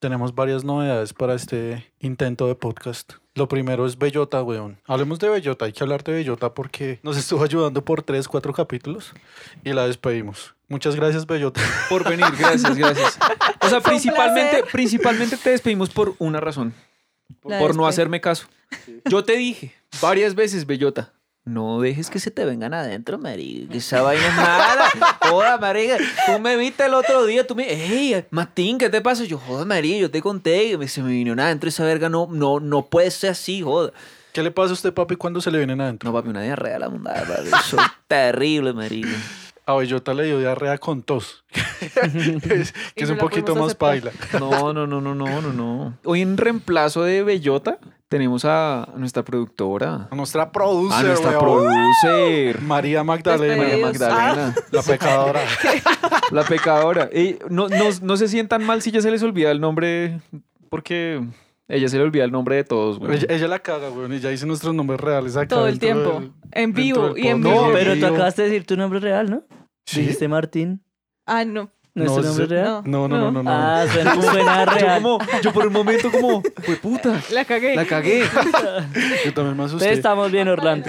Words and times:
Tenemos 0.00 0.32
varias 0.32 0.62
novedades 0.62 1.12
para 1.12 1.34
este 1.34 1.92
intento 1.98 2.46
de 2.46 2.54
podcast. 2.54 3.14
Lo 3.34 3.48
primero 3.48 3.84
es 3.84 3.98
Bellota, 3.98 4.40
weón. 4.44 4.78
Hablemos 4.86 5.18
de 5.18 5.28
Bellota. 5.28 5.64
Hay 5.64 5.72
que 5.72 5.82
hablar 5.82 6.04
de 6.04 6.12
Bellota 6.12 6.54
porque 6.54 7.00
nos 7.02 7.16
estuvo 7.16 7.42
ayudando 7.42 7.84
por 7.84 8.02
tres, 8.02 8.28
cuatro 8.28 8.52
capítulos 8.52 9.12
y 9.64 9.72
la 9.72 9.88
despedimos. 9.88 10.54
Muchas 10.68 10.94
gracias, 10.94 11.26
Bellota. 11.26 11.60
Por 11.88 12.08
venir, 12.08 12.26
gracias, 12.38 12.76
gracias. 12.76 13.18
O 13.60 13.68
sea, 13.68 13.80
principalmente, 13.80 14.62
principalmente 14.70 15.36
te 15.36 15.50
despedimos 15.50 15.90
por 15.90 16.14
una 16.18 16.38
razón. 16.40 16.72
La 17.44 17.58
por 17.58 17.74
no 17.74 17.86
hacerme 17.86 18.20
caso. 18.20 18.46
Yo 19.04 19.24
te 19.24 19.36
dije 19.36 19.74
varias 20.00 20.34
veces, 20.34 20.64
Bellota. 20.64 21.12
No 21.48 21.80
dejes 21.80 22.10
que 22.10 22.20
se 22.20 22.30
te 22.30 22.44
vengan 22.44 22.74
adentro, 22.74 23.16
marica. 23.18 23.72
que 23.72 23.78
Esa 23.78 24.02
vaina 24.02 24.26
es 24.26 24.34
mala. 24.36 24.90
Joda, 25.22 25.56
marica. 25.58 25.96
Tú 26.26 26.38
me 26.40 26.56
viste 26.56 26.84
el 26.84 26.92
otro 26.94 27.24
día. 27.24 27.46
Tú 27.46 27.54
me... 27.54 27.64
Ey, 27.72 28.24
Martín, 28.30 28.76
¿qué 28.76 28.90
te 28.90 29.00
pasa? 29.00 29.24
Yo, 29.24 29.38
joda, 29.38 29.64
marica. 29.64 29.96
Yo 29.98 30.10
te 30.10 30.20
conté. 30.20 30.76
me- 30.76 30.88
Se 30.88 31.02
me 31.02 31.10
vino 31.10 31.34
nada 31.34 31.48
adentro. 31.48 31.68
Esa 31.68 31.84
verga 31.84 32.08
no, 32.08 32.28
no, 32.30 32.60
no 32.60 32.86
puede 32.86 33.10
ser 33.10 33.30
así, 33.30 33.62
joda. 33.62 33.92
¿Qué 34.32 34.42
le 34.42 34.50
pasa 34.50 34.70
a 34.70 34.74
usted, 34.74 34.92
papi, 34.92 35.16
cuando 35.16 35.40
se 35.40 35.50
le 35.50 35.56
vienen 35.58 35.80
adentro? 35.80 36.10
No, 36.10 36.16
papi, 36.16 36.28
una 36.28 36.42
diarrea 36.42 36.78
la 36.78 36.90
mundada, 36.90 37.22
papi. 37.24 37.48
Eso 37.48 37.76
es 37.80 37.86
terrible, 38.08 38.72
marica. 38.74 39.08
A 39.68 39.74
Bellota 39.74 40.14
le 40.14 40.24
dio 40.24 40.38
diarrea 40.38 40.78
con 40.78 41.02
tos. 41.02 41.44
que 41.52 41.60
es, 42.54 42.72
que 42.94 43.00
Y 43.00 43.02
es 43.02 43.08
no 43.10 43.16
un 43.16 43.18
poquito 43.18 43.54
más 43.54 43.74
paila. 43.74 44.12
No, 44.40 44.72
no, 44.72 44.86
no, 44.86 45.02
no, 45.02 45.14
no, 45.14 45.42
no, 45.42 45.52
no. 45.52 45.98
Hoy 46.04 46.22
en 46.22 46.38
reemplazo 46.38 47.02
de 47.02 47.22
Bellota 47.22 47.78
tenemos 48.08 48.46
a 48.46 48.88
nuestra 48.96 49.22
productora. 49.24 50.08
A 50.10 50.14
nuestra 50.14 50.52
producer, 50.52 50.98
A 50.98 51.02
nuestra 51.02 51.38
weón. 51.38 51.66
producer. 51.68 52.62
María 52.62 53.04
Magdalena. 53.04 53.62
María. 53.62 53.86
Magdalena. 53.86 54.54
La 54.70 54.82
pecadora. 54.82 55.40
La 56.30 56.44
pecadora. 56.44 57.10
Ey, 57.12 57.38
no, 57.50 57.68
no, 57.68 57.84
no 58.00 58.16
se 58.16 58.26
sientan 58.26 58.64
mal 58.64 58.80
si 58.80 58.90
ya 58.90 59.02
se 59.02 59.10
les 59.10 59.22
olvida 59.22 59.50
el 59.50 59.60
nombre, 59.60 60.22
porque 60.70 61.22
ella 61.68 61.88
se 61.88 61.96
le 61.98 62.02
olvida 62.02 62.24
el 62.24 62.32
nombre 62.32 62.56
de 62.56 62.64
todos, 62.64 62.98
güey. 62.98 63.16
ella, 63.16 63.26
ella 63.30 63.48
la 63.48 63.58
caga, 63.60 63.90
weón. 63.90 64.12
Ella 64.12 64.30
dice 64.30 64.46
nuestros 64.46 64.74
nombres 64.74 65.00
reales 65.00 65.36
acá. 65.36 65.48
Todo 65.48 65.68
el 65.68 65.78
tiempo. 65.78 66.20
del- 66.20 66.32
En 66.52 66.72
vivo 66.72 67.16
y 67.16 67.28
en 67.28 67.42
vivo. 67.42 67.66
No, 67.68 67.72
Pero 67.72 67.98
tú 67.98 68.06
acabaste 68.06 68.42
de 68.42 68.48
decir 68.48 68.66
tu 68.66 68.76
nombre 68.76 69.00
real, 69.00 69.30
¿no? 69.30 69.42
¿Sí? 69.86 70.00
Dijiste 70.00 70.28
Martín. 70.28 70.82
Ah, 71.26 71.44
no. 71.44 71.70
¿No, 72.04 72.20
es 72.20 72.38
No, 72.38 72.46
real? 72.46 72.82
No. 72.84 73.08
No, 73.08 73.08
no, 73.08 73.18
no, 73.18 73.30
no. 73.30 73.42
no. 73.42 73.50
Ah, 73.50 73.84
suena, 73.92 74.14
suena 74.20 74.64
Yo, 74.64 74.70
real. 74.72 75.02
como, 75.02 75.18
yo 75.42 75.52
por 75.52 75.66
un 75.66 75.72
momento 75.72 76.10
como, 76.10 76.42
fue 76.62 76.76
puta, 76.76 77.20
La 77.30 77.44
cagué. 77.44 77.74
la 77.76 77.84
cagué. 77.84 78.22
Yo 79.24 79.34
también 79.34 79.56
me 79.56 79.64
Entonces 79.64 79.66
asusté. 79.66 79.92
estamos 79.92 80.30
bien, 80.30 80.48
Orlando. 80.48 80.88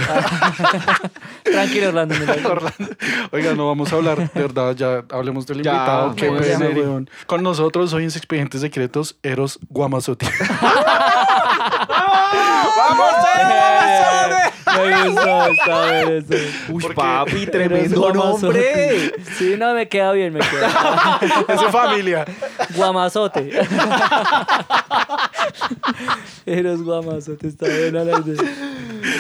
Tranquilo, 1.44 1.90
Orlando. 1.90 2.16
mira. 2.20 2.34
Orlando. 2.48 2.96
Oiga, 3.32 3.54
no 3.54 3.68
vamos 3.68 3.92
a 3.92 3.96
hablar, 3.96 4.32
de 4.32 4.42
verdad, 4.42 4.76
ya 4.76 5.04
hablemos 5.12 5.46
del 5.48 5.62
Ya, 5.64 5.72
invitado. 5.74 6.16
Qué 6.16 6.28
en 6.28 6.38
pena, 6.38 6.58
serio. 6.58 6.84
weón. 6.84 7.10
Con 7.28 7.44
nosotros 7.44 7.94
hoy 7.94 8.04
en 8.04 8.10
Expedientes 8.10 8.62
Secretos, 8.62 9.18
Eros 9.24 9.60
Guamazotti. 9.70 10.26
Me 14.86 15.10
gustó, 15.10 15.46
está 15.48 15.92
bien 15.92 16.26
eso. 16.30 16.34
Uy, 16.70 16.82
Porque 16.82 16.96
papi, 16.96 17.46
tremendo 17.48 18.14
nombre. 18.14 19.14
Sí, 19.38 19.56
no, 19.58 19.74
me 19.74 19.88
queda 19.88 20.12
bien, 20.14 20.34
me 20.34 20.40
queda. 20.40 21.20
es 21.48 21.60
su 21.60 21.68
familia. 21.70 22.26
Guamazote. 22.76 23.50
Eres 26.46 26.82
guamazote, 26.82 27.48
está 27.48 27.66
buena 27.66 28.04
la 28.04 28.20
idea. 28.20 28.42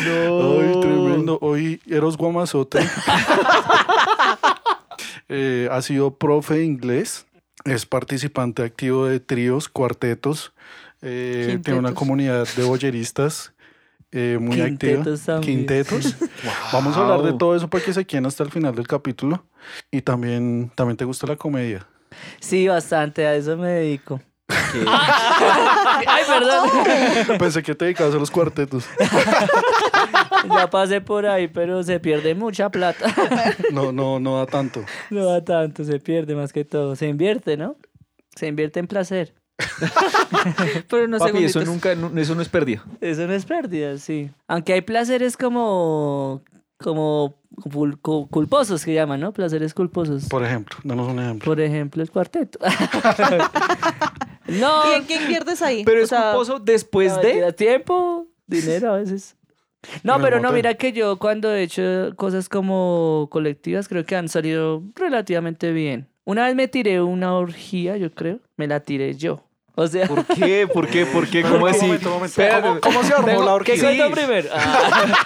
No. 0.05 0.59
Ay, 0.59 0.79
tremendo. 0.81 1.37
Hoy 1.41 1.81
Eros 1.87 2.17
Guamazote 2.17 2.79
eh, 5.29 5.69
ha 5.71 5.81
sido 5.81 6.15
profe 6.15 6.55
de 6.55 6.65
inglés, 6.65 7.25
es 7.65 7.85
participante 7.85 8.63
activo 8.63 9.05
de 9.05 9.19
tríos, 9.19 9.69
cuartetos, 9.69 10.53
eh, 11.01 11.59
tiene 11.63 11.79
una 11.79 11.89
Quintetos. 11.89 11.93
comunidad 11.93 12.47
de 12.55 12.63
boyeristas 12.63 13.53
eh, 14.11 14.37
muy 14.39 14.59
activa. 14.61 14.93
Quintetos 14.93 15.21
también. 15.21 15.57
Quintetos. 15.57 16.15
Vamos 16.73 16.97
a 16.97 17.01
hablar 17.01 17.21
de 17.21 17.37
todo 17.37 17.55
eso 17.55 17.69
para 17.69 17.83
que 17.83 17.93
se 17.93 18.05
queden 18.05 18.25
hasta 18.25 18.43
el 18.43 18.51
final 18.51 18.75
del 18.75 18.87
capítulo. 18.87 19.43
Y 19.91 20.01
también, 20.01 20.71
también 20.75 20.97
te 20.97 21.05
gusta 21.05 21.27
la 21.27 21.35
comedia. 21.35 21.85
Sí, 22.39 22.67
bastante, 22.67 23.27
a 23.27 23.35
eso 23.35 23.55
me 23.57 23.69
dedico. 23.69 24.19
Ay, 24.49 26.23
perdón. 26.27 27.37
Pensé 27.39 27.61
que 27.61 27.75
te 27.75 27.85
dedicabas 27.85 28.15
a 28.15 28.17
los 28.17 28.31
cuartetos. 28.31 28.85
Ya 30.55 30.69
pasé 30.69 31.01
por 31.01 31.27
ahí, 31.27 31.47
pero 31.47 31.83
se 31.83 31.99
pierde 31.99 32.33
mucha 32.33 32.69
plata. 32.69 33.13
No, 33.71 33.91
no, 33.91 34.19
no 34.19 34.37
da 34.37 34.47
tanto. 34.47 34.83
No 35.11 35.25
da 35.25 35.43
tanto, 35.43 35.83
se 35.83 35.99
pierde 35.99 36.35
más 36.35 36.51
que 36.51 36.65
todo. 36.65 36.95
Se 36.95 37.07
invierte, 37.07 37.57
¿no? 37.57 37.75
Se 38.35 38.47
invierte 38.47 38.79
en 38.79 38.87
placer. 38.87 39.35
Pero 40.89 41.05
unos 41.05 41.19
Papi, 41.19 41.43
eso 41.43 41.63
nunca, 41.65 41.95
no- 41.95 42.17
eso 42.19 42.35
no 42.35 42.41
es 42.41 42.49
pérdida. 42.49 42.83
Eso 43.01 43.27
no 43.27 43.33
es 43.33 43.45
pérdida, 43.45 43.97
sí. 43.97 44.29
Aunque 44.47 44.73
hay 44.73 44.81
placeres 44.81 45.35
como. 45.37 46.41
como 46.77 47.35
cul- 47.57 47.99
cu- 48.01 48.27
culposos 48.29 48.85
que 48.85 48.93
llaman, 48.93 49.19
¿no? 49.19 49.33
Placeres 49.33 49.73
culposos. 49.73 50.23
Por, 50.23 50.39
Por 50.41 50.45
ejemplo, 50.45 50.77
danos 50.83 51.07
un 51.09 51.19
ejemplo. 51.19 51.53
ejemplo, 51.61 52.01
el 52.03 52.09
cuarteto. 52.09 52.59
no. 54.47 54.91
¿Y 54.91 54.95
en 54.99 55.05
qué 55.07 55.15
inviertes 55.15 55.61
ahí? 55.61 55.83
Pero 55.83 56.01
O 56.01 56.03
es 56.03 56.09
sea, 56.09 56.31
culposo 56.31 56.59
después 56.59 57.13
no, 57.15 57.21
de... 57.21 57.53
tiempo, 57.53 58.27
dinero 58.47 58.93
a 58.93 58.97
veces. 58.97 59.35
No, 60.03 60.19
pero 60.19 60.41
no, 60.41 60.51
mira 60.51 60.73
que 60.73 60.91
yo 60.91 61.17
cuando 61.19 61.53
he 61.53 61.63
hecho 61.63 62.11
cosas 62.17 62.49
como 62.49 63.29
colectivas 63.31 63.87
creo 63.87 64.05
que 64.05 64.15
han 64.17 64.27
salido 64.27 64.83
relativamente 64.95 65.71
bien. 65.71 66.07
Una 66.25 66.45
vez 66.47 66.55
me 66.55 66.67
tiré 66.67 67.01
una 67.01 67.33
orgía, 67.33 67.95
yo 67.97 68.11
creo, 68.11 68.39
me 68.57 68.67
la 68.67 68.81
tiré 68.81 69.15
yo. 69.15 69.41
O 69.81 69.87
sea, 69.87 70.07
¿Por 70.07 70.25
qué? 70.25 70.67
¿Por 70.67 70.87
qué? 70.87 71.05
¿Por 71.05 71.27
qué? 71.29 71.41
¿Cómo 71.41 71.65
así? 71.67 71.85
momento, 71.85 72.09
momento. 72.09 72.41
¿Cómo, 72.61 72.79
cómo 72.81 73.03
se 73.03 73.13
armó 73.13 73.25
Tengo- 73.27 73.45
la 73.45 73.63
¿qué 73.63 73.71
orgía? 73.73 73.83
cuento 73.83 74.11
primero? 74.11 74.49
Ah. 74.53 75.25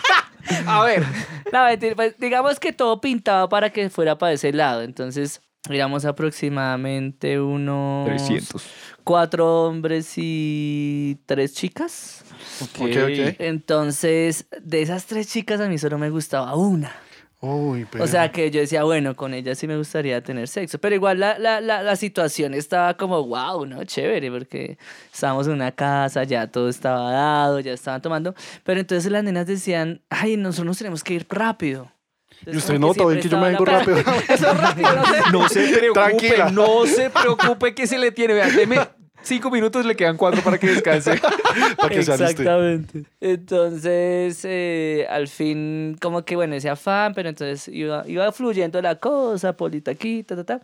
A 0.67 0.83
ver. 0.83 1.03
No, 1.51 1.63
mentira, 1.65 1.95
pues, 1.95 2.15
digamos 2.19 2.59
que 2.59 2.71
todo 2.73 2.99
pintaba 3.01 3.47
para 3.49 3.69
que 3.71 3.89
fuera 3.89 4.17
para 4.17 4.33
ese 4.33 4.51
lado. 4.53 4.81
Entonces, 4.83 5.41
éramos 5.69 6.05
aproximadamente 6.05 7.39
unos 7.39 8.05
300. 8.07 8.63
cuatro 9.03 9.63
hombres 9.65 10.13
y 10.17 11.17
tres 11.25 11.53
chicas. 11.53 12.23
Ok, 12.61 12.81
ok. 12.81 13.35
Entonces, 13.39 14.47
de 14.61 14.81
esas 14.81 15.05
tres 15.05 15.27
chicas 15.29 15.59
a 15.61 15.67
mí 15.67 15.77
solo 15.77 15.97
me 15.97 16.09
gustaba 16.09 16.55
una. 16.55 16.91
Uy, 17.45 17.85
pero... 17.91 18.05
O 18.05 18.07
sea, 18.07 18.31
que 18.31 18.49
yo 18.51 18.61
decía, 18.61 18.85
bueno, 18.85 19.17
con 19.17 19.33
ella 19.33 19.53
sí 19.53 19.67
me 19.67 19.75
gustaría 19.75 20.23
tener 20.23 20.47
sexo. 20.47 20.79
Pero 20.79 20.95
igual 20.95 21.19
la, 21.19 21.37
la, 21.37 21.59
la, 21.59 21.83
la 21.83 21.95
situación 21.97 22.53
estaba 22.53 22.95
como, 22.95 23.21
wow, 23.27 23.65
¿no? 23.65 23.83
Chévere, 23.83 24.31
porque 24.31 24.77
estábamos 25.13 25.47
en 25.47 25.53
una 25.53 25.73
casa, 25.73 26.23
ya 26.23 26.47
todo 26.47 26.69
estaba 26.69 27.11
dado, 27.11 27.59
ya 27.59 27.73
estaban 27.73 28.01
tomando. 28.01 28.33
Pero 28.63 28.79
entonces 28.79 29.11
las 29.11 29.25
nenas 29.25 29.45
decían, 29.45 30.01
ay, 30.09 30.37
nosotros 30.37 30.77
tenemos 30.77 31.03
que 31.03 31.15
ir 31.15 31.27
rápido. 31.29 31.91
Y 32.45 32.55
usted 32.55 32.79
no, 32.79 32.93
todo 32.93 33.09
bien 33.09 33.19
que 33.19 33.27
yo 33.27 33.37
me 33.37 33.49
vengo 33.49 33.65
rápido. 33.65 33.97
Eso 34.29 34.49
es 34.49 34.57
rápido, 34.57 34.95
no 34.95 35.05
sé. 35.05 35.21
No 35.33 35.49
se 35.49 35.67
preocupe, 35.77 35.99
Tranquila. 35.99 36.49
no 36.49 36.85
se 36.85 37.09
preocupe 37.09 37.75
que 37.75 37.87
se 37.87 37.97
le 37.97 38.13
tiene. 38.13 38.35
Vean, 38.35 38.55
deme 38.55 38.79
cinco 39.23 39.49
minutos, 39.49 39.85
le 39.85 39.95
quedan 39.95 40.17
cuatro 40.17 40.41
para 40.41 40.57
que 40.57 40.67
descanse. 40.67 41.19
Para 41.77 41.89
que. 41.89 41.99
Exactamente. 41.99 43.03
Entonces, 43.21 44.41
eh, 44.43 45.05
al 45.09 45.27
fin, 45.27 45.97
como 46.01 46.23
que, 46.23 46.35
bueno, 46.35 46.55
ese 46.55 46.69
afán, 46.69 47.13
pero 47.13 47.29
entonces 47.29 47.67
iba, 47.67 48.03
iba 48.07 48.31
fluyendo 48.31 48.81
la 48.81 48.95
cosa, 48.95 49.53
polita 49.53 49.91
aquí, 49.91 50.23
ta, 50.23 50.35
ta, 50.35 50.43
ta. 50.43 50.61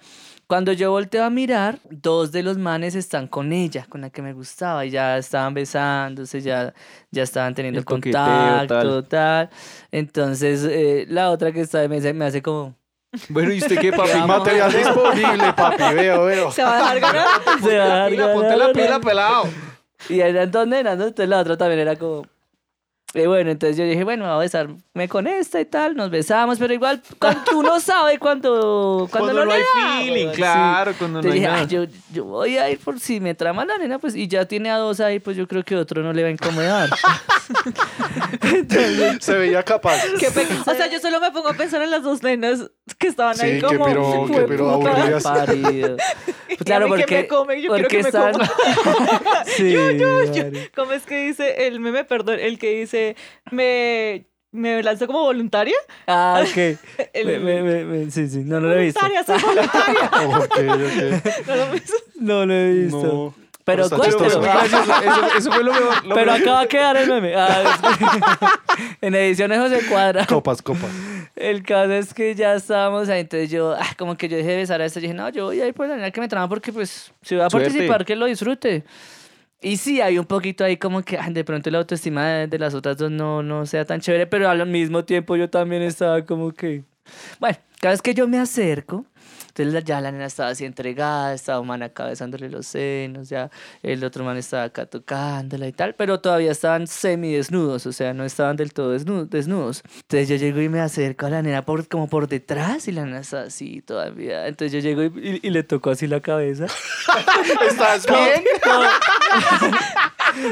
Cuando 0.48 0.74
yo 0.74 0.90
volteo 0.90 1.24
a 1.24 1.30
mirar, 1.30 1.78
dos 1.92 2.31
de 2.31 2.42
los 2.42 2.58
manes 2.58 2.96
están 2.96 3.28
con 3.28 3.53
ella, 3.53 3.86
con 3.88 4.02
la 4.02 4.09
que 4.09 4.24
me 4.24 4.34
gustaba, 4.34 4.84
y 4.86 4.90
ya 4.90 5.18
estaban 5.18 5.53
besándose, 5.53 6.42
ya, 6.42 6.74
ya 7.12 7.24
estaban 7.24 7.53
teniendo 7.53 7.80
El 7.80 7.86
coqueteo, 7.86 8.58
contacto, 8.59 9.03
tal. 9.03 9.50
Entonces, 9.92 10.64
eh, 10.64 11.06
la 11.08 11.30
otra 11.30 11.52
que 11.52 11.62
está 11.62 11.88
me 11.88 12.00
me 12.14 12.25
hace 12.25 12.42
como... 12.42 12.79
Bueno, 13.30 13.53
¿y 13.53 13.58
usted 13.59 13.80
qué, 13.80 13.92
papi? 13.92 14.12
Vamos. 14.14 14.40
Material 14.40 14.72
disponible, 14.72 15.53
papi. 15.53 15.96
Veo, 15.96 16.25
veo. 16.25 16.52
Se 16.52 16.64
va 16.64 16.75
a 16.75 16.94
dejar 16.94 17.00
ganar. 17.00 17.28
Se 17.64 17.78
va 17.78 17.86
a 17.86 17.88
dar 17.88 18.09
Pila, 18.12 18.34
ponte 18.34 18.50
la 18.50 18.58
ganar, 18.58 18.74
pila, 18.74 18.90
¿no? 18.92 19.02
pelado. 19.02 19.44
Y 20.10 20.19
eran 20.22 20.51
dos 20.51 20.68
nenas, 20.68 20.98
¿no? 20.98 21.06
Entonces 21.06 21.30
la 21.30 21.39
otra 21.39 21.57
también 21.57 21.80
era 21.80 21.95
como... 21.95 22.25
Y 23.16 23.25
bueno, 23.25 23.50
entonces 23.50 23.75
yo 23.75 23.86
dije, 23.86 24.04
bueno, 24.04 24.25
voy 24.25 24.36
a 24.36 24.38
besarme 24.38 25.10
con 25.10 25.25
esta 25.25 25.60
y 25.60 25.66
tal, 25.66 25.95
nos 25.95 26.12
besamos, 26.12 26.60
pero 26.60 26.75
igual 26.75 27.01
cuando 27.18 27.57
uno 27.57 27.80
sabe 27.80 28.19
cuando, 28.19 29.07
cuando, 29.10 29.34
Cuando 29.34 29.36
no 29.45 29.45
le 29.45 29.54
hay 29.56 29.62
da, 29.62 29.98
feeling, 29.98 30.24
weón, 30.25 30.36
sí. 30.36 30.42
claro, 30.42 30.94
cuando 30.95 31.22
no 31.24 31.28
Entonces 31.28 31.31
hay 31.31 31.39
dije, 31.39 31.48
nada. 31.48 31.60
"Ay, 31.62 31.68
yo, 31.68 31.84
yo 32.13 32.25
voy 32.25 32.57
a 32.60 32.69
ir 32.69 32.78
por 32.78 33.00
si 33.00 33.19
me 33.19 33.34
trama 33.34 33.66
la 33.66 33.80
nena, 33.80 33.98
pues, 33.98 34.16
y 34.16 34.28
ya 34.28 34.45
tiene 34.45 34.69
a 34.69 34.78
dos 34.78 35.00
ahí, 35.00 35.19
pues 35.19 35.36
yo 35.36 35.48
creo 35.48 35.63
que 35.63 35.75
otro 35.75 36.04
no 36.04 36.13
le 36.13 36.22
va 36.22 36.28
a 36.28 36.31
incomodar. 36.31 36.88
Se 39.22 39.34
veía 39.38 39.63
capaz. 39.63 40.04
Qué 40.19 40.28
O 40.68 40.74
sea, 40.75 40.88
yo 40.88 41.00
solo 41.00 41.19
me 41.19 41.31
pongo 41.31 41.50
a 41.50 41.54
pensar 41.54 41.81
en 41.81 41.89
las 41.89 42.04
dos 42.04 42.22
nenas 42.22 42.69
que 42.95 43.07
estaban 43.07 43.36
Sí, 43.36 43.45
ahí 43.45 43.59
que 43.62 43.65
como. 43.65 43.86
pero- 43.86 44.12
que 44.27 44.33
"Jue 44.33 44.45
pero 44.47 44.74
puta". 44.80 44.91
aburridas. 44.91 45.24
Pues 46.50 46.65
claro, 46.65 46.88
mí 46.89 46.95
que 46.95 47.00
porque, 47.01 47.15
me 47.15 47.27
come, 47.27 47.62
yo 47.62 47.69
quiero 47.74 47.88
porque 47.88 47.97
que 47.97 48.03
me 48.03 48.09
están... 48.09 48.33
coma. 48.33 48.50
sí, 49.45 49.75
marica. 49.75 50.59
¿Cómo 50.75 50.91
es 50.94 51.03
que 51.03 51.25
dice 51.27 51.68
el 51.68 51.80
meme, 51.80 52.03
perdón, 52.03 52.39
el 52.39 52.57
que 52.59 52.80
dice, 52.81 53.15
me, 53.51 54.25
me 54.51 54.81
lanzó 54.83 55.07
como 55.07 55.21
voluntaria? 55.21 55.75
Ah, 56.07 56.44
ok. 56.44 56.77
El- 57.13 57.25
Me- 57.27 57.39
me- 57.39 57.62
me- 57.62 57.86
me- 57.86 58.12
sí, 58.12 58.27
sí, 58.27 58.39
no, 58.39 58.59
no 58.59 58.68
lo 58.68 58.74
he 58.75 58.83
visto. 58.86 59.00
Voluntaria, 59.00 59.24
soy 59.24 59.56
voluntaria. 59.56 60.38
Ok, 60.38 60.57
ok. 60.57 61.47
¿No 61.47 61.56
lo 61.56 61.71
ves? 61.71 61.94
No 62.15 62.45
lo 62.45 62.53
he 62.53 62.74
visto. 62.74 63.03
No. 63.03 63.49
Pero 63.71 63.83
está 63.83 63.98
cuéntelo. 63.98 64.24
chistoso. 64.25 64.44
Eso, 64.45 65.38
eso 65.38 65.51
fue 65.51 65.63
lo 65.63 65.74
mejor. 65.74 66.06
lo 66.06 66.16
Pero 66.16 66.31
mejor. 66.33 66.42
acá 66.42 66.51
va 66.54 66.62
a 66.62 66.68
quedar 66.68 66.98
el 66.98 67.10
meme. 67.10 67.33
Ah, 67.36 67.63
es- 67.63 68.98
en 69.01 69.16
ediciones 69.16 69.60
José 69.60 69.80
Cuadra. 69.89 70.25
Copas, 70.25 70.62
copas. 70.62 70.89
El 71.36 71.63
caso 71.63 71.92
es 71.94 72.13
que 72.13 72.36
ya 72.36 72.54
estábamos 72.56 73.07
ahí, 73.10 73.21
entonces 73.21 73.50
yo, 73.50 73.74
ah, 73.80 73.88
como 73.98 74.18
que 74.18 74.27
yo 74.27 74.36
dejé 74.38 74.50
de 74.51 74.57
besar 74.57 74.81
a 74.81 74.86
este, 74.86 75.00
dije, 75.00 75.13
no, 75.13 75.30
yo 75.30 75.45
voy 75.45 75.62
a 75.62 75.68
ir 75.68 75.74
por 75.74 75.88
la 75.88 75.95
nena 75.95 76.12
que 76.12 76.19
me 76.19 76.27
trama 76.27 76.50
porque 76.50 76.74
pues 76.74 77.12
si 77.21 77.36
voy 77.36 77.45
a 77.45 77.50
Suerte. 77.50 77.69
participar, 77.69 78.06
que 78.06 78.16
lo 78.16 78.25
disfrute. 78.25 78.83
Y 79.62 79.77
sí, 79.77 80.00
hay 80.01 80.18
un 80.18 80.25
poquito 80.25 80.63
ahí 80.63 80.77
como 80.77 81.01
que 81.01 81.18
ah, 81.18 81.27
de 81.30 81.44
pronto 81.44 81.69
la 81.69 81.80
autoestima 81.80 82.25
de, 82.27 82.48
de 82.48 82.60
las 82.60 82.74
otras 82.74 82.98
dos 82.98 83.12
no, 83.12 83.44
no 83.44 83.65
sea 83.65 83.86
tan 83.86 84.00
chévere, 84.01 84.25
pero 84.27 84.50
al 84.50 84.65
mismo 84.68 85.04
tiempo 85.06 85.36
yo 85.36 85.50
también 85.50 85.81
estaba 85.81 86.24
como 86.25 86.51
que... 86.54 86.83
Bueno, 87.39 87.57
cada 87.81 87.94
vez 87.94 88.01
que 88.01 88.13
yo 88.13 88.27
me 88.27 88.38
acerco, 88.39 89.06
entonces 89.47 89.74
la- 89.74 89.80
ya 89.81 90.01
la 90.01 90.12
nena 90.12 90.25
estaba 90.25 90.50
así 90.50 90.65
entregada, 90.65 91.33
estaba 91.33 91.59
un 91.59 91.68
man 91.68 91.83
acá 91.83 92.06
besándole 92.06 92.50
los 92.50 92.68
senos, 92.68 93.30
ya 93.30 93.50
el 93.83 94.03
otro 94.03 94.24
man 94.24 94.38
estaba 94.38 94.63
acá 94.63 94.86
tocándola 94.86 95.68
y 95.68 95.71
tal, 95.71 95.95
pero 95.95 96.19
todavía 96.19 96.51
estaban 96.51 96.88
semidesnudos, 96.88 97.86
o 97.86 97.91
sea, 97.94 98.13
no 98.13 98.24
estaban 98.25 98.56
del 98.57 98.74
todo 98.74 98.95
desnu- 98.95 99.27
desnudos. 99.30 99.83
Entonces 100.01 100.30
yo 100.30 100.36
llego 100.36 100.62
y 100.62 100.69
me 100.69 100.80
acerco 100.81 101.25
a 101.25 101.30
la 101.30 101.41
nena 101.41 101.63
por, 101.65 101.88
como 101.88 102.07
por 102.07 102.27
detrás 102.27 102.88
y 102.88 102.91
la 102.91 103.06
nena 103.06 103.19
está 103.19 103.44
así 103.44 103.81
todavía. 103.81 104.47
Entonces 104.47 104.71
yo 104.74 104.80
llego 104.80 105.03
y, 105.03 105.39
y- 105.41 105.47
y 105.47 105.50
le 105.50 105.63
tocó 105.63 105.91
así 105.91 106.07
la 106.07 106.19
cabeza. 106.21 106.65
¿Estás 107.69 108.06
bien? 108.07 108.44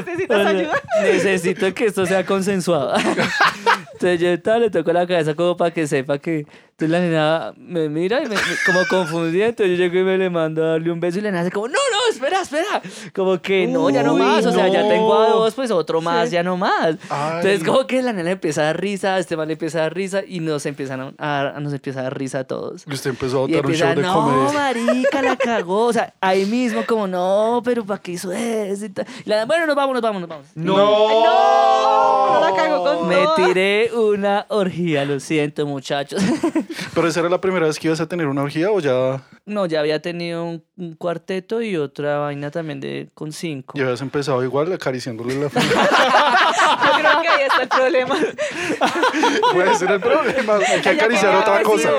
¿Necesitas 0.06 0.46
ayuda? 0.46 0.82
Necesito 1.02 1.74
que 1.74 1.86
esto 1.86 2.04
sea 2.06 2.24
consensuado. 2.24 2.94
Entonces 3.92 4.20
yo 4.20 4.40
tal, 4.42 4.62
le 4.62 4.70
toco 4.70 4.92
la 4.92 5.06
cabeza 5.06 5.34
como 5.34 5.56
para 5.56 5.72
que 5.72 5.86
sepa 5.86 6.18
que... 6.18 6.46
Entonces 6.80 6.92
la 6.92 7.00
nena 7.00 7.54
me 7.56 7.88
mira 7.88 8.18
y 8.22 8.26
me, 8.28 8.36
me- 8.36 8.40
como 8.64 8.86
confundida, 8.88 9.46
entonces 9.46 9.76
yo 9.76 9.84
llego 9.84 9.98
y 9.98 10.04
me 10.04 10.16
le 10.16 10.30
mando 10.30 10.62
a 10.62 10.68
darle 10.68 10.92
un 10.92 11.00
beso 11.00 11.18
y 11.18 11.22
la 11.22 11.32
nena 11.32 11.40
hace 11.40 11.50
como, 11.50 11.66
no, 11.66 11.72
no, 11.74 12.12
espera, 12.12 12.42
espera. 12.42 12.80
Como 13.12 13.42
que 13.42 13.66
no, 13.66 13.90
ya 13.90 14.04
no 14.04 14.14
Uy, 14.14 14.20
más, 14.22 14.46
o 14.46 14.52
sea, 14.52 14.68
ya 14.68 14.82
no. 14.82 14.88
tengo 14.88 15.12
a 15.20 15.28
dos, 15.28 15.54
pues 15.54 15.72
otro 15.72 16.00
más, 16.00 16.28
Sí. 16.28 16.34
ya 16.36 16.44
no 16.44 16.56
más. 16.56 16.90
Entonces 16.90 17.60
Ay. 17.62 17.66
como 17.66 17.84
que 17.88 18.00
la 18.00 18.12
nena 18.12 18.30
empieza 18.30 18.60
a 18.60 18.64
dar 18.66 18.80
risa, 18.80 19.18
este 19.18 19.36
man 19.36 19.48
le 19.48 19.54
empieza 19.54 19.78
a 19.78 19.82
dar 19.82 19.94
risa 19.94 20.22
y 20.24 20.38
nos 20.38 20.66
empiezan 20.66 21.14
a, 21.18 21.48
a- 21.56 21.58
nos 21.58 21.72
empieza 21.72 21.98
a 21.98 22.02
dar 22.04 22.16
risa 22.16 22.38
a 22.38 22.44
todos. 22.44 22.84
Y 22.86 22.92
usted 22.94 23.10
empezó 23.10 23.38
a 23.38 23.40
botar 23.48 23.66
un 23.66 23.74
show 23.74 23.88
de 23.96 24.02
no, 24.02 24.14
comedia. 24.14 24.52
marica, 24.52 25.20
la 25.22 25.34
cagó. 25.34 25.86
O 25.86 25.92
sea, 25.92 26.14
ahí 26.20 26.46
mismo 26.46 26.84
como, 26.86 27.08
no, 27.08 27.60
pero 27.64 27.84
¿para 27.84 28.00
qué 28.00 28.12
hizo 28.12 28.30
eso? 28.30 28.84
Y 28.86 28.92
la- 29.24 29.46
bueno, 29.46 29.66
nos 29.66 29.74
vamos, 29.74 29.94
nos 29.94 30.02
vamos, 30.02 30.20
nos 30.20 30.30
vamos. 30.30 30.46
¡No! 30.54 30.76
¡No! 30.76 32.40
La 32.40 32.54
cagó 32.54 32.84
con 32.84 33.08
Me 33.08 33.16
tiré 33.34 33.90
una 33.92 34.46
orgía, 34.48 35.04
lo 35.04 35.18
siento, 35.18 35.66
muchachos. 35.66 36.22
¿Pero 36.94 37.08
esa 37.08 37.20
era 37.20 37.28
la 37.28 37.40
primera 37.40 37.66
vez 37.66 37.78
que 37.78 37.88
ibas 37.88 38.00
a 38.00 38.06
tener 38.08 38.26
una 38.26 38.42
orgía 38.42 38.70
o 38.70 38.80
ya, 38.80 39.22
No, 39.46 39.66
ya 39.66 39.80
había 39.80 40.00
tenido 40.02 40.44
un, 40.44 40.64
un 40.76 40.94
cuarteto 40.94 41.62
y 41.62 41.76
otra 41.76 42.18
vaina 42.18 42.50
también 42.50 42.80
de 42.80 43.08
con 43.14 43.32
cinco. 43.32 43.72
ya 43.76 43.84
habías 43.84 44.00
empezado 44.02 44.42
igual 44.44 44.72
acariciándole 44.72 45.34
la 45.36 45.48
frente? 45.50 45.74
Yo 45.78 46.92
creo 46.98 47.22
que 47.22 47.28
ahí 47.28 47.42
está 47.48 47.62
el 47.62 47.68
problema. 47.68 48.14
Puede 49.52 49.74
ser 49.76 49.90
el 49.92 50.00
problema. 50.00 50.54
Hay 50.68 50.80
que 50.80 50.88
acariciar 50.90 51.34
otra 51.36 51.62
cosa. 51.62 51.90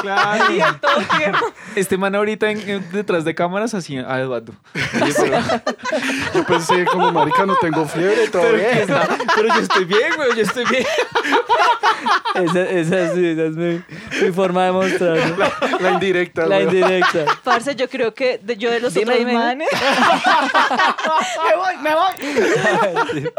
Claro. 0.00 0.44
Y 0.52 0.60
en 0.60 0.80
todo 0.80 1.18
tiempo. 1.18 1.38
Este 1.76 1.96
man 1.96 2.14
ahorita 2.14 2.50
en- 2.50 2.68
en- 2.68 2.92
detrás 2.92 3.24
de 3.24 3.34
cámaras 3.34 3.74
así, 3.74 3.96
ah, 3.98 4.20
Eduardo. 4.20 4.52
Oye, 5.02 5.14
pero, 5.16 5.38
Yo 6.34 6.44
pensé, 6.46 6.84
como 6.84 7.10
marica, 7.12 7.46
no 7.46 7.56
tengo 7.60 7.86
fiebre 7.86 8.28
todavía. 8.28 8.86
pero 9.34 9.48
yo 9.48 9.60
estoy 9.60 9.84
bien, 9.84 10.12
güey, 10.16 10.36
yo 10.36 10.42
estoy 10.42 10.64
bien. 10.66 10.84
Esa, 12.34 12.62
esa 12.70 13.14
sí, 13.14 13.26
esa 13.26 13.42
es 13.44 13.56
mi, 13.56 13.82
mi 14.22 14.32
forma 14.32 14.64
de 14.66 14.72
mostrarlo. 14.72 15.36
La 15.80 15.90
indirecta. 15.92 16.46
La 16.46 16.62
indirecta. 16.62 17.24
Parce, 17.44 17.74
yo 17.76 17.88
creo 17.88 18.14
que 18.14 18.38
de- 18.38 18.56
yo 18.56 18.70
de 18.70 18.80
los 18.80 18.94
Dime, 18.94 19.14
otros 19.14 19.32
manes. 19.32 19.68
me 21.48 21.56
voy, 21.56 21.76
me 21.82 21.94
voy. 21.94 23.30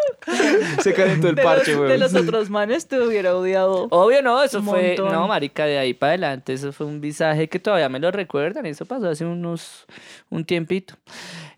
Se 0.81 0.93
calentó 0.93 1.29
el 1.29 1.35
De 1.35 1.43
parche, 1.43 1.71
los, 1.71 1.77
güey. 1.79 1.91
de 1.91 1.97
los 1.97 2.13
otros 2.15 2.49
manes 2.49 2.87
te 2.87 2.99
hubiera 3.01 3.35
odiado. 3.35 3.87
Obvio 3.89 4.21
no, 4.21 4.41
eso 4.43 4.61
fue, 4.61 4.89
montón. 4.97 5.11
no, 5.11 5.27
marica, 5.27 5.65
de 5.65 5.77
ahí 5.79 5.93
para 5.93 6.11
adelante, 6.11 6.53
eso 6.53 6.71
fue 6.71 6.85
un 6.85 7.01
visaje 7.01 7.47
que 7.49 7.59
todavía 7.59 7.89
me 7.89 7.99
lo 7.99 8.11
recuerdan, 8.11 8.65
eso 8.65 8.85
pasó 8.85 9.09
hace 9.09 9.25
unos, 9.25 9.85
un 10.29 10.45
tiempito. 10.45 10.95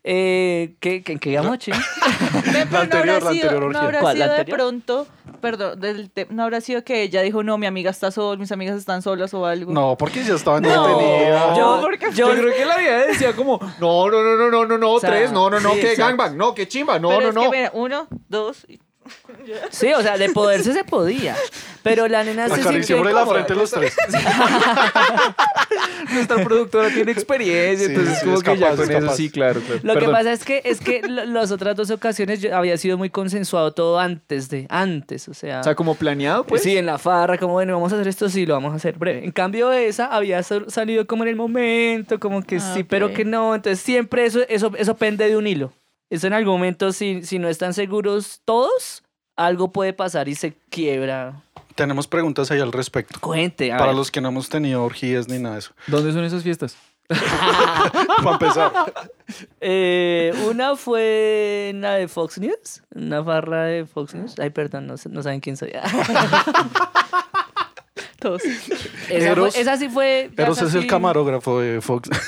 Eh, 0.07 0.75
¿qué, 0.81 1.01
qué, 1.01 1.17
qué 1.17 1.31
íbamos, 1.31 1.57
ching? 1.57 1.73
Ve, 1.73 2.67
pero 2.69 2.81
anterior, 2.83 3.05
no 3.07 3.11
la 3.11 3.15
habrá 3.15 3.31
sido, 3.31 3.49
anterior 3.49 3.71
no 3.73 3.79
habrá 3.79 3.99
¿Cuál, 4.01 4.19
la 4.19 4.25
sido 4.25 4.33
de 4.35 4.39
anterior? 4.41 4.57
pronto, 4.59 5.07
perdón, 5.41 5.79
del 5.79 6.11
te- 6.11 6.27
no 6.29 6.43
habrá 6.43 6.61
sido 6.61 6.83
que 6.83 7.01
ella 7.01 7.23
dijo, 7.23 7.41
no, 7.41 7.57
mi 7.57 7.65
amiga 7.65 7.89
está 7.89 8.11
sola, 8.11 8.39
mis 8.39 8.51
amigas 8.51 8.77
están 8.77 9.01
solas 9.01 9.33
o 9.33 9.47
algo. 9.47 9.71
No, 9.73 9.97
porque 9.97 10.23
ya 10.23 10.35
estaba 10.35 10.61
No. 10.61 11.57
Yo- 11.57 11.79
porque 11.81 12.11
Yo 12.13 12.29
creo 12.29 12.53
que 12.55 12.65
la 12.65 12.77
vida 12.77 13.05
decía 13.07 13.35
como, 13.35 13.59
no, 13.79 14.07
no, 14.11 14.23
no, 14.23 14.35
no, 14.37 14.51
no, 14.51 14.65
no, 14.67 14.77
no, 14.77 14.91
O 14.91 14.99
sea, 14.99 15.09
tres, 15.09 15.31
no, 15.31 15.49
no, 15.49 15.59
no, 15.59 15.73
sí, 15.73 15.79
que 15.81 15.95
gangbang, 15.95 16.37
no, 16.37 16.53
que 16.53 16.67
chimba, 16.67 16.99
no, 16.99 17.09
Pero 17.09 17.21
no, 17.21 17.27
es 17.29 17.35
no. 17.35 17.41
que, 17.51 17.57
mira, 17.57 17.71
uno, 17.73 18.07
dos, 18.29 18.63
y- 18.69 18.79
Sí, 19.69 19.91
o 19.93 20.01
sea, 20.01 20.17
de 20.17 20.29
poderse 20.29 20.73
se 20.73 20.83
podía, 20.83 21.35
pero 21.83 22.07
la 22.07 22.23
nena 22.23 22.47
se 22.49 22.55
sintió 22.55 22.69
Acariciémosle 22.69 23.13
la 23.13 23.25
frente 23.27 23.53
los 23.55 23.69
tres. 23.71 23.95
Nuestra 26.13 26.43
productora 26.43 26.89
tiene 26.89 27.11
experiencia, 27.11 27.87
Sí, 27.87 27.93
entonces 27.93 28.19
sí, 28.19 28.25
como 28.25 28.37
es 28.37 28.43
que 28.43 28.57
ya 28.57 28.75
con 28.75 28.91
es 28.91 29.03
eso 29.03 29.15
sí, 29.15 29.29
claro, 29.29 29.61
claro. 29.61 29.81
Lo 29.83 29.99
que 29.99 30.07
pasa 30.07 30.31
es 30.31 30.43
que 30.45 30.61
es 30.65 30.79
que 30.79 31.01
las 31.07 31.51
otras 31.51 31.75
dos 31.75 31.89
ocasiones 31.91 32.41
yo 32.41 32.55
había 32.55 32.77
sido 32.77 32.97
muy 32.97 33.09
consensuado 33.09 33.73
todo 33.73 33.99
antes 33.99 34.49
de 34.49 34.65
antes, 34.69 35.27
o 35.27 35.33
sea, 35.33 35.61
O 35.61 35.63
sea, 35.63 35.75
como 35.75 35.95
planeado, 35.95 36.43
pues. 36.45 36.61
Sí, 36.63 36.77
en 36.77 36.85
la 36.85 36.97
farra, 36.97 37.37
como 37.37 37.53
bueno, 37.53 37.73
vamos 37.73 37.91
a 37.91 37.95
hacer 37.95 38.07
esto, 38.07 38.29
sí, 38.29 38.45
lo 38.45 38.53
vamos 38.55 38.73
a 38.73 38.75
hacer 38.77 38.97
breve. 38.97 39.23
En 39.25 39.31
cambio, 39.31 39.71
esa 39.71 40.07
había 40.07 40.41
sal- 40.43 40.65
salido 40.69 41.05
como 41.07 41.23
en 41.23 41.29
el 41.29 41.35
momento, 41.35 42.19
como 42.19 42.41
que 42.43 42.57
Ah, 42.57 42.71
sí, 42.73 42.83
pero 42.83 43.13
que 43.13 43.25
no. 43.25 43.55
Entonces, 43.55 43.83
siempre 43.83 44.25
eso, 44.25 44.41
eso, 44.49 44.71
eso 44.77 44.95
pende 44.95 45.27
de 45.27 45.37
un 45.37 45.47
hilo. 45.47 45.73
Eso 46.09 46.27
en 46.27 46.33
algún 46.33 46.53
momento, 46.53 46.91
si, 46.91 47.23
si 47.23 47.39
no 47.39 47.47
están 47.49 47.73
seguros 47.73 48.41
todos, 48.45 49.03
algo 49.35 49.71
puede 49.71 49.93
pasar 49.93 50.27
y 50.29 50.35
se 50.35 50.53
quiebra. 50.69 51.41
Tenemos 51.75 52.07
preguntas 52.07 52.51
ahí 52.51 52.59
al 52.59 52.71
respecto. 52.71 53.19
Cuente, 53.19 53.71
a 53.73 53.77
Para 53.77 53.87
ver. 53.91 53.95
los 53.97 54.11
que 54.11 54.21
no 54.21 54.29
hemos 54.29 54.47
tenido 54.49 54.83
orgías 54.83 55.27
ni 55.27 55.39
nada 55.39 55.55
de 55.55 55.59
eso. 55.59 55.71
¿Dónde 55.87 56.13
son 56.13 56.23
esas 56.23 56.43
fiestas? 56.43 56.77
Para 57.07 58.31
empezar. 58.31 58.71
Eh, 59.59 60.31
una 60.47 60.75
fue 60.75 61.69
en 61.71 61.81
la 61.81 61.95
de 61.95 62.07
Fox 62.07 62.37
News, 62.37 62.83
una 62.93 63.23
farra 63.23 63.63
de 63.63 63.87
Fox 63.87 64.13
News. 64.13 64.35
Ay, 64.37 64.51
perdón, 64.51 64.85
no, 64.85 64.97
sé- 64.97 65.09
no 65.09 65.23
saben 65.23 65.39
quién 65.39 65.57
soy. 65.57 65.71
Todos. 68.25 68.41
esa, 69.09 69.29
Eros- 69.31 69.53
fue- 69.53 69.61
esa 69.61 69.77
sí 69.77 69.87
fue... 69.89 70.29
ya 70.35 70.43
Eros 70.43 70.61
es 70.61 70.73
el 70.73 70.87
camarógrafo 70.87 71.59
de 71.59 71.79
Fox. 71.81 72.09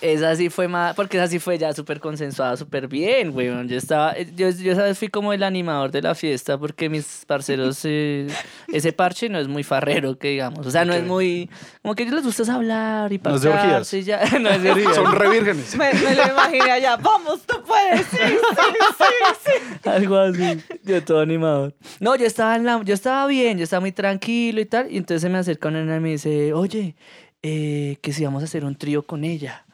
Esa 0.00 0.36
sí 0.36 0.50
fue 0.50 0.68
más, 0.68 0.94
porque 0.94 1.16
esa 1.16 1.26
sí 1.26 1.38
fue 1.38 1.58
ya 1.58 1.72
súper 1.72 1.98
consensuada, 2.00 2.56
súper 2.56 2.86
bien, 2.88 3.32
güey. 3.32 3.48
Yo 3.66 3.76
estaba, 3.76 4.16
yo, 4.18 4.48
yo 4.50 4.72
esa 4.72 4.82
vez 4.84 4.98
fui 4.98 5.08
como 5.08 5.32
el 5.32 5.42
animador 5.42 5.90
de 5.90 6.02
la 6.02 6.14
fiesta 6.14 6.58
porque 6.58 6.88
mis 6.88 7.24
parceros, 7.26 7.80
eh, 7.84 8.26
ese 8.72 8.92
parche 8.92 9.28
no 9.28 9.38
es 9.38 9.48
muy 9.48 9.64
farrero, 9.64 10.16
que 10.18 10.28
digamos. 10.28 10.66
O 10.66 10.70
sea, 10.70 10.84
no 10.84 10.92
es 10.94 11.04
muy, 11.04 11.50
como 11.82 11.94
que 11.94 12.04
a 12.04 12.06
ellos 12.06 12.16
les 12.16 12.24
gusta 12.36 12.54
hablar 12.54 13.12
y 13.12 13.18
No 13.18 13.34
es 13.34 13.42
de 13.42 13.48
orgías. 13.48 13.64
parcharse 13.66 13.98
y 13.98 14.02
ya. 14.04 14.20
no 14.40 14.48
es 14.50 14.62
de 14.62 14.70
orgías. 14.70 14.94
Son 14.94 15.12
re 15.12 15.28
vírgenes. 15.30 15.76
Me, 15.76 15.92
me 15.94 16.14
lo 16.14 16.22
imaginé 16.28 16.70
allá, 16.70 16.96
vamos, 16.96 17.40
tú 17.46 17.56
puedes, 17.66 18.06
sí, 18.06 18.16
sí, 18.18 18.76
sí, 18.98 19.04
sí. 19.44 19.88
Algo 19.88 20.16
así. 20.18 20.62
Yo 20.84 21.02
todo 21.02 21.20
animador. 21.20 21.74
No, 22.00 22.14
yo 22.16 22.26
estaba 22.26 22.54
en 22.56 22.64
la, 22.64 22.80
yo 22.84 22.94
estaba 22.94 23.15
bien, 23.24 23.56
yo 23.56 23.64
estaba 23.64 23.80
muy 23.80 23.92
tranquilo 23.92 24.60
y 24.60 24.66
tal. 24.66 24.92
Y 24.92 24.98
entonces 24.98 25.22
se 25.22 25.30
me 25.30 25.38
acerca 25.38 25.68
una 25.68 25.80
nena 25.80 25.96
y 25.96 26.00
me 26.00 26.10
dice, 26.10 26.52
oye, 26.52 26.94
eh, 27.42 27.96
que 28.02 28.12
si 28.12 28.24
vamos 28.24 28.42
a 28.42 28.44
hacer 28.44 28.64
un 28.64 28.76
trío 28.76 29.02
con 29.02 29.24
ella. 29.24 29.64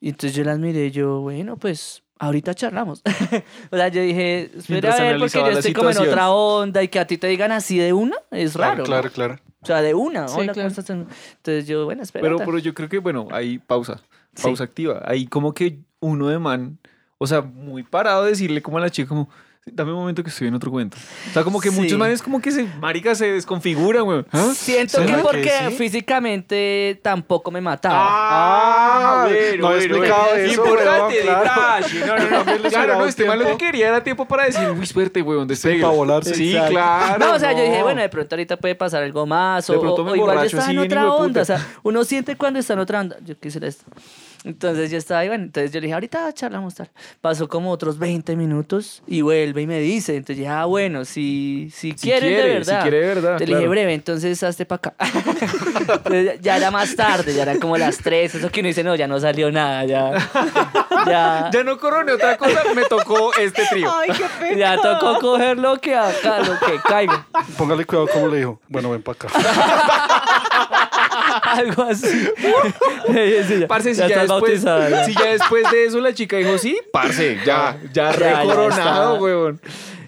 Y 0.00 0.10
entonces 0.10 0.34
yo 0.36 0.44
las 0.44 0.58
miré 0.58 0.86
y 0.86 0.90
yo, 0.90 1.20
bueno, 1.20 1.56
pues 1.56 2.02
ahorita 2.18 2.54
charlamos. 2.54 3.02
o 3.70 3.76
sea, 3.76 3.88
yo 3.88 4.02
dije, 4.02 4.50
espera 4.54 4.94
a 4.94 5.00
ver, 5.00 5.18
porque 5.18 5.38
yo 5.38 5.48
estoy 5.48 5.72
como 5.72 5.90
en 5.90 5.98
otra 5.98 6.30
onda 6.30 6.82
y 6.82 6.88
que 6.88 6.98
a 6.98 7.06
ti 7.06 7.16
te 7.16 7.26
digan 7.26 7.52
así 7.52 7.78
de 7.78 7.92
una, 7.92 8.16
es 8.30 8.54
raro. 8.54 8.84
Claro, 8.84 9.04
¿no? 9.06 9.10
claro, 9.12 9.38
claro. 9.38 9.54
O 9.62 9.66
sea, 9.66 9.80
de 9.80 9.94
una. 9.94 10.28
Sí, 10.28 10.34
hola, 10.34 10.52
¿cómo 10.52 10.66
claro. 10.66 10.68
estás? 10.68 10.90
Entonces 10.90 11.66
yo, 11.66 11.86
bueno, 11.86 12.02
espera. 12.02 12.22
Pero, 12.22 12.36
pero 12.36 12.58
yo 12.58 12.74
creo 12.74 12.88
que, 12.88 12.98
bueno, 12.98 13.28
ahí 13.30 13.58
pausa. 13.58 14.02
Sí. 14.34 14.42
Pausa 14.42 14.64
activa. 14.64 15.02
Ahí 15.06 15.26
como 15.26 15.54
que 15.54 15.78
uno 16.00 16.28
de 16.28 16.38
man, 16.38 16.78
o 17.16 17.26
sea, 17.26 17.40
muy 17.40 17.82
parado 17.82 18.24
decirle 18.24 18.60
como 18.60 18.76
a 18.76 18.82
la 18.82 18.90
chica 18.90 19.08
como, 19.08 19.30
dame 19.66 19.92
un 19.92 19.98
momento 19.98 20.22
que 20.22 20.28
estoy 20.30 20.48
en 20.48 20.54
otro 20.54 20.70
cuento. 20.70 20.96
O 21.30 21.32
sea, 21.32 21.42
como 21.42 21.60
que 21.60 21.70
Sí. 21.70 21.80
muchos 21.80 21.98
manes 21.98 22.22
como 22.22 22.40
que 22.40 22.50
se, 22.52 22.64
marica, 22.80 23.14
se 23.14 23.32
desconfiguran, 23.32 24.04
güey. 24.04 24.24
¿Ah? 24.30 24.52
Siento 24.54 24.98
¿Será 24.98 25.06
que 25.06 25.16
que 25.16 25.22
porque 25.22 25.50
sí? 25.70 25.74
físicamente 25.76 27.00
tampoco 27.02 27.50
me 27.50 27.60
mataba. 27.60 27.96
Ah, 27.98 29.28
no 29.58 29.72
he 29.72 29.78
explicado 29.78 30.34
eso, 30.34 30.62
Importante, 30.64 31.20
claro. 31.22 31.40
detalle. 31.42 32.06
No, 32.06 32.16
no, 32.44 32.44
no. 32.62 32.68
Claro, 32.68 33.06
este 33.06 33.24
man 33.24 33.38
lo 33.38 33.46
que 33.46 33.56
quería 33.56 33.88
era 33.88 34.04
tiempo 34.04 34.26
para 34.26 34.44
decir, 34.44 34.68
uy, 34.70 34.86
suerte, 34.86 35.22
güey, 35.22 35.38
¿dónde 35.38 35.56
Sí, 35.56 35.68
esté? 35.70 35.80
para 35.82 35.94
volarse. 35.94 36.34
Sí, 36.34 36.50
Exacto. 36.50 36.70
claro. 36.72 37.26
No, 37.26 37.32
o 37.34 37.38
sea, 37.38 37.52
yo 37.52 37.62
dije, 37.62 37.78
no. 37.78 37.84
bueno, 37.84 38.02
de 38.02 38.08
pronto 38.08 38.34
ahorita 38.34 38.56
puede 38.58 38.74
pasar 38.74 39.02
algo 39.02 39.26
más. 39.26 39.66
De 39.66 39.76
O, 39.76 39.80
pronto 39.80 40.04
me 40.04 40.12
o 40.12 40.16
igual 40.16 40.36
yo 40.38 40.44
estaba 40.44 40.70
en 40.70 40.78
otra 40.78 41.12
onda. 41.12 41.42
O 41.42 41.44
sea, 41.44 41.66
uno 41.82 42.04
siente 42.04 42.36
cuando 42.36 42.58
está 42.58 42.74
en 42.74 42.78
otra 42.80 43.00
onda. 43.00 43.16
Yo 43.24 43.38
quise 43.38 43.64
esto. 43.66 43.84
Entonces 44.44 44.90
yo 44.90 44.98
estaba 44.98 45.20
ahí, 45.20 45.28
bueno, 45.28 45.44
entonces 45.44 45.72
yo 45.72 45.80
le 45.80 45.86
dije, 45.86 45.94
ahorita 45.94 46.30
charlamos 46.34 46.74
tal. 46.74 46.90
Pasó 47.22 47.48
como 47.48 47.70
otros 47.70 47.98
20 47.98 48.36
minutos 48.36 49.02
y 49.06 49.22
vuelve 49.22 49.62
y 49.62 49.66
me 49.66 49.80
dice. 49.80 50.16
Entonces 50.16 50.36
dije, 50.36 50.48
ah, 50.50 50.66
bueno, 50.66 51.06
si, 51.06 51.70
si, 51.74 51.92
Si 51.92 51.96
quieren 51.96 52.28
de 52.28 52.34
quiere, 52.36 52.50
si 52.64 52.70
verdad. 52.70 52.82
quiere 52.82 53.00
de 53.00 53.06
verdad, 53.06 53.38
le 53.40 53.46
dije, 53.46 53.68
breve, 53.68 53.94
entonces 53.94 54.42
hazte 54.42 54.66
para 54.66 54.76
acá. 54.90 54.94
Entonces, 55.84 56.40
ya 56.40 56.56
era 56.56 56.70
más 56.70 56.94
tarde, 56.96 57.34
ya 57.34 57.42
eran 57.42 57.58
como 57.58 57.76
las 57.76 57.98
3. 57.98 58.34
Eso 58.36 58.50
que 58.50 58.60
uno 58.60 58.68
dice, 58.68 58.82
no, 58.84 58.94
ya 58.94 59.06
no 59.06 59.18
salió 59.20 59.50
nada, 59.50 59.84
ya. 59.84 60.12
Ya, 61.06 61.50
Ya 61.52 61.62
no 61.64 61.76
coroné 61.78 62.12
otra 62.12 62.38
cosa, 62.38 62.62
me 62.74 62.84
tocó 62.84 63.34
este 63.34 63.66
trío. 63.66 63.90
Ay, 63.94 64.08
qué 64.16 64.24
pena. 64.40 64.56
ya 64.56 64.80
tocó 64.80 65.18
coger 65.18 65.58
lo 65.58 65.78
que 65.78 65.94
acá, 65.94 66.38
lo 66.38 66.58
que 66.58 66.78
caiga. 66.86 67.26
Póngale 67.58 67.84
cuidado 67.84 68.08
como 68.08 68.28
le 68.28 68.38
dijo. 68.38 68.58
Bueno, 68.68 68.90
ven 68.90 69.02
para 69.02 69.18
acá. 69.18 69.28
Algo 71.42 71.82
así. 71.82 72.06
Sí, 73.46 73.64
Parce, 73.68 73.94
si 73.94 74.00
ya 74.00 74.08
ya, 74.08 74.22
estás 74.22 74.28
después, 74.28 74.64
bautizada, 74.64 75.04
si 75.04 75.14
ya 75.14 75.32
después 75.32 75.70
de 75.70 75.84
eso 75.84 76.00
la 76.00 76.14
chica 76.14 76.36
dijo, 76.36 76.56
sí, 76.58 76.78
parce, 76.92 77.38
ya, 77.44 77.78
ya, 77.92 78.10
Ya, 78.12 78.42
recoronado, 78.42 79.16
weón. 79.16 79.60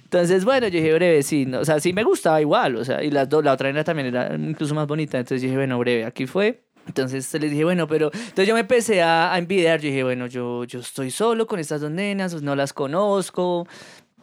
Entonces, 0.04 0.44
bueno, 0.44 0.68
yo 0.68 0.78
dije, 0.78 0.94
breve, 0.94 1.22
sí, 1.22 1.46
no, 1.46 1.60
o 1.60 1.64
sea, 1.64 1.80
sí 1.80 1.92
me 1.92 2.02
gustaba 2.04 2.40
igual, 2.40 2.76
o 2.76 2.84
sea, 2.84 3.02
y 3.02 3.10
las 3.10 3.28
dos, 3.28 3.44
la 3.44 3.52
otra 3.52 3.68
nena 3.68 3.84
también 3.84 4.08
era 4.08 4.34
incluso 4.34 4.74
más 4.74 4.86
bonita, 4.86 5.18
entonces 5.18 5.42
dije, 5.42 5.56
bueno, 5.56 5.78
breve, 5.78 6.04
aquí 6.04 6.26
fue. 6.26 6.62
Entonces 6.86 7.32
les 7.34 7.50
dije, 7.50 7.64
bueno, 7.64 7.88
pero 7.88 8.12
entonces 8.12 8.46
yo 8.46 8.54
me 8.54 8.60
empecé 8.60 9.02
a, 9.02 9.32
a 9.34 9.38
envidiar, 9.38 9.80
yo 9.80 9.88
dije, 9.88 10.04
bueno, 10.04 10.26
yo, 10.28 10.64
yo 10.64 10.80
estoy 10.80 11.10
solo 11.10 11.46
con 11.46 11.58
estas 11.58 11.80
dos 11.80 11.90
nenas, 11.90 12.40
no 12.42 12.54
las 12.54 12.72
conozco, 12.72 13.66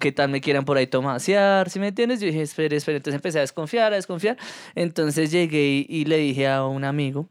qué 0.03 0.11
tal 0.11 0.27
me 0.27 0.41
quieran 0.41 0.65
por 0.65 0.75
ahí 0.75 0.85
tomasear, 0.85 1.69
¿sí 1.69 1.79
me 1.79 1.87
entiendes? 1.87 2.19
Yo 2.19 2.27
dije, 2.27 2.41
espere, 2.41 2.75
espere, 2.75 2.97
entonces 2.97 3.15
empecé 3.15 3.37
a 3.37 3.41
desconfiar, 3.41 3.93
a 3.93 3.95
desconfiar, 3.95 4.37
entonces 4.75 5.31
llegué 5.31 5.65
y, 5.65 5.85
y 5.87 6.03
le 6.03 6.17
dije 6.17 6.49
a 6.49 6.65
un 6.65 6.83
amigo, 6.83 7.29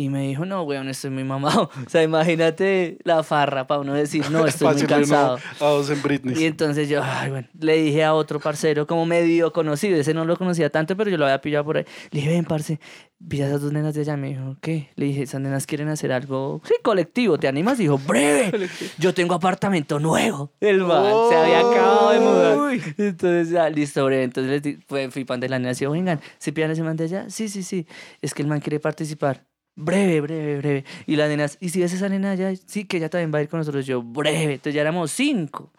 y 0.00 0.10
me 0.10 0.22
dijo, 0.28 0.44
no, 0.46 0.62
weón, 0.62 0.88
estoy 0.88 1.10
muy 1.10 1.24
mamado. 1.24 1.70
O 1.86 1.90
sea, 1.90 2.04
imagínate 2.04 2.98
la 3.02 3.24
farra 3.24 3.66
para 3.66 3.80
uno 3.80 3.94
decir, 3.94 4.30
no, 4.30 4.46
estoy 4.46 4.72
muy 4.74 4.82
no 4.82 4.88
cansado. 4.88 5.38
a 5.60 5.64
dos 5.66 5.90
en 5.90 6.00
Britney. 6.02 6.40
Y 6.40 6.46
entonces 6.46 6.88
yo, 6.88 7.02
ay, 7.02 7.30
bueno, 7.30 7.48
le 7.58 7.76
dije 7.82 8.04
a 8.04 8.14
otro 8.14 8.38
parcero, 8.38 8.86
como 8.86 9.06
medio 9.06 9.52
conocido, 9.52 9.96
ese 9.98 10.14
no 10.14 10.24
lo 10.24 10.36
conocía 10.36 10.70
tanto, 10.70 10.96
pero 10.96 11.10
yo 11.10 11.16
lo 11.18 11.24
había 11.24 11.40
pillado 11.40 11.64
por 11.64 11.78
ahí. 11.78 11.84
Le 12.12 12.20
dije, 12.20 12.30
ven, 12.32 12.44
parce, 12.44 12.78
pilla 13.28 13.48
esas 13.48 13.60
dos 13.60 13.72
nenas 13.72 13.92
de 13.94 14.02
allá. 14.02 14.16
Me 14.16 14.28
dijo, 14.28 14.56
¿qué? 14.60 14.90
Le 14.94 15.06
dije, 15.06 15.22
esas 15.24 15.40
nenas 15.40 15.66
quieren 15.66 15.88
hacer 15.88 16.12
algo, 16.12 16.60
sí, 16.64 16.74
colectivo, 16.84 17.36
¿te 17.38 17.48
animas? 17.48 17.78
Dijo, 17.78 17.98
breve, 17.98 18.68
yo 18.98 19.12
tengo 19.14 19.34
apartamento 19.34 19.98
nuevo. 19.98 20.52
El 20.60 20.84
man 20.84 21.12
se 21.28 21.34
había 21.34 21.58
acabado 21.58 22.10
de 22.12 22.20
mudar. 22.20 22.80
Entonces, 22.98 23.50
ya, 23.50 23.68
listo, 23.68 24.04
breve. 24.04 24.22
Entonces 24.22 24.50
les 24.52 24.62
di- 24.62 24.78
fue- 24.86 25.10
fui 25.10 25.24
pan 25.24 25.40
de 25.40 25.48
la 25.48 25.58
nena 25.58 25.70
y 25.70 25.72
decía, 25.72 25.88
vengan, 25.88 26.20
¿se 26.38 26.52
pillan 26.52 26.70
ese 26.70 26.84
man 26.84 26.96
de 26.96 27.04
allá? 27.04 27.30
Sí, 27.30 27.48
sí, 27.48 27.62
sí, 27.64 27.86
es 28.22 28.32
que 28.32 28.42
el 28.42 28.48
man 28.48 28.60
quiere 28.60 28.78
participar. 28.78 29.44
Breve, 29.80 30.20
breve, 30.22 30.56
breve. 30.58 30.84
Y 31.06 31.14
las 31.14 31.28
nenas, 31.28 31.56
¿y 31.60 31.68
si 31.68 31.80
ves 31.80 31.92
esa 31.92 32.08
nena 32.08 32.32
allá? 32.32 32.50
Sí, 32.66 32.84
que 32.84 32.96
ella 32.96 33.08
también 33.08 33.32
va 33.32 33.38
a 33.38 33.42
ir 33.42 33.48
con 33.48 33.58
nosotros. 33.60 33.86
Yo, 33.86 34.02
breve. 34.02 34.54
Entonces 34.54 34.74
ya 34.74 34.80
éramos 34.80 35.12
cinco. 35.12 35.70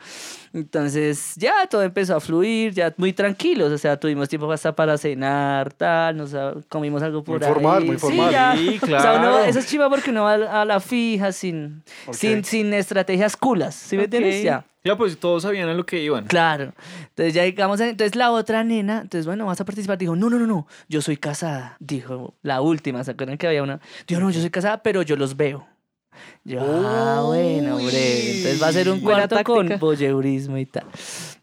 Entonces 0.53 1.33
ya 1.35 1.67
todo 1.69 1.83
empezó 1.83 2.15
a 2.15 2.19
fluir, 2.19 2.73
ya 2.73 2.93
muy 2.97 3.13
tranquilos. 3.13 3.71
O 3.71 3.77
sea, 3.77 3.99
tuvimos 3.99 4.29
tiempo 4.29 4.51
hasta 4.51 4.73
para 4.75 4.97
cenar, 4.97 5.73
tal. 5.73 6.17
Nos 6.17 6.33
ah, 6.33 6.53
comimos 6.69 7.03
algo 7.03 7.23
por 7.23 7.39
Muy 7.39 7.47
formal, 7.47 7.81
ahí. 7.83 7.87
muy 7.87 7.95
Sí, 7.97 8.01
formal. 8.01 8.31
ya. 8.31 8.55
Sí, 8.57 8.79
O 8.81 8.85
sea, 8.87 8.97
uno- 8.97 9.29
claro. 9.31 9.43
eso 9.43 9.59
es 9.59 9.67
chiva 9.67 9.89
porque 9.89 10.09
uno 10.11 10.23
va 10.23 10.33
a 10.61 10.65
la 10.65 10.79
fija 10.79 11.31
sin, 11.31 11.83
Ok. 12.07 12.13
sin, 12.13 12.43
sin 12.45 12.73
estrategias 12.73 13.35
culas. 13.37 13.75
¿Sí 13.75 13.95
me 13.95 14.03
Ok. 14.03 14.05
entiendes? 14.05 14.43
Ya. 14.43 14.65
Ya, 14.83 14.97
pues 14.97 15.19
todos 15.19 15.43
sabían 15.43 15.67
a 15.67 15.73
lo 15.73 15.85
que 15.85 16.01
iban. 16.01 16.25
Claro. 16.25 16.73
Entonces 17.09 17.33
ya 17.33 17.43
llegamos 17.43 17.81
a... 17.81 17.89
Entonces 17.89 18.15
la 18.15 18.31
otra 18.31 18.63
nena, 18.63 19.01
entonces 19.01 19.25
bueno, 19.25 19.45
vas 19.45 19.59
a 19.59 19.65
participar. 19.65 19.97
Dijo, 19.97 20.15
no, 20.15 20.29
no, 20.29 20.39
no, 20.39 20.47
no, 20.47 20.67
yo 20.87 21.01
soy 21.01 21.17
casada. 21.17 21.75
Dijo 21.79 22.35
la 22.41 22.61
última, 22.61 23.03
¿se 23.03 23.11
acuerdan 23.11 23.37
que 23.37 23.47
había 23.47 23.61
una? 23.61 23.81
Dijo, 24.07 24.21
no, 24.21 24.29
yo 24.29 24.39
soy 24.39 24.49
casada, 24.49 24.81
pero 24.81 25.01
yo 25.01 25.15
los 25.15 25.35
veo. 25.35 25.67
Yo, 26.43 26.61
ah, 26.61 27.23
bueno, 27.25 27.75
breve. 27.75 28.37
Entonces 28.37 28.61
va 28.61 28.67
a 28.67 28.73
ser 28.73 28.89
un 28.89 29.01
cuarto 29.01 29.41
con 29.43 29.77
voyeurismo 29.79 30.57
y 30.57 30.65
tal. 30.65 30.85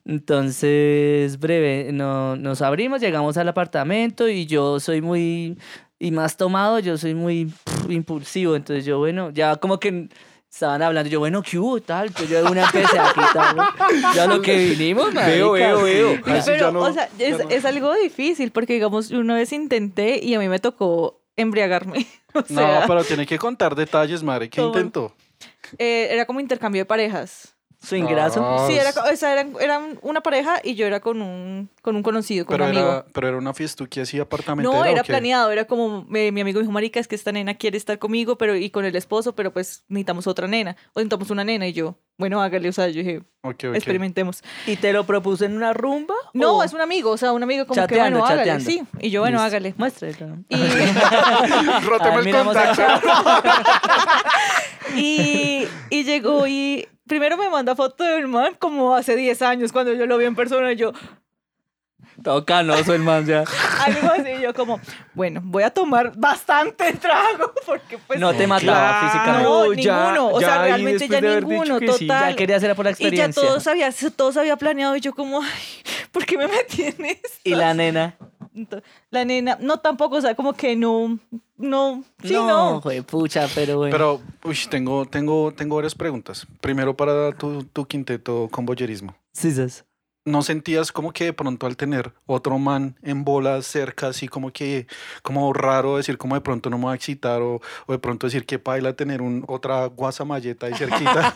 Entonces, 0.04 1.38
breve, 1.38 1.90
no, 1.92 2.36
nos 2.36 2.62
abrimos, 2.62 3.00
llegamos 3.00 3.36
al 3.36 3.48
apartamento 3.48 4.28
y 4.28 4.46
yo 4.46 4.80
soy 4.80 5.02
muy... 5.02 5.58
Y 5.98 6.10
más 6.10 6.36
tomado, 6.36 6.78
yo 6.78 6.98
soy 6.98 7.14
muy 7.14 7.46
pff, 7.46 7.90
impulsivo. 7.90 8.54
Entonces 8.54 8.84
yo, 8.84 8.98
bueno, 8.98 9.30
ya 9.30 9.56
como 9.56 9.80
que 9.80 10.10
estaban 10.56 10.82
hablando. 10.82 11.08
Yo, 11.10 11.18
bueno, 11.18 11.42
¿qué 11.42 11.58
hubo? 11.58 11.80
Tal. 11.80 12.08
Entonces 12.08 12.30
yo 12.30 12.42
de 12.44 12.50
una 12.50 12.64
empecé 12.64 12.98
a 12.98 13.12
quitar. 13.12 13.56
Ya 14.14 14.26
lo 14.26 14.40
que 14.42 14.56
vinimos, 14.56 15.12
Veo, 15.12 15.52
marica. 15.52 15.75
veo, 15.75 15.82
veo. 15.82 16.20
Pero, 16.44 16.72
no- 16.72 16.80
o 16.80 16.92
sea, 16.92 17.08
es, 17.18 17.38
no. 17.38 17.50
es 17.50 17.64
algo 17.64 17.94
difícil 17.94 18.50
porque, 18.50 18.72
digamos, 18.75 19.10
una 19.10 19.34
vez 19.34 19.52
intenté 19.52 20.18
y 20.22 20.34
a 20.34 20.38
mí 20.38 20.48
me 20.48 20.58
tocó 20.58 21.22
embriagarme. 21.36 22.06
O 22.36 22.42
sea, 22.44 22.80
no, 22.82 22.86
pero 22.86 23.02
tiene 23.02 23.25
que 23.25 23.38
contar 23.38 23.75
detalles, 23.75 24.22
madre. 24.22 24.50
¿Qué 24.50 24.60
intentó? 24.60 25.14
eh, 25.78 26.08
era 26.10 26.26
como 26.26 26.38
intercambio 26.38 26.82
de 26.82 26.84
parejas. 26.84 27.55
Swingrazo. 27.86 28.42
Ah, 28.44 28.66
Sí, 28.68 28.74
era, 28.76 28.90
o 28.90 29.16
sea, 29.16 29.32
eran, 29.32 29.52
eran 29.60 29.98
una 30.02 30.20
pareja 30.22 30.60
y 30.64 30.74
yo 30.74 30.86
era 30.86 31.00
con 31.00 31.22
un, 31.22 31.70
con 31.82 31.94
un 31.96 32.02
conocido, 32.02 32.44
con 32.46 32.54
pero 32.54 32.64
un 32.64 32.70
amigo. 32.76 32.92
era, 32.92 33.06
pero 33.12 33.28
era 33.28 33.36
una 33.36 33.54
fiestuquia 33.54 34.02
así 34.02 34.18
apartamentera. 34.18 34.74
No, 34.74 34.82
¿o 34.82 34.84
era 34.84 35.02
planeado, 35.04 35.50
era 35.52 35.66
como 35.66 36.04
me- 36.08 36.32
mi 36.32 36.40
amigo 36.40 36.60
dijo, 36.60 36.72
marica, 36.72 36.98
es 37.00 37.08
que 37.08 37.14
esta 37.14 37.32
nena 37.32 37.54
quiere 37.54 37.76
estar 37.78 37.98
conmigo 37.98 38.36
pero 38.38 38.56
y 38.56 38.70
con 38.70 38.84
el 38.84 38.96
esposo, 38.96 39.34
pero 39.34 39.52
pues 39.52 39.84
necesitamos 39.88 40.26
otra 40.26 40.46
nena, 40.48 40.76
o 40.94 41.00
necesitamos 41.00 41.30
una 41.30 41.44
nena 41.44 41.66
y 41.68 41.72
yo, 41.72 41.96
bueno, 42.18 42.42
hágale, 42.42 42.68
o 42.68 42.72
sea, 42.72 42.88
yo 42.88 43.02
dije, 43.02 43.22
experimentemos. 43.74 44.42
¿Y 44.66 44.76
te 44.76 44.92
lo 44.92 45.04
propuso 45.04 45.44
en 45.44 45.54
una 45.54 45.72
rumba? 45.72 46.14
No, 46.34 46.58
o 46.58 46.62
es 46.64 46.72
un 46.72 46.80
amigo, 46.80 47.10
o 47.10 47.16
sea, 47.16 47.32
un 47.32 47.42
amigo 47.42 47.66
como 47.66 47.76
Chateando, 47.80 48.04
que, 48.04 48.10
bueno, 48.20 48.26
hágale, 48.26 48.50
chateando. 48.62 48.70
sí, 48.70 48.82
y 49.06 49.10
yo, 49.10 49.20
bueno, 49.20 49.36
Listo. 49.36 49.46
hágale. 49.46 49.74
Muéstralo. 49.76 50.36
Y, 50.48 50.56
Róteme 51.86 52.16
Ah, 52.16 52.20
el 52.40 52.44
contacto. 52.44 52.82
y, 54.96 55.66
y 55.90 56.04
llegó 56.04 56.46
y 56.46 56.88
primero 57.06 57.36
me 57.36 57.48
manda 57.48 57.75
foto 57.75 58.04
del 58.04 58.26
man 58.28 58.54
como 58.58 58.94
hace 58.94 59.16
10 59.16 59.42
años 59.42 59.72
cuando 59.72 59.92
yo 59.94 60.06
lo 60.06 60.18
vi 60.18 60.25
en 60.26 60.34
persona 60.34 60.72
y 60.72 60.76
yo, 60.76 60.92
Todo 62.22 62.44
canoso 62.44 62.94
el 62.94 63.02
man 63.02 63.26
ya. 63.26 63.44
algo 63.84 64.10
así, 64.12 64.40
yo 64.40 64.54
como, 64.54 64.80
bueno, 65.14 65.40
voy 65.44 65.62
a 65.64 65.70
tomar 65.70 66.12
bastante 66.16 66.92
trago 67.00 67.52
porque 67.66 67.98
pues... 67.98 68.18
No 68.18 68.34
te 68.34 68.46
mataba 68.46 69.00
Claro, 69.00 69.06
físicamente. 69.06 69.42
No, 69.48 69.72
ya- 69.75 69.98
ninguno, 70.12 70.28
o 70.34 70.40
ya 70.40 70.46
sea, 70.46 70.62
realmente 70.62 71.08
ya 71.08 71.20
de 71.20 71.40
ninguno, 71.40 71.78
que 71.78 71.92
sí, 71.92 72.06
ya 72.06 72.14
total. 72.14 72.30
Ya 72.30 72.36
quería 72.36 72.56
hacer 72.56 72.75
por 72.75 72.84
la 72.86 72.90
Y 72.92 72.94
ya 72.94 72.98
experiencia. 73.08 73.42
todo 73.42 73.60
se 73.60 73.70
había, 73.70 73.90
todo 74.16 74.32
se 74.32 74.40
había 74.40 74.56
planeado 74.56 74.96
y 74.96 75.00
yo 75.00 75.14
como, 75.14 75.42
ay, 75.42 75.82
¿por 76.12 76.25
qué 76.25 76.38
me 76.38 76.48
metí 76.48 76.82
en 76.84 77.04
esto? 77.04 77.28
Y 77.44 77.54
la 77.54 77.75
nena. 77.75 78.16
La 79.10 79.25
nena, 79.25 79.58
no 79.60 79.78
tampoco, 79.78 80.16
o 80.16 80.20
sea, 80.20 80.34
como 80.34 80.52
que 80.52 80.76
no, 80.76 81.18
no, 81.56 82.04
sí, 82.22 82.32
no, 82.32 82.80
no. 82.80 83.02
pucha, 83.04 83.46
pero 83.54 83.78
bueno. 83.78 83.92
Pero, 83.92 84.20
uy, 84.44 84.56
tengo, 84.70 85.06
tengo, 85.06 85.52
tengo 85.52 85.76
varias 85.76 85.94
preguntas. 85.94 86.46
Primero 86.60 86.96
para 86.96 87.32
tu, 87.32 87.64
tu 87.64 87.84
quinteto 87.86 88.48
con 88.50 88.64
boyerismo. 88.66 89.14
Sí, 89.32 89.52
sí. 89.52 89.82
¿No 90.26 90.42
sentías 90.42 90.90
como 90.90 91.12
que 91.12 91.25
de 91.26 91.33
pronto 91.33 91.66
al 91.68 91.76
tener 91.76 92.12
otro 92.26 92.59
man 92.59 92.97
en 93.02 93.25
bola 93.25 93.62
cerca, 93.62 94.09
así 94.09 94.26
como 94.26 94.50
que, 94.52 94.88
como 95.23 95.52
raro 95.52 95.97
decir 95.99 96.18
como 96.18 96.35
de 96.35 96.40
pronto 96.40 96.68
no 96.68 96.78
me 96.78 96.87
va 96.87 96.92
a 96.92 96.95
excitar 96.97 97.40
o, 97.42 97.61
o 97.87 97.92
de 97.92 97.99
pronto 98.00 98.26
decir 98.26 98.45
que 98.45 98.59
paila 98.59 98.92
tener 98.95 99.23
un, 99.23 99.45
otra 99.47 99.87
guasamalleta 99.87 100.66
ahí 100.66 100.75
cerquita? 100.75 101.33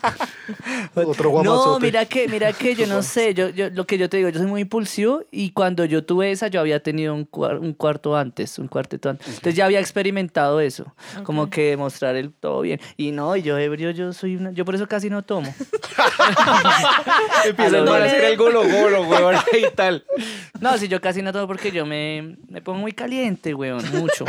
otro 0.96 1.30
guamazote. 1.30 1.68
No, 1.70 1.78
mira 1.78 2.04
que, 2.04 2.26
mira 2.26 2.52
que 2.52 2.74
yo 2.74 2.88
no 2.88 3.02
sé, 3.04 3.32
yo, 3.32 3.48
yo, 3.50 3.70
lo 3.70 3.86
que 3.86 3.96
yo 3.96 4.08
te 4.08 4.16
digo, 4.16 4.28
yo 4.28 4.38
soy 4.40 4.48
muy 4.48 4.62
impulsivo 4.62 5.22
y 5.30 5.52
cuando 5.52 5.84
yo 5.84 6.04
tuve 6.04 6.32
esa 6.32 6.48
yo 6.48 6.58
había 6.58 6.82
tenido 6.82 7.14
un, 7.14 7.30
cuar- 7.30 7.60
un 7.60 7.72
cuarto 7.74 8.16
antes, 8.16 8.58
un 8.58 8.66
cuarteto 8.66 9.08
antes. 9.08 9.28
Entonces 9.28 9.54
ya 9.54 9.66
había 9.66 9.78
experimentado 9.78 10.58
eso, 10.60 10.92
como 11.22 11.48
que 11.48 11.70
demostrar 11.70 12.16
el 12.16 12.32
todo 12.32 12.60
bien. 12.62 12.80
Y 12.96 13.12
no, 13.12 13.36
y 13.36 13.42
yo 13.42 13.56
ebrio, 13.56 13.92
yo 13.92 14.12
soy 14.12 14.34
una, 14.34 14.50
yo 14.50 14.64
por 14.64 14.74
eso 14.74 14.88
casi 14.88 15.08
no 15.10 15.22
tomo. 15.22 15.54
Empiezan 17.44 17.88
A 17.88 18.79
weón, 18.84 19.36
y 19.52 19.70
tal. 19.74 20.04
No, 20.60 20.76
si 20.78 20.88
yo 20.88 21.00
casi 21.00 21.22
no 21.22 21.32
tomo 21.32 21.46
porque 21.46 21.70
yo 21.70 21.86
me, 21.86 22.36
me 22.48 22.60
pongo 22.62 22.78
muy 22.78 22.92
caliente, 22.92 23.54
weón, 23.54 23.82
mucho. 23.92 24.24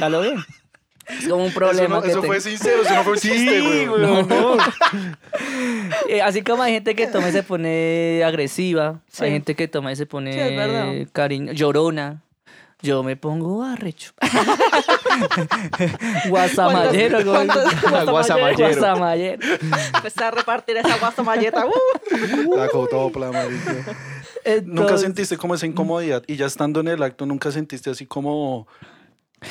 A 0.00 0.08
lo 0.08 0.20
bien. 0.22 0.36
Es 1.08 1.26
como 1.26 1.42
un 1.44 1.48
Eso, 1.48 1.58
problema 1.58 1.96
no- 1.96 2.02
que 2.02 2.10
eso 2.10 2.22
fue 2.22 2.38
sincero, 2.40 2.82
eso 2.82 2.94
no 2.94 3.02
fue 3.02 3.12
un 3.14 3.18
chiste, 3.18 3.86
güey. 3.86 3.86
No. 4.02 4.56
Eh, 6.08 6.20
así 6.22 6.42
como 6.42 6.62
hay 6.62 6.72
gente 6.74 6.94
que 6.94 7.06
toma 7.06 7.28
y 7.28 7.32
se 7.32 7.42
pone 7.42 8.22
agresiva, 8.24 9.00
Sí. 9.10 9.24
hay 9.24 9.30
gente 9.32 9.54
que 9.54 9.68
toma 9.68 9.92
y 9.92 9.96
se 9.96 10.06
pone 10.06 11.06
cariño, 11.12 11.52
llorona. 11.52 12.22
Yo 12.80 13.02
me 13.02 13.16
pongo 13.16 13.64
arrecho. 13.64 14.12
Guasamallero, 16.28 17.24
güey. 17.24 17.46
¿Cuántos 17.46 17.82
Guasamallero. 18.08 18.68
Guasamallero. 18.68 19.48
Empecé 19.94 20.24
a 20.24 20.30
repartir 20.30 20.76
esa 20.76 20.98
guasamalleta. 20.98 21.64
Uh. 22.46 22.56
La 22.56 22.68
cotopla, 22.68 23.32
marica. 23.32 23.96
Nunca 24.64 24.98
sentiste 24.98 25.36
como 25.36 25.54
esa 25.54 25.66
incomodidad 25.66 26.22
y 26.26 26.36
ya 26.36 26.46
estando 26.46 26.80
en 26.80 26.88
el 26.88 27.02
acto 27.02 27.26
nunca 27.26 27.50
sentiste 27.50 27.90
así 27.90 28.06
como 28.06 28.66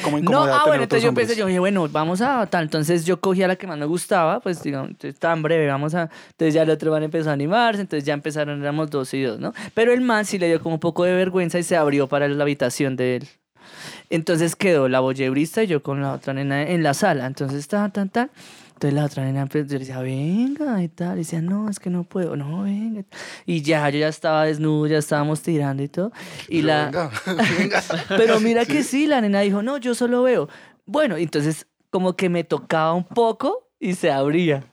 como 0.04 0.20
No, 0.20 0.44
ah, 0.44 0.64
bueno, 0.66 0.84
entonces 0.84 1.04
yo 1.04 1.10
otros 1.12 1.16
pensé, 1.16 1.36
yo 1.36 1.46
hombres? 1.46 1.48
dije, 1.48 1.60
bueno, 1.60 1.88
vamos 1.90 2.22
a 2.22 2.46
tal. 2.48 2.64
Entonces 2.64 3.06
yo 3.06 3.20
cogí 3.20 3.44
a 3.44 3.48
la 3.48 3.56
que 3.56 3.68
más 3.68 3.78
me 3.78 3.86
gustaba, 3.86 4.40
pues 4.40 4.62
digamos, 4.62 4.92
tan 5.20 5.42
breve, 5.42 5.68
vamos 5.68 5.96
a. 5.96 6.10
Entonces 6.32 6.54
ya 6.54 6.64
el 6.64 6.70
otro 6.70 6.92
man 6.92 7.04
empezó 7.04 7.30
a 7.30 7.34
animarse, 7.34 7.82
entonces 7.82 8.06
ya 8.06 8.14
empezaron, 8.14 8.62
éramos 8.62 8.90
dos 8.90 9.14
y 9.14 9.24
dos, 9.24 9.40
¿no? 9.40 9.54
Pero 9.74 9.94
el 9.94 10.02
man 10.02 10.26
sí 10.26 10.38
le 10.38 10.48
dio 10.48 10.62
como 10.62 10.76
un 10.76 10.80
poco 10.82 11.04
de 11.04 11.14
vergüenza 11.14 11.60
y 11.60 11.64
se 11.64 11.78
abrió 11.78 12.08
para 12.08 12.28
la 12.28 12.44
habitación 12.44 12.96
de 12.96 13.18
él. 13.18 13.30
Entonces 14.10 14.56
quedó 14.56 14.88
la 14.88 15.00
bollebrista 15.00 15.64
y 15.64 15.68
yo 15.68 15.84
con 15.84 16.02
la 16.02 16.14
otra 16.14 16.34
nena 16.34 16.64
en 16.64 16.84
la 16.84 16.94
sala. 16.94 17.26
Entonces, 17.26 17.68
tan, 17.68 17.92
tan, 17.92 18.10
tan. 18.10 18.30
Entonces 18.78 18.94
la 18.94 19.06
otra 19.06 19.26
nena 19.26 19.48
pues, 19.48 19.66
yo 19.66 19.74
le 19.74 19.80
decía, 19.80 20.00
venga 20.02 20.84
y 20.84 20.88
tal. 20.88 21.16
Y 21.16 21.20
decía, 21.22 21.42
no, 21.42 21.68
es 21.68 21.80
que 21.80 21.90
no 21.90 22.04
puedo, 22.04 22.36
no, 22.36 22.62
venga. 22.62 23.04
Y 23.48 23.64
ya, 23.64 23.90
yo 23.90 23.98
ya 23.98 24.08
estaba 24.08 24.46
desnudo, 24.46 24.86
ya 24.86 25.00
estábamos 25.00 25.42
tirando 25.42 25.82
y 25.82 25.88
todo. 25.88 26.12
Y 26.48 26.62
Pero 26.62 26.68
la... 26.68 26.86
venga, 26.86 27.12
venga. 27.60 27.84
Pero 28.10 28.40
mira 28.40 28.66
que 28.66 28.84
sí, 28.84 29.08
la 29.08 29.20
nena 29.20 29.40
dijo, 29.42 29.64
no, 29.64 29.78
yo 29.78 29.96
solo 29.96 30.22
veo. 30.22 30.48
Bueno, 30.86 31.18
entonces 31.18 31.66
como 31.90 32.16
que 32.16 32.30
me 32.30 32.44
tocaba 32.44 32.94
un 32.94 33.04
poco 33.04 33.68
y 33.80 33.96
se 33.96 34.12
abría. 34.12 34.64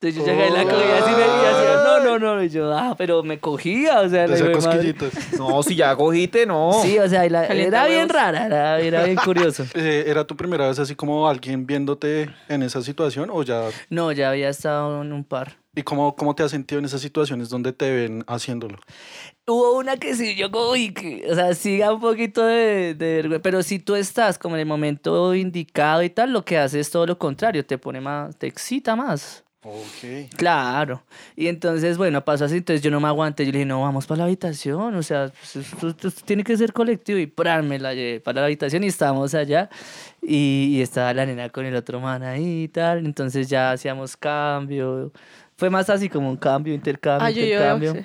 Entonces 0.00 0.14
yo 0.18 0.24
llegué 0.24 0.48
y 0.48 0.52
la 0.52 0.62
cogía 0.64 0.96
así 0.96 1.10
me- 1.14 1.22
hacía, 1.24 1.69
no, 2.04 2.18
no, 2.18 2.36
no. 2.36 2.42
Y 2.42 2.48
yo, 2.48 2.72
ah, 2.72 2.94
pero 2.96 3.22
me 3.22 3.38
cogía, 3.40 4.00
o 4.00 4.08
sea, 4.08 4.26
la 4.26 4.34
hacía 4.34 4.50
hijo 4.50 4.60
de 4.60 4.66
madre. 4.66 4.94
cosquillitas. 4.94 5.38
No, 5.38 5.62
si 5.62 5.74
ya 5.76 5.94
cogiste, 5.96 6.46
no. 6.46 6.72
Sí, 6.82 6.98
o 6.98 7.08
sea, 7.08 7.24
y 7.26 7.30
la- 7.30 7.46
Calienta 7.46 7.78
era 7.78 7.86
bien 7.86 7.98
huevos. 8.00 8.12
rara, 8.12 8.46
era, 8.46 8.80
era 8.80 9.04
bien 9.04 9.16
curioso. 9.24 9.64
Eh, 9.74 10.04
¿Era 10.06 10.24
tu 10.26 10.36
primera 10.36 10.68
vez 10.68 10.78
así 10.78 10.94
como 10.94 11.28
alguien 11.28 11.66
viéndote 11.66 12.30
en 12.48 12.62
esa 12.62 12.82
situación 12.82 13.30
o 13.32 13.42
ya? 13.42 13.68
No, 13.88 14.12
ya 14.12 14.30
había 14.30 14.48
estado 14.48 15.02
en 15.02 15.12
un 15.12 15.24
par. 15.24 15.58
¿Y 15.72 15.82
cómo, 15.82 16.16
cómo 16.16 16.34
te 16.34 16.42
has 16.42 16.50
sentido 16.50 16.80
en 16.80 16.84
esas 16.84 17.00
situaciones 17.00 17.48
donde 17.48 17.72
te 17.72 17.88
ven 17.94 18.24
haciéndolo? 18.26 18.76
Hubo 19.46 19.78
una 19.78 19.96
que 19.96 20.14
sí, 20.16 20.34
yo 20.34 20.50
como, 20.50 20.70
uy, 20.70 20.92
que, 20.92 21.24
o 21.30 21.34
sea, 21.34 21.54
siga 21.54 21.92
un 21.94 22.00
poquito 22.00 22.44
de, 22.44 22.94
de 22.94 23.14
vergüenza. 23.16 23.42
Pero 23.42 23.62
si 23.62 23.78
tú 23.78 23.94
estás 23.94 24.36
como 24.38 24.56
en 24.56 24.60
el 24.62 24.66
momento 24.66 25.32
indicado 25.34 26.02
y 26.02 26.10
tal, 26.10 26.32
lo 26.32 26.44
que 26.44 26.58
hace 26.58 26.80
es 26.80 26.90
todo 26.90 27.06
lo 27.06 27.18
contrario, 27.18 27.64
te 27.64 27.78
pone 27.78 28.00
más, 28.00 28.36
te 28.36 28.48
excita 28.48 28.96
más. 28.96 29.44
Ok. 29.62 30.30
Claro. 30.36 31.02
Y 31.36 31.46
entonces, 31.48 31.98
bueno, 31.98 32.24
pasó 32.24 32.46
así, 32.46 32.56
entonces 32.56 32.82
yo 32.82 32.90
no 32.90 32.98
me 32.98 33.08
aguanté. 33.08 33.44
Yo 33.44 33.52
le 33.52 33.58
dije, 33.58 33.66
no, 33.66 33.82
vamos 33.82 34.06
para 34.06 34.18
la 34.20 34.24
habitación. 34.24 34.94
O 34.94 35.02
sea, 35.02 35.30
pues, 35.38 35.56
esto, 35.56 35.88
esto- 35.88 36.08
esto 36.08 36.22
tiene 36.24 36.44
que 36.44 36.56
ser 36.56 36.72
colectivo. 36.72 37.18
Y 37.18 37.26
¡pran! 37.26 37.68
me 37.68 37.78
la 37.78 37.92
llevé 37.92 38.20
para 38.20 38.40
la 38.40 38.46
habitación 38.46 38.84
y 38.84 38.86
estábamos 38.86 39.34
allá. 39.34 39.68
Y, 40.22 40.76
y 40.76 40.80
estaba 40.80 41.12
la 41.12 41.26
nena 41.26 41.50
con 41.50 41.66
el 41.66 41.76
otro 41.76 42.00
man 42.00 42.22
ahí 42.22 42.62
y 42.64 42.68
tal. 42.68 43.04
Entonces 43.04 43.48
ya 43.48 43.72
hacíamos 43.72 44.16
cambio. 44.16 45.12
Fue 45.56 45.68
más 45.68 45.90
así 45.90 46.08
como 46.08 46.30
un 46.30 46.36
cambio, 46.38 46.72
intercambio, 46.72 47.26
Ah, 47.26 47.30
yo, 47.30 47.40
yo, 47.42 47.46
intercambio. 47.48 47.92
sí. 47.94 48.00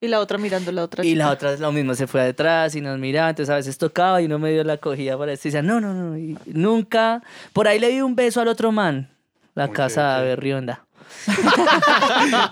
Y 0.00 0.06
la 0.08 0.20
otra 0.20 0.38
mirando 0.38 0.70
la 0.70 0.84
otra. 0.84 1.04
Y 1.04 1.14
la 1.14 1.24
chica. 1.24 1.32
otra 1.32 1.52
es 1.54 1.60
lo 1.60 1.72
mismo, 1.72 1.94
se 1.94 2.06
fue 2.06 2.22
detrás 2.22 2.76
y 2.76 2.82
nos 2.82 2.98
miraba, 2.98 3.30
entonces 3.30 3.50
a 3.50 3.56
veces 3.56 3.78
tocaba 3.78 4.20
y 4.20 4.26
uno 4.26 4.38
medio 4.38 4.62
la 4.62 4.76
cogía 4.76 5.16
para 5.16 5.30
decir, 5.30 5.54
no, 5.64 5.80
no, 5.80 5.94
no, 5.94 6.18
y 6.18 6.36
nunca. 6.46 7.22
Por 7.54 7.66
ahí 7.68 7.78
le 7.80 7.88
di 7.88 8.02
un 8.02 8.14
beso 8.14 8.40
al 8.42 8.48
otro 8.48 8.70
man, 8.70 9.08
la 9.54 9.70
casa 9.70 10.20
de 10.20 10.28
Berrionda. 10.28 10.86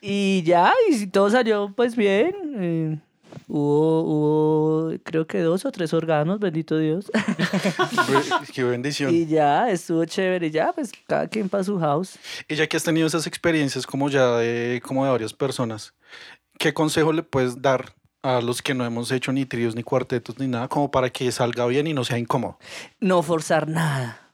Y 0.00 0.42
ya, 0.42 0.72
y 0.90 1.06
todo 1.06 1.30
salió 1.30 1.72
pues 1.74 1.96
bien. 1.96 2.34
eh, 2.58 2.98
hubo, 3.48 4.02
hubo, 4.02 4.92
creo 5.04 5.26
que 5.26 5.40
dos 5.40 5.64
o 5.64 5.72
tres 5.72 5.92
orgasmos, 5.92 6.38
bendito 6.40 6.78
Dios. 6.78 7.10
Qué 8.52 8.64
bendición. 8.64 9.14
y 9.14 9.26
ya, 9.26 9.70
estuvo 9.70 10.04
chévere, 10.04 10.48
y 10.48 10.50
ya, 10.50 10.72
pues 10.72 10.92
cada 11.06 11.28
quien 11.28 11.48
para 11.48 11.64
su 11.64 11.78
house. 11.78 12.18
Y 12.48 12.56
ya 12.56 12.66
que 12.66 12.76
has 12.76 12.84
tenido 12.84 13.06
esas 13.06 13.26
experiencias 13.26 13.86
como 13.86 14.08
ya 14.08 14.36
de, 14.38 14.80
como 14.84 15.04
de 15.04 15.10
varias 15.10 15.32
personas, 15.32 15.94
¿qué 16.58 16.72
consejo 16.72 17.12
le 17.12 17.22
puedes 17.22 17.60
dar 17.60 17.94
a 18.22 18.40
los 18.40 18.62
que 18.62 18.74
no 18.74 18.84
hemos 18.84 19.12
hecho 19.12 19.32
ni 19.32 19.46
tríos, 19.46 19.74
ni 19.76 19.82
cuartetos, 19.82 20.38
ni 20.38 20.48
nada, 20.48 20.68
como 20.68 20.90
para 20.90 21.10
que 21.10 21.30
salga 21.30 21.66
bien 21.66 21.86
y 21.86 21.94
no 21.94 22.04
sea 22.04 22.18
incómodo? 22.18 22.58
No 22.98 23.22
forzar 23.22 23.68
nada. 23.68 24.25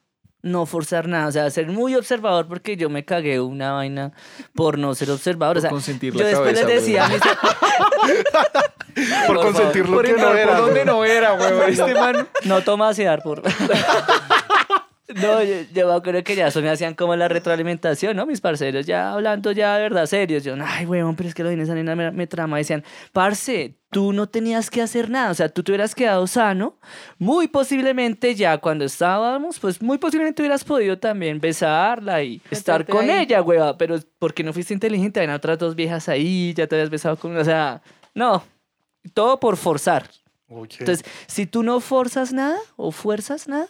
No 0.43 0.67
forzar 0.67 1.07
nada, 1.07 1.29
o 1.29 1.33
sea, 1.33 1.49
ser 1.51 1.69
muy 1.69 1.95
observador 1.95 2.49
porque 2.49 2.77
yo 2.77 2.91
me 2.91 3.05
cagué 3.05 3.41
una 3.41 3.73
vaina 3.73 4.13
por 4.55 4.77
no 4.77 4.95
ser 4.95 5.11
observador. 5.11 5.55
Por 5.55 5.59
o 5.59 5.61
sea, 5.61 5.71
consentir 5.71 6.13
yo 6.13 6.21
la 6.21 6.27
después 6.27 6.55
cabeza, 6.55 6.69
les 6.69 6.85
decía 6.85 7.09
mis, 7.09 7.21
Por, 9.27 9.37
Por 9.37 9.47
consentir 9.47 9.89
lo 9.89 9.97
Por 9.97 10.05
que 10.05 10.13
no 10.13 10.35
era. 10.35 10.57
por 10.57 10.67
donde 10.67 10.85
no 10.85 11.05
era, 11.05 11.35
weón. 11.35 11.71
Este 11.71 11.95
man. 11.95 12.29
No 12.45 12.63
toma 12.63 12.93
dar 12.93 13.23
por. 13.23 13.43
No, 15.15 15.43
yo, 15.43 15.57
yo 15.75 15.89
me 15.89 15.95
acuerdo 15.95 16.25
que 16.25 16.35
ya 16.35 16.47
eso 16.47 16.63
me 16.63 16.71
hacían 16.71 16.95
como 16.95 17.15
la 17.17 17.29
retroalimentación, 17.29 18.17
¿no? 18.17 18.25
Mis 18.25 18.41
parceros 18.41 18.87
ya 18.87 19.13
hablando 19.13 19.53
ya 19.53 19.77
de 19.77 19.83
verdad 19.83 20.07
serios. 20.07 20.43
Yo, 20.43 20.55
ay, 20.65 20.87
weón, 20.87 21.17
pero 21.17 21.29
es 21.29 21.35
que 21.35 21.43
lo 21.43 21.51
de 21.51 21.61
esa 21.61 21.75
nena 21.75 21.95
me, 21.95 22.11
me 22.13 22.27
trama. 22.27 22.57
Decían, 22.57 22.83
parce, 23.13 23.77
tú 23.93 24.15
no 24.15 24.27
tenías 24.27 24.71
que 24.71 24.81
hacer 24.81 25.11
nada. 25.11 25.31
O 25.31 25.35
sea, 25.35 25.51
tú 25.51 25.63
te 25.63 25.71
hubieras 25.71 25.95
quedado 25.95 26.27
sano. 26.27 26.79
Muy 27.19 27.47
posiblemente 27.47 28.35
ya 28.35 28.57
cuando 28.57 28.87
estábamos, 28.87 29.61
pues 29.61 29.83
muy 29.83 29.99
posiblemente 29.99 30.41
hubieras 30.41 30.65
podido 30.65 30.99
también 30.99 31.39
besarla 31.39 32.23
y 32.23 32.41
estar 32.51 32.87
con 32.87 33.11
ahí. 33.11 33.25
ella, 33.25 33.43
weón. 33.43 33.77
Pero 33.79 33.99
porque 34.19 34.43
no 34.43 34.55
fuiste 34.55 34.73
inteligente, 34.73 35.21
habían 35.21 35.37
otras 35.37 35.59
dos 35.59 35.75
viejas 35.77 36.09
ahí, 36.09 36.55
ya 36.55 36.67
te 36.67 36.75
habías 36.75 36.89
besado 36.89 37.17
con. 37.17 37.37
O 37.37 37.45
sea, 37.45 37.83
no. 38.15 38.43
Todo 39.13 39.39
por 39.39 39.59
forzar. 39.59 40.09
Ok. 40.49 40.77
Entonces, 40.81 41.05
si 41.27 41.45
tú 41.45 41.63
no 41.63 41.79
forzas 41.81 42.33
nada 42.33 42.59
o 42.77 42.93
fuerzas 42.93 43.47
nada, 43.47 43.69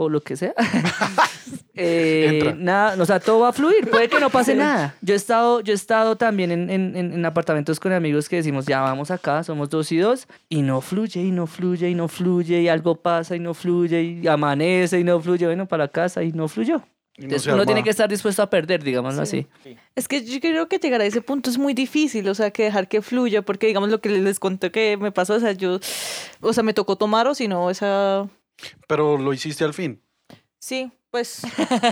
o 0.00 0.08
lo 0.08 0.20
que 0.22 0.36
sea, 0.36 0.54
eh, 1.74 2.54
nada, 2.56 3.00
o 3.00 3.06
sea, 3.06 3.20
todo 3.20 3.40
va 3.40 3.48
a 3.48 3.52
fluir, 3.52 3.88
puede 3.90 4.08
que 4.08 4.20
no 4.20 4.30
pase 4.30 4.54
nada. 4.56 4.94
Yo 5.02 5.14
he 5.14 5.16
estado, 5.16 5.60
yo 5.60 5.72
he 5.72 5.76
estado 5.76 6.16
también 6.16 6.50
en, 6.50 6.70
en- 6.70 6.96
en- 6.96 7.12
en 7.12 7.26
apartamentos 7.26 7.78
con 7.80 7.92
amigos 7.92 8.28
que 8.28 8.36
decimos, 8.36 8.66
ya 8.66 8.80
vamos 8.80 9.10
acá, 9.10 9.42
somos 9.44 9.68
dos 9.70 9.90
y 9.92 9.98
dos, 9.98 10.26
y 10.48 10.62
no 10.62 10.80
fluye, 10.80 11.20
y 11.20 11.30
no 11.30 11.46
fluye, 11.46 11.88
y 11.90 11.94
no 11.94 12.08
fluye, 12.08 12.60
y 12.62 12.68
algo 12.68 12.96
pasa, 12.96 13.36
y 13.36 13.40
no 13.40 13.54
fluye, 13.54 14.02
y 14.02 14.26
amanece, 14.28 14.98
y 15.00 15.04
no 15.04 15.20
fluye, 15.20 15.46
bueno, 15.46 15.66
para 15.66 15.88
casa, 15.88 16.22
y 16.22 16.32
no 16.32 16.48
fluyó. 16.48 16.82
Entonces, 17.20 17.46
uno 17.48 17.66
tiene 17.66 17.82
que 17.82 17.90
estar 17.90 18.08
dispuesto 18.08 18.42
a 18.42 18.48
perder, 18.48 18.84
digámoslo 18.84 19.22
así. 19.22 19.44
Es 19.96 20.06
que 20.06 20.24
yo 20.24 20.38
creo 20.40 20.68
que 20.68 20.78
llegar 20.78 21.00
a 21.00 21.04
ese 21.04 21.20
punto 21.20 21.50
es 21.50 21.58
muy 21.58 21.74
difícil, 21.74 22.28
o 22.28 22.34
sea, 22.36 22.52
que 22.52 22.62
dejar 22.62 22.86
que 22.86 23.02
fluya, 23.02 23.42
porque 23.42 23.66
digamos 23.66 23.90
lo 23.90 24.00
que 24.00 24.08
les 24.08 24.38
conté 24.38 24.70
que 24.70 24.96
me 24.96 25.10
pasó, 25.10 25.34
o 25.34 25.40
sea, 25.40 25.50
yo, 25.50 25.80
o 26.40 26.52
sea, 26.52 26.62
me 26.62 26.74
tocó 26.74 26.94
tomar 26.94 27.26
o 27.26 27.34
si 27.34 27.48
no, 27.48 27.70
esa... 27.70 28.28
Pero 28.86 29.18
lo 29.18 29.32
hiciste 29.32 29.64
al 29.64 29.74
fin. 29.74 30.02
Sí, 30.58 30.90
pues 31.10 31.42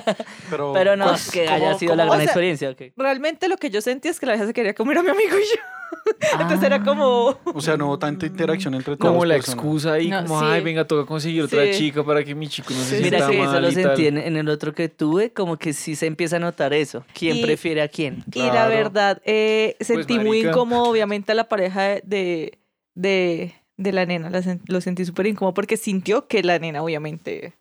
Pero, 0.50 0.72
Pero 0.72 0.96
no, 0.96 1.08
pues, 1.08 1.30
que 1.30 1.44
¿cómo- 1.44 1.56
haya 1.56 1.78
sido 1.78 1.94
la 1.94 2.02
cómo- 2.04 2.12
gran 2.12 2.20
O 2.20 2.22
sea, 2.22 2.24
experiencia. 2.24 2.70
ok. 2.70 2.82
realmente 2.96 3.48
lo 3.48 3.56
que 3.56 3.70
yo 3.70 3.80
sentí 3.80 4.08
es 4.08 4.18
que 4.20 4.26
la 4.26 4.32
vieja 4.32 4.46
se 4.46 4.52
quería 4.52 4.74
comer 4.74 4.98
a 4.98 5.02
mi 5.02 5.10
amigo 5.10 5.36
y 5.38 5.42
yo. 5.42 5.62
Entonces 6.32 6.62
era 6.64 6.82
como... 6.82 7.38
O 7.44 7.60
sea, 7.60 7.76
no 7.76 7.86
hubo 7.86 7.98
tanta 7.98 8.26
interacción 8.26 8.74
entre 8.74 8.96
todas 8.96 9.12
Como 9.12 9.24
la 9.24 9.34
personas. 9.36 9.54
excusa 9.64 9.92
ahí, 9.92 10.08
No, 10.08 10.22
como, 10.24 10.40
sí. 10.40 10.46
ay, 10.48 10.60
venga, 10.62 10.84
toca 10.86 11.06
conseguir 11.06 11.42
otra 11.42 11.64
Sí. 11.66 11.78
chica 11.78 12.04
para 12.04 12.24
que 12.24 12.34
mi 12.34 12.48
chico 12.48 12.70
no 12.74 12.80
se 12.80 12.96
Sí, 12.96 12.96
sienta 13.04 13.16
Mira 13.16 13.30
que 13.30 13.42
eso 13.42 13.52
mal 13.52 13.62
lo 13.62 13.70
y 13.70 13.74
tal. 13.74 13.82
sentí 13.84 14.06
en, 14.08 14.18
en 14.18 14.36
el 14.36 14.48
otro 14.48 14.74
que 14.74 14.88
tuve, 14.88 15.32
como 15.32 15.56
que 15.56 15.72
sí 15.72 15.94
se 15.96 16.06
empieza 16.06 16.36
a 16.36 16.38
notar 16.40 16.72
eso. 16.74 17.04
¿Quién 17.14 17.36
Y- 17.36 17.42
prefiere 17.42 17.82
a 17.82 17.88
quién? 17.88 18.24
Y 18.34 18.40
la 18.40 18.50
Claro. 18.50 18.70
verdad, 18.70 19.22
eh, 19.24 19.76
sentí 19.80 20.14
muy 20.18 20.38
marica. 20.40 20.50
incómodo, 20.50 20.84
obviamente, 20.90 21.32
a 21.32 21.34
la 21.36 21.44
pareja 21.48 21.82
de, 22.02 22.58
de, 22.94 23.54
de 23.76 23.92
la 23.92 24.06
nena. 24.06 24.30
La 24.30 24.40
sen- 24.40 24.60
lo 24.66 24.80
sentí 24.80 25.04
súper 25.04 25.26
incómodo 25.26 25.54
porque 25.54 25.76
sintió 25.76 26.26
que 26.28 26.42
la 26.42 26.58
nena, 26.58 26.82
obviamente... 26.82 27.54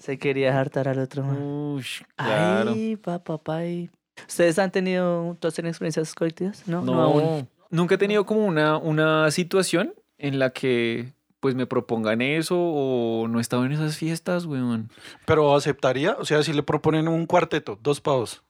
Se 0.00 0.18
quería 0.18 0.58
hartar 0.60 0.88
al 0.88 0.98
otro 0.98 1.22
man. 1.22 1.38
Ush, 1.40 2.02
claro. 2.16 2.72
Ay, 2.72 2.96
papá, 2.96 3.38
ay. 3.48 3.88
¿Ustedes 4.28 4.58
han 4.58 4.70
tenido, 4.70 5.36
todas 5.40 5.54
tienen 5.54 5.70
experiencias 5.70 6.14
colectivas? 6.14 6.62
No, 6.66 6.82
no, 6.82 6.94
No, 6.94 7.02
aún. 7.02 7.48
nunca 7.70 7.94
he 7.94 7.98
tenido 7.98 8.26
como 8.26 8.44
una, 8.46 8.76
una 8.78 9.30
situación 9.30 9.94
en 10.18 10.38
la 10.38 10.50
que 10.50 11.12
pues 11.40 11.54
me 11.54 11.66
propongan 11.66 12.20
eso 12.20 12.56
o 12.58 13.28
no 13.28 13.38
he 13.38 13.42
estado 13.42 13.64
en 13.64 13.72
esas 13.72 13.96
fiestas, 13.96 14.44
weón. 14.46 14.90
Pero 15.24 15.54
aceptaría, 15.54 16.16
o 16.18 16.24
sea, 16.24 16.42
si 16.42 16.52
le 16.52 16.62
proponen 16.62 17.08
un 17.08 17.24
cuarteto, 17.26 17.78
dos 17.82 18.00
pavos, 18.00 18.42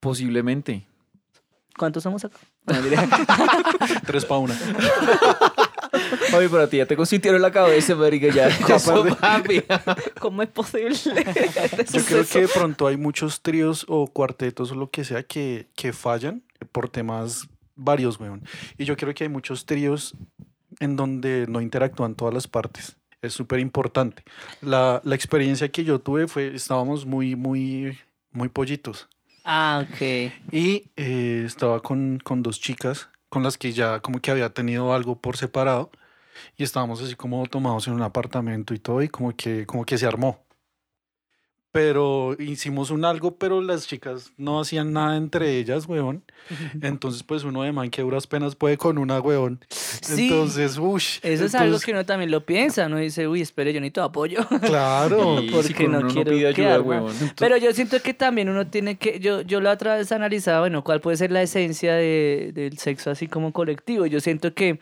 Posiblemente. 0.00 0.86
¿Cuántos 1.76 2.02
somos 2.04 2.24
acá? 2.24 2.38
No, 2.66 2.74
tres 4.06 4.24
pa' 4.24 4.38
una. 4.38 4.54
Oye, 6.36 6.48
pero 6.48 6.62
a 6.62 6.66
ti 6.68 6.78
ya 6.78 6.86
te 6.86 6.96
consintieron 6.96 7.40
la 7.40 7.50
cabeza, 7.50 7.94
marica, 7.94 8.28
ya. 8.28 8.48
ya 8.68 8.78
papi. 9.20 9.62
¿Cómo 10.20 10.42
es 10.42 10.48
posible? 10.48 10.94
Yo 11.92 12.04
creo 12.04 12.26
que 12.26 12.40
de 12.42 12.48
pronto 12.48 12.86
hay 12.86 12.96
muchos 12.96 13.42
tríos 13.42 13.84
o 13.88 14.06
cuartetos 14.06 14.72
o 14.72 14.74
lo 14.74 14.90
que 14.90 15.04
sea 15.04 15.22
que, 15.22 15.68
que 15.76 15.92
fallan 15.92 16.42
por 16.72 16.88
temas 16.88 17.48
varios, 17.76 18.18
weón. 18.18 18.42
Y 18.78 18.84
yo 18.84 18.96
creo 18.96 19.14
que 19.14 19.24
hay 19.24 19.30
muchos 19.30 19.66
tríos 19.66 20.14
en 20.80 20.96
donde 20.96 21.46
no 21.48 21.60
interactúan 21.60 22.14
todas 22.14 22.34
las 22.34 22.48
partes. 22.48 22.96
Es 23.22 23.32
súper 23.32 23.58
importante. 23.60 24.22
La, 24.60 25.00
la 25.04 25.14
experiencia 25.14 25.68
que 25.70 25.84
yo 25.84 25.98
tuve 25.98 26.28
fue, 26.28 26.54
estábamos 26.54 27.06
muy, 27.06 27.36
muy, 27.36 27.98
muy 28.32 28.48
pollitos. 28.48 29.08
ah, 29.44 29.84
ok. 29.88 30.32
Y 30.52 30.90
eh, 30.96 31.42
estaba 31.46 31.80
con, 31.80 32.20
con 32.22 32.42
dos 32.42 32.60
chicas 32.60 33.08
con 33.34 33.42
las 33.42 33.58
que 33.58 33.72
ya 33.72 34.00
como 34.00 34.20
que 34.20 34.30
había 34.30 34.50
tenido 34.54 34.94
algo 34.94 35.20
por 35.20 35.36
separado. 35.36 35.90
Y 36.56 36.64
estábamos 36.64 37.02
así 37.02 37.16
como 37.16 37.46
tomados 37.46 37.88
en 37.88 37.94
un 37.94 38.02
apartamento 38.02 38.74
y 38.74 38.78
todo, 38.78 39.02
y 39.02 39.08
como 39.08 39.36
que, 39.36 39.66
como 39.66 39.84
que 39.84 39.98
se 39.98 40.06
armó. 40.06 40.43
Pero 41.74 42.36
hicimos 42.38 42.92
un 42.92 43.04
algo, 43.04 43.34
pero 43.34 43.60
las 43.60 43.88
chicas 43.88 44.30
no 44.36 44.60
hacían 44.60 44.92
nada 44.92 45.16
entre 45.16 45.58
ellas, 45.58 45.88
weón. 45.88 46.22
Entonces, 46.80 47.24
pues 47.24 47.42
uno 47.42 47.64
de 47.64 47.72
man 47.72 47.90
que 47.90 48.00
a 48.00 48.04
duras 48.04 48.28
penas 48.28 48.54
puede 48.54 48.78
con 48.78 48.96
una, 48.96 49.18
weón. 49.20 49.58
Sí. 49.68 50.28
Entonces, 50.28 50.78
uff. 50.78 51.18
Eso 51.24 51.46
es 51.46 51.54
algo 51.56 51.80
que 51.80 51.90
uno 51.90 52.06
también 52.06 52.30
lo 52.30 52.46
piensa, 52.46 52.86
uno 52.86 52.98
dice, 52.98 53.26
uy, 53.26 53.40
espere, 53.40 53.72
yo 53.72 53.80
necesito 53.80 54.04
apoyo. 54.04 54.46
Claro. 54.62 55.40
Y 55.42 55.50
porque 55.50 55.74
si 55.74 55.88
no 55.88 55.98
uno 55.98 56.08
quiero 56.12 56.30
ayuda, 56.30 56.80
weón. 56.80 57.12
Pero 57.40 57.56
yo 57.56 57.72
siento 57.72 58.00
que 58.00 58.14
también 58.14 58.48
uno 58.48 58.68
tiene 58.68 58.96
que, 58.96 59.18
yo, 59.18 59.40
yo 59.40 59.60
la 59.60 59.72
otra 59.72 59.96
vez 59.96 60.12
analizaba, 60.12 60.60
bueno, 60.60 60.84
cuál 60.84 61.00
puede 61.00 61.16
ser 61.16 61.32
la 61.32 61.42
esencia 61.42 61.94
de- 61.94 62.52
del 62.54 62.78
sexo 62.78 63.10
así 63.10 63.26
como 63.26 63.52
colectivo. 63.52 64.06
Yo 64.06 64.20
siento 64.20 64.54
que 64.54 64.78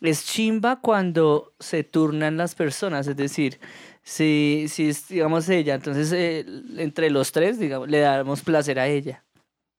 es 0.00 0.24
chimba 0.24 0.80
cuando 0.80 1.52
se 1.58 1.84
turnan 1.84 2.36
las 2.36 2.54
personas, 2.54 3.06
es 3.06 3.16
decir, 3.16 3.60
si, 4.02 4.66
si 4.68 4.88
es, 4.88 5.08
digamos, 5.08 5.48
ella, 5.48 5.74
entonces 5.74 6.10
eh, 6.12 6.44
entre 6.78 7.10
los 7.10 7.32
tres, 7.32 7.58
digamos, 7.58 7.88
le 7.88 8.00
damos 8.00 8.42
placer 8.42 8.78
a 8.78 8.86
ella. 8.88 9.24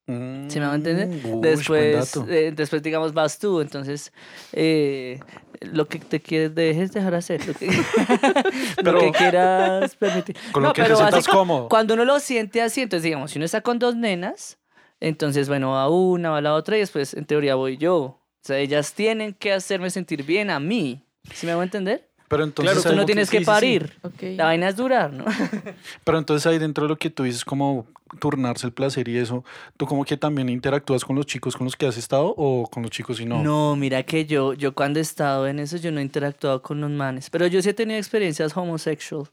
¿Sí 0.07 0.59
me 0.59 0.65
va 0.65 0.73
a 0.73 0.75
entender? 0.75 1.07
Mm, 1.07 1.35
uy, 1.35 1.41
Después, 1.41 2.17
eh, 2.27 2.51
después, 2.53 2.83
digamos, 2.83 3.13
vas 3.13 3.39
tú, 3.39 3.61
entonces, 3.61 4.11
eh, 4.51 5.19
lo 5.61 5.87
que 5.87 5.99
te 5.99 6.19
quieres, 6.19 6.53
dejes 6.53 6.91
dejar 6.91 7.15
hacer, 7.15 7.47
lo 7.47 7.53
que, 7.53 7.67
lo 8.77 8.83
Pero- 8.83 8.99
que 8.99 9.11
quieras 9.11 9.95
permitir. 9.95 10.35
Con 10.51 10.63
lo 10.63 10.69
No, 10.69 10.73
que 10.73 10.81
te 10.81 10.85
pero 10.87 10.97
sientas 10.97 11.19
así- 11.19 11.31
cómodo. 11.31 11.69
Cuando 11.69 11.93
uno 11.93 12.03
lo 12.03 12.19
siente 12.19 12.61
así, 12.61 12.81
entonces, 12.81 13.03
digamos, 13.03 13.31
si 13.31 13.37
uno 13.39 13.45
está 13.45 13.61
con 13.61 13.79
dos 13.79 13.95
nenas, 13.95 14.57
entonces, 14.99 15.47
bueno, 15.47 15.71
va 15.71 15.87
una, 15.89 16.29
va 16.31 16.41
la 16.41 16.55
otra 16.55 16.75
y 16.75 16.81
después, 16.81 17.13
en 17.13 17.25
teoría, 17.25 17.55
voy 17.55 17.77
yo. 17.77 18.20
O 18.43 18.47
sea, 18.47 18.57
ellas 18.57 18.93
tienen 18.93 19.33
que 19.33 19.53
hacerme 19.53 19.89
sentir 19.89 20.23
bien 20.23 20.49
a 20.49 20.59
mí. 20.59 21.03
¿Sí 21.33 21.45
me 21.45 21.53
voy 21.53 21.61
a 21.61 21.65
entender? 21.65 22.07
Pero 22.27 22.43
entonces, 22.45 22.73
Claro, 22.75 22.89
tú 22.89 22.95
no 22.95 23.05
tienes 23.05 23.27
sí, 23.27 23.33
que 23.33 23.37
sí, 23.39 23.43
sí. 23.43 23.45
parir. 23.45 23.93
Ok. 24.03 24.21
La 24.37 24.45
vaina 24.45 24.69
es 24.69 24.75
durar, 24.77 25.11
¿no? 25.11 25.25
pero 26.05 26.17
entonces 26.17 26.47
ahí 26.47 26.57
dentro 26.57 26.85
de 26.85 26.89
lo 26.89 26.97
que 26.97 27.09
tú 27.09 27.23
dices 27.23 27.43
como 27.43 27.85
turnarse 28.19 28.65
el 28.67 28.73
placer 28.73 29.07
y 29.09 29.17
eso, 29.17 29.43
¿tú 29.77 29.85
como 29.85 30.05
que 30.05 30.17
también 30.17 30.49
interactúas 30.49 31.03
con 31.05 31.15
los 31.17 31.25
chicos 31.25 31.55
con 31.55 31.65
los 31.65 31.75
que 31.75 31.85
has 31.85 31.97
estado 31.97 32.33
o 32.37 32.67
con 32.71 32.83
los 32.83 32.91
chicos 32.91 33.19
y 33.19 33.25
no? 33.25 33.43
No, 33.43 33.75
mira 33.75 34.03
que 34.03 34.25
yo, 34.25 34.53
yo 34.53 34.73
cuando 34.73 34.99
he 34.99 35.01
estado 35.01 35.45
en 35.47 35.59
eso, 35.59 35.77
yo 35.77 35.91
no 35.91 35.99
he 35.99 36.03
interactuado 36.03 36.61
con 36.61 36.79
los 36.81 36.89
manes. 36.89 37.29
Pero 37.29 37.47
yo 37.47 37.61
sí 37.61 37.69
he 37.69 37.73
tenido 37.73 37.99
experiencias 37.99 38.55
homosexual. 38.55 39.25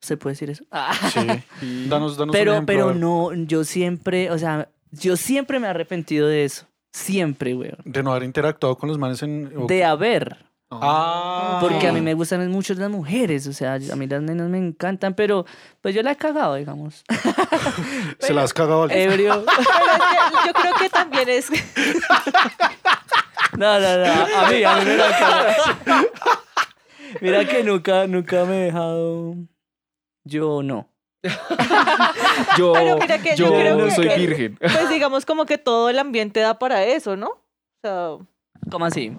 ¿Se 0.00 0.16
puede 0.16 0.32
decir 0.32 0.48
eso? 0.50 0.64
Ah. 0.70 0.94
Sí. 1.12 1.20
Danos, 1.88 2.16
danos 2.16 2.20
un 2.20 2.30
Pero, 2.32 2.52
ejemplo, 2.52 2.74
a 2.74 2.88
pero 2.88 2.94
no, 2.94 3.34
yo 3.34 3.64
siempre, 3.64 4.30
o 4.30 4.38
sea, 4.38 4.70
yo 4.92 5.16
siempre 5.18 5.60
me 5.60 5.66
he 5.66 5.70
arrepentido 5.70 6.26
de 6.26 6.46
eso. 6.46 6.66
Siempre, 6.92 7.54
weón. 7.54 7.76
De 7.84 8.02
no 8.02 8.10
haber 8.10 8.24
interactuado 8.24 8.76
con 8.76 8.88
los 8.88 8.98
manes 8.98 9.22
en... 9.22 9.52
o- 9.56 9.66
De 9.66 9.84
haber. 9.84 10.38
Ah. 10.72 11.58
Porque 11.60 11.88
a 11.88 11.92
mí 11.92 12.00
me 12.00 12.14
gustan 12.14 12.48
mucho 12.50 12.74
las 12.74 12.88
mujeres, 12.90 13.44
o 13.48 13.52
sea, 13.52 13.74
a 13.74 13.96
mí 13.96 14.06
las 14.06 14.22
nenas 14.22 14.48
me 14.48 14.58
encantan, 14.58 15.14
pero 15.14 15.44
pues 15.80 15.96
yo 15.96 16.02
la 16.02 16.12
he 16.12 16.16
cagado, 16.16 16.54
digamos. 16.54 17.04
Se 18.20 18.32
las 18.32 18.44
has 18.44 18.54
cagado 18.54 18.84
al... 18.84 18.92
Ebrio. 18.92 19.44
Pero 19.50 19.64
es 19.64 20.30
que 20.30 20.46
yo 20.46 20.52
creo 20.52 20.74
que 20.74 20.88
también 20.90 21.28
es. 21.28 21.50
No, 23.58 23.80
no, 23.80 23.96
no, 23.98 24.36
a 24.36 24.50
mí, 24.50 24.62
a 24.64 24.76
mí 24.76 24.84
me 24.84 24.96
la 24.96 25.18
cagado. 25.18 26.06
Mira 27.20 27.44
que 27.48 27.64
nunca, 27.64 28.06
nunca 28.06 28.44
me 28.44 28.62
he 28.62 28.64
dejado. 28.66 29.34
Yo 30.24 30.62
no. 30.62 30.88
Yo, 32.58 32.72
que 33.22 33.36
yo 33.36 33.46
yo 33.46 33.50
creo 33.52 33.76
no 33.78 33.84
que- 33.86 33.90
soy 33.90 34.08
virgen. 34.16 34.56
Pues 34.58 34.88
digamos 34.90 35.26
como 35.26 35.44
que 35.46 35.58
todo 35.58 35.90
el 35.90 35.98
ambiente 35.98 36.40
da 36.40 36.58
para 36.58 36.84
eso, 36.84 37.16
¿no? 37.16 37.28
O 37.28 37.38
sea, 37.82 38.16
¿Cómo 38.70 38.84
así? 38.86 39.16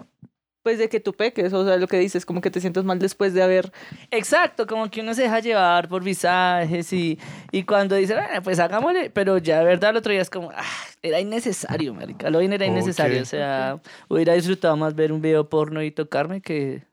pues 0.64 0.78
de 0.78 0.88
que 0.88 1.00
tú 1.00 1.12
peques, 1.12 1.52
o 1.52 1.66
sea, 1.66 1.76
lo 1.76 1.88
que 1.88 1.98
dices, 1.98 2.24
como 2.24 2.40
que 2.40 2.48
te 2.48 2.60
sientes 2.60 2.84
mal 2.84 3.00
después 3.00 3.34
de 3.34 3.42
haber. 3.42 3.72
Exacto, 4.12 4.68
como 4.68 4.88
que 4.92 5.00
uno 5.00 5.12
se 5.12 5.22
deja 5.22 5.40
llevar 5.40 5.88
por 5.88 6.04
visajes 6.04 6.92
y, 6.92 7.18
y 7.50 7.64
cuando 7.64 7.96
dice, 7.96 8.14
bueno, 8.14 8.40
pues 8.44 8.60
hagámosle, 8.60 9.10
pero 9.10 9.38
ya 9.38 9.58
de 9.58 9.64
verdad 9.64 9.90
el 9.90 9.96
otro 9.96 10.12
día 10.12 10.22
es 10.22 10.30
como, 10.30 10.52
ah, 10.54 10.62
era 11.02 11.18
innecesario, 11.18 11.92
marica, 11.94 12.30
lo 12.30 12.38
bien 12.38 12.52
era 12.52 12.64
innecesario, 12.64 13.16
Ok. 13.16 13.22
o 13.22 13.26
sea, 13.26 13.80
hubiera 14.08 14.34
disfrutado 14.34 14.76
más 14.76 14.94
ver 14.94 15.12
un 15.12 15.20
video 15.20 15.48
porno 15.48 15.82
y 15.82 15.90
tocarme 15.90 16.40
que... 16.40 16.84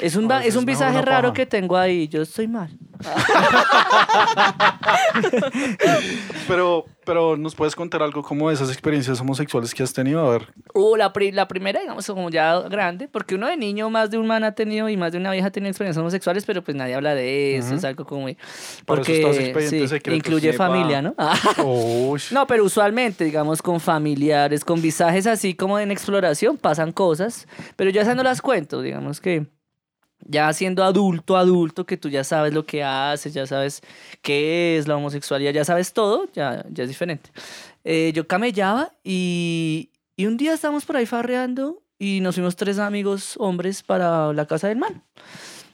Es 0.00 0.16
un, 0.16 0.30
es 0.32 0.56
un 0.56 0.64
visaje 0.64 1.00
raro 1.02 1.28
paja. 1.28 1.34
que 1.34 1.46
tengo 1.46 1.76
ahí, 1.76 2.08
yo 2.08 2.22
estoy 2.22 2.48
mal. 2.48 2.70
Pero, 6.48 6.84
pero 7.04 7.36
nos 7.36 7.54
puedes 7.54 7.74
contar 7.74 8.02
algo 8.02 8.22
como 8.22 8.48
de 8.48 8.54
esas 8.54 8.70
experiencias 8.70 9.20
homosexuales 9.20 9.74
que 9.74 9.82
has 9.82 9.92
tenido, 9.92 10.24
a 10.26 10.30
ver. 10.30 10.52
Uh, 10.74 10.96
la, 10.96 11.12
pri- 11.12 11.32
la 11.32 11.46
primera, 11.48 11.80
digamos, 11.80 12.06
como 12.06 12.30
ya 12.30 12.60
grande, 12.62 13.08
porque 13.08 13.34
uno 13.34 13.46
de 13.48 13.56
niño 13.56 13.90
más 13.90 14.10
de 14.10 14.18
un 14.18 14.26
man 14.26 14.44
ha 14.44 14.52
tenido 14.52 14.88
y 14.88 14.96
más 14.96 15.12
de 15.12 15.18
una 15.18 15.30
vieja 15.30 15.48
ha 15.48 15.50
tenido 15.50 15.70
experiencias 15.70 16.00
homosexuales, 16.00 16.44
pero 16.44 16.62
pues 16.62 16.76
nadie 16.76 16.94
habla 16.94 17.14
de 17.14 17.56
eso, 17.56 17.68
Ujú. 17.68 17.76
es 17.76 17.84
algo 17.84 18.04
como 18.04 18.26
Porque 18.86 19.14
sí, 19.68 20.12
incluye 20.12 20.52
familia, 20.52 21.02
¿no? 21.02 21.14
No, 22.32 22.46
pero 22.46 22.64
usualmente, 22.64 23.24
digamos, 23.24 23.62
con 23.62 23.80
familiares, 23.80 24.64
con 24.64 24.80
visajes 24.82 25.26
así 25.26 25.54
como 25.54 25.78
en 25.78 25.90
exploración, 25.90 26.56
pasan 26.56 26.92
cosas, 26.92 27.46
pero 27.76 27.90
yo 27.90 28.00
esas 28.00 28.16
no 28.16 28.22
las 28.22 28.42
cuento, 28.42 28.80
digamos 28.82 29.20
que 29.20 29.46
ya 30.24 30.52
siendo 30.52 30.84
adulto, 30.84 31.36
adulto, 31.36 31.86
que 31.86 31.96
tú 31.96 32.08
ya 32.08 32.24
sabes 32.24 32.54
lo 32.54 32.64
que 32.64 32.82
haces, 32.82 33.34
ya 33.34 33.46
sabes 33.46 33.82
qué 34.22 34.78
es 34.78 34.88
la 34.88 34.96
homosexualidad, 34.96 35.52
ya 35.52 35.64
sabes 35.64 35.92
todo, 35.92 36.28
ya, 36.32 36.64
ya 36.70 36.84
es 36.84 36.88
diferente. 36.88 37.30
Eh, 37.84 38.12
yo 38.14 38.26
camellaba 38.26 38.94
y, 39.04 39.90
y 40.16 40.26
un 40.26 40.36
día 40.36 40.54
estábamos 40.54 40.84
por 40.84 40.96
ahí 40.96 41.06
farreando 41.06 41.82
y 41.98 42.20
nos 42.20 42.34
fuimos 42.34 42.56
tres 42.56 42.78
amigos 42.78 43.34
hombres 43.38 43.82
para 43.82 44.32
la 44.32 44.46
casa 44.46 44.68
del 44.68 44.78
man. 44.78 45.02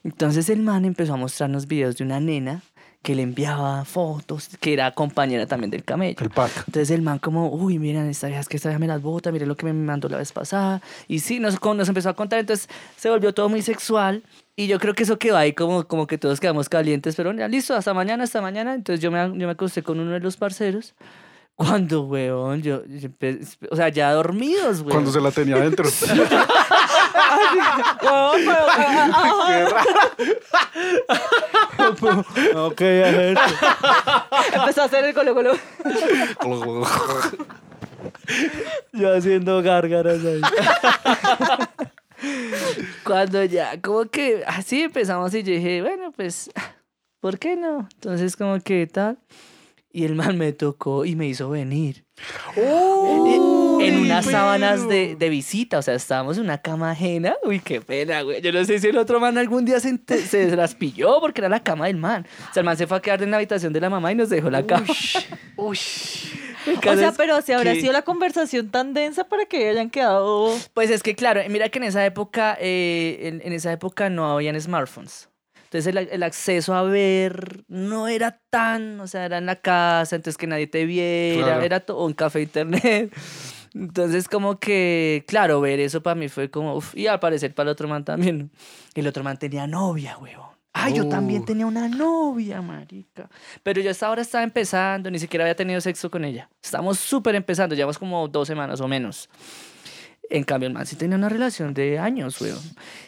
Entonces 0.04 0.48
el 0.48 0.62
man 0.62 0.84
empezó 0.84 1.14
a 1.14 1.16
mostrarnos 1.16 1.66
videos 1.66 1.96
de 1.96 2.04
una 2.04 2.20
nena 2.20 2.62
que 3.02 3.14
le 3.14 3.22
enviaba 3.22 3.84
fotos, 3.84 4.50
que 4.60 4.72
era 4.72 4.92
compañera 4.92 5.46
también 5.46 5.70
del 5.70 5.84
camello. 5.84 6.16
El 6.20 6.30
pack. 6.30 6.50
Entonces 6.66 6.90
el 6.90 7.02
man 7.02 7.18
como, 7.18 7.48
uy, 7.48 7.78
miren, 7.78 8.08
esta 8.08 8.26
vieja 8.26 8.40
es 8.40 8.48
que 8.48 8.56
esta 8.56 8.68
vieja 8.70 8.78
me 8.78 8.86
las 8.86 9.00
bota, 9.00 9.30
miren 9.30 9.48
lo 9.48 9.56
que 9.56 9.66
me 9.66 9.72
mandó 9.72 10.08
la 10.08 10.18
vez 10.18 10.32
pasada. 10.32 10.82
Y 11.06 11.20
sí, 11.20 11.38
nos, 11.38 11.62
nos 11.62 11.88
empezó 11.88 12.08
a 12.10 12.14
contar, 12.14 12.40
entonces 12.40 12.68
se 12.96 13.08
volvió 13.08 13.32
todo 13.32 13.48
muy 13.48 13.62
sexual. 13.62 14.22
Y 14.56 14.66
yo 14.66 14.80
creo 14.80 14.94
que 14.94 15.04
eso 15.04 15.18
quedó 15.18 15.36
ahí 15.36 15.52
como, 15.52 15.86
como 15.86 16.06
que 16.08 16.18
todos 16.18 16.40
quedamos 16.40 16.68
calientes, 16.68 17.14
pero 17.14 17.32
ya 17.32 17.46
listo, 17.46 17.74
hasta 17.74 17.94
mañana, 17.94 18.24
hasta 18.24 18.42
mañana. 18.42 18.74
Entonces 18.74 19.00
yo 19.00 19.10
me, 19.10 19.18
yo 19.18 19.46
me 19.46 19.50
acosté 19.50 19.82
con 19.82 20.00
uno 20.00 20.10
de 20.10 20.20
los 20.20 20.36
parceros. 20.36 20.94
Cuando, 21.54 22.02
weón, 22.02 22.62
yo, 22.62 22.84
yo 22.86 23.08
o 23.70 23.76
sea, 23.76 23.88
ya 23.88 24.12
dormidos, 24.12 24.80
weón. 24.80 24.92
Cuando 24.92 25.12
se 25.12 25.20
la 25.20 25.30
tenía 25.30 25.56
adentro. 25.56 25.88
Ok, 32.54 32.80
a 32.80 33.10
ver. 33.10 33.38
Empezó 34.52 34.82
a 34.82 34.84
hacer 34.84 35.04
el 35.04 35.14
colo 35.14 35.34
colo. 35.34 35.54
Yo 38.92 39.16
haciendo 39.16 39.62
gárgaras 39.62 40.18
ahí. 40.24 40.40
Cuando 43.04 43.44
ya, 43.44 43.80
como 43.80 44.04
que 44.06 44.44
así 44.46 44.82
empezamos 44.82 45.32
y 45.34 45.42
yo 45.42 45.52
dije, 45.52 45.82
bueno, 45.82 46.12
pues, 46.12 46.50
¿por 47.20 47.38
qué 47.38 47.56
no? 47.56 47.88
Entonces, 47.94 48.36
como 48.36 48.60
que 48.60 48.86
tal. 48.86 49.18
Y 49.90 50.04
el 50.04 50.14
man 50.14 50.36
me 50.36 50.52
tocó 50.52 51.04
y 51.04 51.16
me 51.16 51.26
hizo 51.26 51.48
venir. 51.48 52.04
en 52.56 53.98
unas 54.00 54.26
sábanas 54.26 54.86
de, 54.88 55.16
de 55.16 55.28
visita, 55.28 55.78
o 55.78 55.82
sea, 55.82 55.94
estábamos 55.94 56.36
en 56.36 56.44
una 56.44 56.58
cama 56.58 56.90
ajena. 56.90 57.36
Uy, 57.42 57.60
qué 57.60 57.80
pena, 57.80 58.22
güey. 58.22 58.42
Yo 58.42 58.52
no 58.52 58.64
sé 58.64 58.78
si 58.80 58.88
el 58.88 58.98
otro 58.98 59.18
man 59.18 59.38
algún 59.38 59.64
día 59.64 59.80
se, 59.80 59.98
se 60.06 60.54
las 60.56 60.74
pilló 60.74 61.20
porque 61.20 61.40
era 61.40 61.48
la 61.48 61.62
cama 61.62 61.86
del 61.86 61.96
man. 61.96 62.26
O 62.50 62.52
sea, 62.52 62.60
el 62.60 62.66
man 62.66 62.76
se 62.76 62.86
fue 62.86 62.98
a 62.98 63.00
quedar 63.00 63.22
en 63.22 63.30
la 63.30 63.38
habitación 63.38 63.72
de 63.72 63.80
la 63.80 63.88
mamá 63.88 64.12
y 64.12 64.14
nos 64.14 64.28
dejó 64.28 64.50
la 64.50 64.66
cama. 64.66 64.86
O 65.56 66.96
sea, 66.96 67.12
pero 67.16 67.40
si 67.40 67.52
habrá 67.52 67.74
sido 67.74 67.92
la 67.92 68.02
conversación 68.02 68.70
tan 68.70 68.92
densa 68.92 69.24
para 69.24 69.46
que 69.46 69.68
hayan 69.68 69.90
quedado. 69.90 70.54
Pues 70.74 70.90
es 70.90 71.02
que 71.02 71.14
claro, 71.14 71.40
mira 71.48 71.68
que 71.70 71.78
en 71.78 71.84
esa 71.84 72.04
época, 72.04 72.58
eh, 72.60 73.20
en, 73.22 73.40
en 73.42 73.52
esa 73.52 73.72
época 73.72 74.10
no 74.10 74.30
habían 74.30 74.60
smartphones. 74.60 75.27
Entonces 75.70 75.86
el, 75.86 75.98
el 75.98 76.22
acceso 76.22 76.74
a 76.74 76.82
ver 76.82 77.64
no 77.68 78.08
era 78.08 78.40
tan, 78.50 78.98
o 79.00 79.06
sea, 79.06 79.24
era 79.26 79.38
en 79.38 79.46
la 79.46 79.56
casa, 79.56 80.16
entonces 80.16 80.38
que 80.38 80.46
nadie 80.46 80.66
te 80.66 80.84
viera, 80.86 81.44
Claro. 81.44 81.62
era 81.62 81.80
todo 81.80 82.04
un 82.06 82.14
café 82.14 82.40
internet. 82.42 83.12
Entonces 83.74 84.28
como 84.28 84.58
que, 84.58 85.24
claro, 85.28 85.60
ver 85.60 85.78
eso 85.78 86.02
para 86.02 86.14
mí 86.14 86.28
fue 86.28 86.50
como, 86.50 86.74
uf, 86.76 86.96
y 86.96 87.06
al 87.06 87.20
parecer 87.20 87.54
para 87.54 87.68
el 87.68 87.72
otro 87.72 87.86
man 87.86 88.02
también. 88.02 88.38
¿no? 88.38 88.48
El 88.94 89.06
otro 89.06 89.22
man 89.22 89.36
tenía 89.38 89.66
novia, 89.66 90.16
huevón. 90.16 90.48
Ah, 90.72 90.88
yo 90.90 91.06
también 91.08 91.42
Uh. 91.42 91.44
tenía 91.44 91.66
una 91.66 91.86
novia, 91.86 92.62
marica. 92.62 93.28
Pero 93.62 93.80
yo 93.82 93.90
hasta 93.90 94.06
ahora 94.06 94.22
estaba 94.22 94.42
empezando, 94.42 95.10
ni 95.10 95.18
siquiera 95.18 95.44
había 95.44 95.54
tenido 95.54 95.80
sexo 95.82 96.10
con 96.10 96.24
ella. 96.24 96.48
Estamos 96.62 96.98
súper 96.98 97.34
empezando, 97.34 97.74
llevamos 97.74 97.98
como 97.98 98.26
dos 98.26 98.48
semanas 98.48 98.80
o 98.80 98.88
menos. 98.88 99.28
En 100.30 100.44
cambio, 100.44 100.66
el 100.66 100.74
man 100.74 100.84
sí 100.86 100.96
tenía 100.96 101.16
una 101.16 101.28
relación 101.28 101.72
de 101.72 101.98
años, 101.98 102.40
weón. 102.40 102.58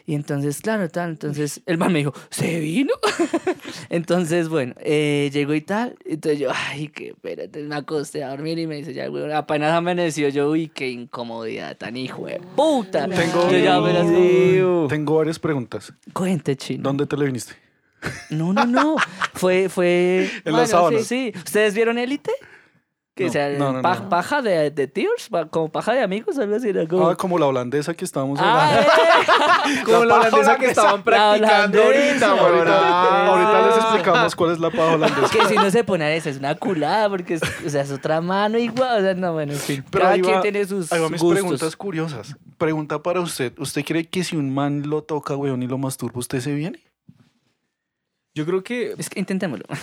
Y 0.06 0.14
entonces, 0.14 0.60
claro, 0.60 0.88
tal. 0.88 1.10
Entonces, 1.10 1.60
el 1.66 1.76
man 1.76 1.92
me 1.92 1.98
dijo, 2.00 2.14
¿se 2.30 2.60
vino? 2.60 2.92
entonces, 3.90 4.48
bueno, 4.48 4.74
eh, 4.78 5.30
llegó 5.32 5.54
y 5.54 5.60
tal. 5.60 5.96
Entonces 6.04 6.40
yo, 6.40 6.50
ay, 6.54 6.88
qué, 6.88 7.08
espérate, 7.08 7.62
me 7.62 7.74
acosté 7.76 8.24
a 8.24 8.30
dormir 8.30 8.58
y 8.58 8.66
me 8.66 8.76
dice, 8.76 8.94
ya, 8.94 9.10
weón, 9.10 9.32
apenas 9.32 9.72
amaneció 9.72 10.28
yo, 10.30 10.50
uy, 10.50 10.68
qué 10.68 10.88
incomodidad 10.88 11.76
tan 11.76 11.96
hijo 11.96 12.26
de 12.26 12.40
puta. 12.56 13.06
Tengo, 13.06 13.50
Yo 13.50 13.58
ya, 13.58 14.88
tengo 14.88 15.16
varias 15.16 15.38
preguntas. 15.38 15.92
cuente, 16.12 16.56
chino. 16.56 16.82
¿Dónde 16.84 17.06
te 17.06 17.16
le 17.16 17.26
viniste? 17.26 17.54
No, 18.30 18.52
no, 18.52 18.64
no. 18.64 18.96
Fue, 19.34 19.68
fue. 19.68 20.30
En 20.44 20.52
las 20.52 20.70
sábanas. 20.70 21.06
Sí. 21.06 21.32
¿Ustedes 21.34 21.74
vieron 21.74 21.98
Élite? 21.98 22.32
Que 23.20 23.26
No, 23.26 23.32
sea 23.32 23.48
no, 23.58 23.72
no, 23.74 23.82
pa- 23.82 23.96
no. 23.96 24.08
paja 24.08 24.40
de, 24.40 24.70
de 24.70 24.86
tears, 24.86 25.28
pa- 25.28 25.44
como 25.46 25.68
paja 25.70 25.92
de 25.92 26.00
amigos, 26.02 26.38
algo 26.38 26.56
así. 26.56 26.70
era 26.70 26.86
como- 26.88 27.06
Ah, 27.10 27.16
como 27.16 27.38
la 27.38 27.46
holandesa 27.48 27.92
que 27.92 28.06
estábamos 28.06 28.38
Ah, 28.40 28.64
hablando. 28.70 28.80
eh. 28.90 29.82
Como 29.84 30.04
la 30.06 30.14
holandesa 30.16 30.56
que 30.56 30.66
estaban 30.66 31.02
practicando 31.02 31.82
ahorita, 31.82 32.34
weón. 32.34 32.54
ahorita, 32.54 32.78
Ah. 32.80 33.26
ahorita 33.26 33.66
les 33.68 33.76
explicamos 33.76 34.34
cuál 34.36 34.52
es 34.52 34.58
la 34.58 34.70
paja 34.70 34.94
holandesa. 34.94 35.28
que 35.28 35.44
si 35.48 35.54
no 35.56 35.70
se 35.70 35.84
pone 35.84 36.04
a 36.04 36.14
esa, 36.14 36.30
es 36.30 36.38
una 36.38 36.54
culada, 36.54 37.08
porque 37.10 37.34
es, 37.34 37.42
o 37.66 37.68
sea, 37.68 37.82
es 37.82 37.90
otra 37.90 38.20
mano 38.22 38.56
igual. 38.58 39.00
O 39.00 39.02
sea, 39.02 39.14
no, 39.14 39.34
bueno, 39.34 39.52
en 39.52 39.58
fin. 39.58 39.84
Pero 39.90 40.02
Cada 40.02 40.14
ahí 40.14 40.22
quien 40.22 40.36
va- 40.36 40.40
tiene 40.40 40.64
sus 40.64 40.90
ahí 40.92 41.00
van 41.00 41.12
mis 41.12 41.20
gustos. 41.20 41.40
preguntas 41.40 41.76
curiosas. 41.76 42.36
Pregunta 42.56 43.02
para 43.02 43.20
usted. 43.20 43.52
¿Usted 43.58 43.84
cree 43.84 44.06
que 44.08 44.24
si 44.24 44.36
un 44.36 44.52
man 44.54 44.84
lo 44.88 45.02
toca, 45.02 45.36
weón, 45.36 45.62
y 45.62 45.66
lo 45.66 45.76
masturba, 45.76 46.18
usted 46.20 46.40
se 46.40 46.54
viene? 46.54 46.80
Yo 48.34 48.46
creo 48.46 48.62
que. 48.62 48.94
Es 48.96 49.10
que 49.10 49.18
intentémoslo. 49.18 49.64
O 49.70 49.76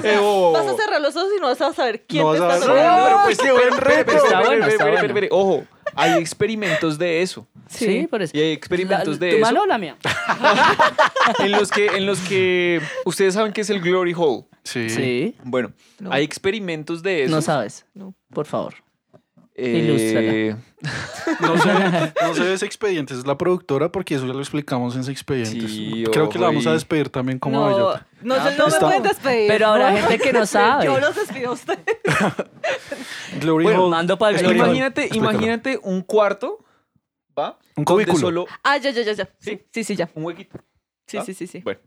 sea, 0.00 0.14
Eh, 0.14 0.18
oh. 0.20 0.52
vas 0.52 0.66
a 0.66 0.76
cerrar 0.76 1.00
los 1.00 1.14
ojos 1.16 1.28
y 1.36 1.40
no 1.40 1.46
vas 1.46 1.60
a 1.60 1.72
saber 1.72 2.04
quién 2.06 2.22
No 2.24 2.32
te 2.34 2.40
vas 2.40 2.54
a 2.54 2.58
está. 2.58 2.66
No, 2.98 3.04
pero 3.04 3.18
pues 3.24 3.38
qué 3.38 3.52
buen 3.52 3.76
reto. 3.76 4.12
Está 4.12 4.40
bueno, 4.42 4.66
está 4.66 4.84
pero, 4.84 4.90
bueno. 4.98 5.00
pero, 5.02 5.14
pero, 5.14 5.36
Ojo, 5.36 5.64
hay 5.94 6.12
experimentos 6.20 6.98
de 6.98 7.22
eso. 7.22 7.46
Sí, 7.68 8.06
por 8.08 8.22
eso. 8.22 8.36
Y 8.36 8.40
hay 8.40 8.52
experimentos 8.52 9.18
La- 9.20 9.26
de 9.26 9.30
¿Tu 9.30 9.36
eso. 9.36 9.44
mano 9.46 9.62
o 9.62 9.66
la 9.66 9.78
mía? 9.78 9.96
En 11.40 11.50
los 11.52 11.70
que, 11.70 11.86
en 11.86 12.06
los 12.06 12.20
que 12.20 12.80
ustedes 13.04 13.34
saben 13.34 13.52
que 13.52 13.60
es 13.62 13.70
el 13.70 13.80
glory 13.80 14.14
hole. 14.16 14.44
Sí. 14.62 14.88
Sí. 14.90 15.34
Bueno, 15.44 15.72
No. 15.98 16.12
hay 16.12 16.22
experimentos 16.24 17.02
de 17.02 17.24
eso. 17.24 17.34
No 17.34 17.42
sabes. 17.42 17.84
No. 17.94 18.14
Por 18.32 18.46
favor. 18.46 18.74
Eh, 19.58 20.54
No 21.40 21.56
sé, 21.58 21.70
no 22.22 22.34
sé 22.34 22.44
de 22.44 22.54
ese 22.54 22.66
expediente, 22.66 23.14
es 23.14 23.26
la 23.26 23.38
productora 23.38 23.90
porque 23.90 24.14
eso 24.14 24.26
ya 24.26 24.34
lo 24.34 24.40
explicamos 24.40 24.94
en 24.94 25.00
ese 25.00 25.10
expediente. 25.12 25.66
Sí, 25.66 26.04
Creo 26.12 26.28
que 26.28 26.38
la 26.38 26.46
vamos 26.48 26.66
a 26.66 26.72
despedir 26.74 27.08
también 27.08 27.38
como 27.38 27.58
No, 27.60 27.66
bellota. 27.66 28.06
no, 28.22 28.34
se- 28.36 28.56
no 28.56 28.66
me 28.68 28.78
pueden 28.78 29.02
despedir. 29.02 29.48
Pero 29.48 29.66
habrá 29.68 29.90
¿no? 29.92 29.96
gente 29.98 30.18
que 30.18 30.32
no 30.34 30.44
sabe. 30.46 30.84
Yo 30.86 31.00
los 31.00 31.14
despido 31.14 31.50
a 31.50 31.52
ustedes. 31.52 31.80
Glory 33.40 33.64
Bueno, 33.64 33.88
mando 33.88 34.18
pa'l 34.18 34.34
Es- 34.36 34.42
Glory 34.42 34.58
imagínate, 34.58 35.02
Explícalo. 35.04 35.30
imagínate 35.32 35.80
un 35.82 36.02
cuarto, 36.02 36.64
¿va? 37.38 37.58
Un 37.76 37.84
cubículo. 37.84 38.18
solo 38.18 38.46
Ah, 38.62 38.76
ya, 38.78 38.90
ya, 38.90 39.02
ya, 39.02 39.12
ya. 39.12 39.28
¿Sí? 39.38 39.60
Sí, 39.72 39.84
sí, 39.84 39.96
ya. 39.96 40.08
un 40.14 40.24
huequito. 40.24 40.58
Sí, 41.06 41.18
sí, 41.24 41.34
sí, 41.34 41.46
sí. 41.46 41.60
Bueno, 41.60 41.80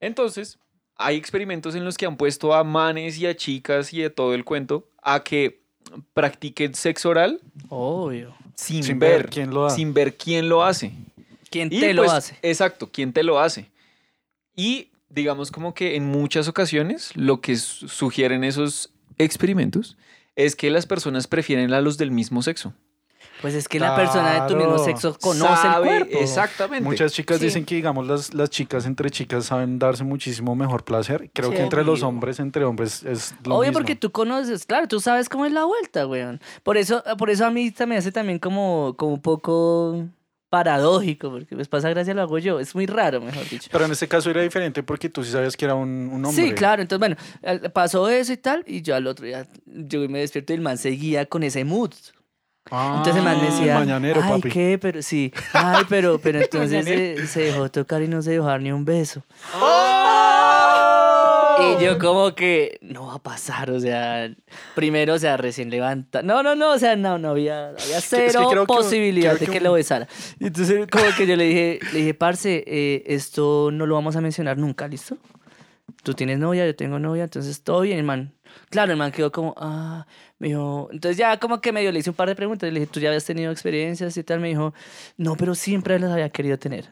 entonces 0.00 0.58
hay 0.96 1.16
experimentos 1.16 1.74
en 1.74 1.84
los 1.84 1.96
que 1.96 2.06
han 2.06 2.16
puesto 2.16 2.54
a 2.54 2.64
manes 2.64 3.18
y 3.18 3.26
a 3.26 3.36
chicas 3.36 3.92
y 3.92 4.00
de 4.02 4.10
todo 4.10 4.34
el 4.34 4.44
cuento 4.44 4.88
a 5.02 5.22
que 5.24 5.63
practiquen 6.12 6.74
sexo 6.74 7.10
oral 7.10 7.40
Obvio. 7.68 8.34
sin, 8.54 8.82
Sin 8.82 8.98
ver, 8.98 9.22
ver 9.22 9.30
quién 9.30 9.50
lo 9.50 9.66
hace. 9.66 9.76
sin 9.76 9.94
ver 9.94 10.16
quién 10.16 10.48
lo 10.48 10.64
hace. 10.64 10.92
¿Quién 11.50 11.68
Y, 11.72 11.80
te 11.80 11.94
lo 11.94 12.02
pues, 12.02 12.12
hace? 12.14 12.38
Exacto, 12.42 12.90
quién 12.92 13.12
te 13.12 13.22
lo 13.22 13.38
hace. 13.40 13.70
Y 14.56 14.88
digamos 15.08 15.50
como 15.52 15.74
que 15.74 15.94
en 15.96 16.04
muchas 16.06 16.48
ocasiones 16.48 17.10
lo 17.16 17.40
que 17.40 17.56
su- 17.56 17.88
sugieren 17.88 18.42
esos 18.44 18.90
experimentos 19.18 19.96
es 20.36 20.56
que 20.56 20.70
las 20.70 20.86
personas 20.86 21.26
prefieren 21.28 21.72
a 21.72 21.80
los 21.80 21.96
del 21.98 22.10
mismo 22.10 22.42
sexo. 22.42 22.72
Pues 23.44 23.54
es 23.54 23.68
que 23.68 23.78
la 23.78 23.94
persona 23.94 24.40
de 24.40 24.48
tu 24.48 24.56
mismo 24.56 24.78
sexo 24.78 25.14
conoce 25.20 25.54
Sabe 25.54 25.98
el 25.98 26.06
cuerpo. 26.06 26.18
Exactamente. 26.24 26.82
Muchas 26.88 27.12
chicas 27.12 27.38
Sí. 27.38 27.44
dicen 27.44 27.66
que, 27.66 27.74
digamos, 27.74 28.06
las, 28.06 28.32
las 28.32 28.48
chicas 28.48 28.86
entre 28.86 29.10
chicas 29.10 29.44
saben 29.44 29.78
darse 29.78 30.02
muchísimo 30.02 30.54
mejor 30.56 30.82
placer. 30.82 31.28
Creo 31.34 31.50
Sí, 31.50 31.56
que 31.56 31.62
entre 31.62 31.84
los 31.84 32.02
hombres, 32.02 32.40
entre 32.40 32.64
hombres, 32.64 33.02
es 33.02 33.34
lo 33.44 33.56
Obvio 33.56 33.68
mismo. 33.68 33.74
porque 33.80 33.96
tú 33.96 34.10
conoces, 34.12 34.64
claro, 34.64 34.88
tú 34.88 34.98
sabes 34.98 35.28
cómo 35.28 35.44
es 35.44 35.52
la 35.52 35.64
vuelta, 35.66 36.06
weón. 36.06 36.40
Por 36.62 36.78
eso, 36.78 37.02
por 37.18 37.28
eso 37.28 37.44
a 37.44 37.50
mí 37.50 37.70
me 37.86 37.96
hace 37.98 38.12
también 38.12 38.38
como, 38.38 38.94
como 38.96 39.12
un 39.12 39.20
poco 39.20 40.06
paradójico, 40.48 41.30
porque 41.30 41.54
pues 41.54 41.68
pasa 41.68 41.90
gracia 41.90 42.14
lo 42.14 42.22
hago 42.22 42.38
yo. 42.38 42.60
Es 42.60 42.74
muy 42.74 42.86
raro, 42.86 43.20
mejor 43.20 43.46
dicho. 43.48 43.68
Pero 43.72 43.84
en 43.84 43.92
este 43.92 44.08
caso 44.08 44.30
era 44.30 44.40
diferente 44.40 44.82
porque 44.82 45.08
tú 45.10 45.22
sí 45.24 45.32
sabías 45.32 45.54
que 45.56 45.64
era 45.64 45.74
un, 45.74 46.08
un 46.12 46.24
hombre. 46.24 46.44
Sí, 46.48 46.52
claro, 46.54 46.80
entonces 46.80 46.98
bueno, 47.44 47.70
pasó 47.74 48.08
eso 48.08 48.32
y 48.32 48.36
tal, 48.36 48.64
y 48.66 48.80
yo 48.80 48.94
al 48.94 49.06
otro 49.06 49.26
día 49.26 49.46
yo 49.66 50.08
me 50.08 50.20
despierto 50.20 50.52
y 50.52 50.56
el 50.56 50.62
man 50.62 50.78
seguía 50.78 51.26
con 51.26 51.42
ese 51.42 51.64
mood. 51.64 51.90
Ah, 52.70 52.94
Entonces 52.98 53.16
el 53.16 53.22
man 53.22 53.40
decía, 53.40 53.74
Mañanero, 53.74 54.20
ay, 54.24 54.30
papi. 54.30 54.48
¿qué? 54.50 54.78
Pero 54.80 55.02
sí, 55.02 55.32
ay, 55.52 55.84
pero, 55.88 56.18
pero 56.22 56.40
entonces 56.40 56.84
se, 56.84 57.26
se 57.26 57.40
dejó 57.42 57.70
tocar 57.70 58.02
y 58.02 58.08
no 58.08 58.22
se 58.22 58.30
dejó 58.32 58.46
dar 58.46 58.60
ni 58.62 58.72
un 58.72 58.84
beso. 58.84 59.22
Y 61.56 61.82
yo 61.84 61.98
como 61.98 62.34
que 62.34 62.78
no 62.82 63.06
va 63.06 63.14
a 63.14 63.18
pasar, 63.22 63.70
o 63.70 63.78
sea, 63.78 64.28
primero, 64.74 65.14
o 65.14 65.18
sea, 65.18 65.36
recién 65.36 65.70
levanta. 65.70 66.20
No, 66.22 66.42
no, 66.42 66.54
no, 66.56 66.72
o 66.72 66.78
sea, 66.78 66.96
no, 66.96 67.16
no 67.18 67.30
había, 67.30 67.68
había 67.68 67.98
es 67.98 68.08
que 68.10 68.28
cero 68.30 68.48
creo 68.50 68.62
que- 68.62 68.66
posibilidad 68.74 69.34
de 69.34 69.38
que 69.46 69.52
que 69.52 69.58
un- 69.58 69.64
lo 69.64 69.72
besara. 69.74 70.08
Y 70.40 70.46
entonces 70.48 70.86
como 70.90 71.04
que 71.16 71.26
yo 71.26 71.36
le 71.36 71.44
dije, 71.44 71.78
le 71.92 71.98
dije, 72.00 72.14
parce, 72.14 72.64
eh, 72.66 73.04
esto 73.06 73.70
no 73.72 73.86
lo 73.86 73.94
vamos 73.94 74.16
a 74.16 74.20
mencionar 74.20 74.58
nunca, 74.58 74.88
¿listo? 74.88 75.16
Tú 76.02 76.12
tienes 76.14 76.38
novia, 76.38 76.66
yo 76.66 76.74
tengo 76.74 76.98
novia, 76.98 77.24
entonces 77.24 77.62
todo 77.62 77.82
bien, 77.82 78.04
man. 78.04 78.32
Claro, 78.74 78.90
el 78.90 78.98
man 78.98 79.12
quedó 79.12 79.30
como, 79.30 79.54
ah, 79.56 80.04
me 80.40 80.48
dijo, 80.48 80.88
entonces 80.90 81.16
ya 81.16 81.38
como 81.38 81.60
que 81.60 81.70
medio 81.70 81.92
le 81.92 82.00
hice 82.00 82.10
un 82.10 82.16
par 82.16 82.28
de 82.28 82.34
preguntas, 82.34 82.72
le 82.72 82.80
dije, 82.80 82.90
¿tú 82.92 82.98
ya 82.98 83.10
habías 83.10 83.24
tenido 83.24 83.52
experiencias 83.52 84.16
y 84.16 84.24
tal? 84.24 84.40
Me 84.40 84.48
dijo, 84.48 84.74
no, 85.16 85.36
pero 85.36 85.54
siempre 85.54 85.96
las 86.00 86.10
había 86.10 86.28
querido 86.28 86.58
tener. 86.58 86.88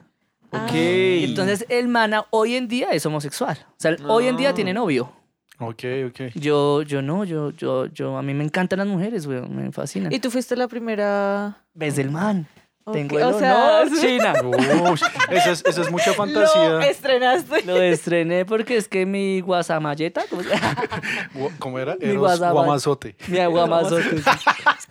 Ah. 0.53 0.65
Ok. 0.65 0.75
Entonces 0.75 1.67
el 1.69 1.89
mana 1.89 2.25
hoy 2.31 2.55
en 2.55 2.69
día 2.69 2.91
es 2.91 3.05
homosexual. 3.05 3.59
O 3.69 3.75
sea, 3.79 3.97
hoy 4.07 4.29
en 4.29 4.37
día 4.37 4.55
tiene 4.55 4.73
novio. 4.73 5.13
Ok, 5.59 5.83
ok. 6.07 6.21
Yo, 6.37 6.83
yo 6.83 7.03
no, 7.03 7.25
yo, 7.25 7.51
yo, 7.51 7.87
yo, 7.87 8.17
a 8.17 8.23
mí 8.23 8.33
me 8.33 8.45
encantan 8.45 8.79
las 8.79 8.87
mujeres, 8.87 9.27
weón, 9.27 9.57
me 9.57 9.73
fascinan. 9.73 10.13
Y 10.13 10.21
tú 10.21 10.31
fuiste 10.31 10.55
la 10.55 10.69
primera. 10.69 11.65
Ves 11.75 11.97
del 11.97 12.13
man. 12.13 12.47
Tengo 12.91 13.19
el 13.19 13.25
o 13.25 13.39
sea, 13.39 13.83
honor, 13.83 13.99
China. 14.01 14.35
Uy, 14.43 14.99
esa, 15.31 15.51
es, 15.53 15.65
esa 15.65 15.83
es 15.83 15.91
mucha 15.91 16.13
fantasía. 16.15 16.69
Lo 16.71 16.81
estrenaste. 16.81 17.63
Lo 17.65 17.77
estrené 17.81 18.45
porque 18.45 18.77
es 18.77 18.89
que 18.89 19.07
mi 19.07 19.41
guasamayeta, 19.41 20.25
¿cómo 20.29 20.43
¿Cómo 21.59 21.79
era? 21.79 21.97
Mi 22.01 22.15
Guamazote. 22.17 23.17
mi 23.29 23.39
aguamazote. 23.39 24.19
sí. 24.19 24.25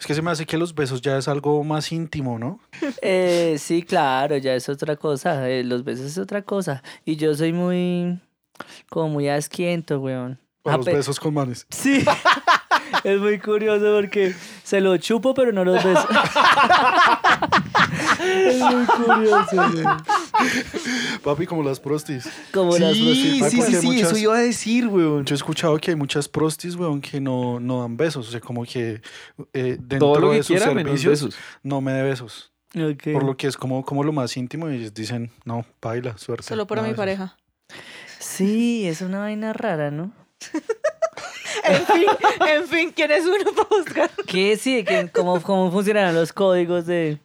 Es 0.01 0.07
que 0.07 0.15
se 0.15 0.21
me 0.23 0.31
hace 0.31 0.45
que 0.47 0.57
los 0.57 0.73
besos 0.73 0.99
ya 1.01 1.15
es 1.17 1.27
algo 1.27 1.63
más 1.63 1.91
íntimo, 1.91 2.39
¿no? 2.39 2.59
Eh, 3.03 3.57
sí, 3.59 3.83
claro, 3.83 4.35
ya 4.37 4.55
es 4.55 4.67
otra 4.67 4.95
cosa. 4.95 5.47
eh, 5.47 5.63
los 5.63 5.83
besos 5.83 6.07
es 6.07 6.17
otra 6.17 6.41
cosa. 6.41 6.81
Y 7.05 7.17
yo 7.17 7.35
soy 7.35 7.53
muy, 7.53 8.19
como 8.89 9.09
muy 9.09 9.29
asquiento, 9.29 9.99
weón. 9.99 10.39
Para 10.63 10.75
Ah, 10.75 10.77
los 10.77 10.85
besos 10.87 11.19
con 11.19 11.35
manes. 11.35 11.67
Sí. 11.69 12.03
es 13.03 13.19
muy 13.19 13.39
curioso 13.39 13.93
porque 13.95 14.33
se 14.63 14.81
lo 14.81 14.97
chupo, 14.97 15.33
pero 15.33 15.51
no 15.51 15.63
los 15.65 15.83
beso. 15.83 16.07
es 18.23 18.59
muy 18.59 18.85
curioso. 18.85 19.81
Papi, 21.23 21.45
como 21.45 21.63
las 21.63 21.79
prostis. 21.79 22.27
Como 22.53 22.77
las 22.77 22.93
Sí, 22.95 23.03
prostitutas. 23.03 23.51
sí, 23.51 23.61
sí, 23.61 23.79
sí, 23.81 23.87
muchas- 23.87 24.07
eso 24.09 24.17
iba 24.17 24.35
a 24.35 24.39
decir, 24.39 24.87
weón. 24.87 25.25
Yo 25.25 25.35
he 25.35 25.37
escuchado 25.37 25.77
que 25.77 25.91
hay 25.91 25.95
muchas 25.97 26.27
prostis, 26.27 26.75
weón, 26.75 27.01
que 27.01 27.19
no, 27.21 27.59
no 27.59 27.81
dan 27.81 27.97
besos. 27.97 28.27
O 28.27 28.31
sea, 28.31 28.39
como 28.39 28.63
que 28.63 29.01
eh, 29.53 29.77
dentro 29.79 29.99
Todo 29.99 30.19
lo 30.19 30.31
de 30.31 30.37
que 30.37 30.43
sus 30.43 30.57
quiera, 30.57 30.71
servicios 30.73 31.11
besos. 31.23 31.35
no 31.63 31.81
me 31.81 31.91
dé 31.93 32.03
besos. 32.03 32.51
Por 33.13 33.23
lo 33.23 33.35
que 33.35 33.47
es 33.47 33.57
como, 33.57 33.83
como 33.83 34.03
lo 34.03 34.13
más 34.13 34.37
íntimo 34.37 34.69
y 34.69 34.75
ellos 34.77 34.93
dicen, 34.93 35.29
no, 35.43 35.65
baila, 35.81 36.17
suerte. 36.17 36.47
Solo 36.47 36.65
para 36.67 36.81
no 36.81 36.87
mi 36.87 36.93
besos". 36.93 37.01
pareja. 37.01 37.37
Sí, 38.19 38.87
es 38.87 39.01
una 39.01 39.19
vaina 39.19 39.51
rara, 39.53 39.91
¿no? 39.91 40.11
En 41.63 41.85
fin, 41.85 42.05
en 42.47 42.67
fin, 42.67 42.93
¿quién 42.95 43.11
es 43.11 43.25
uno 43.25 43.51
para 43.55 43.69
buscar? 43.69 44.09
¿Qué 44.27 44.57
sí? 44.57 44.85
cómo, 45.13 45.41
¿Cómo 45.41 45.71
funcionarán 45.71 46.15
los 46.15 46.33
códigos 46.33 46.85
de... 46.85 47.19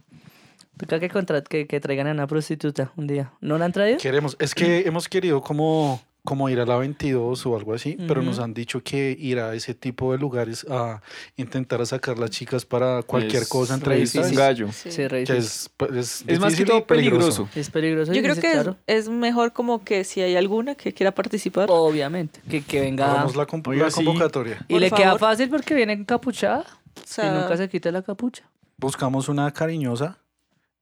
Toca 0.78 1.00
que, 1.00 1.42
que, 1.48 1.66
que 1.66 1.80
traigan 1.80 2.06
a 2.08 2.10
una 2.10 2.26
prostituta 2.26 2.92
un 2.96 3.06
día. 3.06 3.32
¿No 3.40 3.56
la 3.56 3.64
han 3.64 3.72
traído? 3.72 3.98
Queremos, 3.98 4.36
es 4.38 4.54
que 4.54 4.80
hemos 4.80 5.08
querido 5.08 5.40
como, 5.40 6.02
como 6.26 6.50
ir 6.50 6.60
a 6.60 6.66
la 6.66 6.76
22 6.76 7.46
o 7.46 7.56
algo 7.56 7.72
así, 7.72 7.96
pero 8.06 8.20
nos 8.20 8.38
han 8.38 8.52
dicho 8.52 8.82
que 8.82 9.16
ir 9.18 9.38
a 9.40 9.54
ese 9.54 9.72
tipo 9.72 10.12
de 10.12 10.18
lugares 10.18 10.66
a 10.68 11.00
intentar 11.36 11.86
sacar 11.86 12.18
las 12.18 12.28
chicas 12.28 12.66
para 12.66 13.02
cualquier 13.02 13.44
Es 13.44 13.48
cosa, 13.48 13.72
re 13.74 13.78
entrevistas, 13.78 14.24
difícil. 14.24 14.38
gallo. 14.38 14.72
Sí, 14.72 14.90
que 14.90 15.08
difícil. 15.08 15.36
es, 15.36 15.70
es, 15.94 16.24
Es 16.26 16.38
más 16.40 16.54
que 16.54 16.62
y 16.62 16.66
todo 16.66 16.86
peligroso. 16.86 17.48
Es 17.54 17.70
peligroso. 17.70 18.12
Yo 18.12 18.20
y 18.20 18.22
creo 18.22 18.34
sí, 18.34 18.42
que 18.42 18.48
es, 18.48 18.52
claro. 18.52 18.76
es 18.86 19.08
mejor 19.08 19.54
como 19.54 19.82
que 19.82 20.04
si 20.04 20.20
hay 20.20 20.36
alguna 20.36 20.74
que 20.74 20.92
quiera 20.92 21.14
participar. 21.14 21.68
Obviamente. 21.70 22.40
Que, 22.50 22.62
que 22.62 22.80
venga... 22.80 23.10
Hagamos 23.10 23.36
la, 23.36 23.46
conv- 23.46 23.66
Oiga, 23.68 23.84
la 23.84 23.90
sí. 23.90 24.04
convocatoria. 24.04 24.58
Y 24.68 24.74
Por 24.74 24.80
le 24.82 24.90
queda 24.90 25.16
fácil 25.18 25.48
porque 25.48 25.74
viene 25.74 25.94
encapuchada. 25.94 26.60
O 26.96 27.00
Y 27.00 27.06
sea, 27.06 27.32
nunca 27.40 27.56
se 27.56 27.68
quita 27.68 27.90
la 27.92 28.02
capucha. 28.02 28.50
Buscamos 28.78 29.28
una 29.28 29.50
cariñosa 29.52 30.18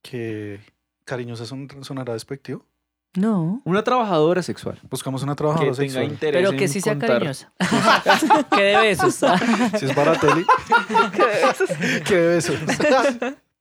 que 0.02 0.60
cariñosa 1.04 1.44
son- 1.46 1.68
sonará 1.82 2.14
despectivo. 2.14 2.64
No. 3.16 3.60
Una 3.64 3.84
trabajadora 3.84 4.42
sexual. 4.42 4.78
Buscamos 4.90 5.22
una 5.22 5.32
Que 5.34 5.36
trabajadora 5.38 5.72
tenga 5.72 5.82
sexual. 5.92 6.04
interés 6.04 6.40
Pero 6.40 6.50
en 6.50 6.56
que 6.58 6.68
sí 6.68 6.80
sea 6.80 6.94
contar. 6.94 7.10
cariñosa. 7.10 7.52
que 8.56 8.62
de 8.62 8.76
besos. 8.76 9.14
Si 9.78 9.86
es 9.86 9.94
Baratelli. 9.94 10.44
¿Qué 12.06 12.16
besos? 12.16 12.56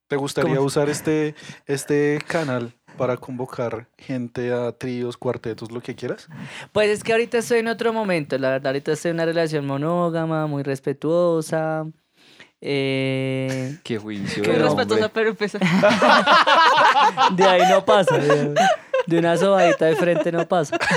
¿Te 0.08 0.16
gustaría 0.16 0.56
¿Cómo? 0.56 0.66
usar 0.68 0.89
este, 0.89 1.36
este 1.66 2.20
canal 2.28 2.74
para 2.98 3.18
convocar 3.18 3.88
gente 3.98 4.52
a 4.54 4.72
tríos, 4.72 5.18
cuartetos, 5.18 5.72
lo 5.72 5.82
que 5.82 5.96
quieras? 5.96 6.28
Pues 6.72 6.89
es 6.89 7.04
que 7.04 7.12
ahorita 7.13 7.38
estoy 7.39 7.60
en 7.60 7.68
otro 7.68 7.94
momento. 7.94 8.38
La 8.38 8.50
verdad, 8.52 8.68
ahorita 8.68 8.92
estoy 8.94 9.10
en 9.12 9.16
una 9.18 9.26
relación 9.26 9.66
monógama, 9.66 10.46
muy 10.48 10.63
respetuosa. 10.63 11.86
Eh, 12.62 13.78
Qué 13.84 13.98
juicio. 13.98 14.42
De 14.44 14.54
respetuosa, 14.58 15.10
pero 15.10 15.30
empieza. 15.32 15.58
de 17.36 17.44
ahí 17.44 17.62
no 17.70 17.84
pasa. 17.84 18.16
De, 19.08 19.20
una 19.20 19.38
sobadita 19.38 19.86
de 19.86 19.96
frente 19.96 20.32
no 20.32 20.48
pasa. 20.48 20.78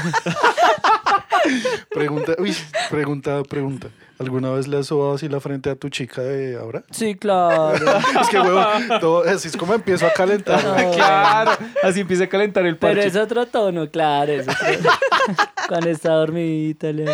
Pregunta, 1.90 2.32
uy, 2.38 2.54
pregunta, 2.90 3.42
pregunta. 3.44 3.88
¿Alguna 4.18 4.50
vez 4.50 4.66
le 4.66 4.78
has 4.78 4.86
sobado 4.86 5.14
así 5.14 5.28
la 5.28 5.40
frente 5.40 5.70
a 5.70 5.76
tu 5.76 5.88
chica 5.90 6.22
de 6.22 6.56
ahora? 6.56 6.82
Sí, 6.90 7.14
claro. 7.14 7.84
Es 8.20 8.28
que, 8.28 8.40
huevón, 8.40 8.88
todo, 9.00 9.22
así 9.24 9.48
es 9.48 9.56
como 9.56 9.74
empiezo 9.74 10.06
a 10.06 10.12
calentar. 10.12 10.62
No. 10.64 10.90
Claro, 10.94 11.52
así 11.82 12.00
empieza 12.00 12.24
a 12.24 12.28
calentar 12.28 12.66
el 12.66 12.76
Pero 12.76 12.94
parche. 12.94 13.08
es 13.08 13.16
otro 13.16 13.46
tono, 13.46 13.88
claro. 13.90 14.32
Es 14.32 14.48
otro... 14.48 14.90
Cuando 15.68 15.90
está 15.90 16.12
dormidita. 16.14 16.92
le- 16.92 17.06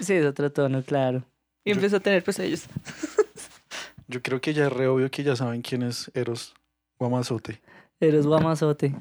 Sí, 0.00 0.14
es 0.14 0.26
otro 0.26 0.50
tono, 0.52 0.82
claro. 0.82 1.22
Y 1.64 1.72
empezó 1.72 1.96
a 1.96 2.00
tener 2.00 2.22
pues 2.22 2.38
ellos. 2.38 2.64
Yo 4.08 4.22
creo 4.22 4.40
que 4.40 4.52
ya 4.54 4.66
es 4.66 4.72
re 4.72 4.86
obvio 4.88 5.10
que 5.10 5.22
ya 5.24 5.34
saben 5.34 5.62
quién 5.62 5.82
es 5.82 6.10
Eros 6.14 6.54
Guamazote. 6.98 7.60
Eres 7.98 8.26
guamazote. 8.26 8.94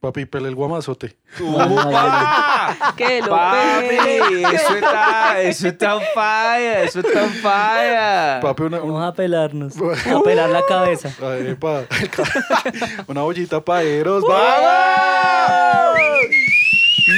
Papi, 0.00 0.24
pele 0.24 0.48
el 0.48 0.54
guamazote. 0.54 1.14
¡Upa! 1.38 2.74
¡Que 2.96 3.20
lo 3.20 3.28
Papi, 3.28 4.44
eso 4.54 4.74
está, 4.74 5.42
eso 5.42 5.68
está 5.68 5.94
en 5.96 6.00
falla, 6.14 6.82
eso 6.84 7.00
está 7.00 7.24
en 7.24 7.30
falla. 7.34 8.40
Papi, 8.40 8.62
una, 8.62 8.78
Vamos 8.78 9.04
a 9.04 9.12
pelarnos. 9.12 9.74
A 9.76 10.20
pelar 10.24 10.48
la 10.48 10.64
cabeza. 10.64 11.12
Ay, 11.22 11.48
epa, 11.48 11.82
una 13.08 13.24
ollita 13.24 13.60
para 13.60 13.82
Eros. 13.82 14.24
¡Vamos! 14.26 16.00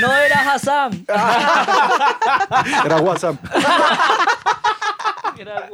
No 0.01 0.17
era 0.17 0.53
Hassan. 0.53 1.07
Era 2.85 2.97
WhatsApp. 2.97 3.37
Era. 5.43 5.69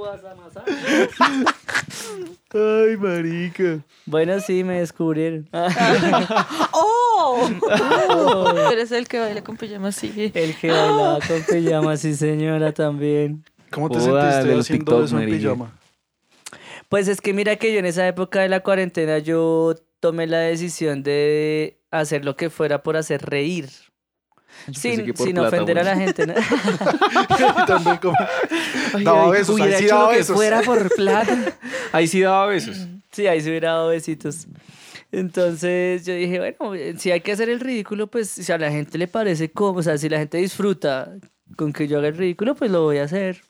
Ay, 2.53 2.97
marica. 2.97 3.81
Bueno, 4.07 4.41
sí, 4.41 4.65
me 4.65 4.81
descubrieron. 4.81 5.49
¡Oh! 6.73 7.49
Tú 7.61 8.69
eres 8.73 8.91
el 8.93 9.07
que 9.07 9.19
baila 9.19 9.43
con 9.45 9.57
pijama 9.57 9.89
así. 9.89 10.33
El 10.35 10.57
que 10.57 10.69
bailaba 10.71 11.19
con 11.29 11.43
pijama, 11.43 11.97
sí 11.97 12.15
señora, 12.15 12.73
también. 12.73 13.45
¿Cómo 13.71 13.91
te 13.91 13.99
Joda, 13.99 14.43
sentiste 14.43 14.59
haciendo 14.61 14.85
TikTok, 14.85 15.05
eso 15.05 15.19
en 15.19 15.25
marica. 15.29 15.39
pijama? 15.53 15.79
Pues 16.89 17.09
es 17.09 17.21
que 17.21 17.35
mira 17.35 17.57
que 17.57 17.73
yo 17.73 17.79
en 17.81 17.87
esa 17.87 18.07
época 18.09 18.41
de 18.41 18.49
la 18.49 18.61
cuarentena 18.61 19.19
yo 19.19 19.75
tomé 20.01 20.27
la 20.27 20.39
decisión 20.39 21.03
de 21.03 21.79
hacer 21.91 22.25
lo 22.25 22.37
que 22.37 22.49
fuera 22.49 22.83
por 22.83 22.97
hacer 22.97 23.23
reír. 23.29 23.69
Sin, 24.73 25.17
sin 25.17 25.39
ofender 25.39 25.79
a 25.79 25.83
la 25.83 25.97
gente. 25.97 26.27
¿no? 26.27 26.35
Como... 28.03 28.17
Ay, 28.95 29.05
Daba 29.05 29.25
ay, 29.27 29.31
besos, 29.33 29.61
ahí 29.61 29.73
sí 29.79 29.87
daba 29.87 30.11
besos. 30.13 30.37
fuera 30.37 30.61
por 30.63 30.89
plata. 30.95 31.59
Ahí 31.93 32.07
sí 32.07 32.21
daba 32.21 32.47
besos. 32.47 32.87
Sí, 33.11 33.27
ahí 33.27 33.41
se 33.41 33.49
hubiera 33.49 33.71
dado 33.71 33.89
besitos. 33.89 34.47
Entonces 35.11 36.05
yo 36.05 36.13
dije, 36.15 36.39
bueno, 36.39 36.99
si 36.99 37.11
hay 37.11 37.21
que 37.23 37.33
hacer 37.33 37.49
el 37.49 37.61
ridículo, 37.61 38.07
pues 38.09 38.29
si 38.29 38.53
a 38.53 38.59
la 38.59 38.71
gente 38.71 38.99
le 38.99 39.09
parece 39.09 39.51
como, 39.51 39.79
o 39.81 39.83
sea, 39.83 39.97
si 39.97 40.09
la 40.09 40.19
gente 40.19 40.37
disfruta 40.39 41.17
con 41.57 41.73
que 41.73 41.89
yo 41.89 41.99
haga 41.99 42.09
el 42.09 42.17
ridículo, 42.17 42.55
pues 42.55 42.71
lo 42.71 42.83
voy 42.83 42.99
a 42.99 43.05
hacer. 43.05 43.41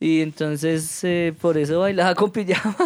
Y 0.00 0.20
entonces 0.20 1.02
eh, 1.02 1.34
por 1.40 1.58
eso 1.58 1.80
bailaba 1.80 2.14
con 2.14 2.30
pijama. 2.30 2.76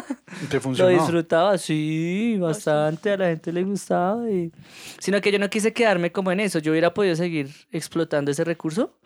Te 0.48 0.54
Lo 0.56 0.60
funcionó. 0.62 0.90
disfrutaba, 0.90 1.58
sí, 1.58 2.38
bastante, 2.40 3.10
a 3.10 3.16
la 3.18 3.26
gente 3.26 3.52
le 3.52 3.64
gustaba. 3.64 4.30
Y... 4.30 4.50
Sino 4.98 5.20
que 5.20 5.30
yo 5.30 5.38
no 5.38 5.50
quise 5.50 5.74
quedarme 5.74 6.10
como 6.10 6.32
en 6.32 6.40
eso, 6.40 6.58
yo 6.58 6.72
hubiera 6.72 6.94
podido 6.94 7.14
seguir 7.14 7.50
explotando 7.70 8.30
ese 8.30 8.44
recurso, 8.44 8.96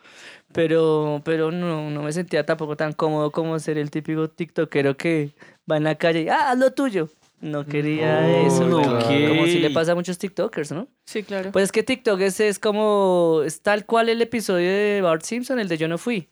pero, 0.53 1.21
pero 1.25 1.51
no, 1.51 1.91
no 1.91 2.03
me 2.03 2.13
sentía 2.13 2.47
tampoco 2.47 2.77
tan 2.77 2.93
cómodo 2.93 3.33
como 3.33 3.59
ser 3.59 3.77
el 3.77 3.91
típico 3.91 4.31
tiktokero 4.31 4.97
que 4.97 5.31
va 5.71 5.77
en 5.77 5.85
la 5.85 5.97
calle 5.97 6.23
y, 6.23 6.29
ah, 6.29 6.51
haz 6.53 6.59
lo 6.59 6.73
tuyo. 6.73 7.09
No 7.41 7.67
quería 7.67 8.21
Oh, 8.25 8.47
eso, 8.47 8.67
no, 8.67 8.83
como 8.83 9.47
si 9.47 9.59
le 9.59 9.71
pasa 9.71 9.93
a 9.93 9.95
muchos 9.95 10.17
tiktokers, 10.17 10.73
¿no? 10.73 10.89
Sí, 11.05 11.23
claro. 11.23 11.53
Pues 11.53 11.65
es 11.65 11.73
que 11.73 11.83
TikTok 11.83 12.21
es, 12.21 12.41
es 12.41 12.59
como, 12.59 13.43
es 13.45 13.61
tal 13.61 13.85
cual 13.85 14.09
el 14.09 14.23
episodio 14.23 14.71
de 14.71 15.01
Bart 15.03 15.23
Simpson, 15.23 15.59
el 15.59 15.69
de 15.69 15.77
Yo 15.77 15.87
no 15.89 15.99
fui. 15.99 16.29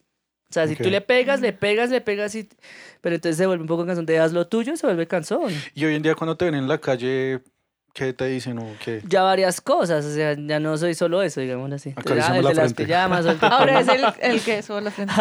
O 0.51 0.55
sea, 0.55 0.69
si 0.69 0.77
tú 0.77 0.89
le 0.89 1.01
pegas, 1.01 1.41
le 1.41 1.53
pegas, 1.53 1.91
le 1.91 2.01
pegas, 2.01 2.35
y... 2.35 2.49
pero 3.01 3.17
entonces 3.17 3.37
se 3.37 3.47
vuelve 3.47 3.63
un 3.63 3.69
poco 3.69 3.85
canción 3.85 4.07
de 4.07 4.19
haz 4.19 4.33
lo 4.33 4.47
tuyo, 4.47 4.77
se 4.77 4.87
vuelve 4.87 5.07
canción. 5.07 5.53
Y 5.75 5.85
hoy 5.85 5.95
en 5.97 6.03
día 6.03 6.15
cuando 6.15 6.37
te 6.37 6.45
ven 6.45 6.55
en 6.55 6.69
la 6.69 6.79
calle, 6.79 7.41
¿qué 7.93 8.13
te 8.13 8.27
dicen 8.27 8.59
o 8.59 8.67
qué? 8.85 9.03
Ya 9.09 9.23
varias 9.23 9.61
cosas, 9.61 10.05
o 10.05 10.15
sea, 10.15 10.37
ya 10.39 10.61
no 10.61 10.77
soy 10.77 10.95
solo 10.95 11.23
eso, 11.23 11.41
digamos 11.41 11.73
así. 11.73 11.91
Entonces, 11.97 12.25
ah, 12.29 12.37
el 12.37 12.45
la 12.45 12.51
de 12.51 12.55
las 12.55 12.75
pijamas, 12.75 13.27
el 13.27 13.39
Ahora 13.41 13.81
es 13.81 13.89
el, 13.89 14.05
el 14.21 14.41
que 14.43 14.63
sobre 14.63 14.85
la 14.85 14.91
frente. 14.91 15.15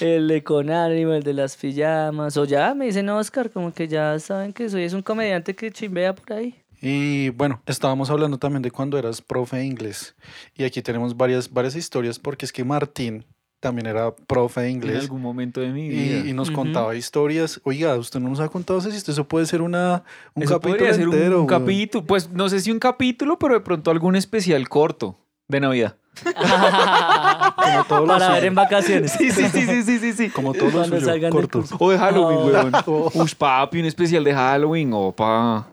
el 0.00 0.28
de 0.28 0.42
con 0.42 0.70
ánimo, 0.70 1.12
el 1.12 1.22
de 1.22 1.34
las 1.34 1.56
pijamas, 1.56 2.36
o 2.36 2.44
ya 2.44 2.74
me 2.74 2.86
dicen 2.86 3.08
Oscar, 3.10 3.50
como 3.50 3.74
que 3.74 3.88
ya 3.88 4.18
saben 4.18 4.52
que 4.52 4.70
soy 4.70 4.84
es 4.84 4.92
un 4.94 5.02
comediante 5.02 5.54
que 5.54 5.70
chimbea 5.70 6.14
por 6.14 6.32
ahí. 6.32 6.54
Y 6.80 7.30
bueno, 7.30 7.62
estábamos 7.66 8.10
hablando 8.10 8.38
también 8.38 8.62
de 8.62 8.70
cuando 8.70 8.98
eras 8.98 9.22
profe 9.22 9.56
de 9.56 9.64
inglés. 9.64 10.14
Y 10.54 10.64
aquí 10.64 10.82
tenemos 10.82 11.16
varias, 11.16 11.50
varias 11.50 11.74
historias 11.74 12.18
porque 12.18 12.44
es 12.44 12.52
que 12.52 12.64
Martín 12.64 13.24
también 13.60 13.86
era 13.86 14.14
profe 14.14 14.60
de 14.60 14.66
En 14.68 14.72
inglés. 14.76 15.00
algún 15.02 15.22
momento 15.22 15.60
de 15.60 15.68
mi 15.70 15.88
vida. 15.88 16.24
Y, 16.26 16.30
y 16.30 16.32
nos 16.32 16.50
contaba 16.50 16.94
historias. 16.94 17.60
Oiga, 17.64 17.94
usted 17.96 18.20
no 18.20 18.28
nos 18.28 18.40
ha 18.40 18.48
contado 18.48 18.78
eso, 18.78 18.90
si 18.90 18.96
esto 18.96 19.12
eso 19.12 19.26
puede 19.26 19.46
ser 19.46 19.62
una, 19.62 20.04
un 20.34 20.42
Eso 20.44 20.60
capítulo 20.60 20.92
ser 20.94 21.02
entero. 21.04 21.40
un, 21.40 21.46
capítulo. 21.46 22.04
Pues 22.04 22.30
no 22.30 22.48
sé 22.48 22.60
si 22.60 22.70
un 22.70 22.78
capítulo, 22.78 23.38
pero 23.38 23.54
de 23.54 23.60
pronto 23.60 23.90
algún 23.90 24.14
especial 24.16 24.68
corto 24.68 25.16
de 25.48 25.60
Navidad. 25.60 25.96
Como 26.24 27.84
todo 27.84 28.00
lo 28.00 28.06
Para 28.06 28.30
ver 28.30 28.44
en 28.44 28.54
vacaciones. 28.54 29.12
Sí, 29.12 29.30
sí, 29.30 29.44
sí, 29.48 29.66
sí, 29.66 29.82
sí, 29.82 29.98
sí, 29.98 30.12
sí. 30.12 30.30
Como 30.30 30.52
todo 30.54 30.66
lo 30.66 30.72
Cuando 30.72 30.96
suyo, 30.96 31.06
salgan 31.06 31.30
del 31.32 31.48
cortos. 31.48 31.70
O 31.78 31.90
de 31.90 31.98
Halloween, 31.98 32.38
Oh. 32.38 32.46
weón. 32.46 32.72
Oh. 32.86 33.10
Ush, 33.14 33.34
papi, 33.34 33.80
un 33.80 33.86
especial 33.86 34.24
de 34.24 34.32
Halloween, 34.34 34.90
opa. 34.92 35.58
Ah, 35.58 35.64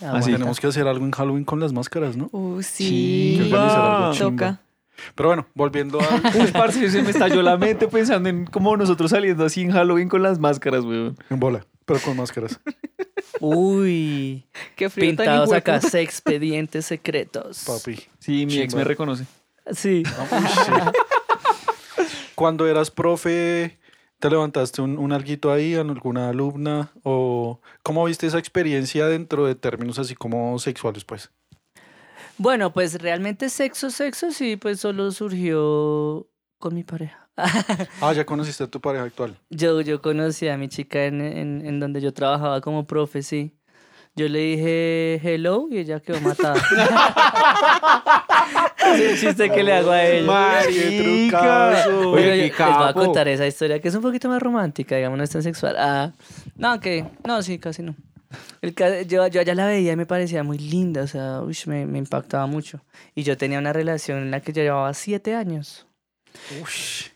Así. 0.00 0.30
bueno. 0.30 0.36
Tenemos 0.38 0.60
que 0.60 0.66
hacer 0.66 0.86
algo 0.86 1.04
en 1.04 1.10
Halloween 1.10 1.44
con 1.44 1.60
las 1.60 1.72
máscaras, 1.72 2.16
¿no? 2.16 2.28
Uh, 2.32 2.62
Sí, 2.62 2.84
sí. 2.84 3.38
Hay 3.42 3.48
que 3.48 3.54
organizar 3.54 3.80
algo. 4.02 4.16
Toca. 4.18 4.60
Pero 5.14 5.28
bueno, 5.30 5.46
volviendo 5.54 6.00
a... 6.00 6.20
Uy, 6.38 6.50
parce, 6.52 6.90
se 6.90 7.02
me 7.02 7.10
estalló 7.10 7.42
la 7.42 7.56
mente 7.56 7.88
pensando 7.88 8.28
en 8.28 8.46
cómo 8.46 8.76
nosotros 8.76 9.10
saliendo 9.10 9.44
así 9.44 9.62
en 9.62 9.72
Halloween 9.72 10.08
con 10.08 10.22
las 10.22 10.38
máscaras, 10.38 10.84
weón. 10.84 11.16
en 11.30 11.40
bola, 11.40 11.66
pero 11.84 12.00
con 12.00 12.16
máscaras. 12.16 12.60
Uy, 13.40 14.46
Qué 14.76 14.88
frío 14.88 15.08
pintados 15.10 15.52
acá, 15.52 15.80
expedientes 15.94 16.86
secretos. 16.86 17.64
Papi. 17.66 18.00
Sí, 18.18 18.46
mi 18.46 18.58
ex 18.58 18.72
Chimba. 18.72 18.78
me 18.78 18.84
reconoce. 18.84 19.24
Sí. 19.72 20.02
Uy, 20.32 20.48
sí. 20.64 20.72
Cuando 22.34 22.66
eras 22.66 22.90
profe, 22.90 23.78
¿te 24.18 24.30
levantaste 24.30 24.82
un, 24.82 24.98
un 24.98 25.12
alguito 25.12 25.52
ahí 25.52 25.74
en 25.74 25.90
alguna 25.90 26.28
alumna? 26.28 26.90
¿O 27.02 27.60
cómo 27.82 28.04
viste 28.04 28.26
esa 28.26 28.38
experiencia 28.38 29.06
dentro 29.06 29.46
de 29.46 29.54
términos 29.54 29.98
así 29.98 30.14
como 30.14 30.58
sexuales, 30.58 31.04
pues? 31.04 31.30
Bueno, 32.38 32.72
pues 32.72 33.00
realmente 33.00 33.48
sexo, 33.48 33.90
sexo, 33.90 34.30
sí, 34.30 34.56
pues 34.56 34.80
solo 34.80 35.10
surgió 35.10 36.28
con 36.58 36.74
mi 36.74 36.84
pareja. 36.84 37.22
Ah, 38.00 38.12
ya 38.12 38.24
conociste 38.24 38.64
a 38.64 38.66
tu 38.66 38.80
pareja 38.80 39.04
actual. 39.04 39.36
Yo, 39.50 39.80
yo 39.82 40.00
conocí 40.00 40.48
a 40.48 40.56
mi 40.56 40.68
chica 40.68 41.04
en, 41.04 41.20
en, 41.20 41.66
en 41.66 41.80
donde 41.80 42.00
yo 42.00 42.12
trabajaba 42.12 42.60
como 42.60 42.86
profe, 42.86 43.22
sí. 43.22 43.52
Yo 44.14 44.28
le 44.30 44.38
dije 44.38 45.20
hello 45.22 45.66
y 45.70 45.76
ella 45.76 46.00
quedó 46.00 46.18
matada. 46.22 46.56
es 48.94 49.00
el 49.00 49.20
chiste 49.20 49.50
que 49.50 49.62
le 49.62 49.74
hago 49.74 49.90
a 49.90 50.02
ella. 50.02 50.62
Trucazo. 50.62 52.14
Qué 52.14 52.36
les 52.36 52.56
voy 52.56 52.88
a 52.88 52.92
contar 52.94 53.28
esa 53.28 53.46
historia 53.46 53.78
que 53.78 53.88
es 53.88 53.94
un 53.94 54.00
poquito 54.00 54.30
más 54.30 54.40
romántica, 54.40 54.96
digamos, 54.96 55.18
no 55.18 55.24
es 55.24 55.28
tan 55.28 55.42
sexual. 55.42 55.76
Ah, 55.78 56.12
no, 56.56 56.80
que 56.80 57.04
no, 57.26 57.42
sí, 57.42 57.58
casi 57.58 57.82
no. 57.82 57.94
El 58.62 58.74
yo, 59.06 59.26
yo 59.28 59.40
allá 59.40 59.54
la 59.54 59.66
veía 59.66 59.92
y 59.92 59.96
me 59.96 60.06
parecía 60.06 60.42
muy 60.42 60.58
linda, 60.58 61.02
o 61.02 61.06
sea, 61.06 61.42
uish, 61.42 61.66
me, 61.66 61.86
me 61.86 61.98
impactaba 61.98 62.46
mucho. 62.46 62.80
Y 63.14 63.22
yo 63.22 63.36
tenía 63.36 63.58
una 63.58 63.72
relación 63.72 64.18
en 64.18 64.30
la 64.30 64.40
que 64.40 64.52
yo 64.52 64.62
llevaba 64.62 64.92
siete 64.94 65.34
años. 65.34 65.86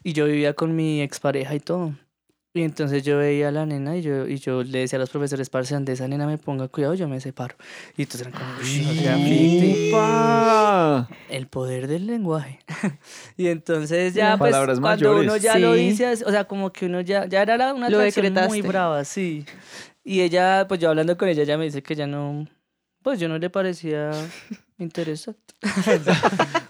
Y 0.05 0.13
yo 0.13 0.27
vivía 0.27 0.55
con 0.55 0.75
mi 0.75 1.03
expareja 1.03 1.55
y 1.55 1.61
todo. 1.61 1.95
Y 2.53 2.63
entonces 2.63 3.05
yo 3.05 3.19
veía 3.19 3.49
a 3.49 3.51
la 3.53 3.65
nena 3.65 3.97
y 3.97 4.03
yo, 4.03 4.27
y 4.27 4.39
yo 4.39 4.65
le 4.65 4.81
decía 4.81 4.97
a 4.97 5.01
los 5.01 5.11
profesores, 5.11 5.49
parce, 5.49 5.73
donde 5.73 5.93
esa 5.93 6.09
nena 6.09 6.27
me 6.27 6.37
ponga 6.37 6.67
cuidado, 6.67 6.95
yo 6.95 7.07
me 7.07 7.21
separo. 7.21 7.55
Y 7.97 8.03
entonces 8.03 8.27
eran 8.27 8.33
como, 8.33 8.51
"Ush, 8.61 8.81
no 8.83 8.93
sea 8.95 9.19
ficti". 9.19 9.93
Pa. 9.93 11.09
El 11.31 11.47
poder 11.47 11.87
del 11.87 12.07
lenguaje. 12.09 12.59
y 13.37 13.47
entonces 13.47 14.15
ya, 14.15 14.37
pues, 14.37 14.51
palabras 14.51 14.81
cuando 14.81 15.11
mayores. 15.11 15.31
uno 15.31 15.37
ya 15.37 15.59
lo 15.61 15.75
Sí. 15.75 15.81
dice, 15.81 16.07
así- 16.07 16.25
o 16.27 16.31
sea, 16.33 16.45
como 16.45 16.73
que 16.73 16.87
uno 16.87 17.01
ya, 17.03 17.27
ya 17.27 17.43
era 17.43 17.73
una 17.73 17.89
Lo 17.89 17.99
atracción 17.99 18.35
muy 18.49 18.63
brava, 18.63 19.05
sí. 19.05 19.45
Y 20.05 20.21
ella, 20.23 20.67
pues 20.69 20.81
yo 20.81 20.89
hablando 20.91 21.17
con 21.17 21.29
ella, 21.29 21.43
ella 21.43 21.59
me 21.59 21.65
dice 21.65 21.83
que 21.83 21.95
ya 21.95 22.07
no, 22.07 22.47
pues 23.03 23.21
yo 23.21 23.29
no 23.29 23.39
le 23.39 23.51
parecía 23.51 24.11
interesante. 24.79 25.41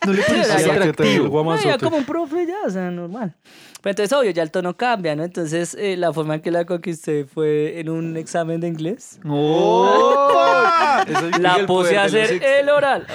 No 0.07 0.15
le 0.15 0.23
parecía 0.27 0.57
el 0.57 0.71
atractivo. 0.71 1.45
No, 1.45 1.63
ya 1.63 1.77
como 1.77 1.99
un 1.99 2.05
profe 2.07 2.47
ya, 2.47 2.57
o 2.67 2.71
sea, 2.71 2.91
normal. 2.91 3.35
Pero 3.83 3.91
entonces, 3.91 4.17
obvio, 4.17 4.31
ya 4.31 4.43
el 4.43 4.51
tono 4.51 4.75
cambia, 4.75 5.15
¿no? 5.15 5.25
Entonces, 5.25 5.75
eh, 5.79 5.95
la 5.99 6.11
forma 6.15 6.37
en 6.37 6.41
que 6.41 6.51
la 6.51 6.65
conquisté 6.65 7.27
fue 7.27 7.79
en 7.79 7.91
un 7.91 8.17
examen 8.17 8.61
de 8.61 8.69
inglés. 8.69 9.21
¡Opa! 9.27 11.05
La 11.39 11.57
el 11.57 11.67
puse 11.67 11.99
a 11.99 12.05
hacer 12.05 12.43
el 12.43 12.71
oral. 12.71 13.07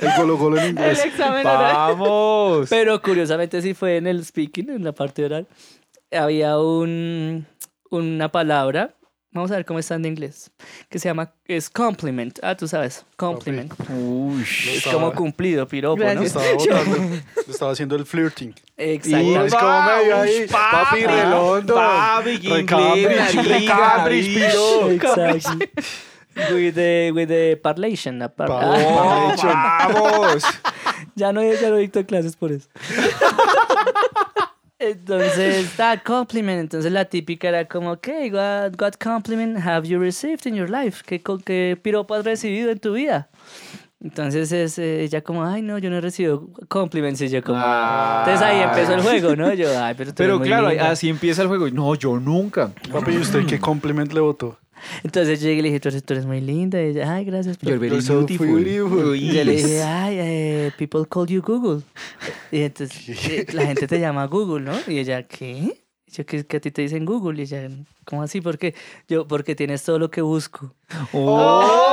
El 0.00 0.10
golo 0.16 0.36
golo 0.38 0.56
en 0.56 0.62
El 0.64 0.70
inglés. 0.70 1.04
examen 1.04 1.46
oral. 1.46 1.74
¡Vamos! 1.74 2.68
Pero 2.70 3.00
curiosamente 3.02 3.60
sí 3.62 3.74
fue 3.74 3.98
en 3.98 4.06
el 4.06 4.24
speaking, 4.24 4.70
en 4.70 4.84
la 4.84 4.92
parte 4.92 5.24
oral. 5.24 5.46
Había 6.12 6.58
un, 6.58 7.46
una 7.90 8.30
palabra 8.30 8.94
vamos 9.32 9.50
a 9.50 9.56
ver 9.56 9.64
cómo 9.64 9.78
está 9.78 9.94
en 9.94 10.04
inglés, 10.04 10.50
que 10.88 10.98
se 10.98 11.08
llama, 11.08 11.32
es 11.46 11.70
compliment. 11.70 12.38
Ah, 12.42 12.54
tú 12.54 12.68
sabes, 12.68 13.04
compliment. 13.16 13.72
Uy. 13.90 14.42
Es 14.42 14.84
como 14.84 15.12
cumplido, 15.12 15.66
piropo, 15.66 16.02
¿no? 16.04 16.22
Estaba 16.22 16.44
botando. 16.54 16.96
Estaba 17.48 17.72
haciendo 17.72 17.96
el 17.96 18.04
flirting. 18.04 18.54
Exacto. 18.76 19.44
Es 19.46 19.54
como 19.54 19.82
medio 19.82 20.16
ahí. 20.16 20.46
Papi, 20.50 21.06
relondo. 21.06 21.74
Papi, 21.74 22.64
Cambridge, 22.66 23.66
Cambridge, 23.66 24.34
piro. 24.34 24.90
Exactly. 24.90 25.70
with 26.54 26.74
the 26.74 27.12
with 27.14 27.28
the 27.28 27.56
parlation, 27.62 28.18
la 28.18 28.28
par- 28.28 28.48
Pa- 28.48 28.60
Ah, 28.62 29.36
Parlation. 29.36 30.02
¡Vamos! 30.02 30.42
ya 31.14 31.32
no 31.32 31.42
ya 31.42 31.68
no 31.70 31.76
dicto 31.76 32.04
clases 32.06 32.36
por 32.36 32.52
eso. 32.52 32.68
Entonces, 34.90 35.56
está 35.66 36.02
compliment. 36.02 36.60
Entonces, 36.60 36.90
la 36.92 37.04
típica 37.04 37.48
era 37.48 37.64
como, 37.66 37.98
¿qué? 38.00 38.30
What, 38.32 38.80
what 38.80 38.94
compliment 39.02 39.58
have 39.58 39.86
you 39.88 39.98
received 39.98 40.46
in 40.46 40.54
your 40.54 40.68
life? 40.70 41.02
¿Qué, 41.06 41.22
qué 41.44 41.78
piropo 41.80 42.14
has 42.14 42.24
recibido 42.24 42.70
en 42.70 42.78
tu 42.78 42.92
vida? 42.94 43.28
Entonces, 44.02 44.50
es, 44.50 44.78
eh, 44.80 45.02
ella 45.04 45.20
como, 45.22 45.44
ay, 45.44 45.62
no, 45.62 45.78
yo 45.78 45.88
no 45.88 45.96
he 45.98 46.00
recibido 46.00 46.48
compliments. 46.68 47.20
Y 47.20 47.28
yo 47.28 47.40
como, 47.42 47.60
Ah. 47.62 48.24
entonces 48.26 48.44
ahí 48.46 48.60
empezó 48.60 48.94
el 48.94 49.00
juego, 49.02 49.36
¿no? 49.36 49.52
Yo, 49.54 49.68
ay, 49.80 49.94
pero 49.96 50.10
tú 50.10 50.16
Pero 50.16 50.30
eres 50.30 50.38
muy 50.40 50.48
claro, 50.48 50.68
linda". 50.70 50.90
así 50.90 51.08
empieza 51.08 51.42
el 51.42 51.48
juego. 51.48 51.70
No, 51.70 51.94
yo 51.94 52.18
nunca. 52.18 52.72
Papi, 52.90 53.12
¿y 53.12 53.18
usted 53.18 53.46
qué 53.46 53.60
compliment 53.60 54.12
le 54.12 54.18
votó? 54.20 54.58
Entonces, 55.02 55.40
yo 55.40 55.48
llegué 55.48 55.58
y 55.58 55.62
le 55.62 55.68
dije, 55.68 55.80
tú 55.80 55.88
eres, 55.88 56.04
tú 56.04 56.14
eres 56.14 56.26
muy 56.26 56.40
linda. 56.40 56.80
Y 56.82 56.86
ella, 56.86 57.14
ay, 57.14 57.24
gracias. 57.24 57.58
You're 57.60 57.78
profe". 57.78 57.90
very 57.90 58.02
so 58.02 58.18
beautiful. 58.18 58.64
beautiful. 58.64 59.16
Y 59.16 59.32
yo 59.32 59.44
le 59.44 59.52
dije, 59.52 59.82
ay, 59.82 60.16
eh, 60.18 60.72
people 60.78 61.02
call 61.08 61.26
you 61.26 61.42
Google. 61.42 61.82
Y 62.50 62.62
entonces 62.62 63.08
eh, 63.30 63.46
la 63.52 63.66
gente 63.66 63.86
te 63.86 63.98
llama 64.00 64.26
Google, 64.26 64.64
¿no? 64.64 64.74
Y 64.86 64.98
ella, 64.98 65.22
¿qué? 65.26 65.84
Y 66.06 66.12
yo, 66.12 66.26
que, 66.26 66.44
que 66.44 66.56
a 66.56 66.60
ti 66.60 66.70
te 66.70 66.82
dicen 66.82 67.04
Google. 67.04 67.38
Y 67.40 67.42
ella, 67.42 67.68
¿cómo 68.04 68.22
así? 68.22 68.40
¿Por 68.40 68.58
qué? 68.58 68.74
Yo, 69.08 69.26
porque 69.26 69.54
tienes 69.54 69.82
todo 69.82 69.98
lo 69.98 70.10
que 70.10 70.20
busco. 70.22 70.74
¡Oh! 71.12 71.92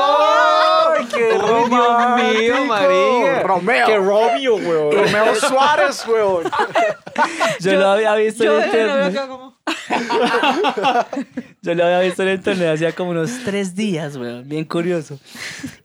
¡Qué 1.14 1.30
Dios 1.34 1.70
mío, 1.70 2.66
marica! 2.66 3.44
Romeo. 3.44 3.86
¡Qué 3.86 3.98
Romeo, 3.98 4.56
weón! 4.56 4.92
Romeo 4.92 5.36
Suárez, 5.36 6.06
weón. 6.08 6.44
Yo, 7.60 7.74
lo 7.74 7.88
había 7.88 8.16
visto 8.16 8.44
Yo 8.44 8.60
en 8.60 8.66
internet. 8.66 9.30
Yo 11.62 11.74
lo 11.76 11.84
había 11.86 12.00
visto 12.00 12.24
en 12.24 12.30
internet 12.36 12.70
hacía 12.74 12.92
como 12.94 13.12
unos 13.12 13.32
tres 13.44 13.76
días, 13.76 14.16
weón. 14.16 14.48
Bien 14.48 14.66
curioso. 14.66 15.20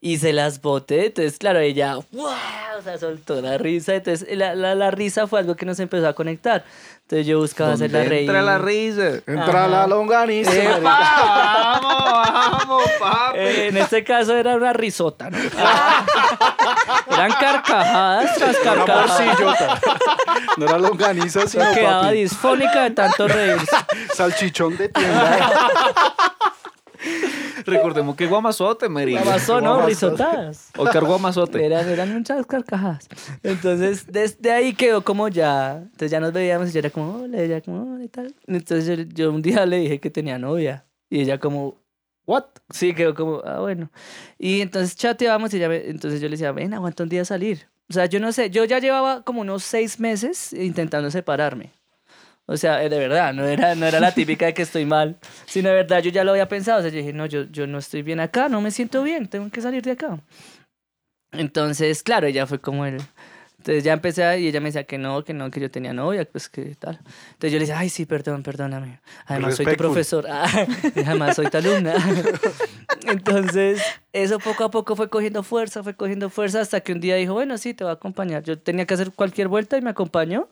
Y 0.00 0.18
se 0.18 0.32
las 0.32 0.60
boté. 0.60 1.06
Entonces, 1.06 1.38
claro, 1.38 1.58
ella, 1.60 1.96
¡wow! 2.12 2.30
O 2.78 2.82
sea, 2.82 2.98
soltó 2.98 3.40
la 3.40 3.58
risa. 3.58 3.94
Entonces, 3.94 4.26
la, 4.36 4.54
la, 4.54 4.74
la 4.74 4.90
risa 4.90 5.26
fue 5.26 5.40
algo 5.40 5.56
que 5.56 5.66
nos 5.66 5.78
empezó 5.80 6.06
a 6.08 6.12
conectar. 6.12 6.64
Entonces, 7.02 7.26
yo 7.26 7.38
buscaba 7.38 7.72
hacerla 7.72 7.98
¿Dónde 7.98 8.10
reír. 8.10 8.28
Entra 8.30 8.42
la 8.42 8.58
risa. 8.58 9.08
Entra 9.26 9.68
la 9.68 9.86
longaniza. 9.86 10.50
¡Vamos, 10.80 11.94
vamos, 12.02 12.82
papi! 12.98 13.38
Eh, 13.38 13.68
en 13.68 13.76
este 13.76 14.02
caso 14.04 14.36
era 14.36 14.56
una 14.56 14.72
risota, 14.72 15.28
¿no? 15.30 15.38
Eran 17.10 17.32
carcajadas 17.32 18.34
tras 18.36 18.56
carcajadas. 18.58 19.20
morcillota. 19.26 19.80
No 20.56 20.66
era 20.66 20.78
longaniza, 20.78 21.46
sino 21.46 21.64
quedaba 21.72 22.02
papi. 22.02 22.16
disfónica 22.18 22.82
de 22.84 22.90
tanto 22.90 23.26
reírse. 23.28 23.76
Salchichón 24.14 24.76
de 24.76 24.88
tienda. 24.88 25.52
Recordemos 27.66 28.16
que 28.16 28.26
guamazote, 28.26 28.88
marica. 28.88 29.22
Pasó, 29.22 29.60
¿no? 29.60 29.76
Guamazote. 29.76 30.16
Risotadas. 30.16 30.70
Oscar 30.76 31.04
guamazote. 31.04 31.64
Eran, 31.64 31.88
eran 31.88 32.12
muchas 32.14 32.46
carcajadas. 32.46 33.08
Entonces, 33.42 34.06
desde 34.08 34.52
ahí 34.52 34.74
quedó 34.74 35.02
como 35.02 35.28
ya. 35.28 35.78
Entonces 35.82 36.10
ya 36.10 36.20
nos 36.20 36.32
veíamos 36.32 36.68
y 36.70 36.72
yo 36.72 36.78
era 36.80 36.90
como, 36.90 37.22
hola, 37.22 37.38
ella 37.38 37.60
como, 37.60 37.94
hola 37.94 38.04
y 38.04 38.08
tal. 38.08 38.34
Entonces 38.46 38.86
yo, 38.86 39.04
yo 39.14 39.30
un 39.30 39.42
día 39.42 39.66
le 39.66 39.78
dije 39.78 40.00
que 40.00 40.10
tenía 40.10 40.38
novia. 40.38 40.84
Y 41.10 41.20
ella 41.20 41.38
como, 41.38 41.76
¿what? 42.26 42.44
Sí, 42.70 42.94
quedó 42.94 43.14
como, 43.14 43.42
ah, 43.44 43.60
bueno. 43.60 43.90
Y 44.38 44.60
entonces 44.60 44.96
chateábamos 44.96 45.52
y 45.54 45.58
ella 45.58 45.68
me- 45.68 45.88
entonces 45.88 46.20
yo 46.20 46.28
le 46.28 46.32
decía, 46.32 46.52
ven, 46.52 46.74
aguanta 46.74 47.02
un 47.02 47.08
día 47.08 47.22
a 47.22 47.24
salir. 47.24 47.66
O 47.88 47.92
sea, 47.92 48.06
yo 48.06 48.18
no 48.20 48.32
sé, 48.32 48.50
yo 48.50 48.64
ya 48.64 48.78
llevaba 48.78 49.22
como 49.22 49.42
unos 49.42 49.62
seis 49.62 50.00
meses 50.00 50.52
intentando 50.52 51.10
separarme. 51.10 51.72
O 52.46 52.56
sea, 52.58 52.82
eh, 52.84 52.88
de 52.90 52.98
verdad, 52.98 53.32
no 53.32 53.44
era, 53.46 53.74
no 53.74 53.86
era 53.86 54.00
la 54.00 54.12
típica 54.12 54.46
de 54.46 54.54
que 54.54 54.62
estoy 54.62 54.84
mal, 54.84 55.18
sino 55.46 55.70
de 55.70 55.76
verdad 55.76 56.02
yo 56.02 56.10
ya 56.10 56.24
lo 56.24 56.32
había 56.32 56.48
pensado. 56.48 56.78
O 56.80 56.82
sea, 56.82 56.90
yo 56.90 56.98
dije, 56.98 57.12
no, 57.12 57.24
yo, 57.26 57.44
yo 57.44 57.66
no 57.66 57.78
estoy 57.78 58.02
bien 58.02 58.20
acá, 58.20 58.48
no 58.48 58.60
me 58.60 58.70
siento 58.70 59.02
bien, 59.02 59.28
tengo 59.28 59.50
que 59.50 59.60
salir 59.62 59.82
de 59.82 59.92
acá. 59.92 60.20
Entonces, 61.32 62.02
claro, 62.02 62.26
ella 62.26 62.46
fue 62.46 62.60
como 62.60 62.86
el... 62.86 62.98
Entonces 63.64 63.82
ya 63.82 63.94
empecé 63.94 64.22
a- 64.24 64.36
y 64.36 64.46
ella 64.48 64.60
me 64.60 64.66
decía 64.68 64.84
que 64.84 64.98
no, 64.98 65.24
que 65.24 65.32
no, 65.32 65.50
que 65.50 65.58
yo 65.58 65.70
tenía 65.70 65.94
novia, 65.94 66.28
pues 66.30 66.50
que 66.50 66.74
tal. 66.74 66.98
Entonces 67.32 67.50
yo 67.50 67.56
le 67.58 67.60
decía, 67.60 67.78
ay, 67.78 67.88
sí, 67.88 68.04
perdón, 68.04 68.42
perdóname. 68.42 69.00
Además 69.24 69.56
soy 69.56 69.64
tu 69.64 69.76
profesor. 69.76 70.26
Ah, 70.28 70.46
además 71.06 71.34
soy 71.34 71.46
tu 71.48 71.56
alumna. 71.56 71.94
Entonces, 73.06 73.80
eso 74.12 74.38
poco 74.38 74.64
a 74.64 74.70
poco 74.70 74.96
fue 74.96 75.08
cogiendo 75.08 75.42
fuerza, 75.42 75.82
fue 75.82 75.94
cogiendo 75.94 76.28
fuerza 76.28 76.60
hasta 76.60 76.80
que 76.80 76.92
un 76.92 77.00
día 77.00 77.16
dijo, 77.16 77.32
bueno, 77.32 77.56
sí, 77.56 77.72
te 77.72 77.84
voy 77.84 77.90
a 77.92 77.94
acompañar. 77.94 78.42
Yo 78.42 78.58
tenía 78.58 78.84
que 78.86 78.92
hacer 78.92 79.12
cualquier 79.12 79.48
vuelta 79.48 79.78
y 79.78 79.80
me 79.82 79.90
acompañó. 79.90 80.48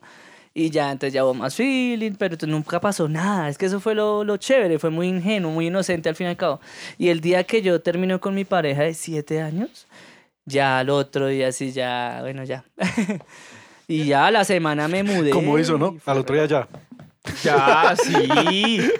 Y 0.54 0.70
ya, 0.70 0.90
entonces 0.90 1.12
ya 1.12 1.24
hubo 1.24 1.34
más 1.34 1.54
feeling, 1.54 2.12
pero 2.18 2.34
entonces 2.34 2.48
nunca 2.54 2.80
pasó 2.80 3.08
nada. 3.10 3.50
Es 3.50 3.58
que 3.58 3.66
eso 3.66 3.78
fue 3.78 3.94
lo, 3.94 4.24
lo 4.24 4.38
chévere, 4.38 4.78
fue 4.78 4.88
muy 4.88 5.08
ingenuo, 5.08 5.50
muy 5.50 5.66
inocente 5.66 6.08
al 6.08 6.16
fin 6.16 6.28
y 6.28 6.30
al 6.30 6.36
cabo. 6.38 6.60
Y 6.96 7.08
el 7.08 7.20
día 7.20 7.44
que 7.44 7.60
yo 7.60 7.82
terminé 7.82 8.18
con 8.20 8.34
mi 8.34 8.44
pareja 8.46 8.82
de 8.82 8.94
siete 8.94 9.40
años, 9.42 9.86
ya 10.44 10.78
al 10.80 10.90
otro 10.90 11.26
día 11.28 11.52
sí, 11.52 11.72
ya, 11.72 12.18
bueno, 12.22 12.44
ya. 12.44 12.64
y 13.88 14.04
ya 14.06 14.26
a 14.26 14.30
la 14.30 14.44
semana 14.44 14.88
me 14.88 15.02
mudé. 15.02 15.30
Como 15.30 15.58
hizo, 15.58 15.78
¿no? 15.78 15.96
Al 16.06 16.18
otro 16.18 16.34
día 16.34 16.46
ya. 16.46 16.68
Ya, 17.44 17.94
sí. 18.02 18.90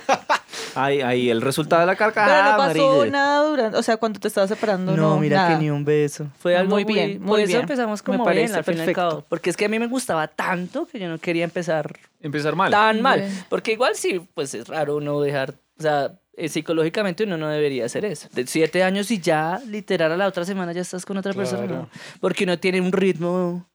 Ahí, 0.75 1.01
ahí, 1.03 1.29
el 1.29 1.41
resultado 1.43 1.81
de 1.81 1.87
la 1.87 1.93
Pero 1.97 2.13
carcajada, 2.13 2.53
no 2.53 2.57
pasó 2.57 2.97
marica. 2.99 3.11
nada 3.11 3.49
durante... 3.49 3.77
O 3.79 3.83
sea, 3.83 3.97
cuando 3.97 4.21
te 4.21 4.29
estabas 4.29 4.49
separando, 4.49 4.97
No, 4.97 5.11
no, 5.15 5.19
mira 5.19 5.37
nada. 5.39 5.49
que 5.51 5.57
ni 5.65 5.71
un 5.71 5.85
beso. 5.85 6.29
Fue 6.39 6.57
algo 6.57 6.71
muy 6.71 6.85
bien, 6.85 7.21
muy 7.21 7.29
Por 7.29 7.41
eso 7.41 7.49
bien. 7.49 7.61
empezamos 7.63 8.01
Me 8.01 8.05
como 8.13 8.25
parece 8.25 8.47
bien, 8.47 8.57
al 8.57 8.65
fin 8.65 8.75
y 8.77 8.81
al 8.81 8.87
perfecto. 8.87 9.09
cabo. 9.11 9.25
Porque 9.29 9.51
es 9.51 9.57
que 9.57 9.65
a 9.65 9.69
mí 9.69 9.79
me 9.79 9.89
gustaba 9.89 10.29
tanto 10.29 10.87
que 10.87 10.99
yo 11.01 11.09
no 11.09 11.19
quería 11.19 11.45
empezar 11.45 11.99
Empezar 12.21 12.55
mal. 12.55 12.71
tan 12.71 13.03
mal. 13.03 13.21
Bien. 13.21 13.45
Porque 13.49 13.73
igual 13.73 13.97
sí, 13.97 14.27
pues 14.35 14.55
es 14.55 14.69
raro 14.69 14.97
uno 14.97 15.21
dejar, 15.21 15.55
o 15.79 15.83
sea, 15.83 16.13
eh, 16.35 16.49
psicológicamente 16.49 17.25
uno 17.25 17.37
no 17.37 17.49
debería 17.49 17.85
hacer 17.87 18.05
eso. 18.05 18.29
De 18.33 18.47
siete 18.47 18.83
años 18.83 19.11
y 19.11 19.19
ya, 19.21 19.61
literal, 19.67 20.13
a 20.13 20.17
la 20.17 20.27
otra 20.27 20.45
semana 20.45 20.73
ya 20.73 20.81
estás 20.81 21.05
con 21.05 21.17
otra 21.17 21.33
persona. 21.35 21.67
¿no? 21.67 21.89
Porque 22.21 22.45
uno 22.45 22.59
tiene 22.59 22.81
un 22.81 22.93
ritmo... 22.93 23.69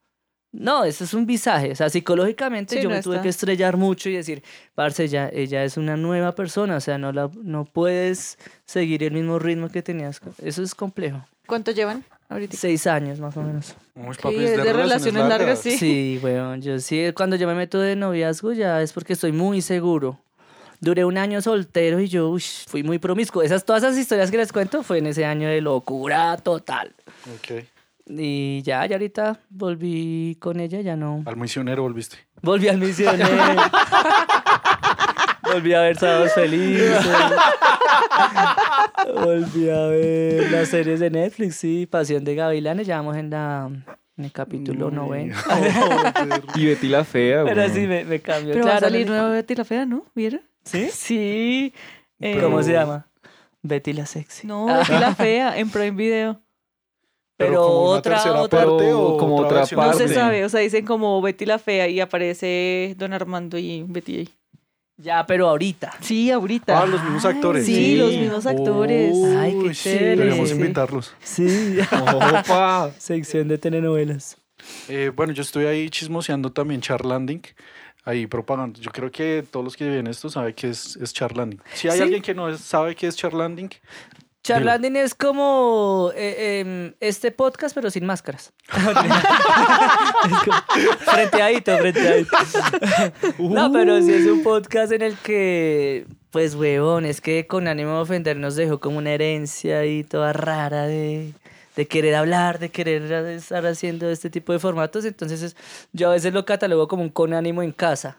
No, 0.54 0.86
eso 0.86 1.04
es 1.04 1.14
un 1.14 1.26
visaje. 1.26 1.72
O 1.72 1.76
sea, 1.76 1.90
psicológicamente 1.90 2.78
Sí, 2.78 2.82
yo 2.82 2.90
no 2.90 2.96
me 2.96 3.02
tuve 3.02 3.16
está. 3.16 3.24
que 3.24 3.30
estrellar 3.30 3.76
mucho 3.78 4.10
y 4.10 4.14
decir, 4.16 4.42
parce, 4.74 5.08
ya, 5.10 5.30
ella 5.32 5.64
es 5.66 5.76
una 5.78 5.98
nueva 5.98 6.34
persona. 6.36 6.78
O 6.78 6.80
sea, 6.80 6.98
no, 6.98 7.12
la, 7.12 7.30
no 7.44 7.66
puedes 7.66 8.40
seguir 8.66 9.04
el 9.04 9.12
mismo 9.12 9.40
ritmo 9.40 9.70
que 9.70 9.84
tenías. 9.84 10.22
Eso 10.42 10.64
es 10.64 10.74
complejo. 10.74 11.24
¿Cuánto 11.46 11.72
llevan 11.72 12.04
ahorita? 12.30 12.58
Seis 12.58 12.88
años 12.88 13.20
más 13.20 13.36
o 13.38 13.42
menos. 13.44 13.76
Uy, 13.94 14.16
Sí, 14.16 14.22
papi, 14.22 14.36
es 14.46 14.64
de 14.64 14.74
relaciones 14.74 15.28
largas, 15.28 15.60
sí. 15.60 15.78
Sí, 15.78 16.20
weón, 16.24 16.62
yo 16.62 16.80
sí, 16.80 17.12
cuando 17.14 17.36
yo 17.36 17.46
me 17.46 17.54
meto 17.54 17.80
de 17.80 17.96
noviazgo 17.96 18.54
ya 18.54 18.82
es 18.82 18.94
porque 18.94 19.14
estoy 19.14 19.34
muy 19.34 19.62
seguro. 19.62 20.20
Duré 20.80 21.06
un 21.06 21.18
año 21.18 21.42
soltero 21.42 22.00
y 22.00 22.08
yo 22.08 22.36
fui 22.68 22.84
muy 22.84 23.00
promiscuo. 23.00 23.42
Esas, 23.42 23.66
todas 23.66 23.84
esas 23.84 23.98
historias 23.98 24.30
que 24.30 24.38
les 24.38 24.54
cuento 24.54 24.84
fue 24.84 25.00
en 25.00 25.08
ese 25.08 25.26
año 25.26 25.50
de 25.50 25.60
locura 25.62 26.38
total. 26.38 26.94
Ok. 27.36 27.64
Y 28.10 28.62
ya, 28.62 28.86
ya 28.86 28.96
ahorita 28.96 29.40
volví 29.50 30.38
con 30.40 30.60
ella, 30.60 30.82
ya 30.82 30.96
no. 30.96 31.24
Al 31.26 31.36
misionero 31.36 31.82
volviste. 31.82 32.18
Volví 32.42 32.68
al 32.70 32.78
misionero. 32.78 33.28
volví 35.54 35.74
a 35.74 35.82
ver 35.82 35.98
Sábados 35.98 36.32
Felices. 36.34 37.06
volví 39.16 39.70
a 39.70 39.88
ver 39.88 40.52
las 40.52 40.70
series 40.70 41.00
de 41.00 41.10
Netflix, 41.10 41.56
sí. 41.56 41.86
Pasión 41.86 42.24
de 42.24 42.36
Gavilanes, 42.36 42.88
ya 42.88 42.98
vamos 42.98 43.18
en, 43.18 43.30
la, 43.30 43.70
en 44.18 44.26
el 44.26 44.32
capítulo 44.32 44.90
noveno. 44.92 45.36
Y 46.56 46.68
Betty 46.68 46.88
la 46.88 47.04
fea, 47.04 47.44
Pero 47.44 47.68
sí 47.70 47.88
me, 47.88 48.06
me 48.06 48.20
cambió. 48.20 48.54
Pero 48.54 48.66
va 48.66 48.76
a 48.76 48.78
claro, 48.78 48.94
salir 48.94 49.08
nueva 49.08 49.30
Betty 49.32 49.56
la 49.56 49.66
Fea, 49.66 49.86
¿no? 49.86 50.06
¿Vieron? 50.16 50.42
¿Sí? 50.68 50.90
Sí. 50.92 51.74
eh, 52.20 52.40
¿Cómo 52.42 52.62
se 52.64 52.74
llama? 52.74 53.08
Betty 53.64 53.94
la 53.94 54.06
sexy. 54.06 54.48
No, 54.48 54.66
Betty 54.66 54.92
la 54.94 55.16
Fea, 55.16 55.58
en 55.58 55.70
Prime 55.70 55.92
Video. 55.92 56.42
Pero 57.38 57.62
como 57.64 57.90
una 57.90 57.98
otra, 58.00 58.42
otra. 58.42 58.66
Parte 58.66 58.94
o 58.94 59.18
como 59.18 59.36
otra? 59.38 59.64
No 59.72 59.94
se 59.94 60.08
sabe, 60.08 60.44
o 60.44 60.50
sea, 60.50 60.60
dicen 60.62 60.86
como 60.86 61.22
Betty 61.22 61.46
la 61.46 61.60
Fea 61.60 61.88
y 61.88 62.00
aparece 62.00 62.96
Don 62.98 63.14
Armando 63.14 63.58
y 63.60 63.84
Betty 63.88 64.18
ahí. 64.20 64.30
Ya, 65.00 65.24
pero 65.28 65.48
ahorita. 65.50 65.94
Sí, 66.02 66.32
ahorita. 66.32 66.82
Ah, 66.82 66.88
los 66.88 67.04
mismos 67.04 67.24
actores. 67.26 67.64
Sí, 67.68 67.76
Sí. 67.76 67.96
los 67.98 68.12
mismos 68.16 68.46
actores. 68.48 69.16
Ay, 69.38 69.52
qué 69.52 69.58
Uy, 69.68 69.76
sí, 69.76 69.84
chévere. 69.90 70.16
Deberíamos 70.16 70.50
Sí. 70.50 70.56
invitarlos. 70.56 71.14
Sí. 71.22 71.78
Opa. 72.02 72.92
Sección 72.98 73.48
de 73.48 73.60
telenovelas. 73.60 74.38
Eh, 74.88 75.12
bueno, 75.16 75.34
yo 75.34 75.44
estoy 75.44 75.66
ahí 75.68 75.88
chismoseando 75.92 76.52
también 76.52 76.82
Charlanding. 76.82 77.44
Ahí 78.08 78.26
propagando. 78.26 78.80
Yo 78.80 78.90
creo 78.92 79.12
que 79.12 79.44
todos 79.52 79.66
los 79.66 79.76
que 79.76 79.84
ven 79.84 80.08
esto 80.08 80.30
saben 80.30 80.54
que 80.54 80.70
es, 80.70 80.96
es 80.96 81.12
Charlanding. 81.14 81.62
Si 81.74 81.90
hay 81.90 81.98
Sí. 81.98 82.04
alguien 82.04 82.22
que 82.22 82.34
no 82.34 82.58
sabe 82.58 82.96
qué 82.96 83.08
es 83.08 83.18
Charlanding, 83.18 83.70
Charlanding 84.44 84.96
es 84.96 85.14
como 85.14 86.12
eh, 86.16 86.62
em, 86.62 86.94
este 87.02 87.32
podcast, 87.32 87.76
pero 87.76 87.92
sin 87.92 88.06
máscaras. 88.06 88.54
Frente 91.00 91.42
a 91.42 91.78
frente 91.78 92.08
a 92.08 92.18
Hito. 92.18 92.38
No, 93.40 93.70
pero 93.74 94.02
sí 94.02 94.14
es 94.14 94.26
un 94.26 94.44
podcast 94.44 94.94
en 94.94 95.02
el 95.02 95.18
que 95.18 96.06
Pues, 96.32 96.56
huevón, 96.56 97.06
es 97.06 97.20
que 97.20 97.46
con 97.46 97.68
ánimo 97.68 97.96
de 97.96 98.00
ofender 98.00 98.38
nos 98.38 98.56
dejó 98.56 98.80
como 98.80 99.00
una 99.00 99.12
herencia 99.12 99.80
ahí 99.80 100.06
toda 100.06 100.32
rara 100.32 100.88
de, 100.88 101.34
de 101.78 101.88
querer 101.88 102.16
hablar, 102.16 102.60
de 102.60 102.70
querer 102.70 103.04
estar 103.30 103.66
haciendo 103.66 104.10
este 104.10 104.30
tipo 104.30 104.52
de 104.52 104.60
formatos. 104.60 105.06
Entonces, 105.06 105.42
es- 105.42 105.56
yo 105.94 106.10
a 106.10 106.14
veces 106.14 106.34
lo 106.34 106.44
catalogo 106.44 106.90
como 106.90 107.04
un 107.04 107.10
con 107.10 107.34
ánimo 107.34 107.64
en 107.64 107.72
casa. 107.72 108.18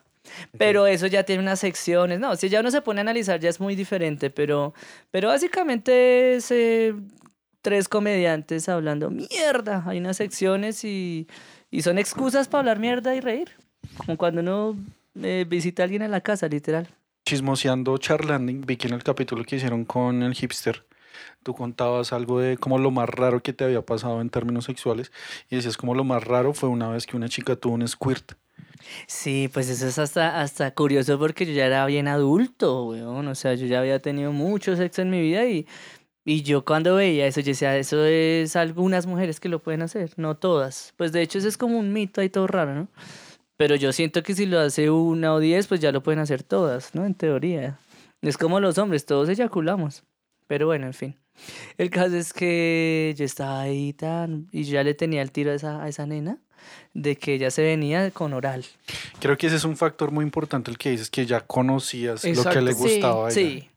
Pero 0.59 0.87
eso 0.87 1.07
ya 1.07 1.25
tiene 1.25 1.43
unas 1.43 1.59
secciones. 1.61 2.21
No, 2.21 2.37
si 2.37 2.49
ya 2.49 2.61
uno 2.61 2.71
se 2.71 2.81
pone 2.83 3.01
a 3.01 3.03
analizar, 3.03 3.41
ya 3.41 3.49
es 3.51 3.61
muy 3.61 3.75
diferente. 3.75 4.31
Pero, 4.31 4.75
pero 5.11 5.29
básicamente 5.29 6.35
es 6.35 6.51
eh, 6.51 6.95
tres 7.63 7.89
comediantes 7.89 8.69
hablando 8.69 9.11
mierda. 9.11 9.83
Hay 9.87 9.99
unas 9.99 10.19
secciones 10.19 10.85
y, 10.85 11.27
y 11.71 11.83
son 11.83 11.99
excusas 11.99 12.47
para 12.47 12.61
hablar 12.61 12.79
mierda 12.79 13.15
y 13.17 13.21
reír. 13.21 13.51
Como 13.97 14.17
cuando 14.19 14.41
uno 14.41 14.77
eh, 15.23 15.45
visita 15.49 15.83
a 15.83 15.85
alguien 15.85 16.03
en 16.03 16.11
la 16.11 16.21
casa, 16.21 16.47
literal. 16.47 16.87
Chismoseando, 17.25 17.99
charlanding, 17.99 18.63
vi 18.67 18.77
que 18.77 18.89
en 18.89 18.95
el 18.95 19.03
capítulo 19.03 19.45
que 19.45 19.57
hicieron 19.57 19.85
con 19.85 20.23
el 20.23 20.35
hipster, 20.35 20.85
tú 21.49 21.55
contabas 21.55 22.13
algo 22.13 22.41
de 22.41 22.59
como 22.59 22.77
lo 22.77 22.91
más 22.91 23.09
raro 23.09 23.43
que 23.43 23.55
te 23.55 23.65
había 23.65 23.81
pasado 23.81 24.21
en 24.21 24.29
términos 24.29 24.67
sexuales 24.67 25.11
y 25.49 25.57
decías 25.57 25.79
como 25.79 25.95
lo 25.95 26.05
más 26.05 26.23
raro 26.23 26.53
fue 26.53 26.69
una 26.69 26.91
vez 26.91 27.07
que 27.07 27.17
una 27.17 27.31
chica 27.31 27.57
tuvo 27.57 27.73
un 27.73 27.89
squirt. 27.89 28.33
Sí, 29.07 29.49
pues 29.51 29.71
eso 29.71 29.87
es 29.87 29.99
hasta, 29.99 30.43
hasta 30.43 30.75
curioso 30.75 31.19
porque 31.19 31.47
yo 31.47 31.55
ya 31.55 31.65
era 31.65 31.87
bien 31.87 32.07
adulto, 32.07 32.85
weón. 32.85 33.29
O 33.29 33.35
sea, 33.35 33.55
yo 33.55 33.65
ya 33.65 33.79
había 33.79 33.99
tenido 33.99 34.31
mucho 34.31 34.77
sexo 34.77 35.01
en 35.01 35.09
mi 35.09 35.23
vida 35.23 35.47
y, 35.47 35.67
y 36.23 36.43
yo 36.43 36.67
cuando 36.67 36.97
veía 36.97 37.27
eso, 37.27 37.41
yo 37.41 37.47
decía, 37.47 37.75
eso 37.79 38.05
es 38.05 38.55
algunas 38.55 39.07
mujeres 39.07 39.41
que 39.41 39.49
lo 39.49 39.63
pueden 39.63 39.81
hacer, 39.81 40.13
no 40.19 40.37
todas. 40.37 40.93
Pues 40.99 41.13
de 41.13 41.23
hecho, 41.23 41.39
eso 41.39 41.49
es 41.49 41.57
como 41.57 41.79
un 41.79 41.95
mito 41.95 42.21
ahí 42.21 42.29
todo 42.29 42.47
raro, 42.47 42.75
¿no? 42.75 42.89
Pero 43.57 43.75
yo 43.75 43.91
siento 43.95 44.23
que 44.23 44.35
si 44.35 44.45
lo 44.45 44.61
hace 44.61 44.91
una 44.91 45.33
o 45.33 45.41
diez, 45.41 45.67
pues 45.67 45.81
ya 45.81 45.93
lo 45.93 46.03
pueden 46.03 46.21
hacer 46.21 46.43
todas, 46.43 46.95
¿no? 46.95 47.07
En 47.07 47.15
teoría. 47.15 47.79
Es 48.21 48.37
como 48.37 48.61
los 48.61 48.77
hombres, 48.77 49.07
todos 49.07 49.31
eyaculamos. 49.31 50.05
Pero 50.49 50.67
bueno, 50.67 50.87
en 50.87 50.95
fin. 50.95 51.17
El 51.77 51.91
caso 51.91 52.17
es 52.17 52.33
que 52.33 53.15
yo 53.17 53.25
estaba 53.25 53.61
ahí 53.63 53.93
tan... 53.93 54.49
Y 54.53 54.65
yo 54.65 54.75
ya 54.75 54.83
le 54.85 54.95
tenía 54.95 55.23
el 55.23 55.31
tiro 55.33 55.51
a 55.53 55.55
esa, 55.55 55.83
a 55.83 55.89
esa 55.89 56.07
nena 56.07 56.39
de 56.95 57.17
que 57.17 57.35
ella 57.35 57.51
se 57.51 57.63
venía 57.63 58.11
con 58.11 58.33
oral. 58.33 58.65
Creo 59.21 59.37
que 59.39 59.47
ese 59.47 59.57
es 59.57 59.65
un 59.65 59.77
factor 59.77 60.11
muy 60.11 60.25
importante 60.25 60.71
el 60.71 60.79
que 60.79 60.91
dices 60.91 61.09
que 61.11 61.25
ya 61.27 61.41
conocías 61.41 62.25
lo 62.25 62.45
que 62.45 62.61
le 62.61 62.73
Sí, 62.73 62.79
gustaba 62.79 63.29
a 63.29 63.31
ella. 63.31 63.35
Sí. 63.35 63.71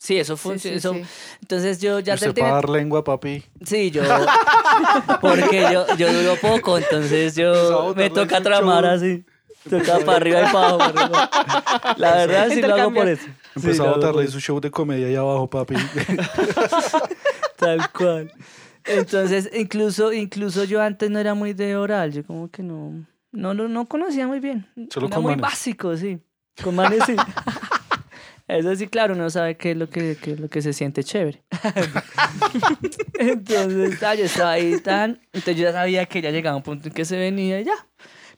Sí, 0.00 0.16
eso 0.16 0.36
fue. 0.36 0.60
Sí, 0.60 0.68
sí, 0.68 0.74
eso, 0.76 0.94
sí. 0.94 1.02
Entonces 1.40 1.80
yo 1.80 1.98
ya 1.98 2.14
Usted 2.14 2.32
tenía- 2.32 2.50
para 2.50 2.60
dar 2.60 2.68
lengua, 2.68 3.02
papi. 3.02 3.42
Sí, 3.64 3.90
yo. 3.90 4.02
Porque 5.20 5.66
yo, 5.72 5.86
yo 5.96 6.12
duro 6.12 6.36
poco, 6.40 6.78
entonces 6.78 7.34
yo 7.34 7.94
me 7.96 8.08
toca 8.10 8.40
tramar 8.40 8.84
así. 8.84 9.24
Toca 9.68 9.98
para 10.04 10.16
arriba 10.16 10.40
y 10.40 10.52
para 10.52 10.68
abajo. 10.68 10.92
para. 10.94 11.94
La 11.98 12.14
verdad 12.16 12.48
sí 12.50 12.62
lo 12.62 12.74
hago 12.74 12.94
por 12.94 13.08
eso. 13.08 13.24
Sí, 13.24 13.30
Empezó 13.56 13.96
lo 13.96 14.18
a 14.18 14.22
eso. 14.22 14.32
su 14.32 14.40
show 14.40 14.60
de 14.60 14.70
comedia 14.70 15.06
ahí 15.06 15.16
abajo, 15.16 15.48
papi. 15.48 15.74
Tal 17.56 17.90
cual. 17.92 18.32
Entonces, 18.84 19.50
incluso, 19.52 20.12
incluso 20.12 20.64
yo 20.64 20.80
antes 20.80 21.10
no 21.10 21.18
era 21.18 21.34
muy 21.34 21.52
de 21.52 21.76
oral. 21.76 22.12
Yo 22.12 22.24
como 22.24 22.50
que 22.50 22.62
no. 22.62 23.06
No, 23.32 23.52
no, 23.54 23.68
no 23.68 23.86
conocía 23.86 24.26
muy 24.26 24.40
bien. 24.40 24.66
Solo 24.90 25.06
era 25.08 25.16
con 25.16 25.24
muy 25.24 25.32
manes. 25.32 25.42
básico, 25.42 25.96
sí. 25.96 26.18
Con 26.62 26.74
manes 26.74 27.02
sí. 27.04 27.16
Eso 28.48 28.74
sí, 28.76 28.88
claro, 28.88 29.12
uno 29.12 29.28
sabe 29.28 29.58
qué 29.58 29.72
es 29.72 29.76
lo 29.76 29.90
que, 29.90 30.16
qué 30.16 30.32
es 30.32 30.40
lo 30.40 30.48
que 30.48 30.62
se 30.62 30.72
siente 30.72 31.04
chévere. 31.04 31.42
Entonces, 33.18 34.02
ah, 34.02 34.14
yo 34.14 34.24
estaba 34.24 34.52
ahí 34.52 34.80
tan. 34.80 35.20
Entonces 35.34 35.56
yo 35.56 35.64
ya 35.64 35.72
sabía 35.72 36.06
que 36.06 36.22
ya 36.22 36.30
llegaba 36.30 36.56
un 36.56 36.62
punto 36.62 36.88
en 36.88 36.94
que 36.94 37.04
se 37.04 37.18
venía 37.18 37.60
y 37.60 37.64
ya. 37.64 37.74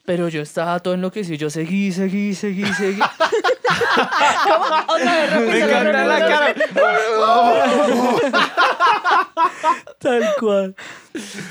Pero 0.05 0.29
yo 0.29 0.43
estaba 0.43 0.79
todo 0.81 0.95
enloquecido. 0.95 1.37
Yo 1.37 1.51
seguí, 1.51 1.93
seguí, 1.93 2.35
seguí, 2.35 2.65
seguí. 2.75 3.01
Otra 4.89 5.15
vez, 5.15 5.41
Me 5.41 5.61
encanta 5.61 6.05
la 6.05 6.19
cara. 6.19 6.55
Tal 9.99 10.35
cual. 10.39 10.75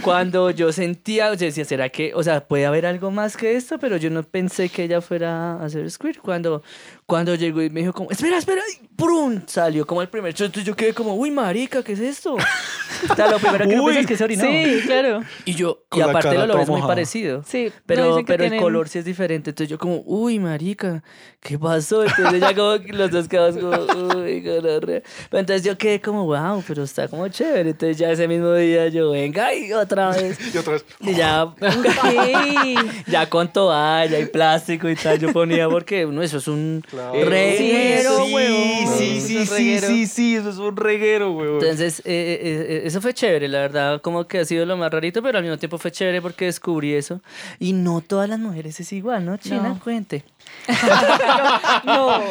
Cuando 0.02 0.52
yo 0.52 0.72
sentía, 0.72 1.30
yo 1.34 1.46
decía, 1.46 1.66
¿será 1.66 1.90
que, 1.90 2.14
o 2.14 2.24
sea, 2.24 2.48
puede 2.48 2.66
haber 2.66 2.86
algo 2.86 3.12
más 3.12 3.36
que 3.36 3.56
esto? 3.56 3.78
Pero 3.80 3.98
yo 3.98 4.10
no 4.10 4.24
pensé 4.24 4.70
que 4.70 4.84
ella 4.84 5.02
fuera 5.02 5.54
a 5.54 5.66
hacer 5.66 5.90
squirt. 5.92 6.18
Cuando, 6.20 6.64
cuando 7.06 7.36
llegó 7.36 7.62
y 7.62 7.70
me 7.70 7.82
dijo 7.82 7.94
como, 7.94 8.10
espera, 8.12 8.38
espera, 8.38 8.62
y 8.82 8.88
¡prum! 8.96 9.42
Salió 9.48 9.86
como 9.86 10.02
el 10.02 10.08
primer 10.10 10.34
shot. 10.34 10.48
Entonces 10.48 10.66
yo 10.66 10.76
quedé 10.76 10.94
como, 10.94 11.16
uy, 11.16 11.32
marica, 11.32 11.84
¿qué 11.84 11.94
es 11.94 12.00
esto? 12.00 12.36
O 12.36 13.16
sea, 13.16 13.30
lo 13.30 13.38
primero 13.40 13.66
que 13.68 13.76
piensa 13.76 14.00
es 14.00 14.08
que 14.08 14.18
se 14.18 14.24
orinó. 14.24 14.44
Sí, 14.44 14.82
claro. 14.86 15.24
Y 15.46 15.54
yo, 15.56 15.84
y 15.86 15.90
Con 15.90 16.00
la 16.00 16.06
aparte 16.08 16.30
el 16.36 16.42
olor 16.42 16.62
es 16.62 16.70
muy 16.70 16.82
parecido. 16.82 17.44
Sí, 17.46 17.66
no, 17.68 17.74
Pero, 17.86 18.16
que 18.18 18.24
pero 18.26 18.44
el 18.44 18.50
tienen- 18.52 18.62
color 18.62 18.88
sí 18.90 19.00
es 19.00 19.06
diferente. 19.06 19.52
Entonces 19.52 19.70
yo 19.70 19.78
como, 19.78 20.02
uy, 20.06 20.40
marica, 20.40 21.04
¿qué 21.42 21.58
pasó? 21.60 22.04
Entonces 22.04 22.40
ya 22.42 22.54
como 22.56 22.76
los 22.90 23.12
dos 23.12 23.28
quedamos 23.28 23.58
como, 23.58 24.20
uy, 24.22 24.42
gonorrea. 24.42 25.02
Pero 25.30 25.40
entonces 25.40 25.64
yo 25.64 25.78
quedé 25.78 26.00
como, 26.02 26.26
wow, 26.26 26.64
pero 26.68 26.84
está 26.84 27.08
como 27.08 27.28
chévere. 27.28 27.72
Entonces 27.72 27.98
ya 27.98 28.12
ese 28.12 28.28
mismo 28.28 28.54
día 28.54 28.88
yo, 28.90 29.12
venga, 29.12 29.49
y 29.54 29.72
otra 29.74 30.10
vez. 30.12 30.38
y 30.54 30.58
otra 30.58 30.74
vez. 30.74 30.86
Y 31.02 31.14
ya, 31.16 31.54
ya 33.08 33.30
con 33.30 33.52
toalla 33.52 34.20
y 34.20 34.26
plástico 34.26 34.90
y 34.90 34.96
tal, 34.96 35.20
yo 35.20 35.32
ponía 35.34 35.68
porque, 35.70 36.06
no, 36.06 36.22
eso 36.22 36.38
es 36.38 36.48
un 36.48 36.84
Claro. 36.90 37.14
reguero, 37.14 38.26
sí, 38.26 38.34
huevón. 38.34 38.98
sí, 38.98 39.22
sí, 39.22 39.46
sí, 39.46 39.56
reguero. 39.56 39.88
sí, 39.88 40.08
sí, 40.08 40.36
eso 40.36 40.50
es 40.50 40.58
un 40.58 40.76
reguero, 40.76 41.32
huevón. 41.32 41.62
Entonces, 41.64 42.00
eh, 42.00 42.04
eh, 42.06 42.66
eh, 42.70 42.82
eso 42.86 43.02
fue 43.02 43.14
chévere, 43.14 43.48
la 43.48 43.60
verdad, 43.60 44.02
como 44.02 44.28
que 44.28 44.40
ha 44.40 44.46
sido 44.46 44.66
lo 44.66 44.78
más 44.78 44.92
rarito, 44.92 45.22
pero 45.22 45.38
al 45.38 45.44
mismo 45.44 45.58
tiempo 45.58 45.78
fue 45.78 45.92
chévere 45.92 46.22
porque 46.22 46.46
descubrí 46.46 46.94
eso. 46.94 47.22
Y 47.60 47.74
no 47.74 48.02
todas 48.02 48.30
las 48.30 48.40
mujeres 48.40 48.80
es 48.80 48.92
igual, 48.94 49.26
¿no? 49.26 49.38
China, 49.38 49.70
No. 49.70 49.80
cuente. 49.80 50.24
No, 51.84 52.22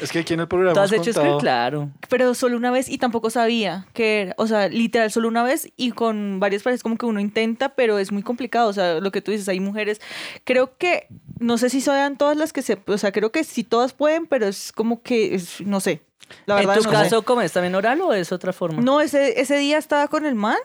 Es 0.00 0.10
que 0.10 0.20
aquí 0.20 0.34
en 0.34 0.40
el 0.40 0.48
programa 0.48 0.74
¿Tú 0.74 0.80
has 0.80 0.92
hemos 0.92 1.06
hecho 1.06 1.20
contado-? 1.20 1.38
Claro. 1.38 1.90
pero 2.08 2.34
solo 2.34 2.56
una 2.56 2.70
vez 2.70 2.88
y 2.88 2.98
tampoco 2.98 3.30
sabía 3.30 3.86
que 3.92 4.22
era, 4.22 4.34
o 4.38 4.46
sea, 4.46 4.68
literal 4.68 5.10
solo 5.10 5.28
una 5.28 5.42
vez 5.42 5.70
y 5.76 5.92
con 5.92 6.40
varias 6.40 6.62
parejas 6.62 6.82
como 6.82 6.96
que 6.96 7.06
uno 7.06 7.20
intenta, 7.20 7.70
pero 7.70 7.98
es 7.98 8.12
muy 8.12 8.22
complicado, 8.22 8.68
o 8.68 8.72
sea, 8.72 9.00
lo 9.00 9.10
que 9.12 9.20
tú 9.22 9.30
dices, 9.30 9.48
hay 9.48 9.60
mujeres, 9.60 10.00
creo 10.44 10.76
que, 10.78 11.06
no 11.38 11.58
sé 11.58 11.70
si 11.70 11.80
sean 11.80 12.16
todas 12.16 12.36
las 12.36 12.52
que 12.52 12.62
se, 12.62 12.78
o 12.86 12.98
sea, 12.98 13.12
creo 13.12 13.30
que 13.32 13.44
sí 13.44 13.64
todas 13.64 13.92
pueden, 13.92 14.26
pero 14.26 14.46
es 14.46 14.72
como 14.72 15.02
que, 15.02 15.34
es- 15.34 15.60
no 15.60 15.80
sé, 15.80 16.02
la 16.46 16.56
verdad 16.56 16.76
¿En 16.76 16.82
tu 16.82 16.90
no 16.90 16.96
sé. 16.96 17.02
caso, 17.04 17.22
cómo 17.22 17.42
es? 17.42 17.52
¿También 17.52 17.74
oral 17.76 18.00
o 18.00 18.12
es 18.12 18.32
otra 18.32 18.52
forma? 18.52 18.82
No, 18.82 19.00
ese, 19.00 19.40
ese 19.40 19.56
día 19.58 19.78
estaba 19.78 20.08
con 20.08 20.26
el 20.26 20.34
man 20.34 20.56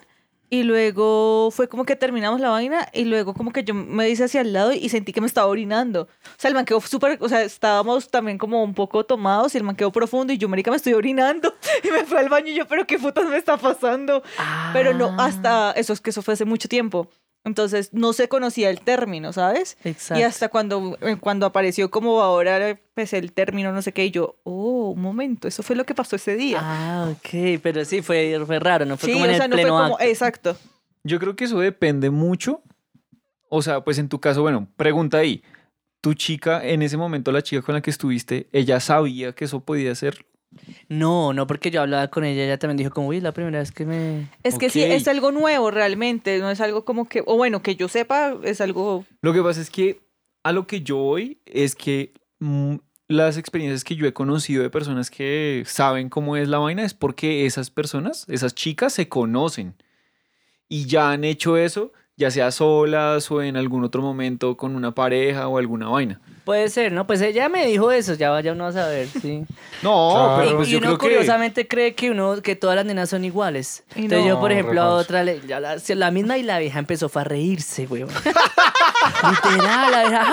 y 0.51 0.63
luego 0.63 1.49
fue 1.49 1.69
como 1.69 1.85
que 1.85 1.95
terminamos 1.95 2.41
la 2.41 2.49
vaina 2.49 2.85
y 2.91 3.05
luego 3.05 3.33
como 3.33 3.53
que 3.53 3.63
yo 3.63 3.73
me 3.73 4.09
hice 4.09 4.25
hacia 4.25 4.41
el 4.41 4.51
lado 4.51 4.73
y 4.73 4.89
sentí 4.89 5.13
que 5.13 5.21
me 5.21 5.27
estaba 5.27 5.47
orinando. 5.47 6.01
O 6.01 6.35
sea, 6.37 6.49
el 6.49 6.55
man 6.55 6.65
quedó 6.65 6.81
súper, 6.81 7.17
o 7.21 7.29
sea, 7.29 7.41
estábamos 7.41 8.09
también 8.09 8.37
como 8.37 8.61
un 8.61 8.73
poco 8.73 9.05
tomados 9.05 9.55
y 9.55 9.59
el 9.59 9.63
man 9.63 9.77
quedó 9.77 9.93
profundo 9.93 10.33
y 10.33 10.37
yo, 10.37 10.49
marica, 10.49 10.69
me 10.69 10.75
estoy 10.75 10.93
orinando. 10.93 11.53
Y 11.83 11.89
me 11.89 12.03
fui 12.03 12.17
al 12.17 12.27
baño 12.27 12.49
y 12.49 12.55
yo, 12.55 12.67
pero 12.67 12.85
qué 12.85 12.99
putas 12.99 13.25
me 13.25 13.37
está 13.37 13.55
pasando. 13.55 14.21
Pero 14.73 14.93
no, 14.93 15.15
hasta, 15.17 15.71
eso 15.71 15.93
es 15.93 16.01
que 16.01 16.09
eso 16.09 16.21
fue 16.21 16.33
hace 16.33 16.43
mucho 16.43 16.67
tiempo. 16.67 17.09
Entonces 17.43 17.89
no 17.91 18.13
se 18.13 18.27
conocía 18.27 18.69
el 18.69 18.81
término, 18.81 19.33
¿sabes? 19.33 19.77
Exacto. 19.83 20.19
Y 20.19 20.23
hasta 20.23 20.49
cuando, 20.49 20.97
eh, 21.01 21.17
cuando 21.19 21.47
apareció 21.47 21.89
como 21.89 22.21
ahora 22.21 22.79
pues, 22.93 23.13
el 23.13 23.31
término, 23.31 23.71
no 23.71 23.81
sé 23.81 23.93
qué, 23.93 24.05
y 24.05 24.11
yo, 24.11 24.35
oh, 24.43 24.91
un 24.91 25.01
momento, 25.01 25.47
eso 25.47 25.63
fue 25.63 25.75
lo 25.75 25.83
que 25.85 25.95
pasó 25.95 26.15
ese 26.15 26.35
día. 26.35 26.59
Ah, 26.61 27.09
ok, 27.11 27.59
pero 27.63 27.83
sí, 27.83 28.01
fue, 28.03 28.39
fue 28.45 28.59
raro, 28.59 28.85
no 28.85 28.95
fue 28.95 29.07
sí, 29.07 29.13
como 29.13 29.25
o 29.25 29.27
en 29.27 29.35
sea, 29.35 29.45
el 29.45 29.51
no 29.51 29.57
fue 29.57 29.69
como, 29.69 29.83
acto. 29.83 30.03
exacto. 30.03 30.57
Yo 31.03 31.19
creo 31.19 31.35
que 31.35 31.45
eso 31.45 31.59
depende 31.59 32.11
mucho. 32.11 32.61
O 33.49 33.61
sea, 33.61 33.83
pues 33.83 33.97
en 33.97 34.07
tu 34.07 34.19
caso, 34.19 34.41
bueno, 34.43 34.67
pregunta 34.77 35.17
ahí. 35.17 35.43
Tu 35.99 36.13
chica, 36.13 36.63
en 36.65 36.81
ese 36.83 36.95
momento, 36.97 37.31
la 37.31 37.41
chica 37.41 37.61
con 37.61 37.75
la 37.75 37.81
que 37.81 37.89
estuviste, 37.89 38.47
¿ella 38.51 38.79
sabía 38.79 39.33
que 39.33 39.45
eso 39.45 39.59
podía 39.61 39.93
ser? 39.95 40.25
No, 40.89 41.33
no, 41.33 41.47
porque 41.47 41.71
yo 41.71 41.81
hablaba 41.81 42.09
con 42.09 42.23
ella, 42.23 42.43
ella 42.43 42.59
también 42.59 42.77
dijo 42.77 42.91
como, 42.91 43.07
uy, 43.07 43.17
es 43.17 43.23
la 43.23 43.31
primera 43.31 43.59
vez 43.59 43.71
que 43.71 43.85
me... 43.85 44.29
Es 44.43 44.57
que 44.57 44.69
sí, 44.69 44.81
es 44.81 45.07
algo 45.07 45.31
nuevo 45.31 45.71
realmente, 45.71 46.39
no 46.39 46.51
es 46.51 46.59
algo 46.59 46.83
como 46.83 47.07
que, 47.07 47.23
o 47.25 47.37
bueno, 47.37 47.61
que 47.61 47.75
yo 47.75 47.87
sepa, 47.87 48.35
es 48.43 48.61
algo... 48.61 49.05
Lo 49.21 49.33
que 49.33 49.41
pasa 49.41 49.61
es 49.61 49.69
que 49.69 50.01
a 50.43 50.51
lo 50.51 50.67
que 50.67 50.81
yo 50.81 50.97
voy 50.97 51.39
es 51.45 51.75
que 51.75 52.13
mm, 52.39 52.75
las 53.07 53.37
experiencias 53.37 53.83
que 53.83 53.95
yo 53.95 54.05
he 54.05 54.13
conocido 54.13 54.63
de 54.63 54.69
personas 54.69 55.09
que 55.09 55.63
saben 55.65 56.09
cómo 56.09 56.35
es 56.37 56.47
la 56.49 56.57
vaina 56.57 56.83
es 56.83 56.93
porque 56.93 57.45
esas 57.45 57.69
personas, 57.69 58.25
esas 58.27 58.55
chicas 58.55 58.93
se 58.93 59.07
conocen 59.07 59.75
y 60.67 60.85
ya 60.85 61.11
han 61.11 61.23
hecho 61.23 61.57
eso, 61.57 61.91
ya 62.17 62.31
sea 62.31 62.51
solas 62.51 63.29
o 63.31 63.41
en 63.41 63.57
algún 63.57 63.83
otro 63.83 64.01
momento 64.01 64.57
con 64.57 64.75
una 64.75 64.93
pareja 64.93 65.47
o 65.47 65.57
alguna 65.57 65.89
vaina. 65.89 66.21
Puede 66.43 66.69
ser, 66.69 66.91
¿no? 66.91 67.05
Pues 67.05 67.21
ella 67.21 67.49
me 67.49 67.65
dijo 67.67 67.91
eso, 67.91 68.15
ya 68.15 68.31
vaya 68.31 68.51
uno 68.53 68.65
a 68.67 68.71
saber, 68.71 69.07
sí. 69.21 69.43
No, 69.83 70.11
Claro. 70.13 70.35
pero 70.39 70.51
y 70.51 70.53
pues 70.55 70.67
y 70.67 70.71
yo 70.71 70.77
uno 70.79 70.87
creo 70.87 70.97
que... 70.97 71.05
curiosamente 71.07 71.67
cree 71.67 71.95
que 71.95 72.11
uno 72.11 72.41
que 72.41 72.55
todas 72.55 72.75
las 72.75 72.85
nenas 72.85 73.09
son 73.09 73.25
iguales. 73.25 73.83
Y 73.95 74.03
Entonces 74.03 74.27
yo, 74.27 74.35
no, 74.35 74.39
por 74.39 74.51
ejemplo, 74.51 74.81
a 74.81 74.89
otra, 74.95 75.23
le, 75.23 75.41
ya 75.47 75.59
la, 75.59 75.77
la 75.87 76.11
misma 76.11 76.37
y 76.37 76.43
la 76.43 76.59
vieja 76.59 76.77
empezó 76.79 77.09
a 77.13 77.23
reírse, 77.23 77.85
güey. 77.87 78.03
Literal, 79.29 79.91
la 79.91 80.01
vieja, 80.07 80.25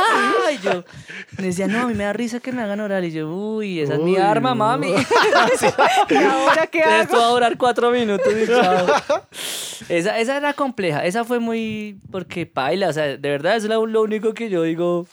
¡ay! 0.47 0.59
Yo 0.63 0.85
le 1.39 1.47
decía, 1.47 1.67
no, 1.67 1.83
a 1.83 1.87
mí 1.87 1.95
me 1.95 2.05
da 2.05 2.13
risa 2.13 2.41
que 2.41 2.53
me 2.53 2.63
hagan 2.63 2.81
oral. 2.81 3.05
Y 3.05 3.13
yo, 3.13 3.29
uy, 3.31 3.81
esa 3.81 3.95
es 3.95 4.01
mi 4.01 4.13
Uy, 4.13 4.17
arma, 4.19 4.51
no. 4.51 4.57
mami. 4.57 4.89
¿Y 6.11 6.15
ahora 6.17 6.67
qué 6.67 6.81
Esto 7.01 7.17
hago? 7.17 7.23
va 7.23 7.27
a 7.27 7.31
durar 7.33 7.57
cuatro 7.59 7.91
minutos 7.91 8.27
y 8.33 8.47
chao. 8.47 8.87
Esa, 9.89 10.19
esa 10.19 10.37
era 10.37 10.53
compleja. 10.53 11.05
Esa 11.05 11.25
fue 11.25 11.39
muy. 11.39 11.99
Porque 12.11 12.45
paila, 12.47 12.89
o 12.89 12.93
sea, 12.93 13.05
de 13.05 13.17
verdad 13.17 13.57
es 13.57 13.65
lo, 13.65 13.87
lo 13.87 14.03
único 14.03 14.35
que 14.35 14.49
yo 14.51 14.63
digo. 14.63 15.07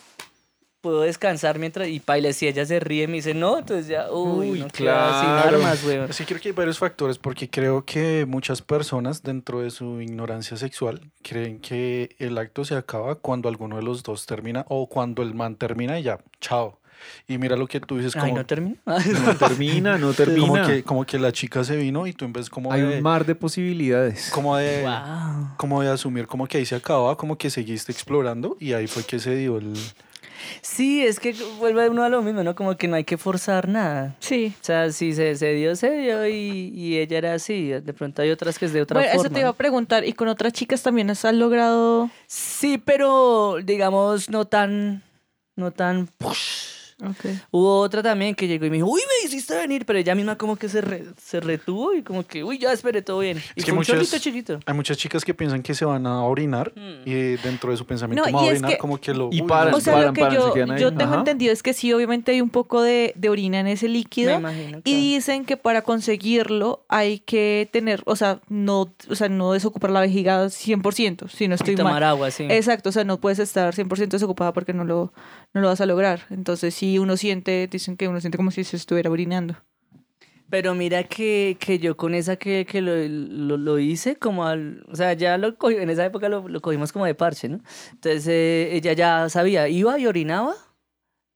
Puedo 0.86 1.02
descansar 1.02 1.58
mientras. 1.58 1.88
Y 1.88 2.00
paila, 2.00 2.32
si 2.32 2.48
ella 2.48 2.64
se 2.64 2.80
ríe, 2.80 3.08
me 3.08 3.16
dice 3.16 3.34
no, 3.34 3.58
entonces 3.58 3.88
ya, 3.88 4.12
uy, 4.12 4.52
Uy, 4.52 4.60
no 4.60 4.68
queda 4.68 5.20
sin 5.20 5.30
claro. 5.32 5.58
armas, 5.58 5.84
weón. 5.84 6.14
Sí, 6.14 6.26
creo 6.26 6.40
que 6.40 6.50
hay 6.50 6.54
varios 6.54 6.78
factores 6.78 7.18
porque 7.18 7.50
creo 7.50 7.84
que 7.84 8.26
muchas 8.28 8.62
personas 8.62 9.24
dentro 9.24 9.62
de 9.62 9.72
su 9.72 10.00
ignorancia 10.00 10.58
sexual 10.58 11.02
creen 11.24 11.58
que 11.60 12.16
el 12.20 12.38
acto 12.38 12.64
se 12.66 12.76
acaba 12.76 13.16
cuando 13.16 13.50
alguno 13.50 13.78
de 13.78 13.82
los 13.82 14.04
dos 14.04 14.28
termina 14.28 14.64
o 14.70 14.88
cuando 14.88 15.24
el 15.24 15.34
man 15.34 15.56
termina 15.56 16.00
y 16.00 16.04
ya, 16.04 16.20
chao. 16.40 16.78
Y 17.28 17.38
mira 17.40 17.56
lo 17.56 17.68
que 17.68 17.80
tú 17.80 17.98
dices 17.98 18.16
Ay, 18.16 18.22
como, 18.22 18.36
no 18.38 18.46
termina. 18.46 18.76
No 19.26 19.36
termina, 19.38 19.98
no 19.98 20.14
termina. 20.14 20.48
como 20.48 20.68
que 20.68 20.84
como 20.84 21.06
que 21.06 21.18
la 21.18 21.32
chica 21.32 21.64
se 21.64 21.76
vino 21.78 22.06
y 22.06 22.14
tú 22.14 22.26
en 22.26 22.34
vez 22.34 22.48
como 22.50 22.72
Hay 22.72 22.82
de 22.82 22.98
un 22.98 23.02
mar 23.04 23.26
de 23.26 23.34
posibilidades. 23.34 24.30
como 24.32 24.56
de 24.56 24.84
wow. 24.84 25.50
como 25.58 25.82
de 25.82 25.90
asumir 25.90 26.28
como 26.28 26.46
que 26.48 26.60
ahí 26.60 26.66
se 26.66 26.76
acababa, 26.76 27.18
como 27.18 27.38
que 27.40 27.50
seguiste 27.50 27.92
explorando 27.92 28.56
y 28.60 28.74
ahí 28.74 28.86
fue 28.86 29.04
que 29.04 29.18
se 29.18 29.36
dio 29.36 29.58
el 29.58 29.74
Sí, 30.62 31.06
es 31.06 31.20
que 31.20 31.34
vuelve 31.60 31.90
uno 31.90 32.04
a 32.04 32.10
lo 32.10 32.22
mismo, 32.22 32.44
¿no? 32.44 32.56
Como 32.56 32.76
que 32.78 32.88
no 32.88 32.96
hay 32.96 33.04
que 33.04 33.18
forzar 33.18 33.68
nada. 33.68 34.16
Sí. 34.20 34.54
O 34.62 34.64
sea, 34.64 34.92
si 34.92 35.14
se, 35.14 35.36
se 35.36 35.54
dio, 35.54 35.76
se 35.76 35.92
dio 35.92 36.28
y, 36.28 36.72
y 36.76 36.98
ella 37.00 37.18
era 37.18 37.34
así. 37.34 37.68
De 37.70 37.94
pronto 37.94 38.22
hay 38.22 38.32
otras 38.32 38.58
que 38.60 38.66
es 38.66 38.74
de 38.74 38.82
otra 38.82 39.00
Bueno, 39.00 39.12
forma. 39.14 39.28
eso 39.28 39.34
te 39.34 39.40
iba 39.42 39.50
a 39.50 39.54
preguntar. 39.54 40.06
¿Y 40.06 40.14
con 40.14 40.28
otras 40.28 40.54
chicas 40.54 40.82
también 40.84 41.10
has 41.10 41.24
logrado...? 41.34 42.10
Sí, 42.28 42.78
pero 42.84 43.58
digamos 43.64 44.30
no 44.30 44.46
tan, 44.46 45.04
no 45.56 45.72
tan. 45.72 46.10
Hubo 47.52 47.80
otra 47.82 48.02
también 48.02 48.36
que 48.36 48.48
llegó 48.48 48.66
y 48.66 48.70
me 48.70 48.78
dijo, 48.78 48.88
uy, 48.90 49.02
me 49.02 49.28
hiciste 49.28 49.56
venir, 49.56 49.86
pero 49.86 50.00
ella 50.00 50.16
misma 50.16 50.38
como 50.38 50.56
que 50.56 50.70
se, 50.70 50.82
re- 50.82 51.06
se 51.22 51.40
retuvo 51.42 51.94
y 51.94 52.02
como 52.04 52.26
que, 52.26 52.44
uy, 52.44 52.58
ya 52.58 52.72
esperé 52.72 53.02
todo 53.02 53.20
bien. 53.20 53.38
Y 53.56 53.60
Es 53.60 53.66
que 53.66 53.72
fue 53.72 53.74
muchas- 53.80 54.22
chiquito. 54.22 54.60
Hay 54.66 54.74
muchas 54.74 54.98
chicas 54.98 55.26
que 55.26 55.34
piensan 55.34 55.62
que 55.62 55.74
se 55.74 55.84
van 55.86 56.08
a 56.08 56.24
orinar 56.24 56.72
Mm. 56.76 57.08
y 57.10 57.14
dentro 57.38 57.72
de 57.72 57.78
su 57.78 57.86
pensamiento 57.86 58.26
No, 58.26 58.32
"Me 58.38 58.46
y 58.46 58.48
a 58.48 58.52
orinar", 58.52 58.72
que- 58.72 58.78
como 58.78 58.98
que 59.00 59.14
lo 59.14 59.30
Y 59.32 59.42
paran, 59.42 59.74
O 59.74 59.82
sea, 59.82 59.94
sé. 59.94 60.00
lo 60.00 60.14
paran, 60.14 60.14
que 60.14 60.22
paran, 60.22 60.54
se 60.54 60.60
yo, 60.60 60.90
yo 60.92 60.98
tengo 60.98 61.12
Ajá. 61.12 61.20
entendido 61.20 61.52
es 61.52 61.62
que 61.64 61.74
sí, 61.74 61.92
obviamente 61.94 62.32
hay 62.32 62.42
un 62.42 62.50
poco 62.50 62.82
de, 62.82 63.14
de 63.16 63.30
orina 63.30 63.60
en 63.60 63.68
ese 63.68 63.88
Me 63.88 63.94
líquido. 63.94 64.34
imagino. 64.40 64.78
Y 64.80 64.82
claro. 64.82 64.98
dicen 65.00 65.46
que 65.46 65.58
para 65.58 65.82
conseguirlo 65.82 66.86
hay 66.88 67.20
que 67.20 67.70
tener, 67.72 68.04
o 68.06 68.16
sea, 68.16 68.40
no, 68.48 68.94
o 69.10 69.16
sea, 69.16 69.28
no 69.30 69.52
desocupar 69.54 69.92
la 69.92 70.00
vejiga 70.02 70.50
100%, 70.50 71.28
si 71.28 71.48
no 71.48 71.54
Y 71.54 71.58
estoy 71.58 71.76
tomar 71.76 71.94
mal. 71.94 72.04
agua, 72.04 72.32
sí. 72.32 72.46
Exacto, 72.50 72.90
o 72.90 72.92
sea, 72.92 73.04
no 73.04 73.20
puedes 73.20 73.40
estar 73.40 73.74
100% 73.76 74.16
desocupada 74.18 74.54
porque 74.54 74.74
no 74.74 74.84
lo, 74.86 75.14
no 75.56 75.62
lo 75.62 75.70
vas 75.70 75.80
a 75.82 75.86
lograr. 75.86 76.28
Entonces, 76.30 76.76
si 76.76 77.00
uno 77.00 77.16
siente, 77.18 77.68
dicen 77.72 77.96
que 77.96 78.10
uno 78.10 78.20
siente 78.20 78.38
como 78.38 78.52
si 78.52 78.64
se 78.66 78.76
estuviera 78.76 79.10
orinando. 79.10 79.56
Pero 80.50 80.76
mira 80.76 81.04
que, 81.06 81.58
que 81.60 81.80
yo 81.80 81.98
con 81.98 82.14
esa 82.14 82.36
que, 82.36 82.68
que 82.70 82.82
lo, 82.82 82.94
lo, 82.96 83.58
lo 83.58 83.80
hice 83.80 84.18
como 84.18 84.46
al... 84.46 84.86
O 84.92 84.96
sea, 84.96 85.14
ya 85.14 85.38
lo 85.38 85.58
cogí, 85.58 85.76
en 85.78 85.90
esa 85.90 86.06
época 86.06 86.30
lo, 86.30 86.48
lo 86.48 86.62
cogimos 86.62 86.92
como 86.92 87.06
de 87.06 87.16
parche, 87.16 87.48
¿no? 87.50 87.62
Entonces 87.94 88.28
eh, 88.28 88.70
ella 88.76 88.94
ya 88.94 89.30
sabía, 89.30 89.68
iba 89.70 89.98
y 89.98 90.06
orinaba 90.06 90.54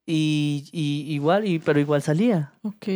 y, 0.06 0.70
y 0.74 1.14
igual, 1.14 1.48
y, 1.48 1.60
pero 1.60 1.80
igual 1.80 2.02
salía. 2.02 2.52
Ok. 2.62 2.88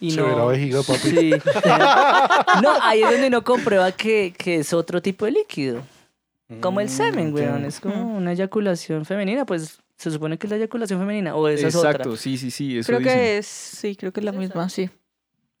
Y 0.00 0.10
Se 0.10 0.16
no, 0.20 0.26
ve 0.26 0.36
la 0.36 0.44
vejiga, 0.44 0.82
papi. 0.82 0.98
Sí. 0.98 1.30
no, 2.62 2.70
ahí 2.82 3.02
es 3.02 3.10
donde 3.10 3.28
uno 3.28 3.42
comprueba 3.44 3.92
que, 3.92 4.34
que 4.36 4.56
es 4.56 4.72
otro 4.72 5.00
tipo 5.00 5.24
de 5.24 5.30
líquido. 5.30 5.82
Como 6.60 6.80
el 6.80 6.88
semen, 6.88 7.30
Mm, 7.30 7.34
weón. 7.34 7.64
Es 7.64 7.78
como 7.78 8.16
una 8.16 8.32
eyaculación 8.32 9.04
femenina, 9.04 9.46
pues 9.46 9.80
se 9.98 10.10
supone 10.10 10.38
que 10.38 10.46
es 10.46 10.50
la 10.50 10.56
eyaculación 10.56 10.98
femenina. 11.00 11.34
O 11.34 11.46
esa 11.48 11.66
es 11.68 11.74
Exacto, 11.74 12.10
otra. 12.10 12.16
sí, 12.22 12.38
sí, 12.38 12.50
sí. 12.50 12.78
Eso 12.78 12.86
Creo 12.86 13.00
dicen. 13.00 13.12
que 13.14 13.38
es, 13.38 13.46
sí, 13.46 13.96
creo 13.96 14.12
que 14.12 14.20
es 14.20 14.24
la 14.24 14.32
misma, 14.32 14.68
sí. 14.68 14.88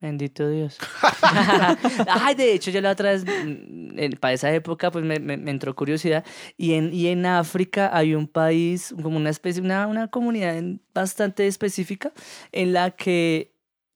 Bendito 0.00 0.48
Dios. 0.48 0.78
Ay, 2.08 2.34
de 2.36 2.52
hecho, 2.52 2.70
yo 2.70 2.80
la 2.80 2.92
otra 2.92 3.10
vez, 3.10 3.24
mm, 3.24 3.98
en- 3.98 4.12
para 4.12 4.32
esa 4.34 4.52
época, 4.54 4.90
pues 4.92 5.04
me, 5.04 5.18
me- 5.18 5.36
me 5.36 5.50
entró 5.50 5.74
curiosidad. 5.74 6.24
Y 6.56 6.74
en, 6.74 6.94
y 6.94 7.08
en 7.08 7.26
África 7.26 7.90
hay 7.92 8.14
un 8.14 8.28
país, 8.28 8.94
como 9.02 9.16
una 9.16 9.30
especie, 9.30 9.60
una, 9.60 9.86
una 9.88 10.08
comunidad 10.08 10.62
bastante 10.94 11.46
específica, 11.48 12.12
en 12.52 12.72
la 12.72 12.92
que, 12.92 13.52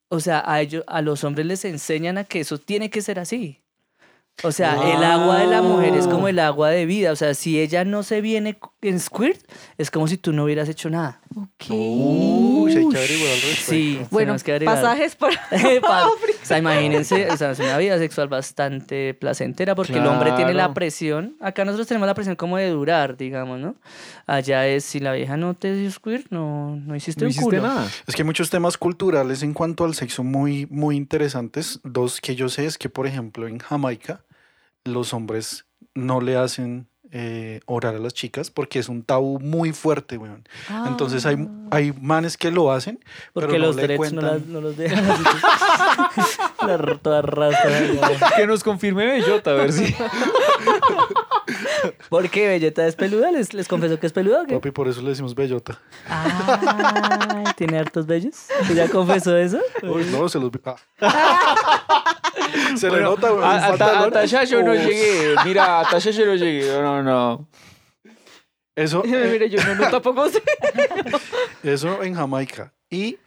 o 0.08 0.18
sea, 0.18 0.42
a 0.44 0.60
ellos, 0.60 0.82
a 0.88 1.02
los 1.02 1.22
hombres 1.24 1.46
les 1.46 1.64
enseñan 1.64 2.18
a 2.18 2.24
que 2.24 2.40
eso 2.40 2.58
tiene 2.58 2.90
que 2.90 3.00
ser 3.00 3.20
así. 3.20 3.61
O 4.44 4.50
sea, 4.52 4.92
el 4.92 5.04
agua 5.04 5.38
de 5.38 5.46
la 5.46 5.62
mujer 5.62 5.94
es 5.94 6.06
como 6.08 6.28
el 6.28 6.38
agua 6.38 6.70
de 6.70 6.84
vida. 6.84 7.12
O 7.12 7.16
sea, 7.16 7.34
si 7.34 7.60
ella 7.60 7.84
no 7.84 8.02
se 8.02 8.20
viene 8.20 8.58
en 8.80 8.98
squirt, 8.98 9.40
es 9.78 9.90
como 9.90 10.08
si 10.08 10.18
tú 10.18 10.32
no 10.32 10.44
hubieras 10.44 10.68
hecho 10.68 10.90
nada. 10.90 11.21
Ok. 11.34 11.70
Uy, 11.70 12.76
hay 12.76 12.88
que 12.88 12.96
averiguar 12.98 13.30
al 13.32 13.40
respecto. 13.40 13.70
Sí, 13.70 13.94
bueno, 14.10 14.18
tenemos 14.18 14.42
que 14.44 14.50
averiguar. 14.52 14.76
pasajes 14.76 15.16
para... 15.16 15.40
Pa- 15.80 16.06
o 16.08 16.14
sea, 16.42 16.58
imagínense, 16.58 17.30
o 17.30 17.36
sea, 17.36 17.52
es 17.52 17.58
una 17.60 17.78
vida 17.78 17.98
sexual 17.98 18.28
bastante 18.28 19.14
placentera 19.14 19.74
porque 19.74 19.94
el 19.98 20.06
hombre 20.06 20.32
tiene 20.32 20.52
la 20.54 20.62
Claro. 20.64 20.74
presión. 20.74 21.36
Acá 21.40 21.64
nosotros 21.64 21.86
tenemos 21.88 22.06
la 22.06 22.14
presión 22.14 22.36
como 22.36 22.56
de 22.56 22.68
durar, 22.70 23.16
digamos, 23.16 23.58
¿no? 23.60 23.74
Allá 24.26 24.66
es 24.66 24.84
si 24.84 25.00
la 25.00 25.12
vieja 25.12 25.36
no 25.36 25.54
te 25.54 25.74
dio 25.74 25.90
squirt, 25.90 26.26
no, 26.30 26.76
no 26.76 26.94
hiciste 26.96 27.22
No 27.22 27.26
un 27.26 27.30
hiciste 27.30 27.44
culo. 27.56 27.62
nada. 27.62 27.88
Es 28.06 28.14
que 28.14 28.22
hay 28.22 28.26
muchos 28.26 28.50
temas 28.50 28.76
culturales 28.76 29.42
en 29.42 29.52
cuanto 29.54 29.84
al 29.84 29.94
sexo 29.94 30.22
muy, 30.24 30.66
muy 30.66 30.96
interesantes. 30.96 31.80
Dos 31.84 32.20
que 32.20 32.34
yo 32.34 32.48
sé 32.48 32.66
es 32.66 32.78
que, 32.78 32.88
por 32.88 33.06
ejemplo, 33.06 33.46
en 33.48 33.58
Jamaica 33.58 34.24
los 34.84 35.12
hombres 35.14 35.64
no 35.94 36.20
le 36.20 36.36
hacen 36.36 36.88
eh, 37.14 37.60
orar 37.66 37.94
a 37.94 37.98
las 37.98 38.14
chicas 38.14 38.50
porque 38.50 38.78
es 38.78 38.88
un 38.88 39.02
tabú 39.02 39.38
muy 39.38 39.72
fuerte, 39.72 40.16
weón. 40.16 40.42
Entonces 40.86 41.26
hay, 41.26 41.46
hay 41.70 41.92
manes 42.00 42.36
que 42.38 42.50
lo 42.50 42.72
hacen, 42.72 42.98
Porque 43.34 43.48
pero 43.48 43.58
no 43.60 43.66
los 43.66 43.76
le 43.76 43.82
derechos 43.82 44.12
no, 44.14 44.22
las- 44.22 44.46
no 44.46 44.60
los 44.62 44.76
dejan 44.76 45.04
la 46.66 46.98
toda 47.02 47.22
rasta. 47.22 47.68
Que 48.36 48.46
nos 48.46 48.64
confirme 48.64 49.04
Bellota, 49.06 49.50
a 49.50 49.54
ver 49.54 49.72
si. 49.72 49.94
¿Por 52.08 52.28
qué 52.30 52.48
Belleta 52.48 52.86
es 52.86 52.96
peluda? 52.96 53.30
¿Les, 53.32 53.52
les 53.54 53.68
confieso 53.68 53.98
que 53.98 54.06
es 54.06 54.12
peluda 54.12 54.42
o 54.42 54.46
qué? 54.46 54.54
Papi, 54.54 54.70
por 54.70 54.88
eso 54.88 55.00
le 55.02 55.10
decimos 55.10 55.34
bellota. 55.34 55.78
Ay, 56.08 57.44
¿tiene 57.56 57.78
hartos 57.78 58.06
bellos? 58.06 58.46
¿Tú 58.66 58.74
ya 58.74 58.88
confesó 58.88 59.36
eso? 59.36 59.60
Uy, 59.82 60.04
no, 60.10 60.28
se 60.28 60.38
los 60.38 60.50
vi- 60.50 60.60
ah. 60.64 60.76
Se 62.76 62.90
le 62.90 63.00
nota, 63.00 63.32
weón. 63.32 63.44
A, 63.44 63.54
a, 63.54 63.60
Ta- 63.60 63.66
a 63.66 63.76
pantalón. 63.76 64.12
Tasha 64.12 64.44
yo 64.44 64.62
no 64.62 64.72
Uf. 64.72 64.78
llegué. 64.78 65.34
Mira, 65.44 65.80
a 65.80 65.88
Tasha 65.88 66.10
yo 66.10 66.26
no 66.26 66.34
llegué. 66.34 66.70
No, 66.80 67.02
no. 67.02 67.48
Eso, 68.74 69.02
eh, 69.04 69.28
Mire, 69.32 69.48
yo 69.50 69.62
no, 69.64 69.74
no 69.74 69.88
tampoco 69.90 70.28
sé. 70.28 70.42
Eso 71.62 72.02
en 72.02 72.14
Jamaica. 72.14 72.72
Y 72.90 73.18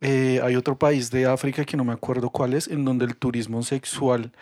eh, 0.00 0.40
hay 0.42 0.56
otro 0.56 0.78
país 0.78 1.10
de 1.10 1.26
África 1.26 1.64
que 1.64 1.76
no 1.76 1.84
me 1.84 1.92
acuerdo 1.92 2.30
cuál 2.30 2.54
es, 2.54 2.68
en 2.68 2.84
donde 2.84 3.04
el 3.06 3.16
turismo 3.16 3.62
sexual, 3.62 4.32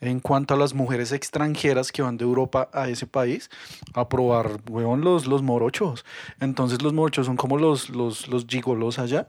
en 0.00 0.20
cuanto 0.20 0.54
a 0.54 0.56
las 0.56 0.74
mujeres 0.74 1.12
extranjeras 1.12 1.92
que 1.92 2.02
van 2.02 2.16
de 2.16 2.24
Europa 2.24 2.68
a 2.72 2.88
ese 2.88 3.06
país 3.06 3.50
a 3.94 4.08
probar, 4.08 4.60
weón, 4.68 5.00
los, 5.00 5.26
los 5.26 5.42
morochos. 5.42 6.04
Entonces 6.40 6.82
los 6.82 6.92
morochos 6.92 7.26
son 7.26 7.36
como 7.36 7.58
los, 7.58 7.90
los, 7.90 8.28
los 8.28 8.46
gigolos 8.46 8.98
allá. 8.98 9.28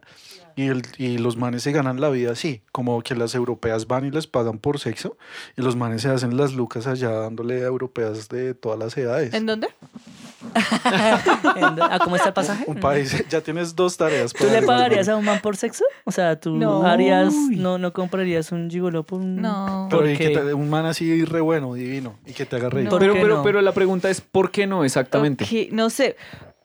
Y, 0.57 0.67
el, 0.69 0.81
y 0.97 1.17
los 1.19 1.37
manes 1.37 1.61
se 1.63 1.71
ganan 1.71 2.01
la 2.01 2.09
vida 2.09 2.31
así, 2.31 2.61
como 2.73 3.01
que 3.03 3.15
las 3.15 3.35
europeas 3.35 3.85
van 3.87 4.05
y 4.05 4.11
les 4.11 4.25
pagan 4.27 4.57
por 4.57 4.79
sexo, 4.79 5.15
y 5.55 5.61
los 5.61 5.75
manes 5.75 6.01
se 6.01 6.09
hacen 6.09 6.35
las 6.35 6.53
lucas 6.53 6.87
allá 6.87 7.11
dándole 7.11 7.61
a 7.61 7.67
europeas 7.67 8.27
de 8.27 8.53
todas 8.55 8.77
las 8.79 8.97
edades. 8.97 9.33
¿En 9.35 9.45
dónde? 9.45 9.67
¿En- 11.55 11.81
¿A 11.81 11.99
cómo 11.99 12.15
está 12.15 12.29
el 12.29 12.33
pasaje? 12.33 12.63
Un 12.67 12.79
país, 12.79 13.23
ya 13.29 13.41
tienes 13.41 13.75
dos 13.75 13.97
tareas. 13.97 14.33
¿Tú 14.33 14.45
le 14.45 14.61
pagarías 14.61 15.07
a 15.09 15.15
un 15.15 15.25
man 15.25 15.39
por 15.41 15.57
sexo? 15.57 15.83
O 16.05 16.11
sea, 16.11 16.39
¿tú 16.39 16.55
No. 16.55 16.85
harías, 16.85 17.33
no, 17.51 17.77
no 17.77 17.93
comprarías 17.93 18.51
un 18.51 18.69
gigolo 18.69 19.03
por 19.03 19.19
un... 19.21 19.37
No. 19.41 19.87
Pero 19.91 20.09
y 20.09 20.17
que 20.17 20.29
Porque- 20.31 20.47
te- 20.47 20.53
un 20.53 20.69
man 20.69 20.85
así 20.85 21.23
re 21.25 21.41
bueno, 21.41 21.73
divino, 21.75 22.17
y 22.25 22.33
que 22.33 22.45
te 22.45 22.55
haga 22.55 22.69
reír. 22.69 22.85
No. 22.85 22.91
¿Por 22.91 22.99
Pero, 22.99 23.13
qué 23.13 23.21
pero, 23.21 23.35
no? 23.37 23.43
pero 23.43 23.61
la 23.61 23.73
pregunta 23.73 24.09
es: 24.09 24.21
¿por 24.21 24.51
qué 24.51 24.65
no 24.67 24.83
exactamente? 24.83 25.45
No 25.71 25.89
sé. 25.89 26.15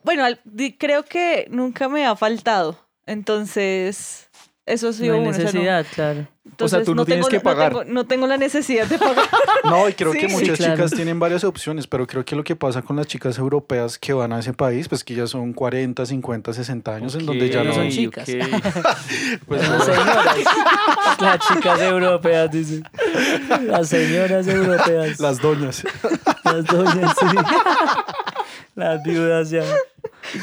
Bueno, 0.04 0.24
creo 0.78 1.04
que 1.04 1.46
nunca 1.50 1.88
me 1.88 2.06
ha 2.06 2.16
faltado. 2.16 2.78
Entonces, 3.06 4.30
eso 4.66 4.88
ha 4.88 4.92
sido 4.92 5.08
no 5.08 5.14
hay 5.14 5.20
uno, 5.20 5.30
o 5.30 5.32
sea, 5.34 5.44
no- 5.44 5.50
necesidad, 5.52 5.86
claro. 5.94 6.28
Entonces, 6.44 6.84
tú 6.84 6.94
no 6.94 7.04
tienes 7.04 7.28
que 7.28 7.38
pagar. 7.38 7.68
tengo, 7.72 7.84
no 7.84 8.04
tengo 8.04 8.26
la 8.26 8.36
necesidad 8.36 8.86
de 8.86 8.98
pagar. 8.98 9.24
No, 9.64 9.88
y 9.88 9.92
creo 9.92 10.12
Sí. 10.12 10.18
que 10.18 10.28
Sí, 10.28 10.34
muchas 10.34 10.56
claro. 10.58 10.74
chicas 10.74 10.90
tienen 10.90 11.20
varias 11.20 11.44
opciones, 11.44 11.86
pero 11.86 12.04
creo 12.06 12.24
que 12.24 12.34
lo 12.34 12.42
que 12.42 12.56
pasa 12.56 12.82
con 12.82 12.96
las 12.96 13.06
chicas 13.06 13.38
europeas 13.38 13.96
que 13.96 14.12
van 14.12 14.32
a 14.32 14.40
ese 14.40 14.52
país, 14.52 14.88
pues 14.88 15.04
que 15.04 15.14
ya 15.14 15.26
son 15.28 15.52
40, 15.52 16.04
50, 16.04 16.52
60 16.52 16.94
años, 16.96 17.14
en 17.14 17.26
donde 17.26 17.48
ya 17.48 17.62
no 17.62 17.72
son 17.72 17.88
chicas. 17.88 18.28
ok. 18.28 18.34
Pues, 19.46 19.68
Las 19.68 19.84
señoras. 19.84 20.36
Las 21.20 21.38
chicas 21.48 21.80
europeas, 21.80 22.50
dice. 22.50 22.82
Las 23.62 23.88
señoras 23.88 24.46
europeas. 24.48 25.20
las 25.20 25.38
doñas. 25.40 25.84
Las 26.44 26.64
doñas, 26.64 27.14
sí. 27.20 27.26
Las 28.74 29.02
viudas 29.04 29.50
ya. 29.50 29.62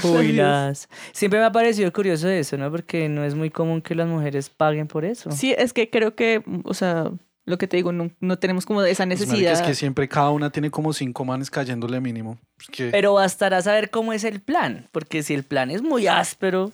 Jubiladas. 0.01 0.87
Siempre 1.13 1.39
me 1.39 1.45
ha 1.45 1.51
parecido 1.51 1.91
curioso 1.91 2.27
eso, 2.29 2.57
¿no? 2.57 2.69
Porque 2.71 3.09
no 3.09 3.23
es 3.23 3.33
muy 3.35 3.49
común 3.49 3.81
que 3.81 3.95
las 3.95 4.07
mujeres 4.07 4.49
paguen 4.49 4.87
por 4.87 5.03
eso. 5.05 5.31
Sí, 5.31 5.55
es 5.57 5.73
que 5.73 5.88
creo 5.89 6.15
que, 6.15 6.43
o 6.63 6.73
sea, 6.73 7.11
lo 7.45 7.57
que 7.57 7.67
te 7.67 7.77
digo, 7.77 7.91
no, 7.91 8.11
no 8.19 8.37
tenemos 8.37 8.65
como 8.65 8.81
esa 8.83 9.05
Pues, 9.05 9.19
marica, 9.19 9.25
necesidad. 9.33 9.53
es 9.53 9.61
que 9.61 9.73
siempre 9.75 10.07
cada 10.07 10.29
una 10.29 10.51
tiene 10.51 10.69
como 10.69 10.93
cinco 10.93 11.25
manes 11.25 11.49
cayéndole 11.49 11.99
mínimo. 11.99 12.37
Es 12.59 12.67
que- 12.67 12.89
Pero 12.89 13.13
bastará 13.15 13.61
saber 13.61 13.89
cómo 13.89 14.13
es 14.13 14.23
el 14.23 14.39
plan. 14.41 14.87
Porque 14.91 15.23
si 15.23 15.33
el 15.33 15.43
plan 15.43 15.71
es 15.71 15.81
muy 15.81 16.07
áspero, 16.07 16.71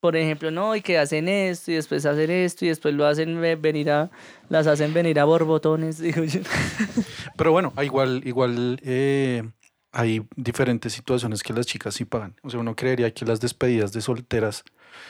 por 0.00 0.16
ejemplo, 0.16 0.50
no, 0.50 0.74
y 0.76 0.80
que 0.82 0.98
hacen 0.98 1.28
esto 1.28 1.70
y 1.70 1.74
después 1.74 2.04
hacen 2.06 2.30
esto 2.30 2.64
y 2.64 2.68
después 2.68 2.92
lo 2.94 3.06
hacen 3.06 3.40
ve- 3.40 3.56
venir 3.56 3.90
a, 3.90 4.10
las 4.48 4.66
hacen 4.66 4.92
venir 4.92 5.18
a 5.20 5.24
borbotones, 5.24 5.98
digo 6.00 6.24
yo. 6.24 6.40
Pero 7.36 7.52
bueno, 7.52 7.72
igual, 7.82 8.22
igual 8.24 8.80
eh, 8.84 9.42
hay 9.92 10.24
diferentes 10.36 10.92
situaciones 10.92 11.42
que 11.42 11.52
las 11.52 11.66
chicas 11.66 11.94
sí 11.94 12.04
pagan. 12.04 12.34
O 12.42 12.50
sea, 12.50 12.60
uno 12.60 12.74
creería 12.76 13.12
que 13.12 13.24
las 13.24 13.40
despedidas 13.40 13.92
de 13.92 14.00
solteras 14.00 14.64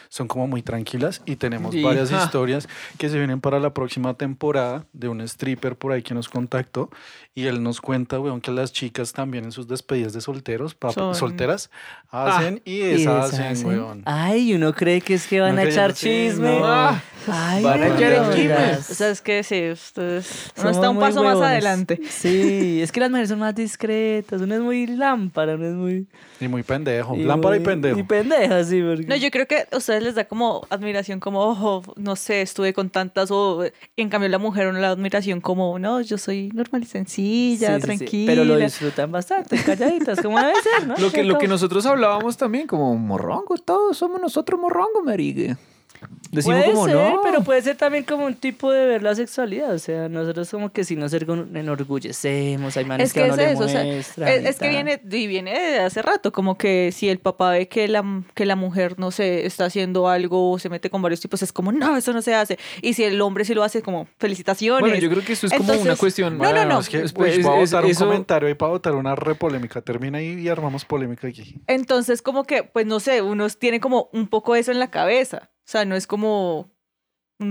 son 0.09 0.29
como 0.29 0.47
muy 0.47 0.63
tranquilas 0.63 1.23
y 1.27 1.37
tenemos 1.37 1.75
Y- 1.75 1.83
varias 1.83 2.11
historias 2.13 2.69
que 2.99 3.09
se 3.09 3.19
vienen 3.19 3.41
para 3.41 3.59
la 3.61 3.73
próxima 3.75 4.15
temporada 4.15 4.85
de 4.93 5.09
un 5.09 5.21
stripper 5.23 5.77
por 5.77 5.93
ahí 5.93 6.03
que 6.03 6.15
nos 6.15 6.29
contactó 6.29 6.91
y 7.35 7.47
él 7.47 7.63
nos 7.63 7.81
cuenta, 7.81 8.21
weón, 8.21 8.41
que 8.41 8.51
las 8.51 8.73
chicas 8.73 9.13
también 9.13 9.45
en 9.45 9.53
sus 9.53 9.67
despedidas 9.69 10.13
de 10.13 10.21
solteros, 10.21 10.77
Son- 10.95 11.15
solteras, 11.15 11.71
hacen 12.11 12.61
y 12.65 12.73
Y 12.75 12.79
deshacen, 12.79 13.67
weón. 13.67 14.03
Ay, 14.05 14.55
uno 14.55 14.73
cree 14.75 15.01
que 15.01 15.15
es 15.15 15.27
que 15.27 15.41
van 15.41 15.59
a 15.59 15.63
echar 15.65 15.95
chisme. 15.95 16.59
no. 16.59 16.65
Ah, 16.67 17.03
Ay, 17.29 17.63
Van 17.63 17.81
a 17.83 17.87
echar. 17.87 18.79
O 18.79 18.83
sea, 18.83 19.11
es 19.11 19.21
que 19.21 19.43
sí, 19.45 19.71
ustedes... 19.71 20.51
Uno 20.59 20.71
está 20.71 20.91
un 20.91 20.99
paso 20.99 21.23
más 21.23 21.37
adelante. 21.41 22.01
Sí, 22.11 22.81
es 22.83 22.91
que 22.91 22.99
las 23.01 23.11
mujeres 23.11 23.29
son 23.29 23.39
más 23.39 23.55
discretas. 23.55 24.41
Uno 24.41 24.55
es 24.57 24.61
muy 24.61 24.87
lámpara, 24.89 25.55
uno 25.55 25.67
es 25.67 25.75
muy. 25.75 26.07
Y 26.41 26.49
muy 26.49 26.63
pendejo. 26.65 27.15
Lámpara 27.17 27.57
y 27.57 27.61
pendejo. 27.61 27.99
Y 27.99 28.03
pendeja, 28.03 28.65
sí, 28.65 28.83
porque. 28.83 29.07
No, 29.07 29.15
yo 29.17 29.31
creo 29.31 29.47
que 29.47 29.67
a 29.73 29.77
ustedes 29.79 30.03
les 30.03 30.15
da 30.15 30.25
como 30.25 30.67
admiración, 30.71 31.21
como, 31.21 31.41
ojo, 31.41 31.83
no 31.97 32.17
sé, 32.17 32.43
estuve 32.43 32.73
con 32.73 32.91
tantas, 32.91 33.31
o 33.31 33.65
y 33.97 34.03
en 34.03 34.09
cambio 34.09 34.29
la 34.29 34.39
mujer 34.39 34.69
uno 34.69 34.79
la 34.79 34.91
admiración 34.91 35.41
como, 35.41 35.79
no, 35.79 36.01
yo 36.01 36.19
soy 36.19 36.51
normal 36.55 36.83
y 36.83 36.87
sencilla, 36.87 37.69
Sí, 37.69 37.75
sí, 37.75 37.81
sí. 37.81 37.87
tranquila. 37.87 38.33
Pero 38.33 38.45
lo 38.45 38.57
disfrutan 38.57 39.11
bastante, 39.13 39.57
calladitas, 39.63 40.21
como 40.21 40.39
debe 40.39 40.55
ser, 40.63 40.87
¿no? 40.87 40.95
Lo 40.97 41.11
que, 41.11 41.25
lo 41.25 41.39
que 41.39 41.49
nosotros 41.49 41.85
hablábamos 41.87 42.37
también, 42.37 42.67
como 42.67 42.95
morrongo, 42.97 43.57
todos 43.59 43.97
somos 43.97 44.21
nosotros 44.21 44.61
morrongo, 44.61 45.03
marigue. 45.05 45.57
Decimos 46.31 46.61
puede 46.61 46.73
como 46.73 46.87
ser, 46.87 46.97
no. 46.97 47.21
pero 47.23 47.43
puede 47.43 47.61
ser 47.63 47.77
también 47.77 48.05
como 48.05 48.25
un 48.25 48.35
tipo 48.35 48.73
de 48.73 48.87
ver 48.87 49.03
la 49.03 49.15
sexualidad. 49.15 49.75
O 49.75 49.79
sea, 49.79 50.09
nosotros 50.09 50.51
como 50.51 50.73
que 50.73 50.83
si 50.85 50.97
nos 50.97 51.13
enorgullecemos, 51.13 52.77
hay 52.77 52.85
manes 52.85 53.09
Es 53.09 53.13
que 53.13 53.23
a 53.23 53.27
es 53.27 53.39
eso, 53.39 53.65
o 53.65 53.69
sea, 53.69 53.85
muestran 53.85 54.47
es, 54.47 54.59
que 54.59 54.69
viene, 54.69 55.01
y 55.11 55.27
viene 55.27 55.59
de 55.59 55.79
hace 55.81 56.03
rato, 56.03 56.33
como 56.33 56.57
que 56.57 56.91
si 56.93 57.09
el 57.09 57.19
papá 57.19 57.51
ve 57.51 57.69
que 57.69 57.89
la, 57.89 58.03
que 58.35 58.47
la 58.47 58.57
mujer, 58.57 58.99
no 58.99 59.11
sé, 59.11 59.47
está 59.47 59.67
haciendo 59.67 60.09
algo 60.09 60.51
o 60.53 60.59
se 60.59 60.69
mete 60.69 60.91
con 60.91 61.03
varios 61.03 61.21
tipos, 61.21 61.43
es 61.43 61.53
como, 61.53 61.73
no, 61.73 61.97
eso 61.97 62.13
no 62.13 62.23
se 62.23 62.35
hace. 62.35 62.59
Y 62.81 62.95
si 62.95 63.05
el 63.05 63.21
hombre 63.21 63.45
sí 63.45 63.55
lo 63.55 63.63
hace, 63.63 63.83
como, 63.83 64.07
felicitaciones. 64.19 64.81
Bueno, 64.81 64.97
yo 64.97 65.11
creo 65.11 65.25
que 65.25 65.33
esto 65.35 65.47
es 65.47 65.53
como 65.53 65.73
una 65.75 65.97
cuestión. 65.97 66.39
No, 66.39 66.53
no, 66.53 66.65
no. 66.65 66.81
Es 66.81 66.89
que 66.89 67.03
Es- 67.03 67.13
pues, 67.13 67.37
es- 67.39 67.47
a 67.47 67.61
es- 67.61 67.71
botar 67.73 67.85
un 67.85 67.91
eso- 67.91 68.07
comentario 68.07 68.49
y 68.49 68.55
para 68.55 68.73
botar 68.73 68.95
una 68.95 69.15
re 69.15 69.35
polémica. 69.35 69.81
Termina 69.83 70.19
ahí 70.19 70.41
y 70.41 70.49
armamos 70.49 70.85
polémica 70.85 71.27
aquí. 71.29 71.57
Entonces, 71.67 72.23
como 72.23 72.45
que, 72.45 72.63
pues 72.63 72.87
no 72.87 73.01
sé, 73.01 73.23
uno 73.23 73.49
tiene 73.51 73.81
como 73.81 74.09
un 74.13 74.29
poco 74.29 74.55
eso 74.55 74.71
en 74.73 74.79
la 74.79 74.91
cabeza. 74.91 75.51
O 75.73 75.75
sea, 75.75 75.87
no 75.87 75.97
es 75.97 76.07
como. 76.07 76.71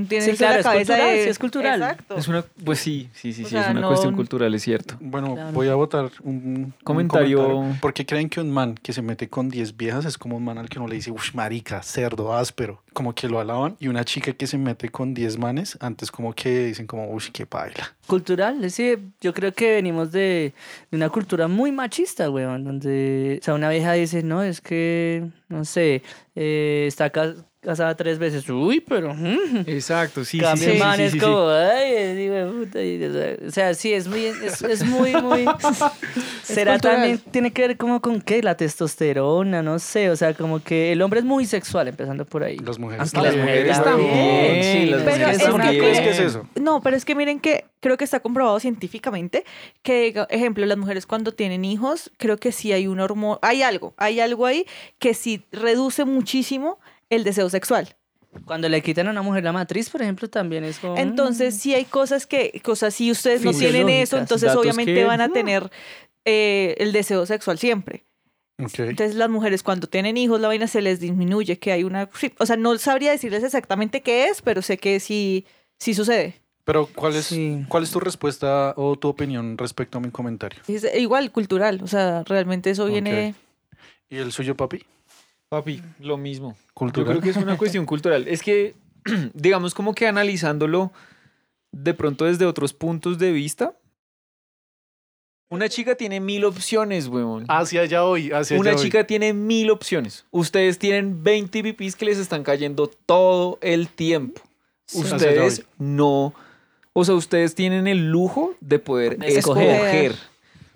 Tiene 0.07 0.21
Sí, 0.23 0.37
claro, 0.37 0.59
es 0.59 0.65
la 0.65 0.71
cabeza. 0.71 0.93
cultural, 0.93 1.15
de- 1.17 1.23
sí, 1.23 1.29
es 1.29 1.39
cultural. 1.39 1.81
Exacto. 1.81 2.15
Es 2.15 2.27
una, 2.29 2.45
pues 2.63 2.79
sí, 2.79 3.09
sí, 3.13 3.33
sí, 3.33 3.41
O 3.41 3.45
sí, 3.45 3.51
sea, 3.51 3.61
es 3.63 3.71
una 3.71 3.81
no- 3.81 3.87
cuestión 3.89 4.15
cultural, 4.15 4.53
es 4.53 4.61
cierto. 4.61 4.95
Bueno, 5.01 5.33
Claro. 5.33 5.51
voy 5.51 5.67
a 5.67 5.75
botar 5.75 6.09
un, 6.23 6.33
un 6.35 6.73
Comentario. 6.83 7.61
¿Por 7.81 7.93
qué 7.93 8.05
creen 8.05 8.29
que 8.29 8.39
un 8.39 8.51
man 8.51 8.75
que 8.75 8.93
se 8.93 9.01
mete 9.01 9.27
con 9.27 9.49
10 9.49 9.75
viejas 9.75 10.05
es 10.05 10.17
como 10.17 10.37
un 10.37 10.45
man 10.45 10.59
al 10.59 10.69
que 10.69 10.77
uno 10.79 10.87
le 10.87 10.95
dice, 10.95 11.11
uff, 11.11 11.33
marica, 11.33 11.83
cerdo, 11.83 12.33
áspero? 12.33 12.81
Como 12.93 13.13
que 13.13 13.27
lo 13.27 13.39
alaban. 13.41 13.75
Y 13.81 13.89
una 13.89 14.05
chica 14.05 14.31
que 14.31 14.47
se 14.47 14.57
mete 14.57 14.87
con 14.87 15.13
10 15.13 15.37
manes, 15.37 15.77
antes 15.81 16.09
como 16.09 16.31
que 16.33 16.67
dicen 16.67 16.87
como, 16.87 17.11
uff, 17.11 17.29
qué 17.33 17.45
baila. 17.49 17.93
Cultural, 18.07 18.71
sí, 18.71 18.93
yo 19.19 19.33
creo 19.33 19.51
que 19.51 19.73
venimos 19.73 20.11
de, 20.13 20.53
de 20.89 20.95
una 20.95 21.09
cultura 21.09 21.49
muy 21.49 21.73
machista, 21.73 22.29
weón, 22.29 22.63
donde, 22.63 23.39
o 23.41 23.43
sea, 23.43 23.55
una 23.55 23.69
vieja 23.69 23.91
dice, 23.93 24.23
no, 24.23 24.41
es 24.41 24.61
que, 24.61 25.27
no 25.49 25.65
sé, 25.65 26.01
eh, 26.35 26.85
está 26.87 27.09
ca- 27.09 27.35
casada 27.61 27.95
tres 27.95 28.17
veces, 28.17 28.49
uy, 28.49 28.81
pero... 28.81 29.13
mm". 29.13 29.63
Exacto, 29.67 30.25
sí, 30.25 30.39
Cambio 30.39 30.65
sí, 30.67 30.73
sí, 30.73 30.79
man 30.79 30.97
sí, 30.97 31.03
es 31.03 31.11
sí, 31.11 31.19
sí. 31.19 31.25
como, 31.25 31.49
ay, 31.49 31.93
es 31.93 32.19
hijo 32.19 32.33
de 32.33 32.45
puta", 32.45 32.83
y, 32.83 33.47
o 33.47 33.51
sea, 33.51 33.73
sí, 33.75 33.93
es 33.93 34.07
muy, 34.07 34.25
es, 34.25 34.61
es 34.63 34.83
muy, 34.83 35.13
muy... 35.13 35.45
Será 36.43 36.79
también, 36.79 37.19
tiene 37.19 37.51
que 37.51 37.67
ver 37.67 37.77
como 37.77 38.01
con 38.01 38.19
qué, 38.19 38.41
la 38.41 38.57
testosterona, 38.57 39.61
no 39.61 39.77
sé, 39.77 40.09
o 40.09 40.15
sea, 40.15 40.33
como 40.33 40.61
que 40.63 40.91
el 40.91 41.01
hombre 41.01 41.19
es 41.19 41.25
muy 41.25 41.45
sexual, 41.45 41.87
empezando 41.87 42.25
por 42.25 42.43
ahí. 42.43 42.57
Las 42.57 42.79
mujeres 42.79 43.13
las 43.13 43.35
mujeres 43.35 43.83
también, 43.83 44.63
sí, 44.63 44.85
las 44.87 45.03
Pero 45.03 45.17
mujeres 45.17 45.37
es 45.37 45.43
que 45.43 45.51
¿Por 45.51 45.61
qué 45.61 45.65
también. 45.67 45.83
crees 45.83 45.99
que 45.99 46.09
es 46.09 46.19
eso? 46.19 46.47
No, 46.59 46.81
pero 46.81 46.97
es 46.97 47.05
que 47.05 47.15
miren 47.15 47.39
que 47.39 47.65
creo 47.79 47.97
que 47.97 48.03
está 48.03 48.19
comprobado 48.19 48.59
científicamente 48.59 49.45
que, 49.83 50.13
ejemplo, 50.29 50.65
las 50.65 50.77
mujeres 50.77 51.05
cuando 51.05 51.31
tienen 51.31 51.63
hijos, 51.63 52.11
creo 52.17 52.37
que 52.37 52.51
sí 52.51 52.73
hay 52.73 52.87
un 52.87 52.99
hormona, 52.99 53.39
hay 53.43 53.61
algo, 53.61 53.93
hay 53.97 54.19
algo 54.19 54.47
ahí 54.47 54.65
que 54.97 55.13
sí 55.13 55.43
reduce 55.51 56.05
muchísimo 56.05 56.79
el 57.11 57.23
deseo 57.23 57.47
sexual. 57.51 57.95
Cuando 58.45 58.69
le 58.69 58.81
quitan 58.81 59.07
a 59.07 59.11
una 59.11 59.21
mujer 59.21 59.43
la 59.43 59.51
matriz, 59.51 59.89
por 59.89 60.01
ejemplo, 60.01 60.29
también 60.29 60.63
es 60.63 60.79
como... 60.79 60.97
Entonces, 60.97 61.55
sí 61.57 61.73
hay 61.75 61.83
cosas 61.85 62.25
que, 62.25 62.59
cosas 62.63 62.93
si 62.95 63.11
ustedes 63.11 63.43
no 63.43 63.51
tienen 63.53 63.89
eso, 63.89 64.17
entonces 64.17 64.55
obviamente 64.55 64.93
que- 64.93 65.03
van 65.03 65.19
a 65.21 65.29
tener 65.29 65.69
eh, 66.25 66.75
el 66.79 66.93
deseo 66.93 67.25
sexual 67.25 67.59
siempre. 67.59 68.05
Entonces 68.57 69.15
las 69.15 69.29
mujeres 69.29 69.63
cuando 69.63 69.87
tienen 69.87 70.17
hijos 70.17 70.39
la 70.39 70.47
vaina 70.47 70.67
se 70.67 70.81
les 70.81 70.99
disminuye, 70.99 71.57
que 71.59 71.71
hay 71.71 71.83
una... 71.83 72.09
O 72.37 72.45
sea, 72.45 72.57
no 72.57 72.77
sabría 72.77 73.11
decirles 73.11 73.43
exactamente 73.43 74.01
qué 74.01 74.25
es, 74.25 74.41
pero 74.41 74.61
sé 74.61 74.77
que 74.77 74.99
sí, 74.99 75.45
sí 75.79 75.93
sucede. 75.93 76.35
Pero, 76.63 76.87
¿cuál 76.93 77.15
es, 77.15 77.25
Sí. 77.25 77.65
¿cuál 77.67 77.83
es 77.83 77.91
tu 77.91 77.99
respuesta 77.99 78.73
o 78.77 78.95
tu 78.95 79.07
opinión 79.09 79.57
respecto 79.57 79.97
a 79.97 80.01
mi 80.01 80.11
comentario? 80.11 80.61
Es 80.67 80.85
igual, 80.95 81.31
cultural, 81.31 81.81
o 81.83 81.87
sea, 81.87 82.23
realmente 82.23 82.69
eso 82.69 82.85
viene... 82.85 83.33
¿Y 84.09 84.17
el 84.17 84.31
suyo, 84.31 84.55
papi? 84.55 84.83
Papi, 85.51 85.81
lo 85.99 86.15
mismo. 86.15 86.55
Yo 86.57 86.73
Cultural. 86.73 87.07
creo 87.09 87.21
que 87.21 87.29
es 87.31 87.35
una 87.35 87.57
cuestión 87.57 87.85
cultural. 87.85 88.25
Es 88.29 88.41
que, 88.41 88.73
digamos, 89.33 89.73
como 89.73 89.93
que 89.93 90.07
analizándolo 90.07 90.93
de 91.73 91.93
pronto 91.93 92.23
desde 92.23 92.45
otros 92.45 92.71
puntos 92.73 93.19
de 93.19 93.33
vista. 93.33 93.75
Una 95.49 95.67
chica 95.67 95.95
tiene 95.95 96.21
mil 96.21 96.45
opciones, 96.45 97.09
weón. 97.09 97.43
Hacia 97.49 97.81
allá 97.81 98.05
hoy, 98.05 98.31
hacia 98.31 98.57
Una 98.57 98.69
allá 98.71 98.79
chica 98.81 99.05
tiene 99.05 99.33
mil 99.33 99.69
opciones. 99.71 100.25
Ustedes 100.31 100.79
tienen 100.79 101.21
20 101.21 101.63
pipis 101.63 101.97
que 101.97 102.05
les 102.05 102.17
están 102.17 102.43
cayendo 102.43 102.87
todo 102.87 103.59
el 103.61 103.89
tiempo. 103.89 104.41
Sí. 104.87 104.99
Ustedes 105.01 105.65
no. 105.77 106.33
O 106.93 107.03
sea, 107.03 107.15
ustedes 107.15 107.55
tienen 107.55 107.87
el 107.87 108.09
lujo 108.09 108.55
de 108.61 108.79
poder 108.79 109.17
De 109.17 109.27
escoger. 109.37 109.69
escoger. 109.69 110.15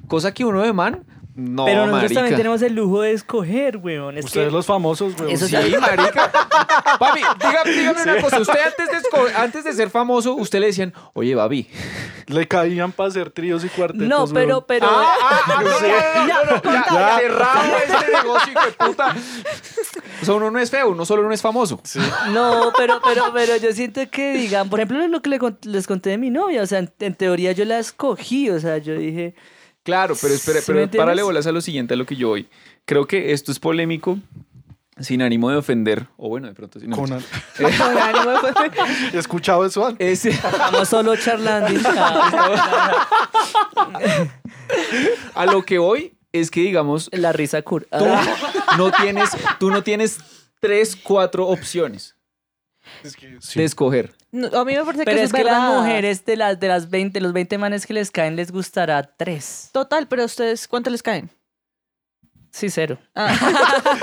Cosa 0.10 0.34
que 0.34 0.44
uno 0.44 0.62
de 0.62 0.74
man, 0.74 1.06
no, 1.36 1.66
Pero 1.66 1.80
nosotros 1.82 2.02
marica. 2.04 2.16
también 2.22 2.38
tenemos 2.38 2.62
el 2.62 2.74
lujo 2.76 3.02
de 3.02 3.12
escoger, 3.12 3.78
weón. 3.78 4.18
Es 4.18 4.26
Ustedes 4.26 4.48
que 4.48 4.52
los 4.54 4.66
famosos, 4.66 5.16
güey. 5.18 5.34
Eso 5.34 5.48
Sí, 5.48 5.56
marica. 5.56 6.32
Papi, 7.00 7.20
dígame, 7.40 7.72
dígame 7.72 8.04
una 8.04 8.22
cosa. 8.22 8.40
Usted 8.40 8.60
antes 8.66 8.90
de, 8.90 8.98
esco- 9.10 9.32
antes 9.36 9.64
de 9.66 9.74
ser 9.74 9.90
famoso, 9.90 10.34
usted 10.36 10.60
le 10.60 10.68
decían, 10.68 10.94
oye, 11.14 11.36
Babi. 11.36 11.68
Le 12.28 12.48
caían 12.48 12.92
para 12.92 13.10
hacer 13.10 13.30
tríos 13.30 13.64
y 13.66 13.70
cuartetos. 13.70 14.08
No, 14.08 14.26
pero, 14.34 14.48
weón. 14.56 14.64
pero... 14.68 14.88
ah, 14.90 15.62
Yo 15.62 15.80
sé. 15.80 15.88
ya, 15.90 16.62
ya, 16.92 17.18
cerrado 17.20 17.78
este 17.86 18.12
negocio, 18.14 18.54
hijo 18.54 18.66
de 18.66 18.72
puta. 18.72 19.16
O 20.22 20.26
sea, 20.26 20.34
uno 20.36 20.50
no 20.52 20.60
es 20.60 20.72
feo, 20.72 20.90
uno 20.90 21.06
solo 21.06 21.24
no 21.24 21.32
es 21.34 21.42
famoso. 21.42 21.80
No, 22.32 22.72
pero, 22.78 23.02
pero, 23.04 23.26
pero 23.34 23.58
yo 23.58 23.72
siento 23.74 24.02
que, 24.10 24.34
digan, 24.34 24.70
por 24.70 24.80
ejemplo, 24.80 25.06
lo 25.08 25.22
que 25.22 25.38
les 25.64 25.86
conté 25.86 26.12
de 26.12 26.18
mi 26.18 26.30
novia, 26.30 26.64
o 26.64 26.66
sea, 26.66 26.80
en, 26.80 26.92
en 27.00 27.14
teoría 27.14 27.52
yo 27.52 27.66
la 27.66 27.78
escogí, 27.80 28.50
o 28.50 28.60
sea, 28.60 28.78
yo 28.78 28.96
dije, 28.96 29.36
Claro, 29.86 30.16
pero 30.20 30.34
espere, 30.34 30.62
¿Sí 30.62 30.66
pero 30.74 30.90
párale 30.90 31.22
bolas 31.22 31.46
a 31.46 31.52
lo 31.52 31.62
siguiente, 31.62 31.94
a 31.94 31.98
lo 31.98 32.06
que 32.08 32.16
yo 32.16 32.30
voy. 32.30 32.50
Creo 32.86 33.06
que 33.06 33.32
esto 33.34 33.52
es 33.52 33.60
polémico, 33.60 34.18
sin 35.00 35.22
ánimo 35.22 35.52
de 35.52 35.58
ofender, 35.58 36.08
o 36.18 36.28
bueno, 36.28 36.48
de 36.48 36.56
pronto, 36.56 36.80
sin 36.80 36.90
Con- 36.90 37.08
pues, 37.10 37.24
He 39.14 39.18
escuchado 39.20 39.64
eso 39.64 39.86
antes. 39.86 40.26
Estamos 40.26 40.90
solo 40.90 41.16
charlando. 41.16 41.80
Ah, 41.88 43.08
a 45.36 45.46
lo 45.46 45.64
que 45.64 45.78
voy 45.78 46.18
es 46.32 46.50
que, 46.50 46.62
digamos, 46.62 47.10
la 47.14 47.32
risa 47.32 47.62
cura. 47.62 47.86
tú 47.92 48.06
no 48.78 48.92
tienes, 48.92 49.30
tú 49.60 49.70
no 49.70 49.84
tienes 49.84 50.18
tres, 50.60 50.96
cuatro 50.96 51.46
opciones 51.48 52.16
Es 53.04 53.16
que 53.16 53.38
sí. 53.40 53.60
de 53.60 53.66
escoger. 53.66 54.14
No, 54.36 54.48
a 54.60 54.66
mí 54.66 54.74
me 54.76 54.84
parece 54.84 55.06
Pero 55.06 55.18
que 55.18 55.24
es 55.24 55.30
eso 55.30 55.36
que 55.38 55.44
verdad. 55.44 55.60
las 55.70 55.82
mujeres 55.82 56.26
de 56.26 56.36
las, 56.36 56.60
de 56.60 56.68
las 56.68 56.90
20, 56.90 57.22
los 57.22 57.34
20 57.34 57.58
manes 57.58 57.86
que 57.86 57.94
les 57.94 58.12
caen 58.12 58.36
les 58.36 58.52
gustará 58.52 59.02
tres. 59.18 59.70
Total, 59.72 60.08
pero 60.08 60.24
a 60.24 60.26
ustedes, 60.26 60.68
¿cuánto 60.68 60.90
les 60.90 61.02
caen? 61.04 61.30
Sí, 62.52 62.70
cero. 62.70 62.98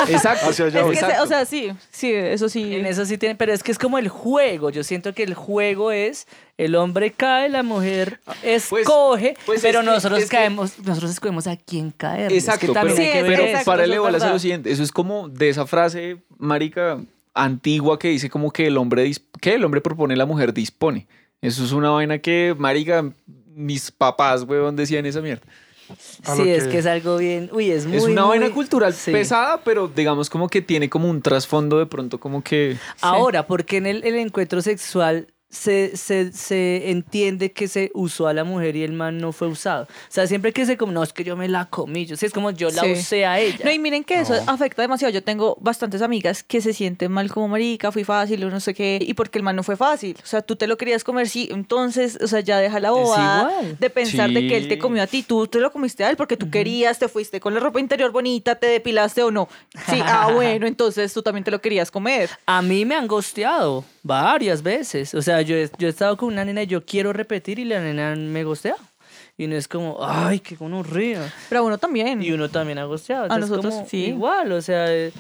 Exacto. 0.08 0.50
Es 0.50 0.56
se- 0.56 0.66
exacto. 0.68 1.22
o 1.22 1.26
sea, 1.26 1.44
sí, 1.46 1.72
sí, 1.90 2.12
eso 2.12 2.50
sí. 2.50 2.74
En 2.74 2.84
eso 2.84 3.06
sí 3.06 3.16
tienen, 3.16 3.36
pero 3.38 3.52
es 3.52 3.62
que 3.62 3.72
es 3.72 3.78
como 3.78 3.96
el 3.98 4.08
juego. 4.08 4.68
Yo 4.68 4.84
siento 4.84 5.14
que 5.14 5.22
el 5.22 5.32
juego 5.32 5.90
es 5.90 6.26
el 6.58 6.74
hombre 6.74 7.12
cae, 7.12 7.48
la 7.48 7.62
mujer 7.62 8.20
escoge, 8.42 9.36
pues 9.46 9.62
pero 9.62 9.80
es 9.80 9.86
que- 9.86 9.90
nosotros 9.90 10.18
es 10.22 10.28
que- 10.28 10.36
caemos, 10.36 10.78
nosotros 10.80 11.10
escogemos 11.12 11.46
a 11.46 11.56
quién 11.56 11.90
caer. 11.92 12.30
Exacto, 12.30 12.66
es 12.66 12.70
que 12.70 12.74
también 12.74 12.96
Sí, 12.98 13.04
es- 13.04 13.22
pero 13.24 13.42
eso 13.42 13.72
es 13.82 13.98
bolas 13.98 14.22
a 14.22 14.30
lo 14.32 14.38
siguiente. 14.38 14.70
Eso 14.70 14.82
es 14.82 14.92
como 14.92 15.28
de 15.30 15.48
esa 15.48 15.66
frase, 15.66 16.18
marica, 16.36 17.00
antigua 17.34 17.98
que 17.98 18.08
dice 18.08 18.28
como 18.30 18.50
que 18.52 18.66
el 18.66 18.76
hombre, 18.76 19.06
dis- 19.06 19.22
que 19.40 19.54
el 19.54 19.64
hombre 19.64 19.80
propone, 19.80 20.16
la 20.16 20.26
mujer 20.26 20.52
dispone. 20.52 21.06
Eso 21.40 21.64
es 21.64 21.72
una 21.72 21.90
vaina 21.90 22.18
que, 22.18 22.54
marica, 22.58 23.10
mis 23.54 23.90
papás, 23.90 24.44
weón, 24.44 24.76
decían 24.76 25.06
esa 25.06 25.20
mierda. 25.20 25.42
Sí, 26.22 26.48
es 26.48 26.68
que- 26.68 26.78
es 26.78 26.86
algo 26.86 27.18
bien. 27.18 27.50
Uy, 27.52 27.70
es 27.70 27.86
muy. 27.86 27.96
es 27.98 28.04
una 28.04 28.24
muy- 28.26 28.38
vaina 28.38 28.54
cultural 28.54 28.94
sí. 28.94 29.10
pesada, 29.12 29.62
pero 29.62 29.88
digamos 29.88 30.30
como 30.30 30.48
que 30.48 30.62
tiene 30.62 30.88
como 30.88 31.08
un 31.10 31.20
trasfondo 31.20 31.78
de 31.78 31.86
pronto 31.86 32.18
como 32.18 32.42
que... 32.42 32.76
Ahora, 33.00 33.46
porque 33.46 33.76
en 33.78 33.86
el, 33.86 34.04
el 34.04 34.14
encuentro 34.16 34.62
sexual 34.62 35.26
se, 35.52 35.96
se, 35.98 36.32
se 36.32 36.90
entiende 36.90 37.52
que 37.52 37.68
se 37.68 37.90
usó 37.92 38.26
a 38.26 38.32
la 38.32 38.42
mujer 38.42 38.74
y 38.74 38.82
el 38.84 38.92
man 38.92 39.18
no 39.18 39.32
fue 39.32 39.48
usado. 39.48 39.84
O 39.84 39.86
sea, 40.08 40.26
siempre 40.26 40.52
que 40.54 40.64
se 40.64 40.78
como, 40.78 40.92
no, 40.92 41.02
es 41.02 41.12
que 41.12 41.24
yo 41.24 41.36
me 41.36 41.46
la 41.46 41.66
comí, 41.66 42.06
yo 42.06 42.16
sí, 42.16 42.24
es 42.24 42.32
como 42.32 42.50
yo 42.52 42.70
la 42.70 42.82
Sí. 42.82 42.92
usé 42.92 43.26
a 43.26 43.38
ella. 43.38 43.58
No, 43.64 43.70
y 43.70 43.78
miren 43.78 44.02
que 44.02 44.18
eso 44.18 44.34
afecta 44.46 44.80
demasiado. 44.80 45.12
Yo 45.12 45.22
tengo 45.22 45.58
bastantes 45.60 46.00
amigas 46.00 46.42
que 46.42 46.62
se 46.62 46.72
sienten 46.72 47.12
mal 47.12 47.30
como 47.30 47.48
marica, 47.48 47.92
fui 47.92 48.02
fácil 48.02 48.42
o 48.44 48.50
no 48.50 48.60
sé 48.60 48.72
qué, 48.72 48.98
y 49.00 49.12
porque 49.12 49.38
el 49.38 49.44
man 49.44 49.54
no 49.54 49.62
fue 49.62 49.76
fácil. 49.76 50.16
O 50.22 50.26
sea, 50.26 50.40
tú 50.40 50.56
te 50.56 50.66
lo 50.66 50.78
querías 50.78 51.04
comer, 51.04 51.28
sí, 51.28 51.48
entonces, 51.52 52.18
o 52.22 52.26
sea, 52.26 52.40
ya 52.40 52.58
deja 52.58 52.80
la 52.80 52.90
bobada 52.92 53.50
igual. 53.52 53.76
de 53.78 53.90
pensar 53.90 54.30
de 54.30 54.48
que 54.48 54.56
él 54.56 54.68
te 54.68 54.78
comió 54.78 55.02
a 55.02 55.06
ti, 55.06 55.22
tú 55.22 55.46
te 55.46 55.58
lo 55.60 55.70
comiste 55.70 56.02
a 56.02 56.08
él 56.10 56.16
porque 56.16 56.38
tú 56.38 56.50
querías, 56.50 56.98
te 56.98 57.08
fuiste 57.08 57.40
con 57.40 57.52
la 57.52 57.60
ropa 57.60 57.78
interior 57.78 58.10
bonita, 58.10 58.54
te 58.54 58.68
depilaste 58.68 59.22
o 59.22 59.30
no. 59.30 59.48
Sí, 59.90 59.98
ah, 60.02 60.30
bueno, 60.34 60.66
entonces 60.66 61.12
tú 61.12 61.22
también 61.22 61.44
te 61.44 61.50
lo 61.50 61.60
querías 61.60 61.90
comer. 61.90 62.30
A 62.46 62.62
mí 62.62 62.86
me 62.86 62.94
han 62.94 63.06
gosteado 63.06 63.84
varias 64.02 64.62
veces. 64.62 65.14
O 65.14 65.22
sea, 65.22 65.42
yo 65.42 65.56
he, 65.56 65.70
yo 65.78 65.86
he 65.86 65.90
estado 65.90 66.16
con 66.16 66.32
una 66.32 66.44
nena 66.44 66.62
y 66.62 66.66
yo 66.66 66.84
quiero 66.84 67.12
repetir 67.12 67.58
y 67.58 67.64
la 67.64 67.80
nena 67.80 68.14
me 68.16 68.44
gostea. 68.44 68.76
Y 69.36 69.46
no 69.46 69.56
es 69.56 69.66
como, 69.66 69.98
ay, 70.00 70.40
qué 70.40 70.56
gonorrea. 70.56 71.32
Pero 71.48 71.64
uno 71.64 71.78
también. 71.78 72.22
Y 72.22 72.32
uno 72.32 72.48
también 72.48 72.78
ha 72.78 72.84
gosteado. 72.84 73.32
A 73.32 73.38
nosotros, 73.38 73.74
como, 73.74 73.86
sí. 73.86 74.06
Igual, 74.06 74.52
o 74.52 74.60
sea, 74.60 74.92
eh, 74.92 75.12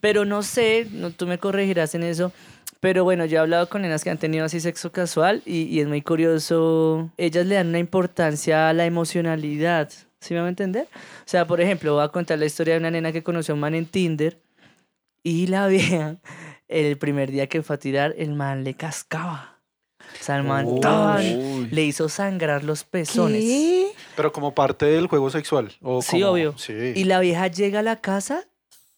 pero 0.00 0.24
no 0.24 0.42
sé, 0.42 0.88
no, 0.90 1.10
tú 1.10 1.26
me 1.26 1.38
corregirás 1.38 1.94
en 1.94 2.02
eso. 2.02 2.32
Pero 2.80 3.04
bueno, 3.04 3.24
yo 3.24 3.36
he 3.36 3.40
hablado 3.40 3.68
con 3.68 3.82
nenas 3.82 4.02
que 4.02 4.10
han 4.10 4.18
tenido 4.18 4.44
así 4.44 4.58
sexo 4.58 4.90
casual 4.90 5.42
y, 5.46 5.62
y 5.62 5.80
es 5.80 5.86
muy 5.86 6.02
curioso. 6.02 7.10
Ellas 7.16 7.46
le 7.46 7.54
dan 7.54 7.68
una 7.68 7.78
importancia 7.78 8.68
a 8.68 8.72
la 8.72 8.84
emocionalidad. 8.84 9.88
¿Sí 10.18 10.34
me 10.34 10.40
va 10.40 10.46
a 10.46 10.50
entender? 10.50 10.88
O 10.92 11.26
sea, 11.26 11.46
por 11.46 11.60
ejemplo, 11.60 11.94
voy 11.94 12.04
a 12.04 12.08
contar 12.08 12.38
la 12.38 12.46
historia 12.46 12.74
de 12.74 12.80
una 12.80 12.90
nena 12.90 13.12
que 13.12 13.22
conoció 13.22 13.52
a 13.52 13.54
un 13.54 13.60
man 13.60 13.74
en 13.74 13.86
Tinder 13.86 14.38
y 15.22 15.46
la 15.46 15.66
vieja, 15.68 16.16
el 16.68 16.96
primer 16.98 17.30
día 17.30 17.46
que 17.48 17.62
fue 17.62 17.76
a 17.76 17.78
tirar, 17.78 18.14
el 18.16 18.34
man 18.34 18.64
le 18.64 18.74
cascaba. 18.74 19.58
O 20.20 20.22
sea, 20.24 20.36
el 20.36 20.42
man 20.44 20.66
Uy. 20.66 20.80
tan- 20.80 21.70
le 21.70 21.84
hizo 21.84 22.08
sangrar 22.08 22.64
los 22.64 22.84
pezones. 22.84 23.42
¿Qué? 23.44 23.92
Pero 24.16 24.32
como 24.32 24.54
parte 24.54 24.84
del 24.86 25.06
juego 25.06 25.30
sexual. 25.30 25.72
O 25.80 26.02
Sí, 26.02 26.20
como- 26.20 26.32
obvio. 26.32 26.54
Sí. 26.58 26.72
Y 26.94 27.04
la 27.04 27.20
vieja 27.20 27.46
llega 27.46 27.78
a 27.80 27.82
la 27.82 27.96
casa 27.96 28.44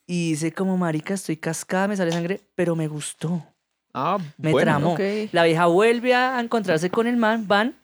y 0.07 0.31
dice 0.31 0.53
como, 0.53 0.77
marica, 0.77 1.15
estoy 1.15 1.37
cascada, 1.37 1.89
me 1.89 1.97
sale 1.97 2.11
sangre, 2.12 2.41
pero 2.55 2.75
me 2.75 2.89
gustó. 2.89 3.45
Ah, 3.93 4.19
Me 4.39 4.51
bueno. 4.51 4.65
tramó. 4.73 4.93
Ok. 4.95 5.01
La 5.33 5.45
vieja 5.45 5.67
vuelve 5.67 6.15
a 6.15 6.41
encontrarse 6.41 6.91
con 6.91 7.07
el 7.07 7.17
man, 7.17 7.47
van, 7.47 7.77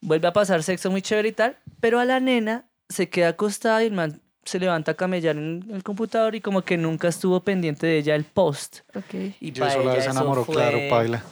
vuelve 0.00 0.28
a 0.28 0.32
pasar 0.32 0.62
sexo 0.62 0.90
muy 0.90 1.02
chévere 1.02 1.28
y 1.30 1.32
tal, 1.32 1.56
pero 1.80 1.98
a 1.98 2.04
la 2.04 2.20
nena 2.20 2.66
se 2.88 3.08
queda 3.08 3.30
acostada 3.30 3.82
y 3.82 3.86
el 3.86 3.92
man 3.92 4.20
se 4.46 4.58
levanta 4.58 4.92
a 4.92 4.94
camellar 4.94 5.36
en 5.36 5.64
el 5.72 5.82
computador 5.82 6.34
y 6.34 6.40
como 6.40 6.62
que 6.62 6.76
nunca 6.78 7.08
estuvo 7.08 7.40
pendiente 7.40 7.86
de 7.86 7.98
ella 7.98 8.14
el 8.14 8.24
post. 8.24 8.78
Ok. 8.94 9.14
Y 9.14 9.34
Y 9.40 9.52
pa' 9.52 9.68
eso 9.68 9.82
la 9.82 9.92
ella 9.92 9.94
desenamoró, 9.96 10.44
fue 10.44 10.54
claro, 10.54 10.78
paila. 10.88 11.22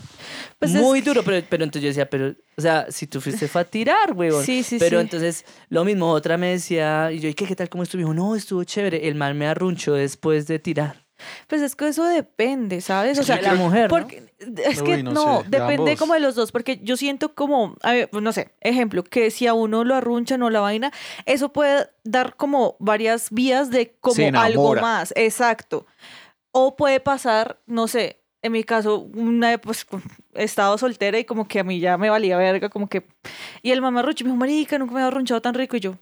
Pues 0.58 0.74
es- 0.74 0.80
muy 0.82 1.00
duro, 1.00 1.22
pero, 1.24 1.44
pero 1.48 1.64
entonces 1.64 1.82
yo 1.82 1.88
decía, 1.88 2.08
pero, 2.10 2.34
o 2.56 2.60
sea, 2.60 2.86
si 2.90 3.06
tú 3.06 3.20
fuiste 3.20 3.48
fue 3.48 3.60
a 3.60 3.64
tirar, 3.64 4.12
huevón. 4.12 4.44
Sí, 4.44 4.62
sí, 4.62 4.78
Pero 4.78 4.98
sí. 4.98 5.02
entonces, 5.02 5.44
lo 5.68 5.84
mismo, 5.84 6.10
otra 6.10 6.36
me 6.36 6.48
decía, 6.48 7.10
y 7.12 7.20
yo, 7.20 7.28
¿y 7.28 7.34
qué, 7.34 7.46
qué 7.46 7.54
tal, 7.56 7.68
cómo 7.68 7.82
estuvo? 7.82 8.00
Y 8.00 8.04
dijo, 8.04 8.14
no, 8.14 8.34
estuvo 8.36 8.62
chévere. 8.64 9.06
El 9.08 9.14
mal 9.14 9.34
me 9.34 9.46
arrunchó 9.46 9.94
después 9.94 10.46
de 10.46 10.58
tirar. 10.58 11.03
Pues 11.46 11.62
es 11.62 11.76
que 11.76 11.88
eso 11.88 12.04
depende, 12.04 12.80
¿sabes? 12.80 13.18
O 13.18 13.22
sea, 13.22 13.36
de 13.36 13.42
la 13.42 13.54
mujer, 13.54 13.82
¿no? 13.82 13.88
porque 13.88 14.24
es 14.64 14.82
que 14.82 14.96
Uy, 14.96 15.02
no 15.02 15.12
no, 15.12 15.42
sé, 15.42 15.48
de 15.50 15.58
depende 15.58 15.90
ambos. 15.92 15.98
como 15.98 16.14
de 16.14 16.20
los 16.20 16.34
dos, 16.34 16.52
porque 16.52 16.80
yo 16.82 16.96
siento 16.96 17.34
como, 17.34 17.76
a 17.82 17.92
ver, 17.92 18.10
pues, 18.10 18.22
no 18.22 18.32
sé, 18.32 18.52
ejemplo, 18.60 19.04
que 19.04 19.30
si 19.30 19.46
a 19.46 19.54
uno 19.54 19.84
lo 19.84 19.94
arrunchan 19.94 20.42
o 20.42 20.50
la 20.50 20.60
vaina, 20.60 20.92
eso 21.26 21.52
puede 21.52 21.88
dar 22.04 22.36
como 22.36 22.76
varias 22.78 23.30
vías 23.30 23.70
de 23.70 23.96
como 24.00 24.16
algo 24.38 24.74
más, 24.76 25.12
exacto. 25.16 25.86
O 26.52 26.76
puede 26.76 27.00
pasar, 27.00 27.60
no 27.66 27.88
sé, 27.88 28.20
en 28.42 28.52
mi 28.52 28.62
caso, 28.62 28.98
una 28.98 29.56
pues 29.58 29.86
he 30.34 30.44
estado 30.44 30.76
soltera 30.76 31.18
y 31.18 31.24
como 31.24 31.48
que 31.48 31.60
a 31.60 31.64
mí 31.64 31.80
ya 31.80 31.96
me 31.96 32.10
valía 32.10 32.36
verga, 32.36 32.68
como 32.68 32.88
que 32.88 33.06
y 33.62 33.70
el 33.70 33.80
mamarrucho 33.80 34.22
me 34.24 34.28
dijo, 34.28 34.36
"Marica, 34.38 34.78
nunca 34.78 34.92
me 34.92 35.00
había 35.00 35.08
arrunchado 35.08 35.40
tan 35.40 35.54
rico" 35.54 35.76
y 35.76 35.80
yo 35.80 35.96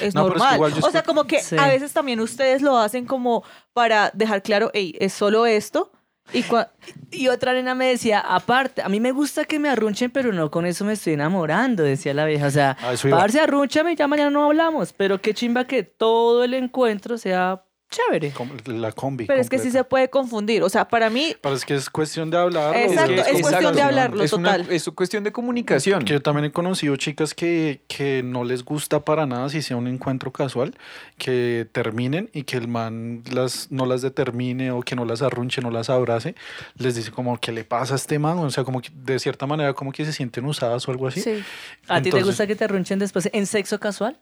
es 0.00 0.14
No, 0.14 0.24
pero 0.24 0.36
es 0.36 0.42
que 0.42 0.48
normal. 0.48 0.54
igual 0.56 0.72
o 0.84 0.90
sea, 0.90 1.02
como 1.02 1.24
que 1.24 1.40
Sí. 1.40 1.56
a 1.58 1.68
veces 1.68 1.92
también 1.92 2.20
ustedes 2.20 2.62
lo 2.62 2.76
hacen 2.78 3.06
como 3.06 3.42
para 3.72 4.10
dejar 4.14 4.42
claro, 4.42 4.70
hey, 4.74 4.94
es 5.00 5.12
solo 5.12 5.46
esto. 5.46 5.92
Y 6.32 6.44
cua- 6.44 6.70
Y 7.10 7.26
otra 7.26 7.52
nena 7.54 7.74
me 7.74 7.86
decía, 7.86 8.20
aparte, 8.20 8.82
a 8.82 8.88
mí 8.88 9.00
me 9.00 9.10
gusta 9.10 9.44
que 9.44 9.58
me 9.58 9.68
arrunchen, 9.68 10.12
pero 10.12 10.32
no 10.32 10.48
con 10.48 10.64
eso 10.64 10.84
me 10.84 10.92
estoy 10.92 11.14
enamorando, 11.14 11.82
decía 11.82 12.14
la 12.14 12.24
vieja. 12.24 12.46
O 12.46 12.50
sea, 12.50 12.76
A 12.80 12.92
eso 12.92 13.08
iba. 13.08 13.18
parce, 13.18 13.40
arrúnchame 13.40 13.92
y 13.92 13.96
ya 13.96 14.06
mañana 14.06 14.30
no 14.30 14.44
hablamos. 14.44 14.92
Pero 14.92 15.20
qué 15.20 15.34
chimba 15.34 15.64
que 15.66 15.82
todo 15.82 16.44
el 16.44 16.54
encuentro 16.54 17.18
sea 17.18 17.64
chévere. 17.90 18.32
La 18.66 18.92
combi. 18.92 19.26
pero 19.26 19.40
es 19.40 19.48
que 19.50 19.58
sí 19.58 19.70
se 19.70 19.82
puede 19.84 20.08
confundir. 20.08 20.62
O 20.62 20.68
sea, 20.68 20.88
para 20.88 21.10
mí, 21.10 21.34
Pero 21.40 21.54
es 21.54 21.64
que 21.64 21.74
es 21.74 21.90
cuestión 21.90 22.30
de 22.30 22.36
hablar. 22.38 22.76
Exacto, 22.76 23.12
es 23.12 23.42
cuestión 23.42 23.74
de 23.74 23.82
hablarlo, 23.82 24.22
es 24.22 24.32
una- 24.32 24.56
total. 24.58 24.72
es 24.72 24.84
cuestión 24.94 25.24
de 25.24 25.32
comunicación. 25.32 26.04
Que 26.04 26.12
yo 26.14 26.22
también 26.22 26.44
he 26.46 26.52
conocido 26.52 26.96
chicas 26.96 27.34
que, 27.34 27.80
que 27.88 28.22
no 28.22 28.44
les 28.44 28.64
gusta 28.64 29.04
para 29.04 29.26
nada 29.26 29.48
si 29.48 29.60
sea 29.62 29.76
un 29.76 29.88
encuentro 29.88 30.30
casual, 30.32 30.76
que 31.18 31.66
terminen 31.72 32.30
y 32.32 32.44
que 32.44 32.56
el 32.56 32.68
man 32.68 33.22
las, 33.30 33.70
no 33.70 33.86
las 33.86 34.02
determine 34.02 34.70
o 34.70 34.82
que 34.82 34.94
no 34.96 35.04
las 35.04 35.22
arrunche, 35.22 35.60
no 35.60 35.70
las 35.70 35.90
abrace, 35.90 36.34
les 36.76 36.94
dice 36.94 37.10
como, 37.10 37.38
¿qué 37.38 37.52
le 37.52 37.64
pasa 37.64 37.94
a 37.94 37.96
este 37.96 38.18
man? 38.18 38.38
O 38.38 38.50
sea, 38.50 38.64
como 38.64 38.80
que 38.80 38.90
de 38.94 39.18
cierta 39.18 39.46
manera 39.46 39.72
como 39.74 39.92
que 39.92 40.04
se 40.04 40.12
sienten 40.12 40.44
usadas 40.44 40.86
o 40.86 40.90
algo 40.90 41.08
así. 41.08 41.20
sí. 41.20 41.42
¿A 41.88 42.00
ti 42.00 42.10
te 42.10 42.22
gusta 42.22 42.46
que 42.46 42.54
te 42.54 42.64
arrunchen 42.64 42.98
después 42.98 43.28
en 43.32 43.46
sexo 43.46 43.80
casual? 43.80 44.18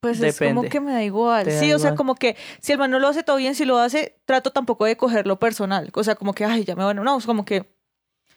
Pues 0.00 0.20
es 0.22 0.38
como 0.38 0.48
Depende. 0.62 0.68
que 0.70 0.80
me 0.80 0.92
da 0.92 1.02
igual. 1.04 1.44
Te 1.44 1.52
da 1.54 1.60
Sí, 1.60 1.72
o 1.72 1.78
sea, 1.78 1.88
igual. 1.90 1.96
como 1.96 2.14
que 2.14 2.36
si 2.60 2.72
el 2.72 2.78
man 2.78 2.90
no 2.90 2.98
lo 2.98 3.08
hace 3.08 3.22
todo 3.22 3.36
bien, 3.36 3.54
si 3.54 3.64
lo 3.66 3.78
hace, 3.78 4.16
trato 4.24 4.50
tampoco 4.50 4.84
de 4.86 4.96
cogerlo 4.96 5.38
personal. 5.38 5.90
O 5.94 6.02
sea, 6.04 6.14
como 6.14 6.32
que, 6.32 6.44
ay, 6.44 6.64
ya 6.64 6.74
me 6.74 6.84
van 6.84 6.98
a... 6.98 7.02
No, 7.02 7.18
es 7.18 7.26
como 7.26 7.44
que... 7.44 7.66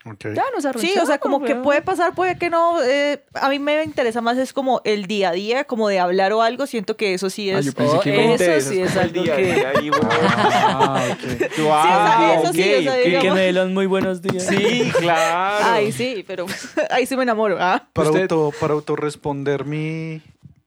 Ok. 0.06 0.26
Ya 0.36 0.44
nos. 0.54 0.82
Sí, 0.82 0.94
o 1.02 1.06
sea, 1.06 1.18
como 1.18 1.40
que 1.42 1.54
weón. 1.54 1.64
puede 1.64 1.82
pasar, 1.82 2.14
puede 2.14 2.38
que 2.38 2.50
no. 2.50 2.84
eh, 2.84 3.24
a 3.36 3.48
mí 3.48 3.58
me 3.60 3.82
interesa 3.86 4.20
más 4.20 4.38
es 4.38 4.52
como 4.52 4.82
el 4.84 5.06
día 5.06 5.30
a 5.30 5.32
día, 5.32 5.64
como 5.64 5.88
de 5.88 5.98
hablar 6.02 6.34
o 6.34 6.42
algo. 6.42 6.66
Siento 6.68 6.98
que 6.98 7.14
eso 7.14 7.30
sí 7.30 7.50
Ah, 7.50 7.60
es... 7.60 7.66
yo 7.68 7.72
pensé 7.72 7.96
Oh, 7.96 8.02
que 8.02 8.10
eso 8.14 8.32
interesas 8.34 8.64
sí 8.74 8.82
es 8.82 8.92
el 8.98 9.00
algo 9.00 9.24
día 9.24 9.34
a 9.34 9.38
que- 9.38 9.44
día 9.54 9.72
ahí, 9.78 9.90
weón. 9.90 10.08
Ah, 10.12 11.06
ok. 11.10 11.20
Sí, 11.56 11.62
o 11.62 11.66
sea, 11.66 12.34
eso 12.42 12.52
sí, 12.52 12.74
o 12.74 12.82
sea, 12.82 12.94
ok. 12.96 13.22
Que 13.22 13.32
me 13.32 13.40
dé 13.40 13.54
los 13.54 13.70
muy 13.70 13.86
buenos 13.86 14.22
días. 14.22 14.46
Sí, 14.46 14.92
claro. 15.00 15.66
Ay, 15.72 15.94
sí, 15.94 16.26
pero 16.28 16.48
ahí 16.90 17.06
sí 17.06 17.16
me 17.16 17.24
enamoro. 17.24 17.56
Ah. 17.58 17.88
Para, 17.94 18.10
Usted- 18.10 18.24
auto, 18.24 18.52
para 18.60 18.74
autorresponder 18.74 19.64
mi, 19.64 20.22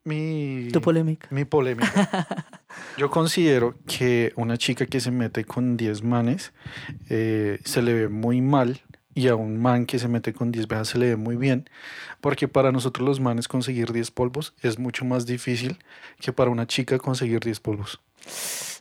mi, 0.06 0.68
Tu 0.72 0.80
polémica. 0.80 1.28
mi 1.30 1.44
polémica. 1.44 2.26
Yo 2.98 3.10
considero 3.10 3.74
que 3.86 4.32
una 4.36 4.56
chica 4.56 4.86
que 4.86 5.00
se 5.00 5.10
mete 5.10 5.44
con 5.44 5.76
10 5.76 6.02
manes 6.02 6.52
eh, 7.10 7.58
se 7.64 7.82
le 7.82 7.92
ve 7.92 8.08
muy 8.08 8.40
mal 8.40 8.80
y 9.16 9.26
a 9.28 9.34
un 9.34 9.58
man 9.60 9.86
que 9.86 9.98
se 9.98 10.06
mete 10.06 10.32
con 10.32 10.52
10 10.52 10.68
vejas 10.68 10.88
se 10.88 10.98
le 10.98 11.06
ve 11.06 11.16
muy 11.16 11.34
bien, 11.36 11.68
porque 12.20 12.46
para 12.46 12.70
nosotros 12.70 13.04
los 13.08 13.18
manes 13.18 13.48
conseguir 13.48 13.90
10 13.92 14.12
polvos 14.12 14.52
es 14.62 14.78
mucho 14.78 15.04
más 15.04 15.26
difícil 15.26 15.78
que 16.20 16.32
para 16.32 16.50
una 16.50 16.66
chica 16.68 16.98
conseguir 16.98 17.40
10 17.40 17.58
polvos. 17.60 17.98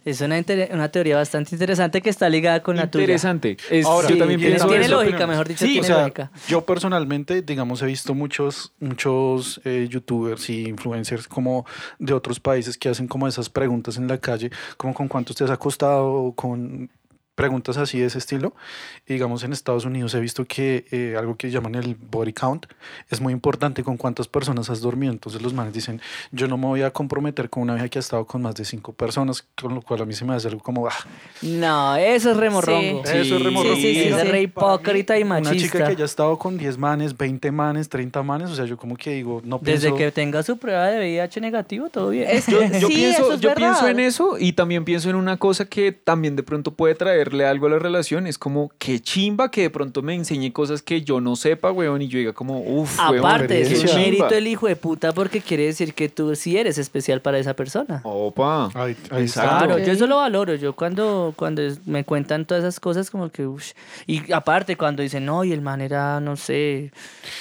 Es 0.03 0.21
una, 0.21 0.39
una 0.71 0.89
teoría 0.89 1.15
bastante 1.15 1.55
interesante 1.55 1.99
que 2.01 2.11
está 2.11 2.29
ligada 2.29 2.61
con 2.61 2.75
la 2.75 2.91
tuya. 2.91 3.05
Interesante. 3.05 3.57
Es- 3.71 3.85
Ahora, 3.87 4.07
yo 4.07 4.17
también 4.19 4.39
tiene- 4.39 4.55
pienso 4.55 4.67
tiene 4.67 4.85
eso. 4.85 5.01
lógica, 5.01 5.25
mejor 5.25 5.47
dicho, 5.47 5.65
Sí, 5.65 5.71
tiene 5.71 5.81
o 5.81 5.83
sea, 5.87 5.97
lógica. 6.01 6.31
yo 6.47 6.63
personalmente, 6.63 7.41
digamos, 7.41 7.81
he 7.81 7.87
visto 7.87 8.13
muchos, 8.13 8.71
muchos 8.79 9.61
eh, 9.65 9.87
youtubers 9.89 10.47
y 10.51 10.67
influencers 10.67 11.27
como 11.27 11.65
de 11.97 12.13
otros 12.13 12.39
países 12.39 12.77
que 12.77 12.89
hacen 12.89 13.07
como 13.07 13.27
esas 13.27 13.49
preguntas 13.49 13.97
en 13.97 14.07
la 14.07 14.19
calle, 14.19 14.51
como 14.77 14.93
con 14.93 15.07
cuánto 15.07 15.33
te 15.33 15.43
has 15.43 15.49
acostado, 15.49 16.33
con 16.35 16.89
preguntas 17.35 17.77
así 17.77 17.99
de 17.99 18.05
ese 18.07 18.17
estilo. 18.17 18.53
Y 19.07 19.13
digamos, 19.13 19.43
en 19.43 19.53
Estados 19.53 19.85
Unidos 19.85 20.13
he 20.15 20.19
visto 20.19 20.45
que 20.45 20.85
eh, 20.91 21.15
algo 21.17 21.35
que 21.35 21.51
llaman 21.51 21.75
el 21.75 21.95
body 21.95 22.33
count 22.33 22.65
es 23.09 23.21
muy 23.21 23.33
importante 23.33 23.83
con 23.83 23.97
cuántas 23.97 24.27
personas 24.27 24.69
has 24.69 24.81
dormido. 24.81 25.11
Entonces 25.13 25.41
los 25.41 25.53
manes 25.53 25.73
dicen, 25.73 26.01
yo 26.31 26.47
no 26.47 26.57
me 26.57 26.65
voy 26.67 26.81
a 26.81 26.91
comprometer 26.91 27.49
con 27.49 27.63
una 27.63 27.73
vieja 27.73 27.89
que 27.89 27.99
ha 27.99 28.01
estado 28.01 28.25
con 28.25 28.41
más 28.41 28.55
de 28.55 28.65
cinco 28.65 28.93
personas, 28.93 29.45
con 29.59 29.75
lo 29.75 29.81
cual 29.81 30.01
a 30.01 30.05
mí 30.05 30.13
se 30.13 30.25
me 30.25 30.33
hace 30.33 30.47
algo 30.47 30.61
como, 30.61 30.87
ah, 30.87 30.93
No, 31.41 31.95
eso 31.97 32.31
es 32.31 32.37
remorrongo. 32.37 33.03
Sí. 33.05 33.17
eso 33.17 33.35
es 33.35 33.41
remorrongo. 33.43 33.75
Sí, 33.75 33.81
sí, 33.81 33.93
sí, 33.95 34.07
es 34.09 34.27
re 34.29 34.41
hipócrita 34.41 35.17
y 35.19 35.23
Una 35.23 35.39
chica 35.41 35.49
machista. 35.51 35.87
que 35.89 35.95
ya 35.95 36.03
ha 36.03 36.05
estado 36.05 36.37
con 36.39 36.57
10 36.57 36.77
manes, 36.77 37.17
20 37.17 37.51
manes, 37.51 37.89
30 37.89 38.23
manes, 38.23 38.49
o 38.49 38.55
sea, 38.55 38.65
yo 38.65 38.77
como 38.77 38.95
que 38.95 39.11
digo, 39.11 39.41
no 39.43 39.59
Desde 39.61 39.89
pienso... 39.89 39.97
que 39.97 40.11
tenga 40.11 40.41
su 40.43 40.57
prueba 40.57 40.87
de 40.87 40.99
VIH 40.99 41.41
negativo, 41.41 41.89
todo 41.89 42.09
bien. 42.09 42.27
Es 42.29 42.47
Yo, 42.47 42.59
que- 42.59 42.79
yo 42.79 42.87
sí, 42.87 42.93
pienso, 42.95 43.21
eso 43.23 43.33
es 43.33 43.41
yo 43.41 43.53
pienso 43.55 43.87
en 43.87 43.99
eso 43.99 44.37
y 44.39 44.53
también 44.53 44.85
pienso 44.85 45.09
en 45.09 45.15
una 45.15 45.37
cosa 45.37 45.65
que 45.65 45.91
también 45.91 46.35
de 46.35 46.43
pronto 46.43 46.71
puede 46.71 46.95
algo 47.45 47.67
a 47.67 47.69
la 47.69 47.79
relación. 47.79 48.27
Es 48.27 48.37
como 48.37 48.71
que 48.77 48.99
chimba 48.99 49.51
que 49.51 49.61
de 49.61 49.69
pronto 49.69 50.01
me 50.01 50.13
enseñe 50.15 50.51
cosas 50.51 50.81
que 50.81 51.01
yo 51.01 51.21
no 51.21 51.35
sepa, 51.35 51.71
weón, 51.71 52.01
y 52.01 52.07
yo 52.07 52.19
diga 52.19 52.33
como, 52.33 52.59
uff, 52.59 52.99
Aparte, 52.99 53.61
es 53.61 53.83
un 53.83 53.95
mérito 53.99 54.29
el 54.29 54.47
hijo 54.47 54.67
de 54.67 54.75
puta 54.75 55.11
porque 55.13 55.41
quiere 55.41 55.65
decir 55.65 55.93
que 55.93 56.09
tú 56.09 56.35
sí 56.35 56.57
eres 56.57 56.77
especial 56.77 57.21
para 57.21 57.39
esa 57.39 57.53
persona. 57.53 58.01
Opa. 58.03 58.69
Ahí, 58.73 58.95
ahí 59.11 59.25
está. 59.25 59.43
Exacto. 59.43 59.65
Claro, 59.65 59.79
yo 59.79 59.91
eso 59.91 60.07
lo 60.07 60.17
valoro. 60.17 60.55
Yo 60.55 60.73
cuando, 60.73 61.33
cuando 61.35 61.61
me 61.85 62.03
cuentan 62.03 62.45
todas 62.45 62.63
esas 62.63 62.79
cosas, 62.79 63.09
como 63.09 63.29
que. 63.29 63.45
ush. 63.47 63.71
Y 64.07 64.31
aparte, 64.31 64.77
cuando 64.77 65.01
dicen, 65.01 65.25
no, 65.25 65.43
y 65.43 65.51
el 65.51 65.61
man 65.61 65.81
era, 65.81 66.19
no 66.19 66.35
sé, 66.35 66.91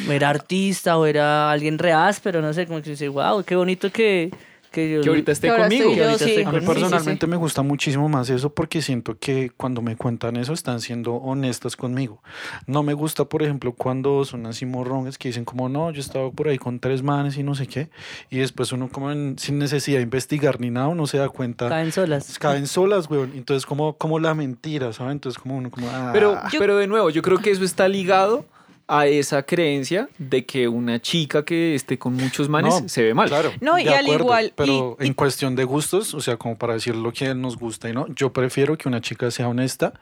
era 0.09 0.31
artista 0.31 0.99
o 0.99 1.07
era 1.07 1.51
alguien 1.51 1.79
reaz, 1.79 2.21
pero 2.21 2.41
no 2.41 2.53
sé, 2.53 2.67
como 2.67 2.83
que 2.83 2.91
dice, 2.91 3.09
wow, 3.09 3.43
qué 3.45 3.57
bonito 3.57 3.91
que, 3.91 4.31
que 4.75 4.91
yo... 4.91 5.01
Que 5.01 5.09
ahorita 5.09 5.33
esté 5.33 5.49
Que 5.49 5.57
conmigo. 5.57 5.89
ahorita 5.91 6.19
sí. 6.19 6.25
A 6.25 6.37
mí 6.39 6.45
conmigo. 6.45 6.61
Sí, 6.61 6.65
sí, 6.65 6.65
sí. 6.67 6.67
personalmente 6.81 7.27
me 7.27 7.37
gusta 7.37 7.63
muchísimo 7.63 8.09
más 8.09 8.29
eso 8.31 8.53
porque 8.53 8.83
siento 8.83 9.17
que 9.19 9.51
cuando 9.57 9.81
me 9.81 9.97
cuentan 9.97 10.37
eso 10.37 10.53
están 10.53 10.81
siendo 10.81 11.15
honestas 11.15 11.77
conmigo. 11.77 12.23
No 12.67 12.83
me 12.83 12.93
gusta, 12.93 13.25
por 13.27 13.43
ejemplo, 13.43 13.73
cuando 13.73 14.25
son 14.25 14.47
así 14.47 14.67
morrones 14.67 15.17
que 15.17 15.29
dicen 15.29 15.45
como, 15.45 15.69
no, 15.69 15.91
yo 15.93 16.01
estaba 16.01 16.31
por 16.31 16.49
ahí 16.49 16.59
con 16.59 16.81
tres 16.81 17.03
manes 17.03 17.39
y 17.39 17.43
no 17.43 17.55
sé 17.55 17.67
qué. 17.67 17.89
Y 18.31 18.39
después 18.39 18.73
uno 18.73 18.89
como 18.89 19.11
en- 19.13 19.39
sin 19.39 19.59
necesidad 19.59 19.99
de 19.99 20.03
investigar 20.03 20.61
ni 20.61 20.71
nada, 20.71 20.89
uno 20.89 21.07
se 21.07 21.19
da 21.19 21.29
cuenta. 21.29 21.69
Caen 21.69 21.93
solas. 21.93 22.39
Caen 22.39 22.67
solas, 22.67 23.09
weón. 23.09 23.33
Entonces 23.35 23.65
como, 23.67 23.97
como 23.97 24.19
la 24.19 24.35
mentira, 24.35 24.93
¿sabes? 24.93 25.13
Entonces 25.13 25.41
como 25.41 25.57
uno 25.57 25.71
como... 25.71 25.89
ah. 25.89 26.11
Pero, 26.13 26.39
Yo- 26.53 26.59
pero 26.59 26.77
de 26.77 26.87
nuevo, 26.89 27.11
yo 27.11 27.23
creo 27.23 27.39
que 27.39 27.51
eso 27.51 27.65
está 27.65 27.87
ligado 27.89 28.45
a 28.87 29.07
esa 29.07 29.43
creencia 29.45 30.09
de 30.19 30.45
que 30.45 30.69
una 30.69 31.01
chica 31.01 31.45
que 31.45 31.75
esté 31.75 31.99
con 31.99 32.15
muchos 32.15 32.49
manes 32.51 32.83
No, 32.83 32.89
se 32.89 33.03
ve 33.03 33.15
mal. 33.15 33.29
Claro. 33.29 33.51
No, 33.63 33.79
y 33.79 33.85
de 33.85 33.95
al 33.95 34.07
igual- 34.07 34.53
Pero 34.55 34.97
y- 35.01 35.05
y- 35.05 35.07
en 35.09 35.15
cuestión 35.15 35.57
de 35.57 35.65
gustos, 35.65 36.13
o 36.13 36.21
sea, 36.21 36.37
como 36.37 36.57
para 36.59 36.75
decir 36.75 36.95
lo 36.95 37.11
que 37.13 37.35
nos 37.35 37.57
gusta 37.57 37.89
y 37.89 37.95
no, 37.95 38.07
yo 38.15 38.33
prefiero 38.33 38.77
que 38.77 38.87
una 38.89 39.01
chica 39.01 39.31
sea 39.31 39.49
honesta 39.49 39.95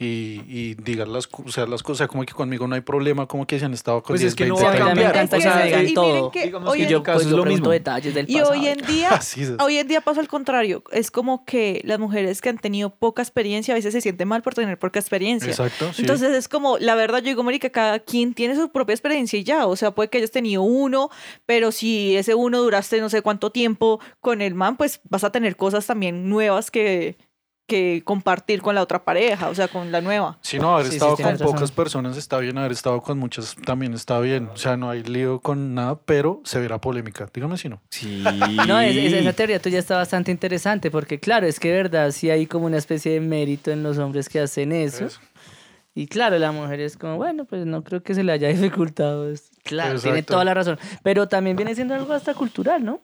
y, 0.00 0.42
y 0.46 0.74
diga 0.76 1.04
las, 1.06 1.28
o 1.32 1.50
sea, 1.50 1.66
las 1.66 1.82
cosas, 1.82 2.06
como 2.06 2.24
que 2.24 2.32
conmigo 2.32 2.68
no 2.68 2.76
hay 2.76 2.82
problema, 2.82 3.26
como 3.26 3.46
que 3.48 3.58
se 3.58 3.64
han 3.64 3.74
estado 3.74 4.00
con 4.00 4.12
Pues 4.14 4.20
10, 4.20 4.30
es 4.30 4.36
que 4.36 4.46
no 4.46 4.54
20 4.54 4.64
va 4.64 4.70
a 4.70 4.74
mí 4.74 4.78
me 4.80 4.86
cambiar. 5.02 5.10
encanta 5.16 5.38
que 5.38 5.48
es- 5.48 5.64
digan 5.64 5.68
y 5.80 5.82
miren 5.82 5.94
todo. 5.94 6.30
que 6.30 6.42
Digamos 6.44 6.70
hoy 6.70 6.78
que 6.78 6.84
en- 6.84 6.90
yo 6.90 7.02
Pues 7.02 7.18
es 7.18 7.26
lo 7.26 7.42
pregunto 7.42 7.50
mismo. 7.50 7.70
detalles 7.72 8.14
del 8.14 8.30
Y 8.30 8.34
pasado. 8.34 8.52
hoy 8.52 8.66
en 8.68 8.78
día, 8.86 9.10
hoy 9.64 9.76
en 9.78 9.88
día 9.88 10.00
pasa 10.00 10.20
al 10.20 10.28
contrario. 10.28 10.84
Es 10.92 11.10
como 11.10 11.44
que 11.44 11.80
las 11.84 11.98
mujeres 11.98 12.40
que 12.40 12.48
han 12.48 12.58
tenido 12.58 12.90
poca 12.90 13.22
experiencia 13.22 13.74
a 13.74 13.76
veces 13.76 13.92
se 13.92 14.00
sienten 14.00 14.28
mal 14.28 14.42
por 14.42 14.54
tener 14.54 14.78
poca 14.78 15.00
experiencia. 15.00 15.50
Exacto, 15.50 15.92
sí. 15.92 16.02
Entonces 16.02 16.30
es 16.36 16.48
como, 16.48 16.78
la 16.78 16.94
verdad, 16.94 17.18
yo 17.18 17.24
digo, 17.30 17.42
Marica, 17.42 17.70
cada 17.70 17.98
quien 17.98 18.34
tiene 18.34 18.54
su 18.54 18.70
propia 18.70 18.92
experiencia 18.94 19.36
y 19.36 19.42
ya. 19.42 19.66
O 19.66 19.74
sea, 19.74 19.90
puede 19.90 20.10
que 20.10 20.18
hayas 20.18 20.30
tenido 20.30 20.62
uno, 20.62 21.10
pero 21.44 21.72
si 21.72 22.16
ese 22.16 22.36
uno 22.36 22.62
duraste 22.62 23.00
no 23.00 23.10
sé 23.10 23.20
cuánto 23.22 23.50
tiempo 23.50 23.98
con 24.20 24.42
el 24.42 24.54
man, 24.54 24.76
pues 24.76 25.00
vas 25.10 25.24
a 25.24 25.32
tener 25.32 25.56
cosas 25.56 25.86
también 25.86 26.28
nuevas 26.28 26.70
que, 26.70 27.16
que 27.68 28.02
compartir 28.04 28.62
con 28.62 28.74
la 28.74 28.82
otra 28.82 29.04
pareja, 29.04 29.48
o 29.48 29.54
sea, 29.54 29.68
con 29.68 29.92
la 29.92 30.00
nueva. 30.00 30.38
Si 30.40 30.58
no, 30.58 30.74
haber 30.74 30.86
Sí, 30.86 30.90
sí, 30.92 30.96
estado 30.96 31.16
con 31.16 31.24
razón. 31.26 31.46
pocas 31.46 31.70
personas 31.70 32.16
está 32.16 32.38
bien, 32.38 32.58
haber 32.58 32.72
estado 32.72 33.00
con 33.02 33.18
muchas 33.18 33.54
también 33.64 33.94
está 33.94 34.18
bien. 34.18 34.48
O 34.52 34.56
sea, 34.56 34.76
no 34.76 34.90
hay 34.90 35.04
lío 35.04 35.38
con 35.40 35.74
nada, 35.74 36.00
pero 36.04 36.40
se 36.44 36.58
verá 36.58 36.80
polémica. 36.80 37.28
Dígame 37.32 37.56
si 37.58 37.68
no. 37.68 37.80
Sí. 37.90 38.24
No, 38.66 38.80
es- 38.80 38.96
es- 38.96 39.12
esa 39.12 39.32
teoría 39.34 39.60
tuya 39.60 39.78
está 39.78 39.96
bastante 39.96 40.30
interesante 40.32 40.90
porque, 40.90 41.20
claro, 41.20 41.46
es 41.46 41.60
que 41.60 41.70
verdad 41.70 42.10
sí 42.10 42.30
hay 42.30 42.46
como 42.46 42.66
una 42.66 42.78
especie 42.78 43.12
de 43.12 43.20
mérito 43.20 43.70
en 43.70 43.82
los 43.82 43.98
hombres 43.98 44.28
que 44.28 44.40
hacen 44.40 44.72
eso. 44.72 45.04
Eso. 45.04 45.20
Y 45.94 46.06
claro, 46.06 46.38
la 46.38 46.52
mujer 46.52 46.80
es 46.80 46.96
como, 46.96 47.16
bueno, 47.16 47.44
pues 47.44 47.66
no 47.66 47.82
creo 47.84 48.02
que 48.02 48.14
se 48.14 48.22
le 48.24 48.32
haya 48.32 48.48
dificultado. 48.48 49.30
esto. 49.30 49.56
Claro, 49.64 50.00
tiene 50.00 50.22
toda 50.22 50.44
la 50.44 50.54
razón. 50.54 50.78
Pero 51.02 51.28
también 51.28 51.54
viene 51.56 51.74
siendo 51.74 51.94
algo 51.94 52.12
hasta 52.14 52.32
cultural, 52.34 52.84
¿no? 52.84 53.00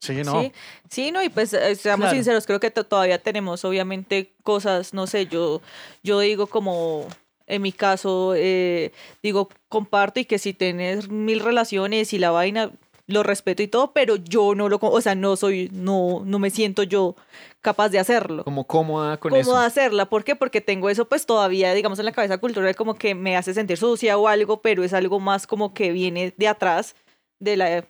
Sí, 0.00 0.22
no. 0.24 0.40
Sí, 0.42 0.52
sí, 0.88 1.12
no, 1.12 1.22
y 1.22 1.28
pues 1.28 1.52
eh, 1.52 1.74
seamos 1.76 2.04
Claro. 2.04 2.16
sinceros, 2.16 2.46
creo 2.46 2.58
que 2.58 2.70
to- 2.70 2.84
todavía 2.86 3.18
tenemos 3.22 3.64
obviamente 3.64 4.32
cosas, 4.42 4.94
no 4.94 5.06
sé, 5.06 5.26
yo, 5.26 5.60
yo 6.02 6.18
digo 6.20 6.46
como 6.46 7.06
en 7.46 7.62
mi 7.62 7.72
caso, 7.72 8.34
eh, 8.36 8.92
digo, 9.22 9.48
comparto 9.68 10.18
y 10.20 10.24
que 10.24 10.38
si 10.38 10.54
tienes 10.54 11.08
mil 11.10 11.40
relaciones 11.40 12.12
y 12.12 12.18
la 12.18 12.30
vaina, 12.30 12.70
lo 13.08 13.24
respeto 13.24 13.62
y 13.62 13.66
todo, 13.68 13.92
pero 13.92 14.14
yo 14.16 14.54
no 14.54 14.68
lo, 14.68 14.78
o 14.80 15.00
sea, 15.00 15.16
no 15.16 15.34
soy, 15.36 15.68
no, 15.72 16.22
no 16.24 16.38
me 16.38 16.50
siento 16.50 16.84
yo 16.84 17.16
capaz 17.60 17.88
de 17.88 17.98
hacerlo. 17.98 18.44
Como 18.44 18.66
cómoda 18.68 19.16
con 19.18 19.30
¿Cómo 19.30 19.40
eso. 19.40 19.58
hacerla? 19.58 20.08
¿Por 20.08 20.22
qué? 20.22 20.36
Porque 20.36 20.60
tengo 20.60 20.88
eso 20.88 21.08
pues 21.08 21.26
todavía, 21.26 21.74
digamos, 21.74 21.98
en 21.98 22.04
la 22.04 22.12
cabeza 22.12 22.38
cultural 22.38 22.74
como 22.76 22.94
que 22.94 23.16
me 23.16 23.36
hace 23.36 23.52
sentir 23.52 23.76
sucia 23.78 24.16
o 24.16 24.28
algo, 24.28 24.62
pero 24.62 24.84
es 24.84 24.92
algo 24.94 25.18
más 25.18 25.46
como 25.48 25.74
que 25.74 25.90
viene 25.90 26.32
de 26.36 26.46
atrás 26.48 26.94
de 27.40 27.56
la, 27.56 27.84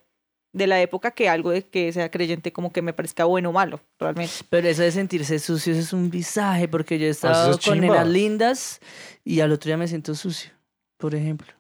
de 0.53 0.67
la 0.67 0.81
época 0.81 1.13
que 1.13 1.29
algo 1.29 1.51
de 1.51 1.67
que 1.67 1.93
sea 1.93 2.11
creyente 2.11 2.53
como 2.53 2.73
que 2.73 2.83
me 2.83 2.93
parezca 2.93 3.25
bueno 3.25 3.51
o 3.51 3.53
malo, 3.53 3.81
realmente. 3.99 4.33
Pero 4.49 4.69
eso 4.69 4.83
de 4.83 4.93
sentirse 4.93 5.39
sucio 5.39 5.73
eso 5.73 5.83
es 5.83 5.93
un 5.93 6.11
visaje 6.11 6.69
porque 6.69 6.99
yo 6.99 7.07
he 7.07 7.11
eso 7.11 7.29
estado 7.29 7.51
es 7.53 7.65
con 7.65 7.81
nenas 7.81 8.09
lindas 8.09 8.81
y 9.25 9.41
al 9.41 9.53
otro 9.53 9.69
día 9.69 9.77
me 9.77 9.89
siento 9.89 10.15
sucio, 10.15 10.51
por 10.97 11.15
ejemplo. 11.15 11.53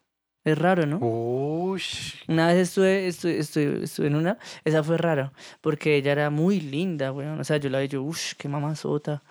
Es 0.42 0.56
raro, 0.56 0.86
¿no? 0.86 0.98
Uy. 0.98 1.82
Una 2.26 2.46
vez 2.48 2.56
estuve, 2.68 3.06
estuve, 3.06 3.38
estuve, 3.38 3.84
estuve 3.84 4.06
en 4.06 4.16
una, 4.16 4.38
esa 4.64 4.82
fue 4.82 4.96
raro, 4.96 5.32
porque 5.60 5.96
ella 5.96 6.12
era 6.12 6.30
muy 6.30 6.60
linda, 6.60 7.12
weón. 7.12 7.38
O 7.38 7.44
sea, 7.44 7.58
yo 7.58 7.68
la 7.68 7.80
vi, 7.80 7.88
yo, 7.88 8.02
uff, 8.02 8.32
qué 8.38 8.48
mamazota. 8.48 9.22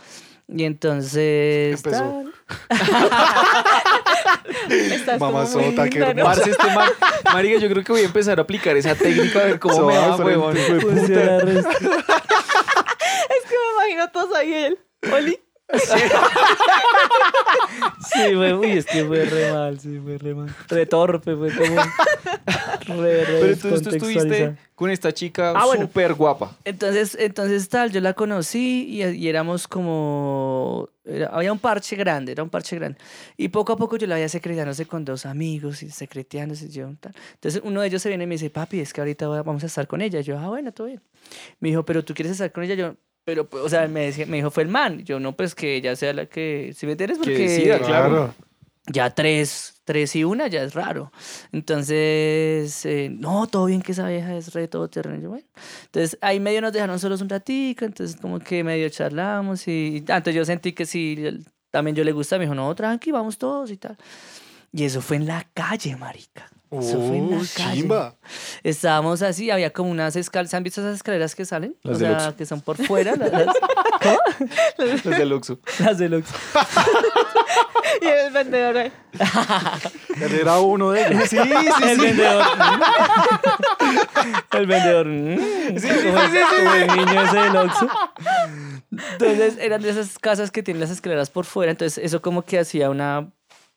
Y 0.47 0.63
entonces. 0.63 1.83
Empezó. 1.83 2.23
Estás 4.69 5.19
Mamazota, 5.19 5.85
¿no? 5.85 6.23
Parce, 6.23 6.51
este 6.51 6.67
man, 6.73 6.89
marica, 7.33 7.59
yo 7.59 7.69
creo 7.69 7.83
que 7.83 7.91
voy 7.91 8.01
a 8.01 8.05
empezar 8.05 8.39
a 8.39 8.43
aplicar 8.43 8.77
esa 8.77 8.95
técnica 8.95 9.39
a 9.39 9.43
ver 9.45 9.59
cómo 9.59 9.87
me 9.87 9.97
va, 9.97 10.15
huevón. 10.15 10.57
Es 10.67 10.75
que 13.45 13.55
me 13.55 13.73
imagino 13.75 14.03
a 14.03 14.11
todos 14.11 14.35
ahí 14.35 14.53
él. 14.53 14.79
Oli. 15.11 15.39
Sí, 18.11 18.35
fue, 18.35 18.53
uy, 18.55 18.71
es 18.77 18.85
que 18.85 19.03
fue 19.05 19.25
re 19.25 19.51
mal, 19.51 19.79
sí, 19.79 19.99
fue 20.03 20.17
re 20.17 20.33
mal. 20.33 20.53
Re 20.67 20.85
torpe, 20.85 21.35
fue 21.35 21.51
como. 21.55 21.75
Re, 23.01 23.25
re 23.25 23.25
Pero 23.39 23.47
entonces 23.53 23.81
tú 23.83 23.89
estuviste 23.91 24.55
con 24.75 24.89
esta 24.89 25.13
chica 25.13 25.53
Ah, 25.55 25.65
bueno. 25.65 25.83
súper 25.83 26.13
guapa. 26.13 26.57
Entonces, 26.65 27.15
entonces 27.19 27.69
tal, 27.69 27.91
yo 27.91 28.01
la 28.01 28.13
conocí 28.13 28.85
y, 28.89 29.03
y 29.03 29.27
éramos 29.27 29.67
como, 29.67 30.89
era- 31.05 31.27
había 31.27 31.51
un 31.51 31.59
parche 31.59 31.95
grande, 31.95 32.31
era 32.31 32.41
un 32.43 32.49
parche 32.49 32.75
grande. 32.77 32.97
Y 33.37 33.49
poco 33.49 33.73
a 33.73 33.77
poco 33.77 33.97
yo 33.97 34.07
la 34.07 34.15
veía 34.15 34.29
secretándose 34.29 34.85
con 34.85 35.05
dos 35.05 35.25
amigos 35.25 35.83
y 35.83 35.89
secreteándose 35.91 36.65
y 36.65 36.69
yo 36.69 36.89
tal. 36.99 37.13
Entonces 37.35 37.61
uno 37.63 37.81
de 37.81 37.87
ellos 37.87 38.01
se 38.01 38.09
viene 38.09 38.23
y 38.23 38.27
me 38.27 38.35
dice, 38.35 38.49
papi, 38.49 38.79
es 38.79 38.93
que 38.93 39.01
ahorita 39.01 39.27
vamos 39.27 39.63
a 39.63 39.67
estar 39.67 39.85
con 39.87 40.01
ella. 40.01 40.21
yo, 40.21 40.39
ah, 40.39 40.47
bueno, 40.47 40.71
todo 40.71 40.87
bien. 40.87 41.01
Me 41.59 41.69
dijo, 41.69 41.83
pero 41.85 42.03
tú 42.03 42.13
quieres 42.13 42.31
estar 42.31 42.51
con 42.51 42.63
ella, 42.63 42.75
yo, 42.75 42.95
pero, 43.29 43.47
pues, 43.47 43.63
o 43.63 43.69
sea, 43.69 43.87
me, 43.87 44.05
decía, 44.07 44.25
me 44.25 44.37
dijo, 44.37 44.49
fue 44.49 44.63
el 44.63 44.69
man. 44.69 45.03
Yo, 45.05 45.19
no, 45.19 45.35
pues 45.35 45.53
que 45.53 45.75
ella 45.75 45.95
sea 45.95 46.13
la 46.13 46.25
que, 46.25 46.73
si 46.75 46.87
me 46.87 46.93
entiendes, 46.93 47.19
Que 47.19 47.23
porque 47.25 47.37
decida, 47.47 47.77
Claro. 47.77 48.33
ya 48.87 49.11
tres, 49.11 49.75
tres 49.85 50.15
y 50.15 50.23
una 50.23 50.47
ya 50.47 50.63
es 50.63 50.73
raro. 50.73 51.11
Entonces, 51.51 52.85
eh, 52.87 53.09
no, 53.11 53.45
todo 53.45 53.65
bien 53.67 53.83
que 53.83 53.91
esa 53.91 54.07
vieja 54.07 54.35
es 54.35 54.51
re 54.53 54.67
todo 54.67 54.89
terreno. 54.89 55.21
Yo, 55.21 55.29
bueno. 55.29 55.45
Entonces, 55.85 56.17
ahí 56.21 56.39
medio 56.39 56.61
nos 56.61 56.73
dejaron 56.73 56.97
solos 56.99 57.21
un 57.21 57.29
ratico, 57.29 57.85
entonces 57.85 58.19
como 58.19 58.39
que 58.39 58.63
medio 58.63 58.89
charlamos 58.89 59.67
y 59.67 60.03
antes 60.09 60.33
yo 60.33 60.43
sentí 60.43 60.73
que 60.73 60.83
él- 61.27 61.45
también 61.69 61.95
yo 61.95 62.03
le 62.03 62.11
gusta, 62.13 62.39
me 62.39 62.45
dijo, 62.45 62.55
no, 62.55 62.73
tranqui, 62.73 63.11
vamos 63.11 63.37
todos 63.37 63.69
y 63.69 63.77
tal. 63.77 63.95
Y 64.71 64.85
eso 64.85 65.01
fue 65.01 65.17
en 65.17 65.27
la 65.27 65.45
calle, 65.53 65.95
marica. 65.95 66.49
Eso 66.71 66.99
fue 66.99 67.17
en 67.17 67.31
la 67.31 67.37
Uy, 67.37 67.47
calle. 67.55 67.81
chimba. 67.81 68.15
Estábamos 68.63 69.21
así, 69.23 69.49
había 69.49 69.71
como 69.73 69.89
unas 69.89 70.15
escaleras, 70.15 70.51
¿se 70.51 70.57
han 70.57 70.63
visto 70.63 70.81
esas 70.81 70.95
escaleras 70.95 71.33
que 71.35 71.45
salen? 71.45 71.75
Las 71.83 71.97
o 71.97 71.99
del 71.99 72.09
sea, 72.09 72.17
Oxxo. 72.27 72.35
que 72.37 72.45
son 72.45 72.61
por 72.61 72.77
fuera, 72.77 73.15
las, 73.15 73.31
las, 73.31 75.05
Los 75.05 75.17
del 75.17 75.33
Oxxo. 75.33 75.59
las 75.79 75.97
del 75.97 76.13
Oxxo. 76.15 76.33
Y 78.01 78.05
el 78.05 78.31
vendedor 78.31 78.77
ahí. 78.77 78.91
Él 80.21 80.33
era 80.41 80.59
uno 80.59 80.91
de 80.91 81.07
ellos. 81.07 81.23
Sí, 81.27 81.37
sí, 81.37 81.83
el 81.89 81.97
vendedor. 81.97 82.45
el 84.51 84.67
vendedor. 84.67 85.07
mm, 85.07 85.35
como, 86.05 86.19
como 86.49 86.73
el 86.75 86.87
niño 86.87 87.21
ese 87.23 87.37
del 87.37 87.55
Oxxo. 87.57 87.87
Entonces 88.91 89.57
eran 89.59 89.81
de 89.81 89.89
esas 89.89 90.19
casas 90.19 90.51
que 90.51 90.63
tienen 90.63 90.81
las 90.81 90.91
escaleras 90.91 91.29
por 91.29 91.45
fuera. 91.45 91.71
Entonces 91.71 92.03
eso 92.03 92.21
como 92.21 92.43
que 92.43 92.59
hacía 92.59 92.89
una, 92.89 93.31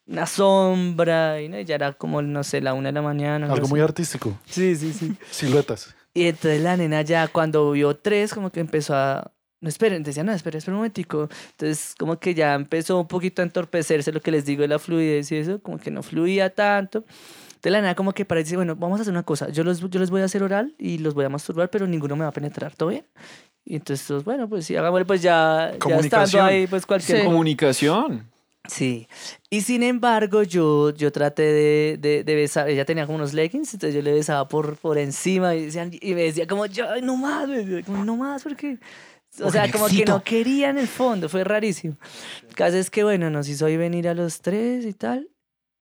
una 0.07 0.27
sombra. 0.27 1.41
Y 1.41 1.49
¿no? 1.49 1.61
Ya 1.61 1.75
era 1.77 1.93
como, 1.93 2.23
no 2.23 2.45
sé, 2.45 2.61
la 2.61 2.75
una 2.75 2.89
de 2.89 2.93
la 2.93 3.03
mañana. 3.03 3.47
Algo 3.47 3.63
no 3.63 3.69
muy 3.69 3.81
sé. 3.81 3.85
artístico. 3.85 4.39
Sí, 4.47 4.75
sí, 4.77 4.93
sí. 4.93 5.13
Siluetas. 5.31 5.95
Y 6.15 6.27
entonces 6.27 6.61
la 6.61 6.77
nena 6.77 7.03
ya 7.03 7.29
cuando 7.29 7.71
vio 7.73 7.97
tres 7.97 8.35
como 8.35 8.51
que 8.51 8.61
empezó 8.61 8.95
a... 8.95 9.33
No, 9.61 9.69
esperen, 9.69 10.03
decía, 10.03 10.25
no, 10.25 10.33
esperen, 10.33 10.59
esperen 10.59 10.75
un 10.75 10.79
momentico. 10.81 11.29
Entonces 11.53 11.95
como 11.99 12.19
que 12.19 12.35
ya 12.35 12.55
empezó 12.55 12.99
un 12.99 13.07
poquito 13.07 13.43
a 13.43 13.45
entorpecerse 13.45 14.11
lo 14.13 14.21
que 14.21 14.33
les 14.33 14.45
digo 14.45 14.63
de 14.63 14.69
la 14.69 14.79
fluidez 14.81 15.31
y 15.31 15.37
eso, 15.37 15.61
como 15.63 15.79
que 15.79 15.91
no 15.93 16.03
fluía 16.03 16.51
tanto. 16.53 17.05
Entonces 17.55 17.73
la 17.73 17.81
nena 17.81 17.95
como 17.95 18.13
que 18.13 18.25
parece, 18.25 18.57
bueno, 18.57 18.75
vamos 18.75 18.99
a 18.99 19.03
hacer 19.03 19.13
una 19.13 19.23
cosa, 19.23 19.49
yo, 19.51 19.63
los, 19.63 19.79
yo 19.89 20.01
les 20.01 20.11
voy 20.11 20.21
a 20.21 20.25
hacer 20.25 20.43
oral 20.43 20.75
y 20.81 20.99
los 20.99 21.15
voy 21.15 21.25
a 21.27 21.29
masturbar, 21.29 21.71
pero 21.71 21.87
ninguno 21.87 22.17
me 22.17 22.25
va 22.25 22.31
a 22.31 22.33
penetrar, 22.33 22.75
¿todo 22.75 22.89
bien? 22.89 23.07
Y 23.65 23.77
entonces, 23.77 24.05
todos, 24.05 24.25
bueno, 24.25 24.49
pues 24.49 24.67
sí, 24.67 24.75
hagámosle, 24.75 25.05
pues 25.05 25.23
ya, 25.23 25.73
ya 25.89 25.97
estando 25.97 26.43
ahí, 26.43 26.67
pues 26.67 26.85
cualquier 26.85 27.21
Sí. 27.21 27.25
Comunicación. 27.25 28.32
Sí. 28.69 29.09
Y 29.51 29.63
sin 29.63 29.83
embargo, 29.83 30.43
yo, 30.45 30.91
yo 30.91 31.11
traté 31.11 31.43
de, 31.43 31.97
de, 32.01 32.25
de 32.25 32.35
besar. 32.35 32.69
Ella 32.69 32.85
tenía 32.85 33.07
como 33.07 33.17
unos 33.17 33.33
leggings, 33.35 33.75
entonces 33.75 33.95
yo 33.95 34.03
le 34.03 34.13
besaba 34.13 34.47
por, 34.49 34.77
por 34.77 34.99
encima 34.99 35.55
y, 35.55 35.67
decían, 35.67 35.91
y 36.01 36.15
me 36.15 36.23
decía 36.23 36.47
como, 36.47 36.67
yo, 36.67 36.89
"Ay, 36.89 37.03
no 37.03 37.17
más, 37.17 37.49
como, 37.85 38.05
no 38.05 38.17
más, 38.17 38.43
porque. 38.45 38.79
O 39.41 39.51
sea, 39.51 39.71
como 39.71 39.89
que 39.89 40.05
no 40.05 40.23
quería 40.23 40.69
en 40.71 40.77
el 40.79 40.87
fondo, 40.87 41.29
fue 41.29 41.43
rarísimo. 41.43 41.97
El 42.47 42.55
caso 42.55 42.77
es 42.77 42.91
que, 42.91 43.03
bueno, 43.03 43.31
nos 43.31 43.49
hizo 43.49 43.65
ahí 43.67 43.77
venir 43.79 44.07
a 44.07 44.15
los 44.15 44.43
tres 44.43 44.85
y 44.85 44.93
tal. 44.93 45.29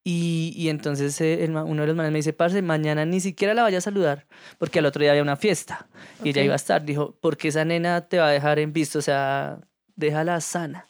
Y, 0.03 0.53
y 0.55 0.69
entonces 0.69 1.19
eh, 1.21 1.43
el 1.43 1.51
uno 1.55 1.81
de 1.81 1.87
los 1.87 1.95
manes 1.95 2.11
me 2.11 2.17
dice, 2.19 2.33
parce, 2.33 2.61
mañana 2.63 3.05
ni 3.05 3.19
siquiera 3.19 3.53
la 3.53 3.61
vaya 3.61 3.77
a 3.77 3.81
saludar, 3.81 4.25
porque 4.57 4.79
al 4.79 4.85
otro 4.87 5.01
día 5.01 5.11
había 5.11 5.21
una 5.21 5.35
fiesta 5.35 5.87
y 6.23 6.29
ella 6.29 6.41
Ok. 6.41 6.45
iba 6.45 6.53
a 6.53 6.55
estar. 6.55 6.83
Dijo, 6.83 7.15
porque 7.21 7.49
esa 7.49 7.63
nena 7.65 8.07
te 8.07 8.17
va 8.17 8.29
a 8.29 8.31
dejar 8.31 8.57
en 8.57 8.73
visto, 8.73 8.97
o 8.99 9.01
sea, 9.03 9.59
déjala 9.95 10.41
sana. 10.41 10.87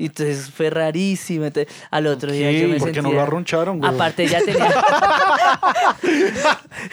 Y 0.00 0.06
entonces 0.06 0.48
fue 0.50 0.70
rarísimo. 0.70 1.46
Entonces, 1.46 1.74
al 1.90 2.06
otro 2.06 2.30
día 2.30 2.52
yo 2.52 2.68
me 2.68 2.78
¿Por 2.78 2.92
qué 2.92 3.02
no 3.02 3.12
lo 3.12 3.20
arruncharon, 3.20 3.80
güey? 3.80 3.92
Aparte 3.92 4.28
ya 4.28 4.40
tenía... 4.44 4.72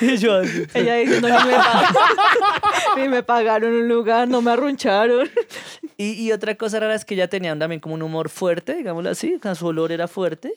y 0.01 0.17
yo 0.17 0.41
Ella 0.73 0.95
diciendo, 0.95 1.29
ni 1.29 1.35
me, 1.35 1.53
pagaron, 1.53 1.95
ni 2.97 3.09
me 3.09 3.23
pagaron 3.23 3.73
un 3.73 3.87
lugar, 3.87 4.27
no 4.27 4.41
me 4.41 4.51
arruncharon. 4.51 5.29
Y, 5.97 6.13
y 6.13 6.31
otra 6.31 6.55
cosa 6.55 6.79
rara 6.79 6.95
es 6.95 7.05
que 7.05 7.13
ella 7.13 7.27
tenía 7.27 7.57
también 7.57 7.79
como 7.79 7.93
un 7.93 8.01
humor 8.01 8.29
fuerte, 8.29 8.75
digámoslo 8.75 9.11
así, 9.11 9.39
su 9.53 9.67
olor 9.67 9.91
era 9.91 10.07
fuerte. 10.07 10.51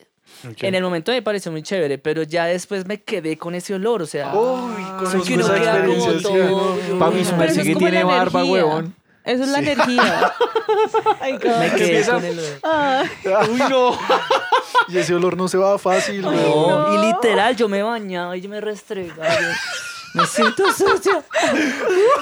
Ok. 0.51 0.63
En 0.63 0.75
el 0.75 0.83
momento 0.83 1.13
me 1.13 1.21
pareció 1.21 1.53
muy 1.53 1.63
chévere, 1.63 1.99
pero 1.99 2.23
ya 2.23 2.47
después 2.47 2.87
me 2.87 3.03
quedé 3.03 3.37
con 3.37 3.55
ese 3.55 3.75
olor, 3.75 4.03
o 4.03 4.07
sea... 4.07 4.35
Uy, 4.35 4.83
uno 4.83 5.03
esa 5.03 5.57
experiencia, 5.57 6.23
todo- 6.23 6.99
Papi, 6.99 7.25
su 7.25 7.79
tiene 7.79 8.05
barba, 8.05 8.45
huevón. 8.45 8.95
Eso 9.29 9.45
es 9.45 9.51
la 9.51 9.59
energía. 9.59 10.33
Ay, 11.21 11.35
Me 11.35 11.71
quedé 11.77 12.05
con 12.07 12.25
el. 12.25 12.41
Ay, 12.63 13.09
Uy, 13.51 13.59
no. 13.69 13.99
Y 14.89 14.97
ese 14.99 15.15
olor 15.15 15.37
no 15.37 15.49
se 15.49 15.59
va 15.59 15.79
fácil, 15.79 16.23
güey. 16.23 16.37
No, 16.37 16.95
Y 16.95 17.07
literal, 17.07 17.55
yo 17.57 17.69
me 17.69 17.83
bañaba 17.83 18.37
y 18.37 18.41
yo 18.41 18.49
me 18.49 18.61
restregaba. 18.61 19.29
Me 20.15 20.25
siento 20.27 20.65
sucia. 20.73 21.23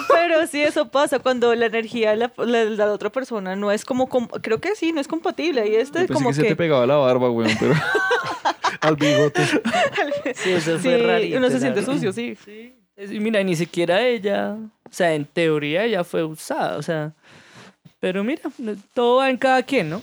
pero 0.08 0.44
sí, 0.48 0.60
eso 0.60 0.88
pasa 0.88 1.20
cuando 1.20 1.54
la 1.54 1.66
energía 1.66 2.10
de 2.10 2.16
la, 2.16 2.32
la- 2.38 2.64
la 2.64 2.92
otra 2.92 3.10
persona 3.10 3.54
no 3.54 3.70
es 3.70 3.84
como, 3.84 4.08
com- 4.08 4.26
creo 4.42 4.60
que 4.60 4.74
sí, 4.74 4.90
no 4.92 5.00
es 5.00 5.06
compatible. 5.06 5.68
Y 5.68 5.76
este 5.76 5.98
Yo 6.00 6.02
es 6.04 6.08
pensé 6.08 6.12
como 6.14 6.30
que 6.30 6.34
se 6.34 6.42
te 6.42 6.48
que, 6.48 6.56
pegaba 6.56 6.84
la 6.84 6.96
barba, 6.96 7.30
weón, 7.30 7.56
pero... 7.60 7.74
Al 8.80 8.96
bigote. 8.96 9.46
Sí, 10.34 10.50
eso 10.50 10.76
sí, 10.78 10.82
fue 10.82 11.32
uno 11.36 11.48
se 11.48 11.60
siente 11.60 11.84
sucio, 11.84 12.12
sí. 12.12 12.36
Y 12.98 13.20
mira, 13.20 13.40
ni 13.44 13.54
siquiera 13.54 14.02
ella, 14.02 14.56
sea, 14.96 15.14
en 15.14 15.24
teoría 15.24 15.84
ella 15.84 16.04
fue 16.04 16.24
usada, 16.24 16.76
o 16.76 16.82
sea, 16.82 17.12
pero 18.00 18.24
mira, 18.24 18.42
todo 18.94 19.16
va 19.16 19.30
en 19.30 19.36
cada 19.36 19.62
quien, 19.62 19.90
¿no? 19.90 20.02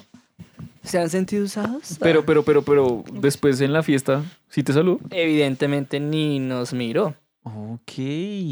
¿Se 0.83 0.99
han 0.99 1.09
sentido 1.09 1.45
usados? 1.45 1.97
Pero, 1.99 2.25
pero, 2.25 2.43
pero, 2.43 2.61
pero, 2.61 3.03
después 3.13 3.61
en 3.61 3.71
la 3.71 3.83
fiesta, 3.83 4.23
¿sí 4.49 4.63
te 4.63 4.73
saludó? 4.73 4.99
Evidentemente 5.11 5.99
ni 5.99 6.39
nos 6.39 6.73
miró. 6.73 7.15
Ok. 7.45 7.91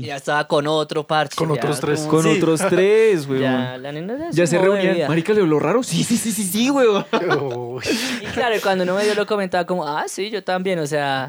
Ya 0.01 0.17
estaba 0.17 0.47
con 0.47 0.67
otro 0.67 1.07
parche. 1.07 1.35
Con 1.37 1.47
ya, 1.49 1.53
otros 1.55 1.79
tres. 1.79 2.01
Con 2.01 2.23
sí. 2.23 2.29
otros 2.37 2.59
tres, 2.69 3.25
weón. 3.25 3.41
Ya, 3.41 3.77
la 3.77 3.91
nena 3.93 4.29
ya, 4.31 4.45
se 4.45 4.57
de 4.57 4.61
reunían. 4.61 5.07
Marica, 5.07 5.31
¿le 5.33 5.41
habló 5.41 5.59
raro? 5.59 5.81
Sí, 5.81 6.03
sí, 6.03 6.17
sí, 6.17 6.31
sí, 6.33 6.43
sí, 6.43 6.69
weón. 6.69 7.05
Uy. 7.41 7.83
Y 8.21 8.25
claro, 8.33 8.55
cuando 8.61 8.83
uno 8.83 8.95
medio 8.95 9.15
lo 9.15 9.25
comentaba 9.25 9.65
como, 9.65 9.87
ah, 9.87 10.03
sí, 10.07 10.29
yo 10.29 10.43
también, 10.43 10.77
o 10.79 10.87
sea, 10.87 11.23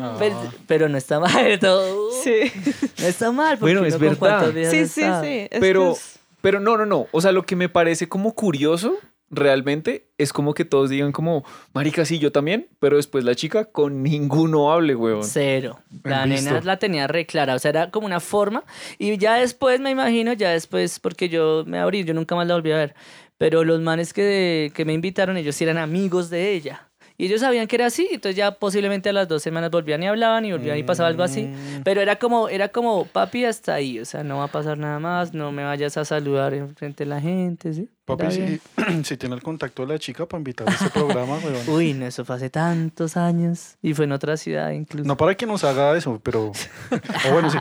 Ah. 0.00 0.16
pero, 0.18 0.36
pero 0.66 0.88
no 0.88 0.98
está 0.98 1.20
mal, 1.20 1.58
todo. 1.60 2.10
Sí, 2.24 2.50
No 2.98 3.06
está 3.06 3.30
mal, 3.30 3.58
porque 3.58 3.74
Bueno, 3.74 3.86
es 3.86 3.98
verdad. 3.98 4.50
sí, 4.52 4.60
no 4.64 4.70
sí, 4.70 4.86
sí. 4.86 5.48
es 5.50 5.60
Pero, 5.60 5.92
es- 5.92 6.18
pero 6.40 6.58
no, 6.58 6.76
no, 6.76 6.84
no. 6.84 7.06
O 7.12 7.20
sea, 7.20 7.30
lo 7.32 7.44
que 7.46 7.54
me 7.56 7.68
parece 7.68 8.08
como 8.08 8.34
curioso 8.34 8.94
realmente 9.30 10.08
es 10.18 10.32
como 10.32 10.54
que 10.54 10.64
todos 10.64 10.90
digan 10.90 11.12
como, 11.12 11.44
marica, 11.74 12.04
sí, 12.04 12.18
yo 12.18 12.32
también, 12.32 12.68
pero 12.80 12.96
después 12.96 13.24
la 13.24 13.34
chica 13.34 13.66
con 13.66 14.02
ninguno 14.02 14.72
hable, 14.72 14.94
weón. 14.94 15.22
Cero. 15.24 15.78
La 16.04 16.24
Bien 16.24 16.36
nena 16.36 16.52
visto. 16.54 16.66
la 16.66 16.78
tenía 16.78 17.06
re 17.06 17.26
clara, 17.26 17.54
o 17.54 17.58
sea, 17.58 17.70
era 17.70 17.90
como 17.90 18.06
una 18.06 18.20
forma. 18.20 18.64
Y 18.98 19.16
ya 19.18 19.34
después, 19.36 19.80
me 19.80 19.90
imagino, 19.90 20.32
ya 20.32 20.50
después, 20.50 20.98
porque 20.98 21.28
yo 21.28 21.64
me 21.66 21.78
abrí, 21.78 22.04
yo 22.04 22.14
nunca 22.14 22.34
más 22.34 22.46
la 22.46 22.54
volví 22.54 22.72
a 22.72 22.76
ver. 22.78 22.94
Pero 23.36 23.62
los 23.64 23.80
manes 23.80 24.12
que, 24.12 24.72
que 24.74 24.84
me 24.84 24.92
invitaron, 24.94 25.36
ellos 25.36 25.54
sí 25.54 25.64
eran 25.64 25.78
amigos 25.78 26.30
de 26.30 26.52
ella. 26.54 26.87
Y 27.20 27.26
ellos 27.26 27.40
sabían 27.40 27.66
que 27.66 27.74
era 27.74 27.86
así, 27.86 28.06
entonces 28.12 28.36
ya 28.36 28.52
posiblemente 28.52 29.08
a 29.08 29.12
las 29.12 29.26
dos 29.26 29.42
semanas 29.42 29.72
volvían 29.72 30.00
y 30.04 30.06
hablaban 30.06 30.44
y 30.44 30.52
volvían 30.52 30.78
y 30.78 30.84
pasaba 30.84 31.08
algo 31.08 31.24
así. 31.24 31.46
Mm. 31.46 31.82
Pero 31.82 32.00
era 32.00 32.14
como, 32.16 32.48
era 32.48 32.68
como, 32.68 33.06
papi, 33.06 33.44
hasta 33.44 33.74
ahí, 33.74 33.98
o 33.98 34.04
sea, 34.04 34.22
no 34.22 34.38
va 34.38 34.44
a 34.44 34.48
pasar 34.48 34.78
nada 34.78 35.00
más, 35.00 35.34
no 35.34 35.50
me 35.50 35.64
vayas 35.64 35.96
a 35.96 36.04
saludar 36.04 36.54
en 36.54 36.76
frente 36.76 37.02
de 37.02 37.10
la 37.10 37.20
gente, 37.20 37.74
¿sí? 37.74 37.90
Papi, 38.04 38.30
si, 38.30 38.60
si 39.04 39.16
tiene 39.16 39.34
el 39.34 39.42
contacto 39.42 39.84
de 39.84 39.94
la 39.94 39.98
chica 39.98 40.26
para 40.26 40.38
invitar 40.38 40.68
a 40.68 40.72
este 40.72 40.90
programa, 40.90 41.38
weón. 41.44 41.68
Uy, 41.68 41.92
no, 41.92 42.06
eso 42.06 42.24
fue 42.24 42.36
hace 42.36 42.50
tantos 42.50 43.16
años 43.16 43.76
y 43.82 43.94
fue 43.94 44.04
en 44.04 44.12
otra 44.12 44.36
ciudad 44.36 44.70
incluso. 44.70 45.08
No 45.08 45.16
para 45.16 45.34
que 45.34 45.44
nos 45.44 45.64
haga 45.64 45.96
eso, 45.96 46.20
pero. 46.22 46.52
O 47.28 47.32
bueno, 47.32 47.50
sí. 47.50 47.58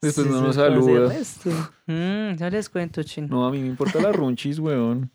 Después 0.00 0.26
Sí, 0.26 0.32
no 0.32 0.40
nos 0.40 0.56
saluda. 0.56 1.14
Mm, 1.86 2.36
ya 2.36 2.48
les 2.48 2.70
cuento, 2.70 3.02
chino. 3.02 3.28
No, 3.28 3.46
a 3.46 3.50
mí 3.50 3.60
me 3.60 3.66
importa 3.66 4.00
la 4.00 4.10
runchis, 4.12 4.58
weón. 4.58 5.10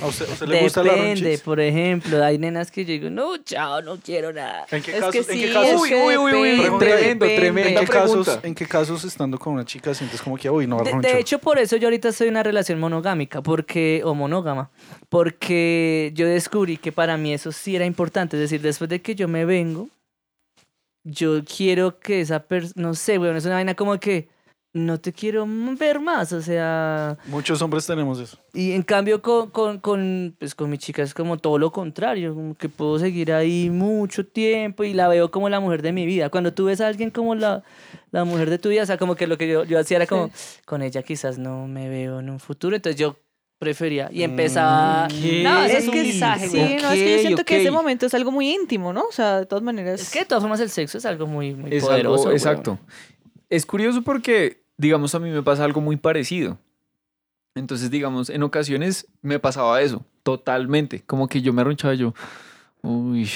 ¿A 0.00 0.06
usted, 0.06 0.28
a 0.28 0.32
usted 0.32 0.46
le 0.46 0.62
gusta 0.62 0.84
la 0.84 0.92
Depende, 0.92 1.38
por 1.38 1.58
ejemplo, 1.58 2.22
hay 2.24 2.38
nenas 2.38 2.70
que 2.70 2.84
yo 2.84 2.92
digo, 2.92 3.10
no, 3.10 3.38
chao, 3.38 3.82
no 3.82 3.96
quiero 3.98 4.32
nada. 4.32 4.66
¿En 4.70 4.82
qué 4.82 4.92
Es 4.92 4.98
casos? 4.98 5.12
que 5.12 5.18
¿En 5.18 5.24
sí, 5.24 5.40
qué 5.40 5.52
casos? 5.52 5.80
Uy, 5.82 5.88
que 5.88 5.94
uy, 5.96 6.16
uy, 6.16 6.32
uy, 6.32 6.50
depende, 6.50 6.78
tremendo, 6.78 7.24
depende. 7.24 7.36
tremendo. 7.36 7.68
¿En 7.80 7.86
qué, 7.86 7.92
casos, 7.92 8.26
pregunta. 8.26 8.48
¿En 8.48 8.54
qué 8.54 8.66
casos 8.66 9.04
estando 9.04 9.38
con 9.38 9.54
una 9.54 9.64
chica 9.64 9.92
sientes 9.94 10.22
como 10.22 10.36
que, 10.36 10.48
uy, 10.48 10.66
no, 10.66 10.78
De, 10.78 10.92
de 11.00 11.18
hecho, 11.18 11.38
por 11.40 11.58
eso 11.58 11.76
yo 11.76 11.88
ahorita 11.88 12.10
estoy 12.10 12.28
en 12.28 12.34
una 12.34 12.42
relación 12.44 12.78
monogámica, 12.78 13.42
porque, 13.42 14.02
o 14.04 14.14
monógama, 14.14 14.70
porque 15.08 16.12
yo 16.14 16.26
descubrí 16.26 16.76
que 16.76 16.92
para 16.92 17.16
mí 17.16 17.32
eso 17.32 17.50
sí 17.50 17.74
era 17.74 17.84
importante. 17.84 18.36
Es 18.36 18.42
decir, 18.42 18.60
después 18.60 18.88
de 18.88 19.02
que 19.02 19.14
yo 19.16 19.26
me 19.26 19.44
vengo, 19.44 19.88
yo 21.02 21.42
quiero 21.44 21.98
que 21.98 22.20
esa 22.20 22.40
persona, 22.40 22.74
no 22.76 22.94
sé, 22.94 23.18
weón, 23.18 23.36
es 23.36 23.44
una 23.44 23.54
vaina 23.54 23.74
como 23.74 23.98
que 23.98 24.28
no 24.78 24.98
te 24.98 25.12
quiero 25.12 25.46
ver 25.78 26.00
más, 26.00 26.32
o 26.32 26.40
sea... 26.40 27.18
Muchos 27.26 27.60
hombres 27.60 27.86
tenemos 27.86 28.18
eso. 28.20 28.38
Y 28.54 28.72
en 28.72 28.82
cambio 28.82 29.20
con, 29.20 29.50
con, 29.50 29.78
con, 29.78 30.36
pues 30.38 30.54
con 30.54 30.70
mi 30.70 30.78
chica 30.78 31.02
es 31.02 31.12
como 31.14 31.36
todo 31.36 31.58
lo 31.58 31.70
contrario, 31.72 32.34
como 32.34 32.54
que 32.54 32.68
puedo 32.68 32.98
seguir 32.98 33.32
ahí 33.32 33.68
mucho 33.70 34.26
tiempo 34.26 34.84
y 34.84 34.94
la 34.94 35.08
veo 35.08 35.30
como 35.30 35.48
la 35.48 35.60
mujer 35.60 35.82
de 35.82 35.92
mi 35.92 36.06
vida. 36.06 36.30
Cuando 36.30 36.52
tú 36.54 36.64
ves 36.66 36.80
a 36.80 36.86
alguien 36.88 37.10
como 37.10 37.34
la, 37.34 37.62
la 38.10 38.24
mujer 38.24 38.48
de 38.50 38.58
tu 38.58 38.68
vida, 38.70 38.82
o 38.82 38.86
sea, 38.86 38.96
como 38.98 39.14
que 39.14 39.26
lo 39.26 39.36
que 39.36 39.48
yo, 39.48 39.64
yo 39.64 39.78
hacía 39.78 39.98
era 39.98 40.06
como, 40.06 40.30
con 40.64 40.82
ella 40.82 41.02
quizás 41.02 41.38
no 41.38 41.66
me 41.68 41.88
veo 41.88 42.20
en 42.20 42.30
un 42.30 42.40
futuro, 42.40 42.74
entonces 42.76 42.98
yo 42.98 43.16
prefería 43.58 44.08
y 44.12 44.22
empezaba... 44.22 45.08
¿qué? 45.08 45.42
No, 45.42 45.64
ese 45.64 45.78
es 45.78 45.82
es 45.82 45.88
un 45.88 45.94
que 45.94 46.02
visaje, 46.02 46.48
sí, 46.48 46.56
güey. 46.58 46.76
no, 46.80 46.92
es 46.92 47.02
que 47.02 47.12
yo 47.16 47.18
siento 47.20 47.44
que 47.44 47.60
ese 47.60 47.72
momento 47.72 48.06
es 48.06 48.14
algo 48.14 48.30
muy 48.30 48.50
íntimo, 48.50 48.92
¿no? 48.92 49.02
O 49.02 49.12
sea, 49.12 49.40
de 49.40 49.46
todas 49.46 49.64
maneras. 49.64 50.00
Es 50.00 50.10
que 50.10 50.20
de 50.20 50.26
todas 50.26 50.42
formas 50.42 50.60
el 50.60 50.70
sexo 50.70 50.98
es 50.98 51.04
algo 51.04 51.26
muy, 51.26 51.54
muy 51.54 51.74
Es 51.74 51.82
poderoso. 51.84 52.22
algo, 52.24 52.32
exacto. 52.32 52.78
Es 53.50 53.66
curioso 53.66 54.02
porque, 54.02 54.62
digamos, 54.78 55.14
a 55.14 55.18
mí 55.18 55.28
me 55.30 55.42
pasa 55.42 55.64
algo 55.64 55.80
muy 55.82 55.96
parecido. 55.96 56.56
Entonces, 57.54 57.90
digamos, 57.90 58.30
en 58.30 58.42
ocasiones 58.44 59.06
me 59.20 59.38
pasaba 59.38 59.82
eso, 59.82 60.04
totalmente. 60.22 61.02
Como 61.04 61.26
que 61.28 61.42
yo 61.42 61.52
me 61.52 61.62
arronchaba 61.62 61.92
y 61.94 61.98
yo, 61.98 62.14
uy, 62.82 63.28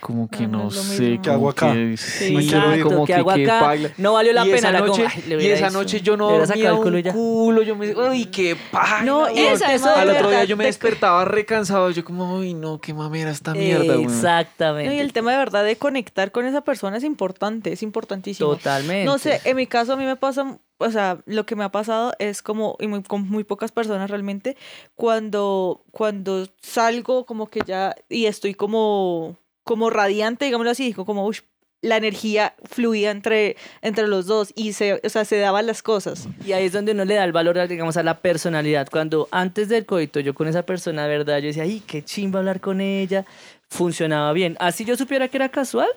como 0.00 0.28
que 0.28 0.48
No, 0.48 0.52
no 0.52 0.58
no, 0.58 0.64
lo 0.64 0.70
sé. 0.72 1.20
¿Qué 1.22 1.30
hago 1.30 1.48
acá? 1.48 1.72
que 1.72 1.96
Sí. 1.96 2.34
Exacto, 2.36 2.88
como 2.88 3.06
¿qué 3.06 3.12
que 3.12 3.18
hago 3.20 3.30
acá? 3.30 3.76
No 3.98 4.14
valió 4.14 4.32
la 4.32 4.44
y 4.44 4.50
pena. 4.50 4.70
Esa 4.70 4.80
noche, 4.80 5.06
"Ay, 5.06 5.22
le 5.28 5.44
y 5.44 5.46
esa 5.46 5.66
hecho". 5.68 5.78
noche 5.78 6.00
yo 6.00 6.16
no 6.16 6.28
dormía 6.28 6.74
un 6.74 6.82
culo 6.82 6.98
ya. 6.98 7.12
culo, 7.12 7.62
yo 7.62 7.76
me 7.76 7.94
uy, 7.94 8.24
qué 8.24 8.56
paila. 8.72 9.02
No, 9.04 9.28
Esa, 9.28 9.72
eso 9.72 9.94
Al 9.94 10.10
otro 10.10 10.30
día 10.30 10.42
yo 10.42 10.56
me 10.56 10.64
de- 10.64 10.68
despertaba 10.70 11.24
recansado, 11.24 11.90
yo 11.92 12.04
como, 12.04 12.34
uy, 12.38 12.54
no, 12.54 12.80
qué 12.80 12.92
mamera 12.92 13.30
esta 13.30 13.54
mierda. 13.54 13.94
Exactamente. 13.94 14.88
No, 14.90 14.96
y 14.96 14.98
el 14.98 15.12
tema 15.12 15.30
de 15.30 15.38
verdad 15.38 15.62
de 15.62 15.76
conectar 15.76 16.32
con 16.32 16.46
esa 16.46 16.62
persona 16.62 16.96
es 16.96 17.04
importante, 17.04 17.72
es 17.72 17.84
importantísimo. 17.84 18.56
Totalmente. 18.56 19.04
No 19.04 19.18
sé, 19.18 19.40
en 19.44 19.56
mi 19.56 19.68
caso 19.68 19.92
a 19.92 19.96
mí 19.96 20.04
me 20.04 20.16
pasa, 20.16 20.58
o 20.78 20.90
sea, 20.90 21.18
lo 21.26 21.44
que 21.46 21.56
me 21.56 21.64
ha 21.64 21.70
pasado 21.70 22.12
es 22.18 22.40
como, 22.42 22.76
y 22.80 22.86
muy- 22.86 23.02
con 23.02 23.28
muy 23.28 23.44
pocas 23.44 23.72
personas 23.72 24.10
realmente, 24.10 24.56
cuando, 24.94 25.84
cuando 25.90 26.46
salgo 26.60 27.24
como 27.24 27.46
que 27.48 27.60
ya, 27.66 27.94
y 28.08 28.26
estoy 28.26 28.54
como, 28.54 29.36
como 29.64 29.90
radiante, 29.90 30.44
digámoslo 30.46 30.70
así, 30.70 30.84
digo 30.86 31.04
como, 31.06 31.26
uff, 31.26 31.40
la 31.80 31.96
energía 31.96 32.54
fluía 32.64 33.12
entre, 33.12 33.56
entre 33.82 34.08
los 34.08 34.26
dos 34.26 34.52
y 34.56 34.72
se, 34.72 35.00
o 35.04 35.08
sea, 35.08 35.24
se 35.24 35.38
daban 35.38 35.66
las 35.66 35.80
cosas. 35.82 36.26
Y 36.44 36.50
ahí 36.50 36.64
es 36.66 36.72
donde 36.72 36.90
uno 36.90 37.04
le 37.04 37.14
da 37.14 37.22
el 37.24 37.30
valor, 37.30 37.68
digamos, 37.68 37.96
a 37.96 38.02
la 38.02 38.18
personalidad. 38.18 38.88
Cuando 38.90 39.28
antes 39.30 39.68
del 39.68 39.86
coito 39.86 40.18
yo 40.18 40.34
con 40.34 40.48
esa 40.48 40.64
persona, 40.64 41.06
verdad, 41.06 41.38
yo 41.38 41.46
decía, 41.46 41.62
ay, 41.62 41.80
qué 41.86 42.02
chimba 42.04 42.40
hablar 42.40 42.60
con 42.60 42.80
ella, 42.80 43.24
funcionaba 43.68 44.32
bien. 44.32 44.56
Así 44.58 44.84
yo 44.84 44.96
supiera 44.96 45.28
que 45.28 45.36
era 45.36 45.50
casual, 45.50 45.88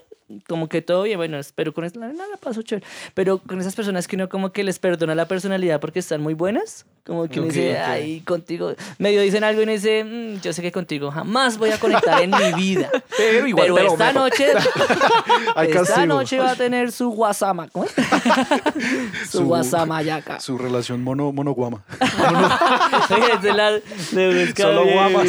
como 0.47 0.67
que 0.69 0.81
todo 0.81 1.03
bien, 1.03 1.17
bueno, 1.17 1.39
pero 1.55 1.73
con 1.73 1.83
la, 1.83 2.07
la 2.07 2.37
paso 2.39 2.61
chévere. 2.61 2.85
Pero 3.13 3.39
con 3.39 3.59
esas 3.59 3.75
personas 3.75 4.07
que 4.07 4.15
uno 4.15 4.29
como 4.29 4.51
que 4.51 4.63
les 4.63 4.79
perdona 4.79 5.15
la 5.15 5.27
personalidad 5.27 5.79
porque 5.79 5.99
están 5.99 6.21
muy 6.21 6.33
buenas, 6.33 6.85
como 7.05 7.27
que 7.27 7.39
uno 7.39 7.47
dice, 7.49 7.71
ok. 7.73 7.77
ay, 7.87 8.21
contigo, 8.21 8.73
medio 8.99 9.21
dicen 9.21 9.43
algo 9.43 9.61
y 9.61 9.63
uno 9.63 9.71
dice, 9.71 10.03
"Mm, 10.03 10.39
yo 10.41 10.53
sé 10.53 10.61
que 10.61 10.71
contigo 10.71 11.09
jamás 11.11 11.57
voy 11.57 11.71
a 11.71 11.79
conectar 11.79 12.21
en 12.21 12.29
mi 12.31 12.53
vida. 12.53 12.89
Pero 13.17 13.47
igual 13.47 13.67
Pero 13.73 13.87
esta 13.93 14.07
meto. 14.07 14.19
noche, 14.19 14.47
esta 15.81 16.05
noche 16.05 16.39
va 16.39 16.51
a 16.51 16.55
tener 16.55 16.91
su 16.91 17.09
guasama, 17.09 17.67
¿cómo 17.69 17.85
es? 17.85 17.91
su 19.31 19.39
Su- 19.39 19.45
guasamayaca. 19.45 20.39
Su 20.39 20.57
relación 20.57 21.03
mono, 21.03 21.31
monoguama. 21.31 21.83
Esa 21.99 23.17
es 23.35 23.55
la 23.55 23.71
de 23.71 24.53
Solo 24.55 24.83
bien, 24.83 24.93
guamas. 24.95 25.27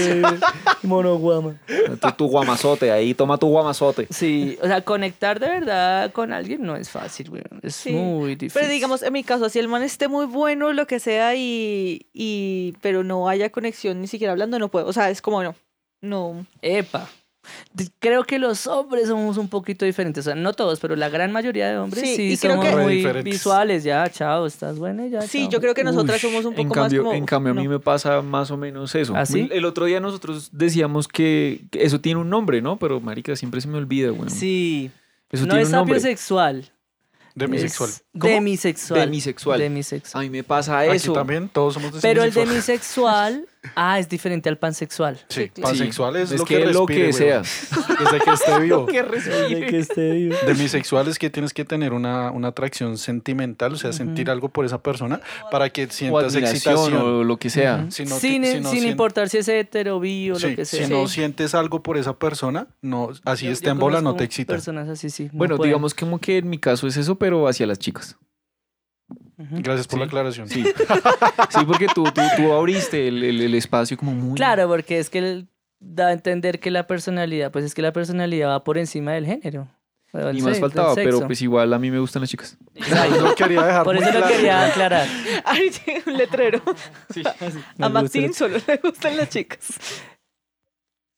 Monoguama. 0.82 1.54
Tu, 2.00 2.12
tu 2.12 2.26
guamazote, 2.28 2.90
ahí 2.92 3.14
toma 3.14 3.38
tu 3.38 3.48
guamazote. 3.48 4.06
Sí, 4.10 4.58
o 4.62 4.66
sea, 4.66 4.82
conectar 4.92 5.40
de 5.40 5.48
verdad 5.48 6.12
con 6.12 6.32
alguien 6.32 6.62
no 6.62 6.76
es 6.76 6.90
fácil, 6.90 7.30
güey. 7.30 7.42
Es 7.62 7.76
Sí. 7.76 7.90
muy 7.92 8.34
difícil. 8.34 8.60
Pero 8.60 8.72
digamos, 8.72 9.02
en 9.02 9.12
mi 9.12 9.24
caso, 9.24 9.48
si 9.48 9.58
el 9.58 9.68
man 9.68 9.82
esté 9.82 10.08
muy 10.08 10.26
bueno, 10.26 10.72
lo 10.72 10.86
que 10.86 11.00
sea, 11.00 11.34
y, 11.34 12.06
y 12.12 12.74
pero 12.82 13.02
no 13.04 13.28
haya 13.28 13.50
conexión 13.50 14.00
ni 14.00 14.06
siquiera 14.06 14.32
hablando, 14.32 14.58
no 14.58 14.68
puedo. 14.68 14.86
O 14.86 14.92
sea, 14.92 15.08
es 15.10 15.22
como 15.22 15.42
no. 15.42 15.54
No. 16.02 16.46
Epa. 16.60 17.08
Creo 17.98 18.24
que 18.24 18.38
los 18.38 18.66
hombres 18.66 19.08
somos 19.08 19.36
un 19.36 19.48
poquito 19.48 19.84
diferentes. 19.84 20.26
O 20.26 20.30
sea, 20.30 20.34
no 20.34 20.52
todos, 20.52 20.80
pero 20.80 20.96
la 20.96 21.08
gran 21.08 21.32
mayoría 21.32 21.68
de 21.70 21.78
hombres 21.78 22.02
Sí, 22.04 22.16
sí, 22.16 22.32
y 22.32 22.36
creo 22.36 22.52
somos 22.56 22.68
que- 22.68 22.76
muy 22.76 22.94
diferentes. 22.96 23.32
visuales. 23.32 23.84
Ya, 23.84 24.08
chao, 24.10 24.46
estás 24.46 24.78
buena, 24.78 25.06
ya. 25.06 25.22
Sí, 25.22 25.42
chao. 25.42 25.50
yo 25.50 25.60
creo 25.60 25.74
que 25.74 25.84
nosotras 25.84 26.22
Uy, 26.22 26.30
somos 26.30 26.44
un 26.44 26.52
poco 26.54 26.62
en 26.62 26.70
cambio, 26.70 27.02
más 27.02 27.06
como... 27.08 27.16
En 27.18 27.26
cambio, 27.26 27.52
a 27.52 27.54
mí 27.54 27.64
no. 27.64 27.70
me 27.70 27.78
pasa 27.80 28.22
más 28.22 28.50
o 28.50 28.56
menos 28.56 28.94
eso. 28.94 29.14
¿Ah, 29.16 29.26
sí? 29.26 29.48
el, 29.50 29.64
otro 29.64 29.86
día 29.86 30.00
nosotros 30.00 30.50
decíamos 30.52 31.08
que 31.08 31.62
eso 31.72 32.00
tiene 32.00 32.20
un 32.20 32.30
nombre, 32.30 32.62
¿no? 32.62 32.78
Pero, 32.78 33.00
marica, 33.00 33.34
siempre 33.36 33.60
se 33.60 33.68
me 33.68 33.78
olvida, 33.78 34.10
güey. 34.10 34.30
Sí, 34.30 34.90
Eso 35.30 35.44
no 35.44 35.50
tiene 35.50 35.62
es 35.62 35.68
un 35.68 35.72
nombre. 35.76 35.98
sapiosexual. 36.00 36.70
Demisexual. 37.34 37.90
¿Cómo? 38.18 38.32
Demisexual. 38.32 39.00
Demisexual. 39.00 39.60
A 39.60 39.62
Demisexual. 39.62 40.24
mí 40.24 40.30
me 40.30 40.44
pasa 40.44 40.80
Aquí 40.80 40.96
eso. 40.96 41.14
también 41.14 41.48
todos 41.48 41.74
somos 41.74 41.92
Pero 42.02 42.22
el 42.24 42.32
demisexual. 42.32 43.46
Ah, 43.76 43.98
es 43.98 44.08
diferente 44.08 44.48
al 44.48 44.58
pansexual. 44.58 45.18
Sí, 45.28 45.50
Sí, 45.54 45.60
pansexual 45.62 46.16
es, 46.16 46.32
es 46.32 46.40
lo 46.40 46.44
que, 46.46 46.58
que, 46.58 46.66
lo 46.72 46.86
que 46.86 46.94
respire, 47.06 47.12
seas. 47.12 47.68
Desde 48.00 48.20
que 48.20 48.30
esté 48.30 48.58
vivo. 48.60 48.86
que 48.86 49.02
respire. 49.02 49.78
esté 49.78 50.10
vivo. 50.12 50.36
Demisexual 50.46 51.08
es 51.08 51.18
que 51.18 51.30
tienes 51.30 51.52
que 51.52 51.64
tener 51.64 51.92
una, 51.92 52.30
una 52.30 52.48
atracción 52.48 52.98
sentimental, 52.98 53.72
o 53.72 53.76
sea, 53.76 53.92
sentir 53.92 54.30
algo 54.30 54.48
por 54.48 54.64
esa 54.64 54.82
persona 54.82 55.20
para 55.50 55.70
que 55.70 55.84
O 55.84 55.90
sientas 55.90 56.34
admiración 56.34 56.74
excitación. 56.74 57.02
o 57.02 57.24
lo 57.24 57.36
que 57.38 57.50
sea. 57.50 57.86
Si 57.90 58.04
no, 58.04 58.18
sin 58.18 58.42
te- 58.42 58.52
si 58.54 58.60
no 58.60 58.70
sin 58.70 58.86
importar 58.86 59.28
si 59.28 59.38
es 59.38 59.48
hetero, 59.48 60.00
bi 60.00 60.30
o 60.30 60.36
sí, 60.36 60.50
lo 60.50 60.56
que 60.56 60.64
sea. 60.64 60.86
si 60.86 60.92
no 60.92 61.06
sientes 61.08 61.54
algo 61.54 61.82
por 61.82 61.96
esa 61.96 62.16
persona, 62.18 62.66
no, 62.80 63.10
así 63.24 63.46
Yo- 63.46 63.52
esté 63.52 63.66
yo 63.66 63.72
en 63.72 63.78
bola, 63.78 64.00
no 64.00 64.16
te 64.16 64.24
excita. 64.24 64.52
Personas 64.54 64.88
así, 64.88 65.10
sí. 65.10 65.24
no 65.32 65.38
Bueno, 65.38 65.56
pueden. 65.56 65.70
digamos 65.70 65.94
como 65.94 66.18
que 66.18 66.38
en 66.38 66.50
mi 66.50 66.58
caso 66.58 66.86
es 66.86 66.96
eso, 66.96 67.16
pero 67.16 67.46
hacia 67.48 67.66
las 67.66 67.78
chicas. 67.78 68.16
Gracias 69.50 69.86
por 69.88 69.96
Sí. 69.96 70.00
la 70.00 70.06
aclaración. 70.06 70.48
Sí, 70.48 70.64
sí 70.64 71.64
porque 71.66 71.86
tú, 71.94 72.04
tú, 72.04 72.20
tú 72.36 72.52
abriste 72.52 73.08
el, 73.08 73.22
el- 73.24 73.40
el 73.42 73.54
espacio 73.54 73.96
como 73.96 74.12
muy... 74.12 74.34
Claro, 74.36 74.68
porque 74.68 74.98
es 74.98 75.10
que 75.10 75.18
él 75.18 75.48
da 75.80 76.08
a 76.08 76.12
entender 76.12 76.60
que 76.60 76.70
la 76.70 76.86
personalidad, 76.86 77.50
pues 77.50 77.64
es 77.64 77.74
que 77.74 77.82
la 77.82 77.92
personalidad 77.92 78.48
va 78.50 78.62
por 78.64 78.78
encima 78.78 79.12
del 79.12 79.26
género. 79.26 79.68
del 80.12 80.38
Y 80.38 80.42
más 80.42 80.60
faltaba, 80.60 80.94
pero 80.94 81.26
pues 81.26 81.40
igual 81.42 81.72
a 81.72 81.78
mí 81.78 81.90
me 81.90 81.98
gustan 81.98 82.20
las 82.22 82.30
chicas. 82.30 82.56
Quería 83.36 83.62
dejar 83.64 83.82
Por 83.84 83.96
eso 83.96 84.04
lo 84.06 84.10
claro. 84.12 84.28
quería 84.28 84.66
aclarar. 84.66 85.06
Ay, 85.44 85.70
tiene 85.70 86.02
un 86.06 86.16
letrero. 86.18 86.62
Me 87.78 87.86
A 87.86 87.88
Martín 87.88 88.32
solo 88.34 88.58
le 88.66 88.76
gustan 88.76 89.16
las 89.16 89.28
chicas. 89.28 89.68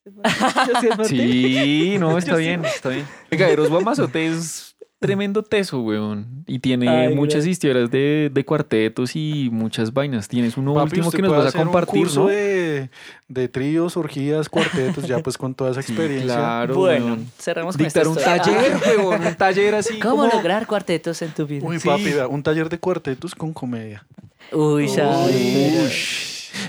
Sí. 1.04 1.16
Sí, 1.18 1.96
no, 1.98 2.18
está 2.18 2.36
sí. 2.36 2.42
bien, 2.42 2.64
está 2.64 2.90
bien. 2.90 3.06
Venga, 3.30 3.48
Eros 3.48 3.70
Guamazote 3.70 4.26
es 4.26 4.73
tremendo 5.06 5.42
teso, 5.42 5.80
weón. 5.80 6.44
Y 6.46 6.58
tiene 6.58 6.88
Ay, 6.88 7.14
muchas 7.14 7.46
historias 7.46 7.90
de, 7.90 8.30
de 8.32 8.44
cuartetos 8.44 9.16
y 9.16 9.48
muchas 9.52 9.92
vainas. 9.92 10.28
Tienes 10.28 10.56
uno 10.56 10.74
Papi, 10.74 10.84
último 11.00 11.10
que 11.10 11.22
nos 11.22 11.30
vas 11.32 11.44
a 11.46 11.48
hacer 11.48 11.60
un 11.60 11.66
compartir, 11.66 12.00
curso 12.02 12.20
¿no? 12.22 12.26
de, 12.28 12.90
de 13.28 13.48
tríos, 13.48 13.96
orgías, 13.96 14.48
cuartetos, 14.48 15.06
ya 15.06 15.18
pues 15.20 15.36
con 15.38 15.54
toda 15.54 15.70
esa 15.72 15.80
experiencia. 15.80 16.34
Claro, 16.36 16.74
Bueno, 16.76 17.06
weón. 17.06 17.30
cerramos 17.38 17.76
con 17.76 17.84
Dictar 17.86 18.02
esta 18.06 18.10
un 18.12 18.18
historia. 18.18 18.42
taller, 18.80 18.98
weón, 18.98 19.26
un 19.26 19.34
taller 19.34 19.74
así 19.74 19.98
¿Cómo 19.98 20.22
como... 20.22 20.32
lograr 20.32 20.66
cuartetos 20.66 21.20
en 21.22 21.30
tu 21.32 21.46
vida? 21.46 21.66
Uy, 21.66 21.78
Sí. 21.80 21.88
papi, 21.88 22.12
un 22.30 22.42
taller 22.42 22.68
de 22.68 22.78
cuartetos 22.78 23.34
con 23.34 23.52
comedia. 23.52 24.04
Uy, 24.52 24.88
ya. 24.88 25.08
Uy. 25.08 25.32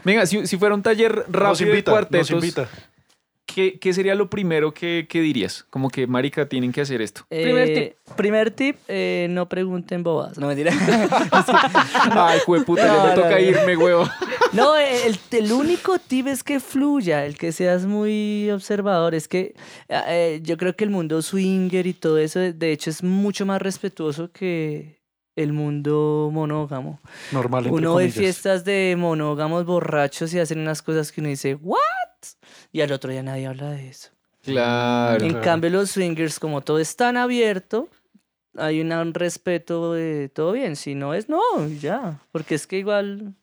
Venga, 0.03 0.25
si, 0.25 0.45
si 0.47 0.57
fuera 0.57 0.73
un 0.75 0.81
taller 0.81 1.15
Nos 1.27 1.31
rápido 1.31 1.69
invita, 1.69 1.91
de 1.91 1.97
nos 1.97 2.07
cuartetos, 2.09 2.31
invita. 2.31 2.69
¿Qué, 3.55 3.79
qué 3.79 3.93
sería 3.93 4.15
lo 4.15 4.29
primero 4.29 4.73
que, 4.73 5.07
que 5.09 5.21
dirías? 5.21 5.65
Como 5.69 5.89
que, 5.89 6.07
marica, 6.07 6.49
tienen 6.49 6.73
que 6.73 6.81
hacer 6.81 7.01
esto. 7.01 7.25
Primer 7.29 7.69
Eh, 7.69 7.95
Primer 8.17 8.51
tip, 8.51 8.75
eh, 8.89 9.27
no 9.29 9.47
pregunten 9.47 10.03
bobadas. 10.03 10.37
No, 10.37 10.47
mentira. 10.47 10.73
Ay, 12.11 12.39
jueputa, 12.45 12.85
ya 12.85 12.93
No, 12.97 13.03
me 13.03 13.09
no, 13.09 13.15
toca 13.15 13.29
no. 13.31 13.39
irme, 13.39 13.77
huevo. 13.77 14.09
No, 14.53 14.75
el, 14.77 15.17
el 15.31 15.51
único 15.51 15.99
tip 15.99 16.27
es 16.27 16.43
que 16.43 16.59
fluya, 16.59 17.25
el 17.25 17.37
que 17.37 17.51
seas 17.51 17.85
muy 17.85 18.49
observador. 18.51 19.13
Es 19.15 19.27
que 19.27 19.53
eh, 19.89 20.39
yo 20.43 20.55
creo 20.57 20.75
que 20.75 20.83
el 20.85 20.89
mundo 20.89 21.21
swinger 21.21 21.87
y 21.87 21.93
todo 21.93 22.17
eso, 22.17 22.39
de 22.39 22.71
hecho, 22.71 22.89
es 22.89 23.03
mucho 23.03 23.45
más 23.45 23.61
respetuoso 23.61 24.31
que 24.31 25.01
el 25.35 25.51
mundo 25.51 26.29
monógamo. 26.31 26.99
Normal, 27.31 27.65
entre 27.65 27.77
Uno 27.77 27.95
ve 27.95 28.09
fiestas 28.11 28.63
de 28.63 28.95
monógamos 28.97 29.65
borrachos 29.65 30.33
y 30.33 30.39
hacen 30.39 30.59
unas 30.59 30.81
cosas 30.81 31.11
que 31.11 31.19
uno 31.21 31.29
dice, 31.29 31.55
¿what? 31.55 31.79
Y 32.75 32.81
al 32.81 32.91
otro 32.91 33.09
día 33.09 33.23
nadie 33.23 33.47
habla 33.47 33.71
de 33.71 33.87
eso. 33.87 34.09
Claro. 34.43 35.23
En 35.23 35.29
claro. 35.29 35.45
cambio, 35.45 35.69
los 35.69 35.91
swingers, 35.91 36.41
como 36.41 36.59
todo 36.59 36.77
es 36.77 36.97
tan 36.97 37.15
abierto, 37.15 37.87
hay 38.57 38.81
un 38.81 39.13
respeto 39.13 39.93
de 39.93 40.27
todo 40.27 40.51
bien. 40.51 40.75
Si 40.75 40.93
no 40.93 41.13
es, 41.13 41.29
no, 41.29 41.39
ya. 41.79 42.19
Porque 42.33 42.55
es 42.55 42.67
que 42.67 42.77
igual. 42.77 43.33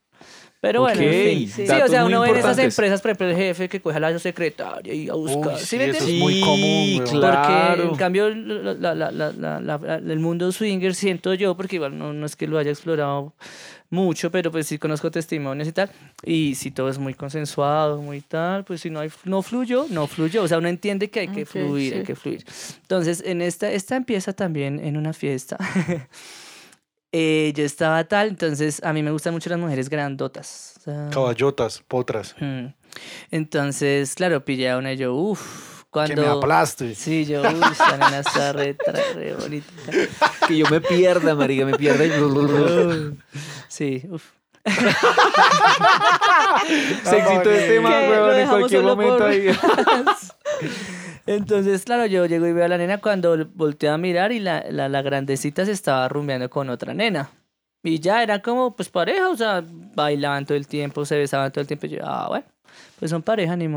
Pero 0.62 0.80
bueno, 0.82 1.01
en 1.02 1.09
Ok, 1.09 1.14
fin. 1.40 1.48
Sí, 1.48 1.64
datos 1.66 1.89
o 1.89 1.93
sea, 1.93 2.06
uno 2.06 2.20
ve 2.20 2.30
en 2.30 2.36
esas 2.36 2.56
empresas, 2.56 3.01
por 3.02 3.10
ejemplo, 3.10 3.28
el 3.30 3.34
jefe 3.36 3.68
que 3.68 3.80
coge 3.80 3.97
a 3.97 4.01
la 4.01 4.16
secretaria 4.20 4.94
y 4.94 5.09
a 5.09 5.14
buscar. 5.14 5.55
Uy, 5.55 5.59
¿sí 5.59 5.66
sí, 5.66 5.76
me 5.76 5.86
eso 5.86 6.05
es 6.05 6.12
muy 6.14 6.40
común, 6.40 7.02
claro. 7.10 7.78
Porque 7.82 7.89
en 7.90 7.97
cambio 7.97 8.30
la- 8.30 8.74
la- 8.74 8.94
la- 8.94 9.10
la- 9.10 9.60
la- 9.60 9.78
la- 9.78 9.94
el 9.97 10.18
mundo 10.20 10.52
swinger 10.52 10.94
siento 10.94 11.34
yo, 11.34 11.56
porque 11.56 11.76
igual 11.76 11.98
no, 11.98 12.12
no 12.12 12.24
es 12.26 12.36
que 12.36 12.47
lo 12.47 12.59
haya 12.59 12.70
explorado 12.70 13.32
mucho, 13.90 14.30
pero 14.30 14.52
pues 14.52 14.68
sí 14.68 14.78
conozco 14.78 15.10
testimonios 15.10 15.66
y 15.66 15.72
tal, 15.72 15.90
y 16.24 16.55
si 16.55 16.70
todo 16.70 16.89
es 16.89 16.98
muy 16.98 17.12
consensuado, 17.14 18.01
muy 18.01 18.20
tal, 18.20 18.62
pues 18.64 18.82
si 18.82 18.89
no 18.89 19.01
hay, 19.01 19.10
no 19.24 19.43
fluyó, 19.43 19.86
no 19.90 20.06
fluyó, 20.06 20.44
o 20.44 20.48
sea, 20.48 20.59
uno 20.59 20.68
entiende 20.68 21.10
que 21.10 21.20
hay 21.20 21.28
que 21.28 21.43
Ok, 21.43 21.48
fluir, 21.48 21.93
hay 21.94 22.01
sí. 22.01 22.06
que 22.06 22.14
fluir. 22.14 22.44
Entonces, 22.82 23.20
en 23.26 23.43
esta, 23.43 23.68
esta 23.72 23.97
empieza 23.97 24.32
también 24.32 24.78
en 24.78 24.97
una 24.97 25.12
fiesta. 25.12 25.59
Eh, 27.12 27.52
yo 27.55 27.64
estaba 27.64 28.02
tal, 28.05 28.28
entonces 28.28 28.82
a 28.82 28.93
mí 28.94 29.02
me 29.02 29.10
gustan 29.10 29.34
mucho 29.34 29.51
las 29.51 29.59
mujeres 29.59 29.90
grandotas. 29.90 30.74
o 30.78 30.80
sea, 30.80 31.09
Caballotas, 31.12 31.82
potras. 31.86 32.34
Mm. 32.40 32.66
Entonces, 33.30 34.14
claro, 34.14 34.44
pillé 34.44 34.70
a 34.70 34.78
una 34.78 34.93
y 34.94 34.97
yo, 34.97 35.14
uff, 35.14 35.82
cuando... 35.90 36.14
Que 36.14 36.20
me 36.22 36.26
aplaste. 36.26 36.94
Sí, 36.94 37.26
yo, 37.26 37.43
uy, 37.43 37.60
esa 37.70 37.93
nena 37.98 38.20
está 38.20 38.52
re, 38.55 38.76
re 39.14 39.34
bonita. 39.34 39.70
Que 40.48 40.56
yo 40.56 40.66
me 40.70 40.80
pierda, 40.80 41.34
marica, 41.34 41.64
me 41.66 41.76
pierda. 41.76 42.05
y- 42.06 42.10
Sí, 43.68 44.02
uff. 44.10 44.30
Se 47.05 47.18
excitó 47.18 47.51
este 47.51 47.78
weón, 47.80 48.39
en 48.39 48.48
cualquier 48.48 48.82
momento 48.82 49.18
por- 49.18 49.26
ahí. 49.26 49.47
Entonces, 51.26 51.84
claro, 51.84 52.06
yo 52.06 52.26
llego 52.26 52.46
y 52.46 52.52
veo 52.52 52.64
a 52.64 52.68
la 52.68 52.78
nena 52.78 52.98
cuando 52.98 53.46
volteo 53.54 53.92
a 53.92 53.98
mirar 53.98 54.32
y 54.32 54.40
la, 54.40 54.64
la, 54.70 55.02
grandecita 55.02 55.64
se 55.64 55.72
estaba 55.72 56.08
rumbeando 56.08 56.50
con 56.50 56.68
otra 56.70 56.94
nena. 56.94 57.30
Y 57.84 58.00
ya 58.00 58.22
era 58.22 58.42
como, 58.42 58.74
pues, 58.74 58.88
pareja, 58.88 59.28
o 59.28 59.36
sea, 59.36 59.64
bailaban 59.66 60.46
todo 60.46 60.56
el 60.56 60.66
tiempo, 60.66 61.04
se 61.04 61.16
besaban 61.16 61.52
todo 61.52 61.62
el 61.62 61.66
tiempo. 61.66 61.86
Y 61.86 61.90
yo, 61.90 61.98
ah, 62.02 62.26
bueno, 62.28 62.46
pues 62.98 63.10
son 63.10 63.22
pareja, 63.22 63.56
ni. 63.56 63.68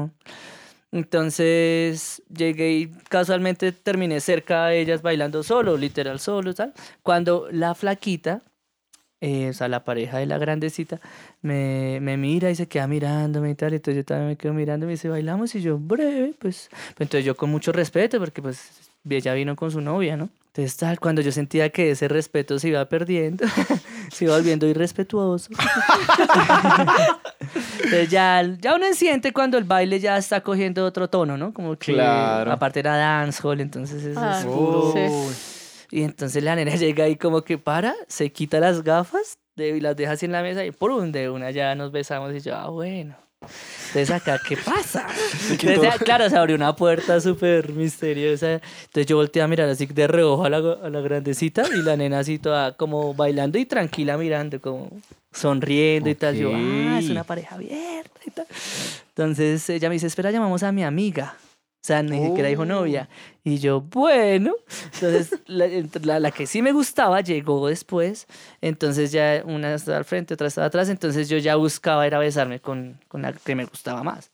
Entonces 0.91 2.23
llegué 2.33 2.71
y 2.71 2.87
casualmente 3.09 3.71
terminé 3.71 4.21
cerca 4.21 4.67
de 4.67 4.79
ellas 4.79 5.01
bailando 5.01 5.43
solo, 5.43 5.77
literal 5.77 6.19
solo, 6.19 6.53
tal. 6.53 6.73
Cuando 7.03 7.47
la 7.51 7.75
flaquita, 7.75 8.43
eh, 9.27 9.49
o 9.49 9.53
sea, 9.53 9.67
la 9.67 9.83
pareja 9.83 10.19
de 10.19 10.25
la 10.27 10.37
grandecita, 10.37 10.99
me, 11.41 11.99
me 12.01 12.15
mira 12.17 12.49
y 12.51 12.55
se 12.55 12.67
queda 12.67 12.85
mirándome 12.87 13.49
y 13.51 13.55
tal. 13.55 13.73
Entonces 13.73 13.95
yo 14.03 14.05
también 14.05 14.29
me 14.29 14.35
quedo 14.35 14.53
mirando 14.53 14.85
y 14.85 14.87
me 14.87 14.93
dice, 14.93 15.09
bailamos. 15.09 15.55
Y 15.55 15.61
yo, 15.61 15.77
breve, 15.79 16.33
pues. 16.37 16.69
Entonces 16.99 17.25
yo 17.25 17.35
con 17.35 17.49
mucho 17.49 17.71
respeto, 17.71 18.19
porque 18.19 18.41
pues 18.41 18.69
ella 19.09 19.33
vino 19.33 19.55
con 19.55 19.71
su 19.71 19.81
novia, 19.81 20.15
¿no? 20.17 20.29
Entonces 20.47 20.77
tal, 20.77 20.99
cuando 20.99 21.21
yo 21.21 21.31
sentía 21.33 21.69
que 21.69 21.91
ese 21.91 22.07
respeto 22.07 22.59
se 22.59 22.69
iba 22.69 22.85
perdiendo, 22.85 23.45
se 24.11 24.25
iba 24.25 24.35
volviendo 24.35 24.65
irrespetuoso. 24.67 25.49
Entonces 27.83 28.09
ya, 28.09 28.41
ya 28.61 28.75
uno 28.75 28.85
siente 28.93 29.33
cuando 29.33 29.57
el 29.57 29.63
baile 29.65 29.99
ya 29.99 30.17
está 30.17 30.41
cogiendo 30.41 30.85
otro 30.85 31.09
tono, 31.09 31.37
¿no? 31.37 31.53
Como 31.53 31.75
que 31.77 31.93
Claro. 31.93 32.51
aparte 32.51 32.79
era 32.79 32.95
dancehall, 32.95 33.59
entonces 33.61 34.03
es, 34.03 34.17
Ah, 34.17 34.39
es 34.39 34.45
puro- 34.45 34.93
sí. 34.93 35.54
Y 35.95 36.03
entonces 36.03 36.43
la 36.43 36.57
nena 36.57 36.75
llega 36.75 37.05
ahí 37.05 37.15
como 37.15 37.43
que 37.43 37.57
para, 37.57 37.95
se 38.09 38.29
quita 38.29 38.59
las 38.59 38.83
gafas 38.83 39.39
de, 39.55 39.69
y 39.69 39.79
las 39.79 39.95
deja 39.95 40.11
así 40.11 40.25
en 40.25 40.33
la 40.33 40.41
mesa 40.41 40.65
y 40.65 40.71
por 40.71 40.91
un 40.91 41.13
de 41.13 41.29
una 41.29 41.51
ya 41.51 41.73
nos 41.73 41.93
besamos 41.93 42.35
y 42.35 42.41
yo, 42.41 42.53
ah, 42.53 42.69
bueno. 42.69 43.15
Entonces 43.87 44.11
acá, 44.11 44.37
¿qué 44.45 44.57
pasa? 44.57 45.07
Entonces, 45.49 45.95
claro, 46.03 46.29
se 46.29 46.35
abrió 46.35 46.57
una 46.57 46.75
puerta 46.75 47.21
súper 47.21 47.71
misteriosa. 47.71 48.53
Entonces 48.53 49.05
yo 49.05 49.15
volteé 49.15 49.41
a 49.41 49.47
mirar 49.47 49.69
así 49.69 49.85
de 49.85 50.07
reojo 50.07 50.43
a 50.43 50.49
la, 50.49 50.57
a 50.57 50.89
la 50.89 50.99
grandecita 50.99 51.63
y 51.73 51.81
la 51.81 51.95
nena 51.95 52.19
así 52.19 52.39
toda 52.39 52.75
como 52.75 53.13
bailando 53.13 53.57
y 53.57 53.65
tranquila 53.65 54.17
mirando, 54.17 54.59
como 54.59 54.89
sonriendo 55.31 56.09
y 56.09 56.15
tal. 56.15 56.35
Yo, 56.35 56.51
ah, 56.53 56.99
es 56.99 57.09
una 57.09 57.23
pareja 57.23 57.55
abierta 57.55 58.19
y 58.25 58.31
tal. 58.31 58.47
Entonces 59.09 59.69
ella 59.69 59.87
me 59.87 59.93
dice, 59.93 60.07
espera, 60.07 60.29
llamamos 60.29 60.61
a 60.63 60.73
mi 60.73 60.83
amiga. 60.83 61.37
O 61.85 61.87
sea, 61.87 62.01
ni 62.01 62.19
siquiera 62.19 62.49
dijo 62.49 62.65
novia. 62.65 63.09
Y 63.43 63.59
yo, 63.59 63.79
bueno. 63.79 64.55
Entonces, 64.85 65.39
la, 65.45 65.67
la, 66.01 66.19
la 66.19 66.31
que 66.31 66.47
sí 66.47 66.63
me 66.63 66.71
gustaba 66.71 67.21
llegó 67.21 67.67
después. 67.67 68.25
Entonces 68.59 69.11
ya 69.11 69.43
una 69.45 69.75
estaba 69.75 69.99
al 69.99 70.03
frente, 70.03 70.33
otra 70.33 70.47
estaba 70.47 70.65
atrás. 70.65 70.89
Entonces 70.89 71.29
yo 71.29 71.37
ya 71.37 71.55
buscaba 71.57 72.07
era 72.07 72.17
besarme 72.17 72.59
con, 72.59 72.99
con 73.07 73.21
la 73.21 73.33
que 73.33 73.53
me 73.53 73.65
gustaba 73.65 74.01
más. 74.01 74.31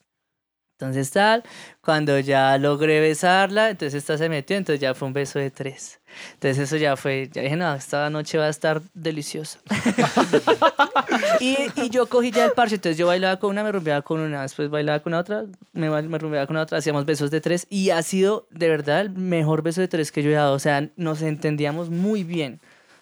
Entonces 0.82 1.12
tal, 1.12 1.44
cuando 1.82 2.20
ya 2.20 2.58
logré 2.58 2.99
besarla, 2.99 3.70
entonces 3.70 3.99
esta 4.02 4.18
se 4.18 4.30
metió, 4.30 4.58
entonces 4.58 4.80
ya 4.80 4.94
fue 4.94 5.08
un 5.08 5.14
beso 5.14 5.38
de 5.38 5.52
tres. 5.52 5.99
Entonces 6.34 6.58
eso 6.60 6.78
ya 6.78 6.98
fue, 6.98 7.30
ya 7.32 7.41
dije, 7.44 7.56
no, 7.56 7.74
esta 7.74 8.10
noche 8.10 8.38
va 8.38 8.45
a 8.45 8.49
estar 8.49 8.82
deliciosa. 8.94 9.60
y, 11.40 11.56
y 11.76 11.90
yo 11.90 12.08
cogí 12.08 12.32
ya 12.32 12.45
el 12.45 12.52
parche, 12.52 12.76
entonces 12.76 12.98
yo 12.98 13.08
bailaba 13.08 13.38
con 13.40 13.52
una, 13.52 13.64
me 13.64 13.72
rumbeaba 13.72 14.02
con 14.02 14.20
una, 14.20 14.41
después 14.41 14.70
bailaba 14.70 14.99
con 15.02 15.14
otra, 15.14 15.45
me, 15.74 15.90
me 15.90 16.18
rumbeaba 16.18 16.48
con 16.48 16.58
otra, 16.58 16.80
hacíamos 16.80 17.06
besos 17.06 17.32
de 17.32 17.41
tres 17.41 17.68
y 17.70 17.91
ha 17.91 18.02
sido 18.02 18.48
de 18.49 18.68
verdad 18.68 19.02
el 19.02 19.12
mejor 19.12 19.62
beso 19.62 19.82
de 19.82 19.88
tres 19.88 20.12
que 20.12 20.24
yo 20.24 20.32
he 20.32 20.34
dado, 20.34 20.53
o 20.53 20.60
sea, 20.60 20.90
nos 20.95 21.22
entendíamos 21.22 21.90
muy 21.90 22.24
bien. 22.24 22.60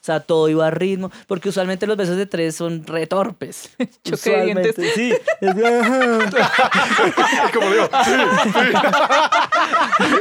Sea, 0.10 0.22
todo 0.22 0.50
iba 0.50 0.66
a 0.66 0.72
ritmo, 0.72 1.12
porque 1.28 1.50
usualmente 1.50 1.86
los 1.86 1.96
besos 1.96 2.18
de 2.18 2.26
tres 2.26 2.56
son 2.56 2.84
retorpes. 2.88 3.70
Choque 4.04 4.32
de 4.32 4.46
dientes. 4.46 4.76
Sí. 4.96 5.14
Como 7.54 7.70
digo, 7.70 7.88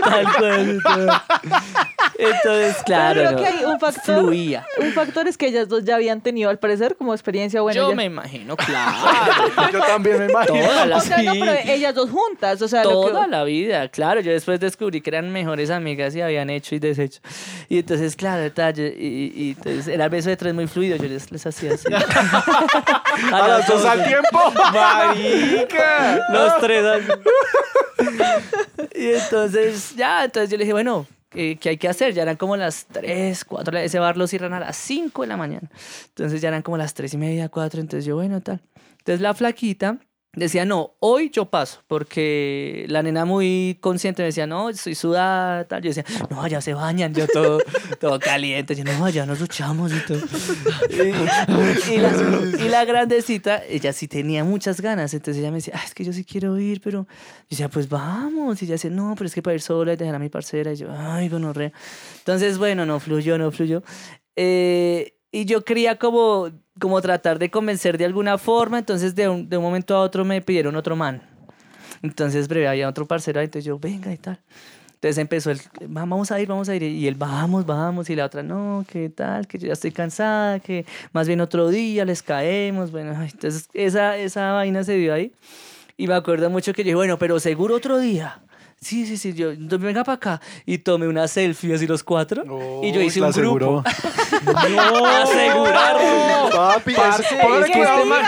Tal 0.05 0.27
cual, 0.37 0.83
tal. 0.83 1.23
Entonces, 2.19 2.77
claro, 2.85 3.21
Pero 3.21 3.29
creo 3.37 3.39
no, 3.39 3.45
que 3.45 3.59
hay 3.59 3.65
un 3.65 3.79
factor. 3.81 4.19
fluía. 4.21 4.67
Un 4.79 4.93
factor 4.93 5.29
es 5.29 5.39
que 5.39 5.47
ellas 5.47 5.69
dos 5.69 5.85
ya 5.85 5.95
habían 5.95 6.21
tenido, 6.21 6.51
al 6.51 6.59
parecer, 6.59 6.97
como 6.97 7.15
experiencia 7.15 7.61
buena. 7.61 7.77
Yo 7.81 7.91
ya- 7.91 7.95
me 7.95 8.05
imagino, 8.07 8.57
claro. 8.57 8.97
yo 9.73 9.79
también 9.81 10.19
me 10.19 10.25
imagino. 10.33 10.67
Toda 10.67 10.87
la, 10.87 10.97
O 10.97 11.01
sea, 11.01 11.23
no, 11.23 11.33
pero 11.39 11.53
ellas 11.65 11.95
dos 11.95 12.11
juntas, 12.11 12.61
o 12.61 12.67
sea, 12.67 12.83
lo 12.83 13.03
que- 13.05 13.11
toda 13.13 13.27
la 13.29 13.45
vida, 13.45 13.89
claro. 13.89 14.21
Yo 14.21 14.33
después 14.33 14.59
descubrí 14.59 15.01
que 15.01 15.11
eran 15.11 15.31
mejores 15.33 15.71
amigas 15.71 16.15
y 16.17 16.21
habían 16.21 16.51
hecho 16.51 16.75
y 16.75 16.81
deshecho. 16.81 17.21
Y 17.69 17.79
entonces, 17.79 18.17
claro, 18.17 18.43
detalle. 18.43 18.95
Y, 18.99 19.33
y 19.37 19.49
entonces 19.51 19.87
era 19.87 20.05
el 20.07 20.11
beso 20.11 20.29
de 20.29 20.37
tres 20.37 20.55
muy 20.55 20.67
fluido. 20.67 20.97
Yo 20.97 21.05
les, 21.05 21.31
les 21.31 21.47
hacía 21.47 21.75
así. 21.75 21.87
A 23.33 23.49
las 23.49 23.67
dos 23.69 23.85
al 23.85 24.05
tiempo. 24.05 24.53
Marica. 24.73 26.21
Los 26.33 26.59
tres 26.59 26.85
así. 26.85 27.09
Y 28.95 29.13
entonces, 29.13 29.95
ya, 29.97 30.25
entonces 30.25 30.51
yo 30.51 30.57
le 30.57 30.65
dije, 30.65 30.73
bueno, 30.73 31.07
¿qué, 31.31 31.57
qué 31.57 31.71
hay 31.71 31.77
que 31.77 31.89
hacer? 31.89 32.15
Ya 32.15 32.23
eran 32.23 32.37
como 32.37 32.57
las 32.57 32.87
3, 32.87 33.45
4, 33.45 33.79
ese 33.79 33.99
bar 33.99 34.17
lo 34.17 34.27
cierran 34.27 34.53
a 34.55 34.61
las 34.61 34.77
5 34.77 35.23
de 35.23 35.29
la 35.29 35.37
mañana. 35.37 35.71
Entonces 36.09 36.41
ya 36.41 36.49
eran 36.49 36.63
como 36.63 36.77
las 36.77 36.95
3 36.95 37.15
y 37.15 37.19
media, 37.19 37.49
4, 37.49 37.81
entonces 37.81 38.05
yo, 38.05 38.17
bueno, 38.17 38.41
tal. 38.41 38.63
Entonces 38.99 39.21
la 39.21 39.35
flaquita 39.35 39.99
decía, 40.39 40.65
no, 40.65 40.95
hoy 41.01 41.31
yo 41.31 41.47
paso, 41.47 41.83
porque 41.87 42.87
la 42.89 43.03
nena 43.03 43.25
muy 43.25 43.79
consciente 43.81 44.23
me 44.23 44.27
decía, 44.27 44.47
no, 44.47 44.71
estoy 44.71 44.95
sudada, 44.95 45.65
tal. 45.67 45.83
Yo 45.83 45.91
decía, 45.91 46.05
no, 46.31 46.47
ya 46.47 46.61
se 46.61 46.75
bañan, 46.75 47.15
yo 47.15 47.27
todo, 47.27 47.59
todo 48.01 48.19
caliente. 48.19 48.75
Yo, 48.75 48.85
no, 48.85 49.09
ya 49.09 49.27
nos 49.27 49.39
duchamos 49.39 49.93
y 49.93 50.01
todo. 50.01 50.21
Y, 51.91 52.69
la, 52.69 52.85
grandecita, 52.85 53.65
ella 53.65 53.93
sí 53.93 54.09
tenía 54.09 54.45
muchas 54.45 54.81
ganas, 54.81 55.13
entonces 55.15 55.41
ella 55.43 55.51
me 55.51 55.59
decía, 55.59 55.75
"Ah, 55.77 55.83
es 55.85 55.95
que 55.95 56.05
yo 56.05 56.13
sí 56.13 56.25
quiero 56.25 56.59
ir, 56.59 56.81
pero 56.81 57.07
yo 57.09 57.47
decía, 57.51 57.69
pues 57.69 57.89
vamos. 57.89 58.61
Y 58.63 58.67
ella 58.67 58.75
decía, 58.75 58.91
no, 58.91 59.15
pero 59.17 59.27
es 59.27 59.35
que 59.35 59.43
para 59.43 59.55
ir 59.55 59.61
sola 59.61 59.93
y 59.93 59.97
dejar 59.97 60.15
a 60.15 60.19
mi 60.19 60.29
parcera. 60.29 60.73
Y 60.73 60.77
yo, 60.77 60.89
ay, 60.91 61.29
gonorrea. 61.29 61.73
Entonces, 62.19 62.59
bueno, 62.59 62.87
no 62.87 63.01
fluyó, 63.01 63.39
no 63.39 63.51
fluyó. 63.51 63.83
Eh, 64.37 65.15
y 65.31 65.45
yo 65.45 65.65
quería 65.65 65.97
como, 65.97 66.51
como 66.79 67.01
tratar 67.01 67.39
de 67.39 67.51
convencer 67.51 67.99
de 67.99 68.05
alguna 68.05 68.39
forma, 68.39 68.79
entonces 68.79 69.15
de 69.15 69.29
un, 69.29 69.49
de 69.49 69.57
un 69.57 69.63
momento 69.63 69.97
a 69.97 70.01
otro 70.01 70.25
me 70.25 70.41
pidieron 70.43 70.77
otro 70.77 70.97
man. 70.97 71.23
Entonces, 72.03 72.49
breve, 72.49 72.69
había 72.69 72.89
otro 72.89 73.07
parcero 73.07 73.41
ahí, 73.41 73.45
entonces 73.47 73.65
yo, 73.65 73.79
venga 73.79 74.13
y 74.13 74.17
tal. 74.17 74.39
Entonces 74.95 75.19
empezó 75.19 75.51
el, 75.53 75.59
"Va, 75.85 76.01
vamos 76.01 76.33
a 76.33 76.41
ir, 76.41 76.49
vamos 76.49 76.69
a 76.69 76.75
ir. 76.75 76.83
Y 76.83 77.07
él, 77.07 77.15
vamos, 77.15 77.65
vamos. 77.65 78.11
Y 78.11 78.17
la 78.17 78.25
otra, 78.25 78.43
no, 78.43 78.85
¿qué 78.91 79.09
tal? 79.09 79.47
Que 79.47 79.57
yo 79.59 79.69
ya 79.69 79.73
estoy 79.75 79.93
cansada, 79.93 80.59
que 80.59 80.87
más 81.13 81.29
bien 81.29 81.41
otro 81.41 81.69
día 81.69 82.05
les 82.05 82.21
caemos. 82.23 82.91
Bueno, 82.91 83.13
entonces 83.23 83.69
esa, 83.75 84.17
esa 84.17 84.53
vaina 84.53 84.83
se 84.83 84.95
dio 84.95 85.15
ahí. 85.15 85.33
Y 85.97 86.09
me 86.09 86.15
acuerdo 86.15 86.51
mucho 86.51 86.73
que 86.73 86.83
yo 86.83 86.87
dije, 86.87 86.95
bueno, 86.97 87.17
pero 87.19 87.39
seguro 87.39 87.77
otro 87.77 87.99
día. 88.01 88.41
Sí, 88.81 89.07
sí, 89.07 89.17
sí, 89.17 89.35
yo, 89.35 89.51
venga 89.79 90.05
para 90.05 90.17
acá. 90.17 90.41
Y 90.65 90.79
tomé 90.79 91.09
una 91.09 91.27
selfie 91.27 91.75
así 91.75 91.87
los 91.87 92.05
cuatro. 92.05 92.45
y 92.83 92.93
yo 92.93 93.01
hice 93.01 93.21
un 93.21 93.31
grupo. 93.33 93.83
aseguró. 93.85 93.85
No, 94.71 95.05
asegurar. 95.05 95.97
Papi, 96.53 96.95
Parce, 96.95 97.23
es 97.23 97.43
póngale 97.43 97.67
que 97.73 97.83
este 97.83 98.05
man, 98.05 98.23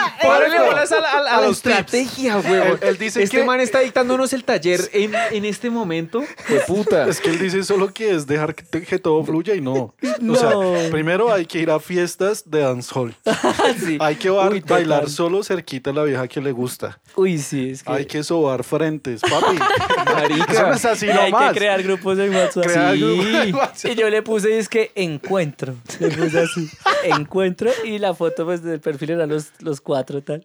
bolas 0.68 0.92
a 0.92 1.00
la, 1.00 1.10
a 1.12 1.20
la- 1.22 1.30
a 1.30 1.36
A 1.36 1.40
la 1.40 1.46
los 1.46 1.62
tips. 1.62 1.74
estrategia, 1.76 2.38
huevón. 2.38 2.78
Él- 2.82 2.88
él 2.88 2.98
dice 2.98 3.22
este 3.22 3.38
que- 3.38 3.44
man 3.44 3.60
está 3.60 3.80
dictándonos 3.80 4.32
el 4.32 4.44
taller 4.44 4.80
en, 4.92 5.12
en 5.30 5.44
este 5.44 5.70
momento. 5.70 6.20
De 6.48 6.60
puta. 6.66 7.06
Es 7.08 7.20
que 7.20 7.30
él 7.30 7.38
dice 7.38 7.62
solo 7.62 7.92
que 7.94 8.10
es 8.14 8.26
dejar 8.26 8.54
que, 8.54 8.82
que 8.82 8.98
todo 8.98 9.22
fluya 9.24 9.54
y 9.54 9.60
no. 9.60 9.94
O 10.02 10.34
sea, 10.36 10.90
primero 10.90 11.32
hay 11.32 11.46
que 11.46 11.60
ir 11.60 11.70
a 11.70 11.78
fiestas 11.80 12.42
de 12.50 12.60
dancehall. 12.60 13.14
Sí. 13.78 13.98
Hay 14.00 14.16
que 14.16 14.30
Uy, 14.30 14.60
bailar 14.60 15.08
solo 15.08 15.42
cerquita 15.44 15.90
a 15.90 15.92
la 15.92 16.02
vieja 16.02 16.26
que 16.28 16.40
le 16.40 16.52
gusta. 16.52 16.98
Uy, 17.14 17.38
sí, 17.38 17.70
es 17.70 17.82
que... 17.82 17.92
Hay 17.92 18.04
que 18.06 18.22
sobar 18.22 18.64
frentes, 18.64 19.20
papi. 19.22 19.56
Marica. 20.40 20.52
Eso 20.52 20.66
no 20.68 20.74
es 20.74 20.84
así 20.84 21.06
Y 21.06 21.10
hay 21.10 21.30
nomás. 21.30 21.52
que 21.52 21.58
crear 21.58 21.82
grupos 21.82 22.18
en 22.18 22.34
WhatsApp. 22.34 22.64
Crear 22.64 22.94
Sí. 22.94 23.00
grupos 23.00 23.26
en 23.26 23.54
WhatsApp. 23.54 23.90
Y 23.92 23.94
yo 23.94 24.10
le 24.10 24.22
puse, 24.22 24.58
es 24.58 24.68
que 24.68 24.92
encuentro. 24.94 25.74
Le 26.00 26.08
puse 26.10 26.40
así, 26.40 26.68
encuentro. 27.04 27.70
Y 27.84 27.98
la 27.98 28.14
foto 28.14 28.44
pues 28.44 28.62
del 28.62 28.80
perfil 28.80 29.10
eran 29.10 29.28
los, 29.28 29.50
los 29.60 29.80
cuatro 29.80 30.22
tal. 30.22 30.44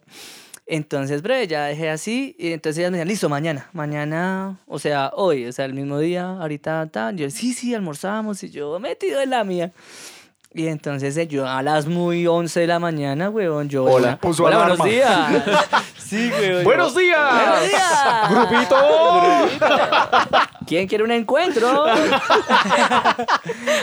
Entonces, 0.68 1.22
breve, 1.22 1.46
ya 1.46 1.64
dejé 1.66 1.90
así. 1.90 2.34
Y 2.38 2.52
entonces 2.52 2.78
ellas 2.80 2.90
me 2.90 2.96
decían, 2.98 3.08
listo, 3.08 3.28
mañana. 3.28 3.68
Mañana, 3.72 4.58
o 4.66 4.78
sea, 4.80 5.12
hoy, 5.14 5.46
o 5.46 5.52
sea, 5.52 5.64
el 5.64 5.74
mismo 5.74 5.98
día, 6.00 6.24
ahorita, 6.40 6.88
tal. 6.90 7.16
Yo, 7.16 7.30
sí, 7.30 7.52
sí, 7.52 7.72
almorzamos. 7.74 8.42
Y 8.42 8.50
yo, 8.50 8.78
metido 8.80 9.20
en 9.20 9.30
la 9.30 9.44
mía. 9.44 9.72
Y 10.58 10.68
entonces 10.68 11.14
eh, 11.18 11.26
yo 11.26 11.46
a 11.46 11.62
las 11.62 11.84
muy 11.86 12.26
11 12.26 12.60
de 12.60 12.66
la 12.66 12.78
mañana, 12.78 13.28
weón, 13.28 13.68
yo... 13.68 13.84
Hola. 13.84 14.16
Puso 14.16 14.44
Hola, 14.44 14.56
alarma. 14.64 14.76
buenos 14.76 14.94
días. 14.96 15.44
sí, 15.98 16.30
weón. 16.40 16.64
¡Buenos 16.64 16.94
yo, 16.94 17.00
días! 17.00 17.34
¡Buenos 17.34 17.68
días! 17.68 18.30
¡Grupito! 18.30 18.76
¿Quién 20.66 20.88
quiere 20.88 21.04
un 21.04 21.10
encuentro? 21.10 21.82
Hoy 21.84 21.90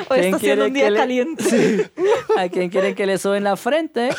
¿Quién 0.10 0.26
está 0.26 0.40
siendo 0.40 0.40
quiere 0.40 0.64
un 0.66 0.74
día 0.74 0.86
que 0.86 0.90
le- 0.92 0.98
caliente. 0.98 1.92
¿A 2.38 2.50
quién 2.50 2.72
quieren 2.72 2.96
que 2.96 3.06
le 3.06 3.20
suben 3.20 3.44
la 3.44 3.56
frente? 3.56 4.10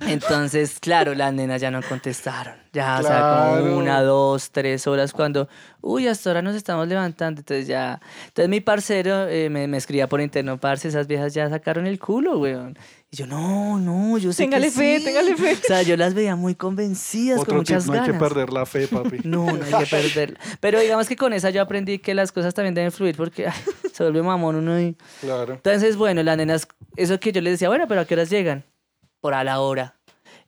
Entonces, 0.00 0.78
claro, 0.80 1.14
las 1.14 1.32
nenas 1.32 1.60
ya 1.60 1.70
no 1.70 1.80
contestaron. 1.82 2.54
Ya, 2.72 2.98
o 2.98 3.02
sea, 3.02 3.16
Claro. 3.18 3.62
como 3.62 3.78
una, 3.78 4.02
dos, 4.02 4.50
tres 4.50 4.86
horas 4.86 5.12
cuando, 5.12 5.48
uy, 5.80 6.06
hasta 6.08 6.30
ahora 6.30 6.42
nos 6.42 6.54
estamos 6.54 6.86
levantando. 6.86 7.40
Entonces 7.40 7.66
ya, 7.66 8.00
entonces 8.26 8.48
mi 8.50 8.60
parcero 8.60 9.26
eh, 9.28 9.48
me, 9.48 9.66
me 9.66 9.78
escribía 9.78 10.08
por 10.08 10.20
interno, 10.20 10.58
parce, 10.58 10.88
esas 10.88 11.06
viejas 11.06 11.32
ya 11.34 11.48
sacaron 11.48 11.86
el 11.86 11.98
culo, 11.98 12.38
weón. 12.38 12.76
Y 13.10 13.16
yo, 13.16 13.26
no, 13.26 13.78
no, 13.78 14.18
yo 14.18 14.32
sé 14.32 14.42
Téngale 14.44 14.66
que 14.66 14.72
fe, 14.72 14.98
sí". 14.98 15.04
téngale 15.04 15.34
fe. 15.36 15.52
O 15.54 15.66
sea, 15.66 15.82
yo 15.82 15.96
las 15.96 16.12
veía 16.12 16.36
muy 16.36 16.54
convencidas, 16.54 17.38
con 17.38 17.42
Otro 17.44 17.62
tip, 17.64 17.76
muchas 17.76 17.86
no 17.86 17.92
hay 17.94 18.00
ganas. 18.00 18.12
que 18.14 18.18
perder 18.18 18.52
la 18.52 18.66
fe, 18.66 18.88
papi. 18.88 19.18
No, 19.24 19.46
no 19.46 19.64
hay 19.64 19.84
que 19.84 19.90
perderla. 19.90 20.38
Pero 20.60 20.80
digamos 20.80 21.08
que 21.08 21.16
con 21.16 21.32
esa 21.32 21.50
yo 21.50 21.62
aprendí 21.62 21.98
que 22.00 22.14
las 22.14 22.32
cosas 22.32 22.52
también 22.52 22.74
deben 22.74 22.92
fluir 22.92 23.16
porque 23.16 23.46
ay, 23.46 23.54
se 23.92 24.02
vuelve 24.02 24.22
mamón 24.22 24.56
uno 24.56 24.78
y... 24.80 24.96
Claro. 25.20 25.54
Entonces, 25.54 25.96
bueno, 25.96 26.22
las 26.22 26.36
nenas, 26.36 26.68
eso 26.96 27.18
que 27.18 27.32
yo 27.32 27.40
les 27.40 27.54
decía, 27.54 27.68
bueno, 27.68 27.86
pero 27.88 28.02
¿a 28.02 28.04
qué 28.04 28.14
horas 28.14 28.28
llegan? 28.28 28.64
Por 29.20 29.34
a 29.34 29.44
la 29.44 29.60
hora. 29.60 29.96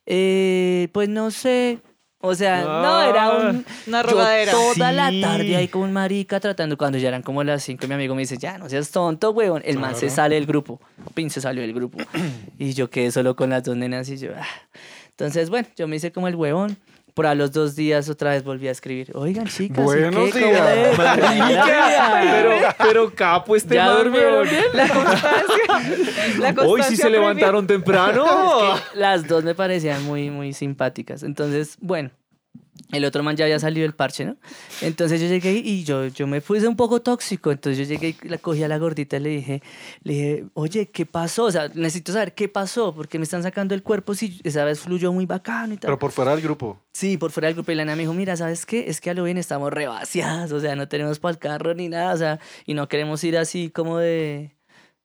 Eh, 0.05 0.89
pues 0.91 1.09
no 1.09 1.31
sé. 1.31 1.79
O 2.21 2.35
sea, 2.35 2.63
no, 2.63 3.01
era 3.01 3.29
un... 3.29 3.65
Una 3.87 4.03
yo 4.03 4.09
rogadera. 4.09 4.51
toda 4.51 4.91
la 4.91 5.09
tarde 5.21 5.55
ahí 5.55 5.69
con 5.69 5.83
un 5.83 5.93
marica 5.93 6.41
tratando, 6.41 6.77
cuando 6.77 6.97
ya 6.97 7.07
eran 7.07 7.21
como 7.21 7.43
las 7.45 7.63
5, 7.63 7.87
mi 7.87 7.93
amigo 7.93 8.13
me 8.13 8.21
dice, 8.23 8.37
ya, 8.37 8.57
no 8.57 8.67
seas 8.67 8.91
tonto, 8.91 9.31
weón. 9.31 9.61
El 9.63 9.79
man 9.79 9.95
se 9.95 10.09
sale 10.09 10.35
del 10.35 10.45
grupo. 10.45 10.81
Pin 11.13 11.29
se 11.29 11.39
salió 11.39 11.61
del 11.61 11.73
grupo. 11.73 11.97
y 12.57 12.73
yo 12.73 12.89
quedé 12.89 13.11
solo 13.11 13.35
con 13.37 13.49
las 13.49 13.63
dos 13.63 13.77
nenas 13.77 14.09
y 14.09 14.17
yo... 14.17 14.31
ah. 14.37 14.45
Entonces, 15.11 15.49
bueno, 15.49 15.67
yo 15.75 15.87
me 15.87 15.97
hice 15.97 16.11
como 16.11 16.27
el 16.27 16.35
huevón. 16.35 16.77
Por 17.13 17.25
a 17.25 17.35
los 17.35 17.51
dos 17.51 17.75
días 17.75 18.09
otra 18.09 18.31
vez 18.31 18.43
volví 18.43 18.67
a 18.67 18.71
escribir. 18.71 19.11
Oigan, 19.13 19.47
chicas, 19.47 19.79
¿y 19.79 19.81
Buenos 19.81 20.33
días. 20.33 20.95
Pero, 22.31 22.51
pero 22.77 23.13
capo 23.13 23.55
este 23.55 23.75
¿Ya 23.75 23.89
durmieron 23.91 24.47
bien? 24.47 24.65
La 24.73 24.87
constancia. 24.87 26.37
La 26.39 26.49
Hoy 26.49 26.55
constancia 26.55 26.83
sí 26.89 26.95
se 26.95 27.09
levantaron 27.09 27.67
temprano. 27.67 28.25
Las 28.93 29.27
dos 29.27 29.43
me 29.43 29.55
parecían 29.55 30.03
muy, 30.05 30.29
muy 30.29 30.53
simpáticas. 30.53 31.23
Entonces, 31.23 31.77
bueno, 31.81 32.11
el 32.91 33.05
otro 33.05 33.21
man 33.21 33.35
ya 33.35 33.45
había 33.45 33.59
salido 33.59 33.83
del 33.83 33.93
parche, 33.93 34.25
¿no? 34.25 34.37
Entonces 34.81 35.21
yo 35.21 35.27
llegué 35.27 35.53
y 35.53 35.83
yo, 35.83 36.07
yo 36.07 36.25
me 36.25 36.41
puse 36.41 36.67
un 36.67 36.75
poco 36.75 37.01
tóxico. 37.01 37.51
Entonces 37.51 37.77
yo 37.77 37.93
llegué 37.93 38.15
y 38.21 38.27
la 38.27 38.37
cogí 38.37 38.63
a 38.63 38.67
la 38.67 38.77
gordita 38.77 39.17
y 39.17 39.19
le 39.19 39.29
dije, 39.29 39.63
le 40.03 40.13
dije, 40.13 40.45
oye, 40.53 40.89
¿qué 40.89 41.05
pasó? 41.05 41.45
O 41.45 41.51
sea, 41.51 41.69
necesito 41.73 42.13
saber 42.13 42.33
qué 42.33 42.49
pasó, 42.49 42.93
porque 42.95 43.19
me 43.19 43.23
están 43.23 43.43
sacando 43.43 43.75
el 43.75 43.83
cuerpo 43.83 44.15
si 44.15 44.41
esa 44.43 44.63
vez 44.65 44.79
fluyó 44.79 45.13
muy 45.13 45.25
bacano 45.25 45.73
y 45.73 45.77
tal. 45.77 45.89
Pero 45.89 45.99
por 45.99 46.11
fuera 46.11 46.31
del 46.31 46.41
grupo. 46.41 46.79
Sí, 46.91 47.17
por 47.17 47.31
fuera 47.31 47.47
del 47.47 47.55
grupo 47.55 47.71
y 47.71 47.75
la 47.75 47.85
nena 47.85 47.95
me 47.95 48.03
dijo, 48.03 48.13
mira, 48.13 48.35
¿sabes 48.35 48.65
qué? 48.65 48.85
Es 48.87 49.01
que 49.01 49.11
a 49.11 49.13
lo 49.13 49.23
bien 49.23 49.37
estamos 49.37 49.71
revaciadas, 49.71 50.51
o 50.51 50.59
sea, 50.59 50.75
no 50.75 50.87
tenemos 50.87 51.19
para 51.19 51.33
el 51.33 51.39
carro 51.39 51.73
ni 51.75 51.89
nada, 51.89 52.13
o 52.13 52.17
sea, 52.17 52.39
y 52.65 52.73
no 52.73 52.87
queremos 52.87 53.23
ir 53.23 53.37
así 53.37 53.69
como 53.69 53.99
de... 53.99 54.58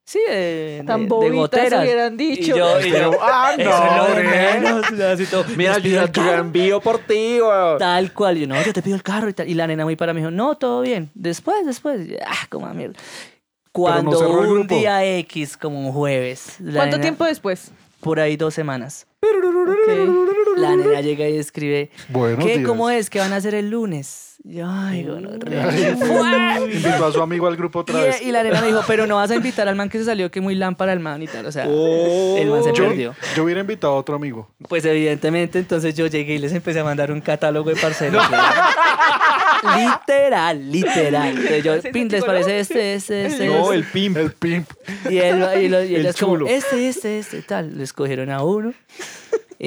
Sí, 0.07 0.21
de, 0.29 0.35
de, 0.35 0.85
Tan 0.87 1.03
de 1.03 1.07
bobitas 1.09 1.35
goteras. 1.37 1.83
hubieran 1.83 2.15
Y 2.15 2.17
dicho. 2.37 2.55
yo, 2.57 2.79
y 2.81 2.91
yo, 2.91 3.13
ah, 3.23 3.55
eso 3.59 3.71
es 3.71 3.97
lo 3.97 4.15
de 4.17 4.23
no, 4.23 4.31
menos, 4.31 4.93
o 4.93 4.97
sea, 4.97 5.13
así 5.13 5.25
todo, 5.27 5.45
Mira, 5.57 5.73
"Nos 5.73 5.83
pidió 5.83 5.97
yo, 5.97 6.03
el 6.03 6.13
yo 6.13 6.23
carro". 6.23 6.39
envío 6.43 6.81
por 6.81 6.99
ti, 6.99 7.39
weón. 7.41 7.79
Tal 7.79 8.13
cual, 8.13 8.37
yo, 8.37 8.47
no, 8.47 8.63
yo 8.63 8.73
te 8.75 8.83
pido 8.83 8.97
el 8.97 9.03
carro 9.03 9.31
y 9.31 9.33
tal. 9.33 9.49
Y 9.49 9.55
la 9.55 9.67
nena 9.67 9.85
muy 9.85 9.97
para 9.97 10.13
mí 10.13 10.21
dijo, 10.21 10.31
no, 10.31 10.57
todo 10.57 10.83
bien. 10.83 11.11
Después, 11.15 11.65
después. 11.65 12.07
Y 12.07 12.17
Ah, 12.25 12.47
como 12.51 12.67
a 12.67 12.75
mierda. 12.75 12.99
Cuando 13.73 14.17
cerró 14.19 14.43
el 14.43 14.49
un 14.51 14.55
grupo. 14.61 14.75
día 14.77 15.05
X, 15.21 15.57
como 15.57 15.81
un 15.87 15.93
jueves. 15.93 16.57
la 16.61 16.81
¿Cuánto 16.81 16.97
nena- 16.97 17.03
tiempo 17.03 17.25
después? 17.25 17.71
Por 18.01 18.21
ahí 18.21 18.37
dos 18.37 18.53
semanas. 18.53 19.07
Ok. 19.23 20.59
La 20.59 20.77
nena 20.77 21.01
llega 21.01 21.27
y 21.29 21.39
escribe, 21.39 21.91
Buenos 22.11 22.45
¿qué? 22.45 22.59
días. 22.59 22.69
¿Cómo 22.69 22.91
es? 22.91 23.09
¿Qué 23.11 23.19
van 23.19 23.33
a 23.33 23.37
hacer 23.37 23.55
el 23.55 23.71
lunes? 23.71 24.34
Y 24.47 24.57
yo, 24.57 24.67
ay, 24.69 25.05
gonorrea. 25.05 25.71
Invitó 26.61 27.07
a 27.07 27.13
su 27.13 27.23
amigo 27.23 27.47
al 27.47 27.57
grupo 27.57 27.79
otra 27.79 27.99
vez. 28.03 28.21
Y, 28.21 28.29
y 28.29 28.33
la 28.33 28.43
nena 28.43 28.61
me 28.61 28.67
dijo, 28.67 28.83
pero 28.87 29.07
no 29.07 29.17
vas 29.17 29.31
a 29.31 29.37
invitar 29.37 29.67
al 29.69 29.75
man 29.75 29.89
que 29.89 29.99
se 29.99 30.05
salió 30.05 30.31
que 30.31 30.43
muy 30.43 30.55
lámpara 30.55 30.93
el 30.93 31.01
man 31.01 31.23
y 31.23 31.27
tal. 31.27 31.47
O 31.47 31.53
sea, 31.53 31.65
el 31.65 32.51
man 32.51 32.63
se 32.63 32.75
yo, 32.75 32.89
perdió. 32.89 33.15
yo 33.35 33.45
hubiera 33.45 33.63
invitado 33.63 33.95
a 33.95 33.97
otro 33.97 34.17
amigo. 34.17 34.51
Pues 34.69 34.85
evidentemente, 34.85 35.59
entonces 35.59 35.95
yo 35.95 36.07
llegué 36.09 36.35
y 36.35 36.39
les 36.39 36.53
empecé 36.53 36.81
a 36.81 36.85
mandar 36.85 37.11
un 37.11 37.23
catálogo 37.23 37.71
de 37.71 37.77
parceros. 37.77 38.23
literal, 39.77 40.71
literal. 40.71 41.29
Entonces 41.31 41.65
yo, 41.65 41.75
¿Sí, 41.83 41.89
pin, 41.91 42.07
ese 42.09 42.17
¿les 42.17 42.25
parece 42.25 42.51
no? 42.51 42.57
este, 42.57 42.95
este, 42.95 43.27
este? 43.27 43.47
No, 43.47 43.63
este? 43.73 43.75
el 43.77 43.85
pimp. 43.85 44.17
El 44.19 44.33
pimp. 44.33 44.71
Y 45.09 45.19
él 45.19 45.43
y, 45.63 45.69
lo- 45.69 45.83
y 45.85 45.95
El 45.95 46.01
ellas 46.03 46.17
como, 46.21 46.35
chulo. 46.35 46.47
este, 46.49 46.89
este, 46.89 47.19
este, 47.19 47.41
tal. 47.43 47.79
Le 47.79 47.85
escogieron 47.85 48.31
a 48.31 48.43
uno. 48.43 48.75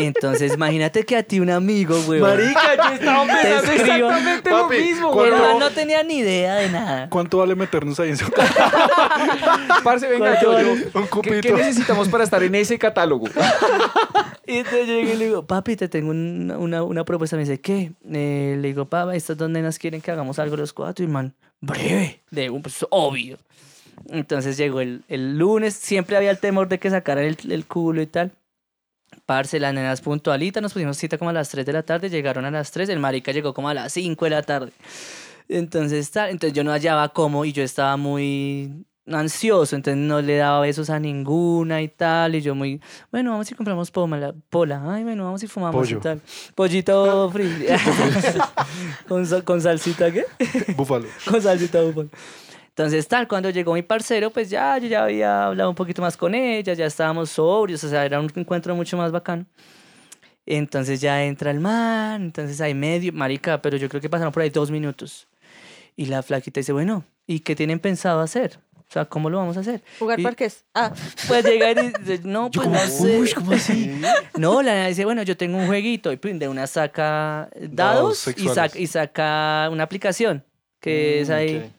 Entonces, 0.03 0.53
imagínate 0.53 1.03
que 1.03 1.15
a 1.17 1.23
ti 1.23 1.39
un 1.39 1.49
amigo, 1.49 2.01
güey. 2.03 2.19
Marica, 2.21 2.75
yo 2.75 2.95
estaba 2.95 3.25
pensando 3.25 3.71
exactamente 3.71 4.49
Papi, 4.49 4.77
lo 4.77 4.83
mismo, 4.85 5.11
¿cuál- 5.11 5.33
El 5.33 5.39
güey. 5.39 5.59
no 5.59 5.69
tenía 5.71 6.03
ni 6.03 6.17
idea 6.19 6.55
de 6.55 6.69
nada. 6.69 7.09
¿Cuánto 7.09 7.39
vale 7.39 7.55
meternos 7.55 7.99
ahí 7.99 8.09
en 8.09 8.17
su 8.17 8.25
Parce, 9.83 10.07
venga, 10.07 10.39
¿Cuánto 10.39 10.41
yo, 10.45 10.51
vale? 10.53 10.67
yo. 10.93 10.99
Un 10.99 11.03
¿Qué, 11.03 11.09
cupito. 11.09 11.41
qué 11.41 11.53
necesitamos 11.53 12.09
para 12.09 12.23
estar 12.23 12.41
en 12.43 12.55
ese 12.55 12.77
catálogo? 12.77 13.27
Y 14.49 14.59
entonces 14.59 14.87
llegué 14.87 15.13
y 15.13 15.17
le 15.17 15.25
digo, 15.25 15.45
papi, 15.45 15.75
te 15.75 15.89
tengo 15.89 16.11
una, 16.11 16.57
una, 16.57 16.81
una 16.81 17.03
propuesta. 17.03 17.35
Me 17.35 17.41
dice, 17.41 17.59
¿qué? 17.59 17.91
Eh, 18.09 18.55
le 18.61 18.69
digo, 18.69 18.85
papá, 18.85 19.13
estas 19.13 19.35
dos 19.35 19.49
nenas 19.49 19.77
quieren 19.77 19.99
que 19.99 20.09
hagamos 20.09 20.39
algo 20.39 20.55
los 20.55 20.71
cuatro. 20.71 21.03
Y 21.03 21.07
man, 21.09 21.33
breve. 21.59 22.21
De 22.31 22.49
un, 22.49 22.61
pues 22.61 22.85
obvio. 22.89 23.37
Entonces 24.09 24.55
llegó 24.55 24.79
el, 24.79 25.03
el 25.09 25.37
lunes. 25.37 25.73
Siempre 25.73 26.15
había 26.15 26.31
el 26.31 26.37
temor 26.37 26.69
de 26.69 26.79
que 26.79 26.89
sacaran 26.89 27.25
el, 27.25 27.37
el 27.51 27.65
culo 27.65 28.01
y 28.01 28.07
tal. 28.07 28.31
Parce, 29.27 29.59
las 29.59 29.73
nenas 29.73 29.99
puntualitas, 29.99 30.63
nos 30.63 30.71
pusimos 30.71 30.97
cita 30.97 31.17
como 31.17 31.29
a 31.29 31.33
las 31.33 31.49
3 31.49 31.65
de 31.65 31.73
la 31.73 31.83
tarde, 31.83 32.09
llegaron 32.09 32.45
a 32.45 32.49
las 32.49 32.71
3, 32.71 32.87
el 32.87 32.99
marica 32.99 33.33
llegó 33.33 33.53
como 33.53 33.67
a 33.67 33.73
las 33.73 33.91
5 33.91 34.23
de 34.25 34.31
la 34.31 34.41
tarde. 34.41 34.71
Entonces, 35.49 36.09
tal, 36.11 36.29
entonces 36.29 36.55
yo 36.55 36.63
no 36.63 36.71
hallaba 36.71 37.09
cómo 37.09 37.43
y 37.43 37.51
yo 37.51 37.61
estaba 37.61 37.97
muy 37.97 38.85
ansioso, 39.05 39.75
entonces 39.75 40.01
no 40.01 40.21
le 40.21 40.37
daba 40.37 40.61
besos 40.61 40.89
a 40.89 40.97
ninguna 40.97 41.81
y 41.81 41.89
tal, 41.89 42.35
y 42.35 42.41
yo 42.41 42.55
muy, 42.55 42.81
bueno, 43.11 43.31
vamos 43.31 43.51
y 43.51 43.55
compramos 43.55 43.91
pola, 43.91 44.33
pola, 44.49 44.81
ay, 44.87 45.03
bueno, 45.03 45.25
vamos 45.25 45.43
y 45.43 45.47
fumamos 45.47 45.75
Pollo. 45.75 45.97
y 45.97 46.01
tal. 46.01 46.21
Pollito 46.55 47.29
frito. 47.33 47.73
con, 49.09 49.25
con 49.43 49.61
salsita, 49.61 50.09
¿qué? 50.09 50.25
Búfalo. 50.77 51.07
con 51.29 51.41
salsita 51.41 51.81
búfalo. 51.81 52.09
Entonces, 52.77 53.07
tal, 53.07 53.27
cuando 53.27 53.49
llegó 53.49 53.73
mi 53.73 53.81
parcero, 53.81 54.29
pues 54.29 54.51
ya, 54.51 54.77
yo 54.77 54.87
ya 54.87 55.05
había 55.05 55.45
hablado 55.47 55.71
un 55.71 55.75
poquito 55.75 56.03
más 56.03 56.15
con 56.15 56.35
ella, 56.35 56.73
ya 56.75 56.85
estábamos 56.85 57.31
sobrios, 57.31 57.83
o 57.83 57.89
sea, 57.89 58.05
era 58.05 58.19
un 58.19 58.31
encuentro 58.35 58.75
mucho 58.75 58.95
más 58.97 59.11
bacano. 59.11 59.47
Entonces 60.45 61.01
ya 61.01 61.23
entra 61.25 61.49
el 61.49 61.59
man, 61.59 62.21
entonces 62.21 62.61
hay 62.61 62.75
medio, 62.75 63.11
marica, 63.13 63.63
pero 63.63 63.77
yo 63.77 63.89
creo 63.89 63.99
que 63.99 64.09
pasaron 64.11 64.31
por 64.31 64.43
ahí 64.43 64.51
dos 64.51 64.69
minutos. 64.69 65.27
Y 65.95 66.05
la 66.05 66.21
flaquita 66.21 66.59
dice, 66.59 66.71
bueno, 66.71 67.03
¿y 67.25 67.39
qué 67.39 67.55
tienen 67.55 67.79
pensado 67.79 68.21
hacer? 68.21 68.59
O 68.75 68.91
sea, 68.93 69.05
¿cómo 69.05 69.31
lo 69.31 69.39
vamos 69.39 69.57
a 69.57 69.61
hacer? 69.61 69.81
Jugar 69.97 70.19
Y- 70.19 70.23
parques. 70.23 70.63
Ah, 70.75 70.93
Pues 71.27 71.43
llega 71.45 71.71
y 71.71 71.91
dice, 72.03 72.21
no, 72.25 72.51
pues 72.53 72.67
no 72.69 72.77
sé. 72.87 73.33
¿cómo 73.33 73.53
así? 73.53 73.99
No, 74.37 74.61
la 74.61 74.75
nena 74.75 74.87
dice, 74.89 75.03
bueno, 75.03 75.23
yo 75.23 75.35
tengo 75.35 75.57
un 75.57 75.65
jueguito 75.65 76.13
y 76.13 76.17
de 76.17 76.47
una 76.47 76.67
saca 76.67 77.49
Dados 77.59 78.23
dados 78.23 78.27
y, 78.37 78.47
saca, 78.49 78.77
y 78.79 78.85
saca 78.85 79.67
una 79.71 79.81
aplicación 79.81 80.45
que 80.79 81.21
es 81.21 81.29
Mm, 81.29 81.33
ahí. 81.33 81.57
ok. 81.57 81.71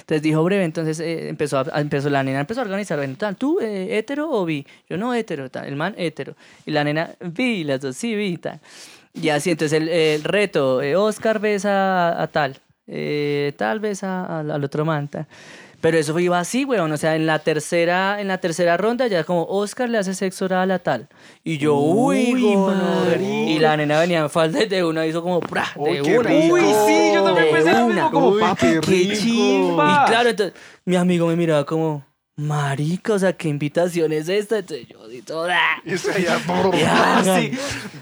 Entonces 0.00 0.22
dijo 0.22 0.42
breve, 0.44 0.64
entonces 0.64 1.00
eh, 1.00 1.28
empezó, 1.28 1.58
a- 1.58 1.80
empezó 1.80 2.10
la 2.10 2.22
nena 2.22 2.40
empezó 2.40 2.60
a 2.60 2.64
organizar, 2.64 2.98
bueno, 2.98 3.14
tal, 3.18 3.36
¿tú 3.36 3.58
eh, 3.60 3.98
hetero 3.98 4.30
o 4.30 4.44
bi? 4.44 4.66
Yo 4.88 4.96
no 4.96 5.14
hetero, 5.14 5.50
tal, 5.50 5.66
el 5.66 5.76
man 5.76 5.94
hetero. 5.96 6.34
Y 6.66 6.70
la 6.70 6.84
nena 6.84 7.10
bi, 7.20 7.64
las 7.64 7.80
dos 7.80 7.96
sí 7.96 8.14
bi, 8.14 8.36
tal. 8.36 8.60
Y 9.14 9.30
así, 9.30 9.50
entonces 9.50 9.82
el, 9.82 10.22
reto, 10.24 10.80
eh, 10.82 10.94
Oscar 10.96 11.40
besa 11.40 12.20
a, 12.22 12.26
tal, 12.28 12.56
eh, 12.86 13.52
tal 13.56 13.80
besa 13.80 14.40
al, 14.40 14.50
al 14.50 14.62
otro 14.64 14.84
man, 14.84 15.08
tal. 15.08 15.26
Pero 15.80 15.96
eso 15.96 16.18
iba 16.18 16.40
así, 16.40 16.64
weón, 16.64 16.90
o 16.90 16.96
sea, 16.96 17.14
en 17.14 17.26
la 17.26 17.38
tercera, 17.38 18.20
en 18.20 18.26
la 18.26 18.38
tercera 18.38 18.76
ronda 18.76 19.06
ya 19.06 19.22
como 19.22 19.44
Oscar 19.44 19.88
le 19.88 19.98
hace 19.98 20.12
sexo 20.12 20.46
oral 20.46 20.72
a 20.72 20.80
tal. 20.80 21.08
Y 21.44 21.58
yo, 21.58 21.76
uy, 21.76 22.34
Uy. 22.34 23.24
Y 23.52 23.58
la 23.60 23.76
nena 23.76 24.00
venía 24.00 24.18
en 24.18 24.30
falda 24.30 24.60
y 24.62 24.66
de 24.66 24.82
una 24.82 25.06
hizo 25.06 25.22
como, 25.22 25.38
¡pra! 25.38 25.66
Uy, 25.76 25.98
de 25.98 26.02
qué 26.02 26.18
una. 26.18 26.30
Uy, 26.30 26.60
sí, 26.86 27.12
yo 27.14 27.22
también 27.22 27.46
pensé 27.52 27.72
lo 27.72 27.86
mismo. 27.86 28.10
Como, 28.10 28.28
Uy, 28.30 28.40
papi, 28.40 28.66
qué 28.66 29.08
qué, 29.08 29.16
chimba. 29.16 30.02
Y 30.02 30.10
claro, 30.10 30.30
entonces 30.30 30.60
mi 30.84 30.96
amigo 30.96 31.28
me 31.28 31.36
miraba 31.36 31.64
como, 31.64 32.04
marica, 32.34 33.12
o 33.12 33.18
sea, 33.20 33.32
¿qué 33.34 33.48
invitación 33.48 34.12
es 34.12 34.28
esta? 34.28 34.58
Entonces 34.58 34.88
yo 34.88 35.06
di 35.06 35.22
toda. 35.22 35.60
Y 35.84 35.96
se 35.96 36.10
allá, 36.10 36.38
Sí. 37.40 37.52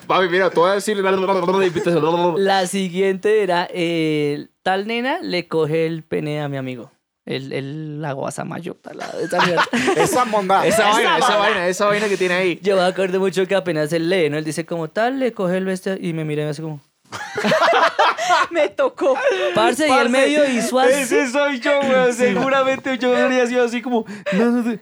Papi, 0.06 0.28
mira, 0.30 0.48
te 0.48 0.58
voy 0.58 0.70
a 0.70 0.74
decir 0.74 0.96
la 0.96 1.10
invitación. 1.12 2.42
La 2.42 2.66
siguiente 2.66 3.42
era, 3.42 3.68
eh, 3.70 4.46
tal 4.62 4.86
nena 4.86 5.20
le 5.20 5.46
coge 5.46 5.84
el 5.84 6.04
pene 6.04 6.40
a 6.40 6.48
mi 6.48 6.56
amigo. 6.56 6.90
El, 7.26 7.52
el, 7.52 8.00
la 8.00 8.12
guasamayota, 8.12 8.94
la 8.94 9.06
esa 9.20 9.44
mierda. 9.44 9.64
Esa 9.96 10.24
monda. 10.24 10.64
Esa 10.64 10.90
vaina, 10.90 11.18
esa 11.18 11.36
vaina, 11.36 11.68
esa 11.68 11.86
vaina 11.86 12.08
que 12.08 12.16
tiene 12.16 12.34
ahí. 12.34 12.60
Yo 12.62 12.76
me 12.76 12.82
acuerdo 12.84 13.18
mucho 13.18 13.46
que 13.48 13.56
apenas 13.56 13.92
él 13.92 14.08
lee, 14.08 14.30
¿no? 14.30 14.38
Él 14.38 14.44
dice 14.44 14.64
como 14.64 14.88
tal, 14.88 15.18
le 15.18 15.32
coge 15.32 15.56
el 15.56 15.64
bestia 15.64 15.98
y 16.00 16.12
me 16.12 16.24
mira 16.24 16.42
y 16.42 16.44
me 16.44 16.50
hace 16.52 16.62
como... 16.62 16.80
me 18.50 18.68
tocó. 18.68 19.16
Parce, 19.54 19.88
y 19.88 19.90
él 19.90 20.08
medio 20.08 20.48
hizo 20.48 20.78
así. 20.78 20.92
Ese 21.02 21.30
soy 21.30 21.58
yo, 21.60 21.80
weón. 21.80 22.12
Seguramente 22.14 22.96
yo 22.98 23.16
habría 23.16 23.46
sido 23.46 23.64
así 23.64 23.82
como. 23.82 24.04
No, 24.32 24.44
no, 24.50 24.62
no. 24.62 24.78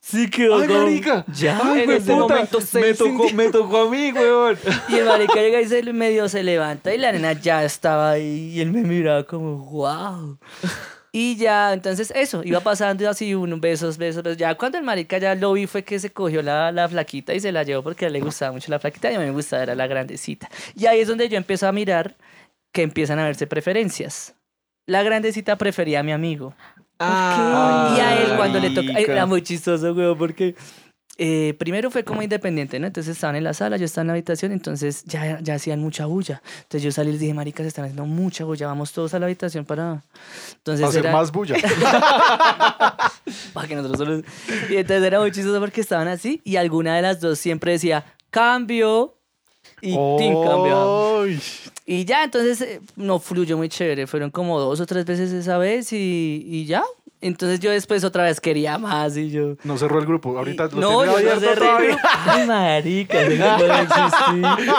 Sí 0.00 0.30
quedó 0.30 0.60
Ay, 0.60 0.68
marica. 0.68 1.24
Ya, 1.34 1.60
Ay, 1.62 1.80
en 1.80 1.84
güey, 1.86 1.98
ese 1.98 2.12
puta. 2.12 2.34
momento 2.34 2.60
se 2.60 2.80
me 2.80 2.94
tocó, 2.94 3.30
me 3.30 3.50
tocó 3.50 3.78
a 3.82 3.90
mí, 3.90 4.12
weón. 4.12 4.58
Y 4.88 4.96
el 4.96 5.04
marica 5.06 5.34
llega 5.34 5.60
y 5.60 5.68
se 5.68 5.82
medio 5.92 6.28
se 6.28 6.42
levanta 6.42 6.94
y 6.94 6.98
la 6.98 7.12
nena 7.12 7.32
ya 7.32 7.64
estaba 7.64 8.12
ahí 8.12 8.52
y 8.54 8.60
él 8.60 8.70
me 8.70 8.82
miraba 8.82 9.24
como, 9.24 9.56
wow. 9.56 10.38
Y 11.12 11.36
ya, 11.36 11.72
entonces 11.72 12.12
eso, 12.14 12.42
iba 12.44 12.60
pasando 12.60 13.08
así, 13.08 13.34
unos 13.34 13.60
besos, 13.60 13.96
besos, 13.96 14.22
besos. 14.22 14.36
Ya 14.36 14.54
cuando 14.56 14.78
el 14.78 14.84
marica 14.84 15.18
ya 15.18 15.34
lo 15.34 15.52
vi 15.54 15.66
fue 15.66 15.82
que 15.82 15.98
se 15.98 16.10
cogió 16.10 16.42
la, 16.42 16.70
la 16.70 16.88
flaquita 16.88 17.34
y 17.34 17.40
se 17.40 17.50
la 17.50 17.62
llevó 17.62 17.82
porque 17.82 18.04
a 18.04 18.08
él 18.08 18.14
le 18.14 18.20
gustaba 18.20 18.52
mucho 18.52 18.70
la 18.70 18.78
flaquita 18.78 19.10
y 19.10 19.14
a 19.14 19.18
mí 19.18 19.24
me 19.24 19.30
gustaba, 19.30 19.62
era 19.62 19.74
la 19.74 19.86
grandecita. 19.86 20.48
Y 20.74 20.86
ahí 20.86 21.00
es 21.00 21.08
donde 21.08 21.28
yo 21.28 21.36
empiezo 21.36 21.66
a 21.66 21.72
mirar 21.72 22.16
que 22.72 22.82
empiezan 22.82 23.18
a 23.18 23.24
verse 23.24 23.46
preferencias. 23.46 24.34
La 24.86 25.02
grandecita 25.02 25.56
prefería 25.56 26.00
a 26.00 26.02
mi 26.02 26.12
amigo. 26.12 26.54
Ah, 26.98 27.94
y 27.96 28.00
a 28.00 28.22
él 28.22 28.36
cuando 28.36 28.58
le 28.58 28.70
toca... 28.70 28.98
Era 28.98 29.26
muy 29.26 29.42
chistoso, 29.42 29.94
güey, 29.94 30.14
porque... 30.14 30.56
eh, 31.20 31.54
primero 31.58 31.90
fue 31.90 32.04
como 32.04 32.22
independiente, 32.22 32.78
¿no? 32.78 32.86
Entonces 32.86 33.16
estaban 33.16 33.34
en 33.34 33.42
la 33.42 33.52
sala, 33.52 33.76
yo 33.76 33.84
estaba 33.84 34.02
en 34.02 34.06
la 34.06 34.12
habitación, 34.12 34.52
entonces 34.52 35.02
ya, 35.04 35.40
ya 35.40 35.54
hacían 35.54 35.80
mucha 35.80 36.06
bulla. 36.06 36.40
Entonces 36.58 36.82
yo 36.82 36.92
salí 36.92 37.08
y 37.08 37.12
les 37.12 37.20
dije, 37.20 37.34
maricas, 37.34 37.66
están 37.66 37.86
haciendo 37.86 38.06
mucha 38.06 38.44
bulla, 38.44 38.68
vamos 38.68 38.92
todos 38.92 39.12
a 39.14 39.18
la 39.18 39.26
habitación 39.26 39.64
para... 39.64 40.04
Entonces 40.58 40.86
Hacer 40.86 41.06
era... 41.06 41.12
más 41.12 41.32
bulla. 41.32 41.56
Para 43.52 43.66
que 43.68 43.74
nosotros 43.74 43.98
solo... 43.98 44.22
Y 44.70 44.76
entonces 44.76 45.02
era 45.02 45.18
muy 45.20 45.32
chistoso 45.32 45.58
porque 45.58 45.80
estaban 45.80 46.06
así 46.06 46.40
y 46.44 46.54
alguna 46.54 46.94
de 46.94 47.02
las 47.02 47.20
dos 47.20 47.38
siempre 47.40 47.72
decía, 47.72 48.04
cambio. 48.30 49.16
Y. 49.80 49.96
Ay. 49.96 51.40
Y 51.86 52.04
ya, 52.04 52.24
entonces 52.24 52.60
eh, 52.60 52.80
no 52.96 53.18
fluyó 53.18 53.56
muy 53.56 53.68
chévere. 53.68 54.06
Fueron 54.06 54.30
como 54.30 54.60
dos 54.60 54.80
o 54.80 54.86
tres 54.86 55.04
veces 55.04 55.32
esa 55.32 55.58
vez 55.58 55.92
y, 55.92 56.42
y 56.46 56.64
ya. 56.66 56.84
Entonces 57.20 57.58
yo 57.60 57.70
después 57.72 58.04
otra 58.04 58.22
vez 58.24 58.40
quería 58.40 58.78
más 58.78 59.16
y 59.16 59.30
yo... 59.30 59.56
No 59.64 59.76
cerró 59.76 59.98
el 59.98 60.06
grupo. 60.06 60.38
Ahorita 60.38 60.68
lo 60.72 60.80
no, 60.80 61.04
yo 61.04 61.06
no 61.06 61.16
abierto 61.16 61.40
cerré 61.40 61.52
el 61.52 61.58
todavía. 61.58 61.88
grupo. 61.90 62.08
Ay, 62.26 62.46
marica, 62.46 63.22
grupo 63.24 63.66
no 63.66 63.74
existir. 63.74 64.74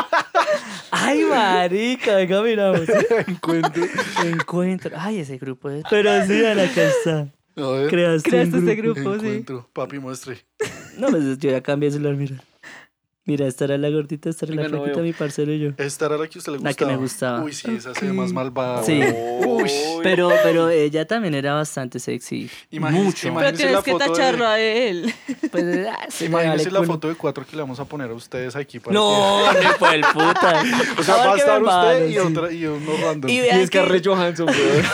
Ay, 0.91 1.23
marica, 1.25 2.15
venga, 2.15 2.41
miramos. 2.41 2.81
Encuentro. 3.27 3.83
Encuentro. 4.23 4.91
Ay, 4.97 5.19
ese 5.19 5.37
grupo 5.37 5.69
es... 5.69 5.83
Pero 5.89 6.25
sí, 6.25 6.45
Ana, 6.45 6.63
acá 6.63 6.83
está. 6.83 7.27
A 7.57 7.67
ver. 7.71 7.89
Creaste, 7.89 8.29
Creaste 8.29 8.55
un 8.57 8.69
este 8.69 8.81
grupo. 8.81 8.99
grupo, 9.01 9.13
sí. 9.19 9.25
Encuentro. 9.27 9.69
Papi, 9.73 9.99
muestre. 9.99 10.37
No, 10.97 11.07
pues 11.09 11.23
yo 11.39 11.51
ya 11.51 11.61
cambié 11.61 11.89
de 11.89 11.93
celular, 11.97 12.15
mira. 12.15 12.35
Mira, 13.29 13.47
esta 13.47 13.65
era 13.65 13.77
la 13.77 13.89
gordita, 13.89 14.29
esta 14.29 14.45
era 14.45 14.55
la 14.55 14.63
no 14.63 14.69
flaquita, 14.69 14.95
veo. 14.95 15.03
mi 15.03 15.13
parcero 15.13 15.53
y 15.53 15.59
yo. 15.59 15.69
Esta 15.77 16.07
era 16.07 16.17
la 16.17 16.27
que 16.27 16.37
usted 16.39 16.51
le 16.53 16.57
La 16.59 16.69
gustaba. 16.71 16.75
que 16.77 16.85
me 16.95 17.01
gustaba. 17.01 17.43
Uy, 17.43 17.53
sí, 17.53 17.75
esa 17.77 17.93
se 17.93 18.05
ve 18.07 18.13
más 18.13 18.33
malvada. 18.33 18.83
Sí. 18.83 19.01
Uy. 19.45 19.69
Pero, 20.03 20.29
pero 20.43 20.69
ella 20.69 21.05
también 21.07 21.35
era 21.35 21.53
bastante 21.53 21.99
sexy. 21.99 22.49
Imagínese- 22.71 23.03
Mucho. 23.03 23.19
Pero 23.21 23.31
imagínese 23.33 23.57
tienes 23.57 23.75
la 23.75 23.83
que 23.83 23.91
foto 23.91 24.13
de- 24.15 24.45
a 24.45 24.59
él. 24.59 25.13
Pues, 25.51 25.87
ah, 25.87 26.05
se 26.09 26.25
Imagínese 26.25 26.57
vale 26.65 26.71
la 26.71 26.79
culo. 26.79 26.93
foto 26.93 27.07
de 27.09 27.15
cuatro 27.15 27.45
que 27.45 27.55
le 27.55 27.61
vamos 27.61 27.79
a 27.79 27.85
poner 27.85 28.09
a 28.09 28.13
ustedes 28.13 28.55
aquí. 28.55 28.79
Para 28.79 28.93
No, 28.93 29.51
ni 29.53 29.65
por 29.77 29.93
el 29.93 30.01
puta. 30.01 30.63
que- 30.63 30.69
O 30.99 31.03
sea, 31.03 31.15
va 31.17 31.31
a 31.31 31.33
que 31.35 31.39
estar 31.41 31.61
usted 31.61 31.71
vale, 31.75 32.09
y, 32.09 32.13
sí. 32.13 32.17
otra, 32.19 32.51
y 32.51 32.65
uno 32.65 32.91
random. 33.03 33.29
Y 33.29 33.33
Y 33.35 33.37
es 33.39 33.69
que 33.69 33.77
Scarlett 33.79 34.05
Johansson, 34.07 34.47
weón. 34.49 34.85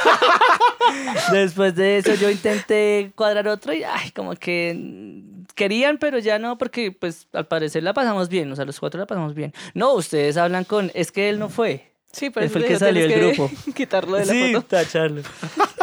después 1.32 1.76
de 1.76 1.98
eso 1.98 2.14
yo 2.16 2.30
intenté 2.30 3.12
cuadrar 3.16 3.48
otro 3.48 3.74
y 3.74 3.84
ay, 3.84 4.12
como 4.12 4.36
que 4.36 4.74
mm, 4.78 5.46
querían, 5.56 5.98
pero 5.98 6.20
ya 6.20 6.38
no, 6.40 6.58
porque 6.58 6.92
pues 6.92 7.28
al 7.34 7.48
parecer 7.48 7.84
la 7.84 7.94
pasamos 7.94 8.25
bien, 8.30 8.52
o 8.52 8.56
sea, 8.56 8.66
los 8.66 8.80
cuatro 8.80 9.00
la 9.00 9.06
pasamos 9.06 9.34
bien. 9.34 9.54
No, 9.74 9.94
ustedes 9.94 10.38
hablan 10.38 10.64
con, 10.64 10.92
es 10.94 11.12
que 11.12 11.30
él 11.30 11.40
no 11.40 11.50
fue. 11.50 11.92
Sí, 12.12 12.30
pero 12.30 12.46
Él 12.46 12.50
fue 12.50 12.62
el 12.62 12.68
que 12.68 12.80
salió 12.80 13.10
del 13.10 13.34
que 13.36 13.50
Quitarlo 13.74 14.16
de 14.16 14.26
la 14.26 14.32
sí, 14.32 14.54
foto. 14.54 14.66
tacharlo. 14.68 15.22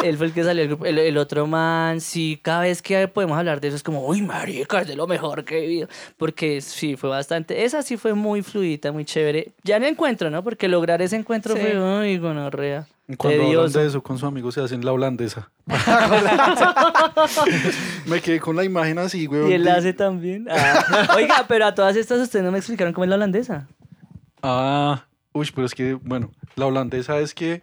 Él 0.02 0.16
fue 0.16 0.24
el 0.28 0.32
que 0.32 0.42
salió 0.42 0.62
del 0.62 0.68
grupo. 0.68 0.86
El, 0.86 0.98
el 0.98 1.18
otro 1.18 1.46
man, 1.46 2.00
sí, 2.00 2.40
cada 2.40 2.62
vez 2.62 2.80
que 2.80 3.06
podemos 3.06 3.36
hablar 3.36 3.60
de 3.60 3.68
eso 3.68 3.76
es 3.76 3.82
como, 3.82 4.06
uy, 4.06 4.22
marica, 4.22 4.80
es 4.80 4.88
de 4.88 4.96
lo 4.96 5.06
mejor 5.06 5.44
que 5.44 5.58
he 5.58 5.60
vivido. 5.60 5.88
Porque 6.16 6.62
sí, 6.62 6.96
fue 6.96 7.10
bastante. 7.10 7.64
Esa 7.64 7.82
sí 7.82 7.98
fue 7.98 8.14
muy 8.14 8.40
fluida, 8.40 8.92
muy 8.92 9.04
chévere. 9.04 9.48
Ya 9.62 9.78
no 9.78 9.86
encuentro, 9.86 10.30
¿no? 10.30 10.42
Porque 10.42 10.68
lograr 10.68 11.02
ese 11.02 11.16
encuentro 11.16 11.54
Sí. 11.54 11.60
fue, 11.60 11.78
uy, 12.00 12.16
gonorrea. 12.16 12.86
Cuando 13.18 13.44
hablan 13.44 13.72
de 13.72 13.86
eso 13.86 14.02
con 14.02 14.18
su 14.18 14.26
amigo 14.26 14.52
se 14.52 14.60
hacen 14.60 14.84
la 14.84 14.92
holandesa. 14.92 15.50
me 18.06 18.20
quedé 18.20 18.40
con 18.40 18.56
la 18.56 18.64
imagen 18.64 18.98
así, 18.98 19.26
güey. 19.26 19.50
Y 19.50 19.54
él 19.54 19.64
la 19.64 19.74
hace 19.74 19.92
también. 19.92 20.46
Ah. 20.50 21.14
Oiga, 21.16 21.44
pero 21.48 21.66
a 21.66 21.74
todas 21.74 21.96
estas 21.96 22.20
ustedes 22.20 22.44
no 22.44 22.52
me 22.52 22.58
explicaron 22.58 22.92
cómo 22.92 23.04
es 23.04 23.10
la 23.10 23.16
holandesa. 23.16 23.68
Ah, 24.42 25.04
uy, 25.32 25.50
pero 25.54 25.66
es 25.66 25.74
que, 25.74 25.94
bueno, 25.94 26.30
la 26.56 26.66
holandesa 26.66 27.18
es 27.18 27.34
que, 27.34 27.62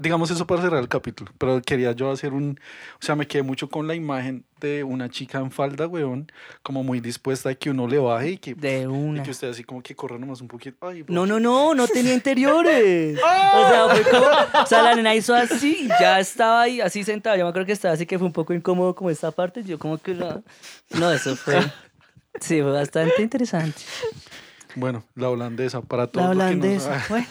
digamos 0.00 0.30
eso 0.30 0.46
para 0.46 0.62
cerrar 0.62 0.80
el 0.80 0.88
capítulo, 0.88 1.32
pero 1.38 1.60
quería 1.62 1.92
yo 1.92 2.10
hacer 2.10 2.32
un, 2.32 2.58
o 3.00 3.04
sea, 3.04 3.16
me 3.16 3.26
quedé 3.26 3.42
mucho 3.42 3.68
con 3.68 3.86
la 3.86 3.94
imagen 3.94 4.44
una 4.84 5.10
chica 5.10 5.38
en 5.38 5.50
falda, 5.50 5.86
weón, 5.86 6.30
como 6.62 6.82
muy 6.82 7.00
dispuesta 7.00 7.50
a 7.50 7.54
que 7.54 7.70
uno 7.70 7.86
le 7.86 7.98
baje 7.98 8.30
y 8.30 8.38
que, 8.38 8.54
De 8.54 8.82
y 8.82 8.86
una. 8.86 9.22
que 9.22 9.30
usted 9.30 9.50
así 9.50 9.64
como 9.64 9.82
que 9.82 9.94
corra 9.94 10.16
nomás 10.18 10.40
un 10.40 10.48
poquito. 10.48 10.76
Ay, 10.86 11.02
bro. 11.02 11.14
No, 11.14 11.26
no, 11.26 11.38
no, 11.38 11.74
no 11.74 11.86
tenía 11.86 12.14
interiores. 12.20 13.18
O 13.18 13.68
sea, 13.68 13.88
fue 13.90 14.02
como, 14.10 14.26
o 14.62 14.66
sea, 14.66 14.82
la 14.82 14.94
nena 14.94 15.14
hizo 15.14 15.34
así 15.34 15.78
y 15.82 15.88
ya 15.88 16.18
estaba 16.18 16.62
ahí, 16.62 16.80
así 16.80 17.04
sentada. 17.04 17.36
Yo 17.36 17.44
me 17.44 17.50
acuerdo 17.50 17.66
que 17.66 17.72
estaba 17.72 17.94
así 17.94 18.06
que 18.06 18.18
fue 18.18 18.26
un 18.26 18.32
poco 18.32 18.54
incómodo 18.54 18.94
como 18.94 19.10
esta 19.10 19.30
parte. 19.30 19.62
Yo 19.62 19.78
como 19.78 19.98
que 19.98 20.14
no, 20.14 20.42
no, 20.98 21.12
eso 21.12 21.36
fue, 21.36 21.60
sí, 22.40 22.62
fue 22.62 22.72
bastante 22.72 23.20
interesante. 23.22 23.82
Bueno, 24.76 25.04
la 25.14 25.30
holandesa, 25.30 25.82
para 25.82 26.06
todos. 26.06 26.26
La 26.26 26.34
no 26.34 26.40
holandesa, 26.40 27.04
bueno. 27.08 27.26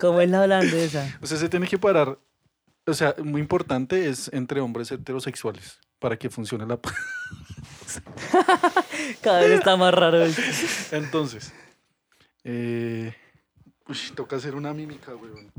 ¿Cómo 0.00 0.20
es 0.20 0.30
la 0.30 0.42
holandesa? 0.42 1.18
Usted 1.20 1.36
se 1.36 1.48
tiene 1.48 1.66
que 1.66 1.78
parar, 1.78 2.18
o 2.86 2.94
sea, 2.94 3.14
muy 3.22 3.40
importante 3.40 4.08
es 4.08 4.30
entre 4.32 4.60
hombres 4.60 4.90
heterosexuales 4.90 5.78
para 5.98 6.16
que 6.18 6.30
funcione 6.30 6.66
la... 6.66 6.78
Cada 9.22 9.40
vez 9.40 9.50
está 9.52 9.76
más 9.76 9.92
raro 9.92 10.22
esto. 10.22 10.42
Entonces, 10.96 11.52
eh, 12.44 13.14
uy, 13.86 13.96
toca 14.14 14.36
hacer 14.36 14.54
una 14.54 14.72
mímica, 14.72 15.14
weón. 15.14 15.52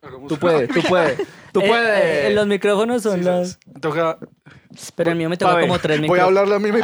Hagamos 0.00 0.28
Tú 0.28 0.38
puedes, 0.38 0.68
tú 0.68 0.80
puedes. 0.88 1.18
Tú 1.52 1.60
Eh, 1.60 1.68
puedes. 1.68 2.24
eh, 2.26 2.30
los 2.34 2.46
micrófonos 2.46 3.02
son 3.02 3.18
Sí, 3.18 3.24
las... 3.24 3.58
Toca, 3.80 4.18
Pero 4.94 5.10
el 5.10 5.16
mío 5.16 5.28
me 5.28 5.36
toca 5.36 5.54
ver, 5.54 5.66
como 5.66 5.78
tres 5.80 5.98
voy 5.98 6.06
a 6.06 6.12
micrófonos. 6.12 6.26
hablarle 6.40 6.54
a 6.54 6.58
mí 6.60 6.70
me 6.72 6.80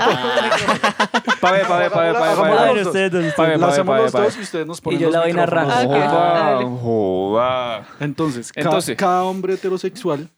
Pa' 1.41 1.53
ver, 1.53 1.66
pa' 1.66 1.78
ver, 1.78 1.91
pa' 1.93 2.01
ver, 2.01 2.12
pa' 2.15 2.20
ver, 2.20 2.36
pa' 2.36 2.43
ver. 2.43 2.78
Ah, 2.78 2.82
ustedes 2.82 3.12
dos, 3.12 3.35
Pa' 3.35 3.47
ver, 3.47 3.61
pa' 3.61 3.69
hacemos 3.69 4.12
pa' 4.12 4.20
dos 4.23 4.36
y 4.36 4.41
ustedes 4.41 4.66
nos 4.66 4.81
ponen 4.81 4.99
yo 5.01 5.07
los 5.07 5.12
la 5.15 5.20
voy 5.20 5.32
micrófonos. 5.32 5.66
narrando. 5.69 5.95
Ah. 5.95 6.57
Joda, 6.61 6.78
joda. 6.81 7.86
Entonces, 8.01 8.51
Entonces. 8.57 8.97
cada 8.97 9.23
hombre 9.24 9.55
heterosexual 9.55 10.28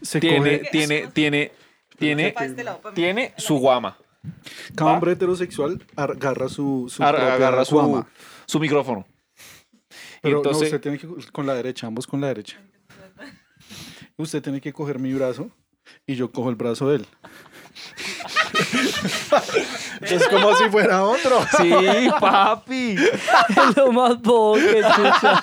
se 0.00 0.20
Tiene, 0.20 0.38
coge, 0.38 0.68
tiene, 0.70 1.08
tiene, 1.12 1.52
tiene, 1.98 2.32
Pa' 2.32 2.44
este 2.46 2.64
tiene 2.94 3.34
su 3.36 3.58
guama. 3.58 3.96
cada 4.74 4.92
hombre 4.92 5.12
heterosexual 5.12 5.84
agarra 5.96 6.48
su, 6.48 6.86
su 6.88 7.02
Agarra 7.02 7.64
su, 7.66 7.74
guama. 7.74 8.06
su 8.46 8.58
micrófono. 8.58 9.04
Pero 10.22 10.38
entonces, 10.38 10.62
no, 10.62 10.76
usted 10.76 10.80
tiene 10.80 10.98
que 10.98 11.08
con 11.32 11.46
la 11.46 11.54
derecha, 11.54 11.86
ambos 11.86 12.06
con 12.06 12.20
la 12.20 12.28
derecha. 12.28 12.58
Usted 14.16 14.42
tiene 14.42 14.60
que 14.60 14.72
coger 14.72 14.98
mi 14.98 15.12
brazo 15.12 15.50
y 16.06 16.14
yo 16.14 16.30
cojo 16.30 16.48
el 16.48 16.54
brazo 16.54 16.88
de 16.88 16.96
él. 16.96 17.06
es 20.04 20.28
como 20.28 20.54
si 20.56 20.64
fuera 20.68 21.04
otro. 21.04 21.40
sí, 21.58 21.72
papi. 22.20 22.96
Es 22.96 23.76
lo 23.76 23.92
más 23.92 24.20
bobo 24.20 24.54
que 24.54 24.78
escucha. 24.80 25.42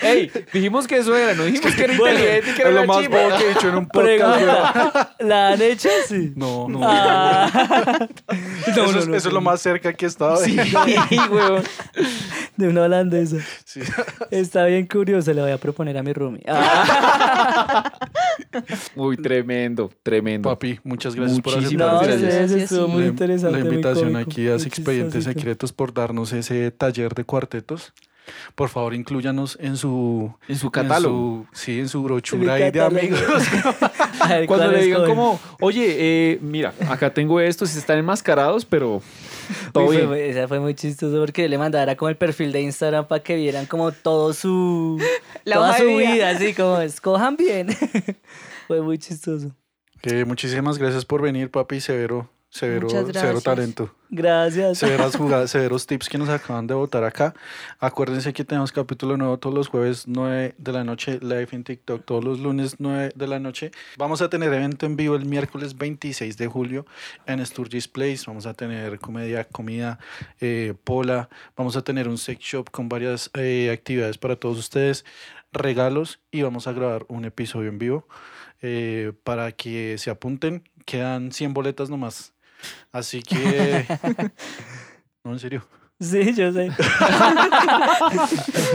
Ey, 0.02 0.30
dijimos 0.52 0.86
que 0.86 0.98
eso 0.98 1.14
era, 1.16 1.34
no 1.34 1.44
dijimos 1.44 1.74
que 1.74 1.84
era 1.84 1.96
Bueno, 1.96 2.18
inteligente 2.18 2.50
y 2.50 2.54
que 2.54 2.62
Es 2.62 2.68
era 2.68 2.70
lo 2.70 2.82
una 2.82 2.86
más 2.86 3.08
bobo 3.08 3.36
que 3.38 3.44
he 3.44 3.48
dicho 3.48 3.68
en 3.68 3.74
un 3.76 3.86
podcast. 3.88 4.36
Pregunta. 4.36 5.14
¿La 5.20 5.48
han 5.48 5.62
hecho? 5.62 5.88
Sí. 6.06 6.32
No, 6.36 6.68
no. 6.68 6.80
Ah. 6.82 7.50
eso, 8.66 8.86
No, 8.86 8.92
no, 8.92 8.98
es, 8.98 9.08
no, 9.08 9.16
eso 9.16 9.28
es 9.28 9.34
lo 9.34 9.40
más 9.40 9.60
cerca 9.60 9.92
que 9.92 10.04
he 10.04 10.08
estado. 10.08 10.36
Sí, 10.36 10.56
weón. 11.30 11.62
De 12.56 12.68
una 12.68 12.82
holandesa. 12.82 13.36
Sí. 13.64 13.80
Está 14.30 14.64
bien 14.66 14.86
curioso, 14.86 15.32
le 15.32 15.42
voy 15.42 15.50
a 15.50 15.58
proponer 15.58 15.96
a 15.98 16.02
mi 16.02 16.12
roomie. 16.12 16.42
Ah. 16.48 17.92
Uy, 18.94 19.16
tremendo, 19.16 19.90
tremendo. 20.02 20.48
Papi, 20.50 20.80
muchas 20.84 21.14
gracias 21.14 21.40
por 21.40 21.54
Muchísimas 21.56 22.02
aceptar 22.02 22.18
No, 22.18 22.28
gracias. 22.28 22.50
estuvo 22.62 22.88
muy 22.88 23.04
interesante. 23.04 23.55
La 23.64 23.68
invitación 23.70 24.12
cómico, 24.12 24.30
aquí 24.30 24.48
a 24.48 24.54
Expedientes. 24.56 25.24
Secretos 25.24 25.72
por 25.72 25.92
darnos 25.94 26.32
ese 26.32 26.70
taller 26.70 27.14
de 27.14 27.24
cuartetos. 27.24 27.92
Por 28.56 28.68
favor, 28.70 28.92
incluyanos 28.92 29.56
en 29.60 29.76
su 29.76 30.34
En 30.48 30.56
su 30.58 30.66
en 30.66 30.70
catálogo. 30.72 31.46
su- 31.52 31.56
sí, 31.56 31.78
en 31.78 31.88
su 31.88 31.98
En 31.98 32.04
brochura 32.04 32.54
ahí 32.54 32.70
de 32.72 32.80
amigos. 32.80 33.20
A 34.20 34.28
ver, 34.28 34.46
Cuando 34.46 34.66
¿cuál 34.66 34.72
le 34.78 34.82
digan 34.84 35.04
como, 35.06 35.38
oye, 35.60 35.86
eh, 36.32 36.38
mira, 36.42 36.74
acá 36.88 37.14
tengo 37.14 37.38
estos, 37.40 37.76
están 37.76 37.98
enmascarados, 37.98 38.64
pero 38.64 39.00
todo 39.72 39.84
Uy, 39.86 39.96
bien. 39.98 40.08
fue- 40.08 40.28
esa 40.30 40.48
fue 40.48 40.58
muy 40.58 40.74
chistoso 40.74 41.20
porque 41.20 41.48
le 41.48 41.56
mandaba 41.56 41.84
era 41.84 41.96
como 41.96 42.08
el 42.08 42.16
perfil 42.16 42.50
de 42.50 42.62
Instagram 42.62 43.06
para 43.06 43.22
que 43.22 43.36
vieran 43.36 43.66
como 43.66 43.92
todo 43.92 44.32
su 44.32 45.00
La 45.44 45.56
toda 45.56 45.76
su 45.78 45.84
de 45.84 45.96
vida. 45.96 46.12
vida, 46.12 46.30
así 46.30 46.52
como 46.52 46.80
escojan 46.80 47.36
bien. 47.36 47.68
fue 48.66 48.80
muy 48.82 48.98
chistoso. 48.98 49.52
Muchísimas 50.26 50.78
gracias 50.78 51.04
por 51.04 51.22
venir, 51.22 51.50
papi. 51.50 51.80
Severo, 51.80 52.28
severo, 52.56 52.88
severo 52.88 53.40
talento. 53.40 53.90
Gracias. 54.08 54.78
Severas 54.78 55.16
jugadas, 55.18 55.50
severos 55.50 55.86
tips 55.86 56.08
que 56.08 56.18
nos 56.18 56.28
acaban 56.28 56.66
de 56.66 56.74
votar 56.74 57.04
acá. 57.04 57.34
Acuérdense 57.78 58.32
que 58.32 58.44
tenemos 58.44 58.72
capítulo 58.72 59.16
nuevo 59.16 59.38
todos 59.38 59.54
los 59.54 59.68
jueves 59.68 60.06
9 60.06 60.54
de 60.56 60.72
la 60.72 60.84
noche, 60.84 61.18
live 61.20 61.48
en 61.52 61.64
TikTok 61.64 62.04
todos 62.04 62.24
los 62.24 62.38
lunes 62.40 62.76
9 62.78 63.12
de 63.14 63.26
la 63.26 63.38
noche. 63.38 63.72
Vamos 63.98 64.22
a 64.22 64.30
tener 64.30 64.52
evento 64.52 64.86
en 64.86 64.96
vivo 64.96 65.16
el 65.16 65.26
miércoles 65.26 65.76
26 65.76 66.36
de 66.36 66.46
julio 66.46 66.86
en 67.26 67.44
Sturgis 67.44 67.88
Place. 67.88 68.22
Vamos 68.26 68.46
a 68.46 68.54
tener 68.54 68.98
comedia, 69.00 69.44
comida, 69.44 69.98
eh, 70.40 70.74
pola. 70.84 71.28
Vamos 71.56 71.76
a 71.76 71.82
tener 71.82 72.08
un 72.08 72.18
sex 72.18 72.40
shop 72.40 72.70
con 72.70 72.88
varias 72.88 73.30
eh, 73.34 73.70
actividades 73.72 74.18
para 74.18 74.36
todos 74.36 74.58
ustedes, 74.58 75.04
regalos 75.52 76.20
y 76.30 76.42
vamos 76.42 76.66
a 76.66 76.72
grabar 76.72 77.04
un 77.08 77.24
episodio 77.24 77.68
en 77.68 77.78
vivo 77.78 78.06
eh, 78.62 79.12
para 79.24 79.52
que 79.52 79.98
se 79.98 80.10
apunten. 80.10 80.62
Quedan 80.84 81.32
100 81.32 81.52
boletas 81.52 81.90
nomás. 81.90 82.35
Así 82.92 83.22
que... 83.22 83.84
No, 85.24 85.32
en 85.32 85.40
serio. 85.40 85.66
Sí, 85.98 86.34
yo 86.34 86.52
sé. 86.52 86.70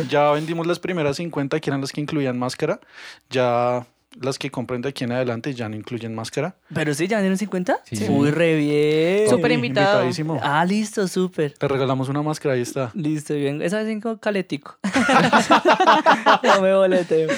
Ya 0.09 0.31
vendimos 0.31 0.67
las 0.67 0.79
primeras 0.79 1.15
50 1.15 1.61
que 1.61 1.69
eran 1.69 1.79
las 1.79 1.93
que 1.93 2.01
incluían 2.01 2.37
máscara. 2.37 2.81
Ya 3.29 3.85
las 4.19 4.37
que 4.37 4.51
compren 4.51 4.81
de 4.81 4.89
aquí 4.89 5.05
en 5.05 5.13
adelante 5.13 5.53
ya 5.53 5.69
no 5.69 5.75
incluyen 5.77 6.13
máscara. 6.13 6.55
Pero 6.73 6.93
sí, 6.93 7.07
ya 7.07 7.17
vendieron 7.17 7.37
50. 7.37 7.79
Sí. 7.85 8.07
Uy, 8.09 8.31
re 8.31 8.55
bien. 8.55 9.29
Súper 9.29 9.51
invitado. 9.51 10.03
invitadísimo. 10.03 10.39
Ah, 10.43 10.65
listo, 10.65 11.07
súper. 11.07 11.53
Te 11.53 11.67
regalamos 11.67 12.09
una 12.09 12.21
máscara, 12.21 12.55
ahí 12.55 12.61
está. 12.61 12.91
Listo, 12.93 13.33
bien. 13.35 13.61
Esa 13.61 13.81
es 13.81 13.87
cinco 13.87 14.17
caletico. 14.19 14.77
no 16.43 16.61
me 16.61 16.75
boleteo. 16.75 17.29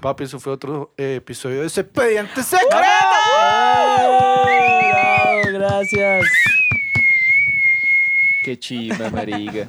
Papi, 0.00 0.24
eso 0.24 0.38
fue 0.38 0.52
otro 0.52 0.92
eh, 0.96 1.16
episodio 1.16 1.60
de 1.60 1.66
Expediente 1.66 2.42
Secreto. 2.42 2.76
Gracias. 5.78 6.24
Marica. 8.42 9.08
Ay, 9.36 9.48
oiga. 9.48 9.68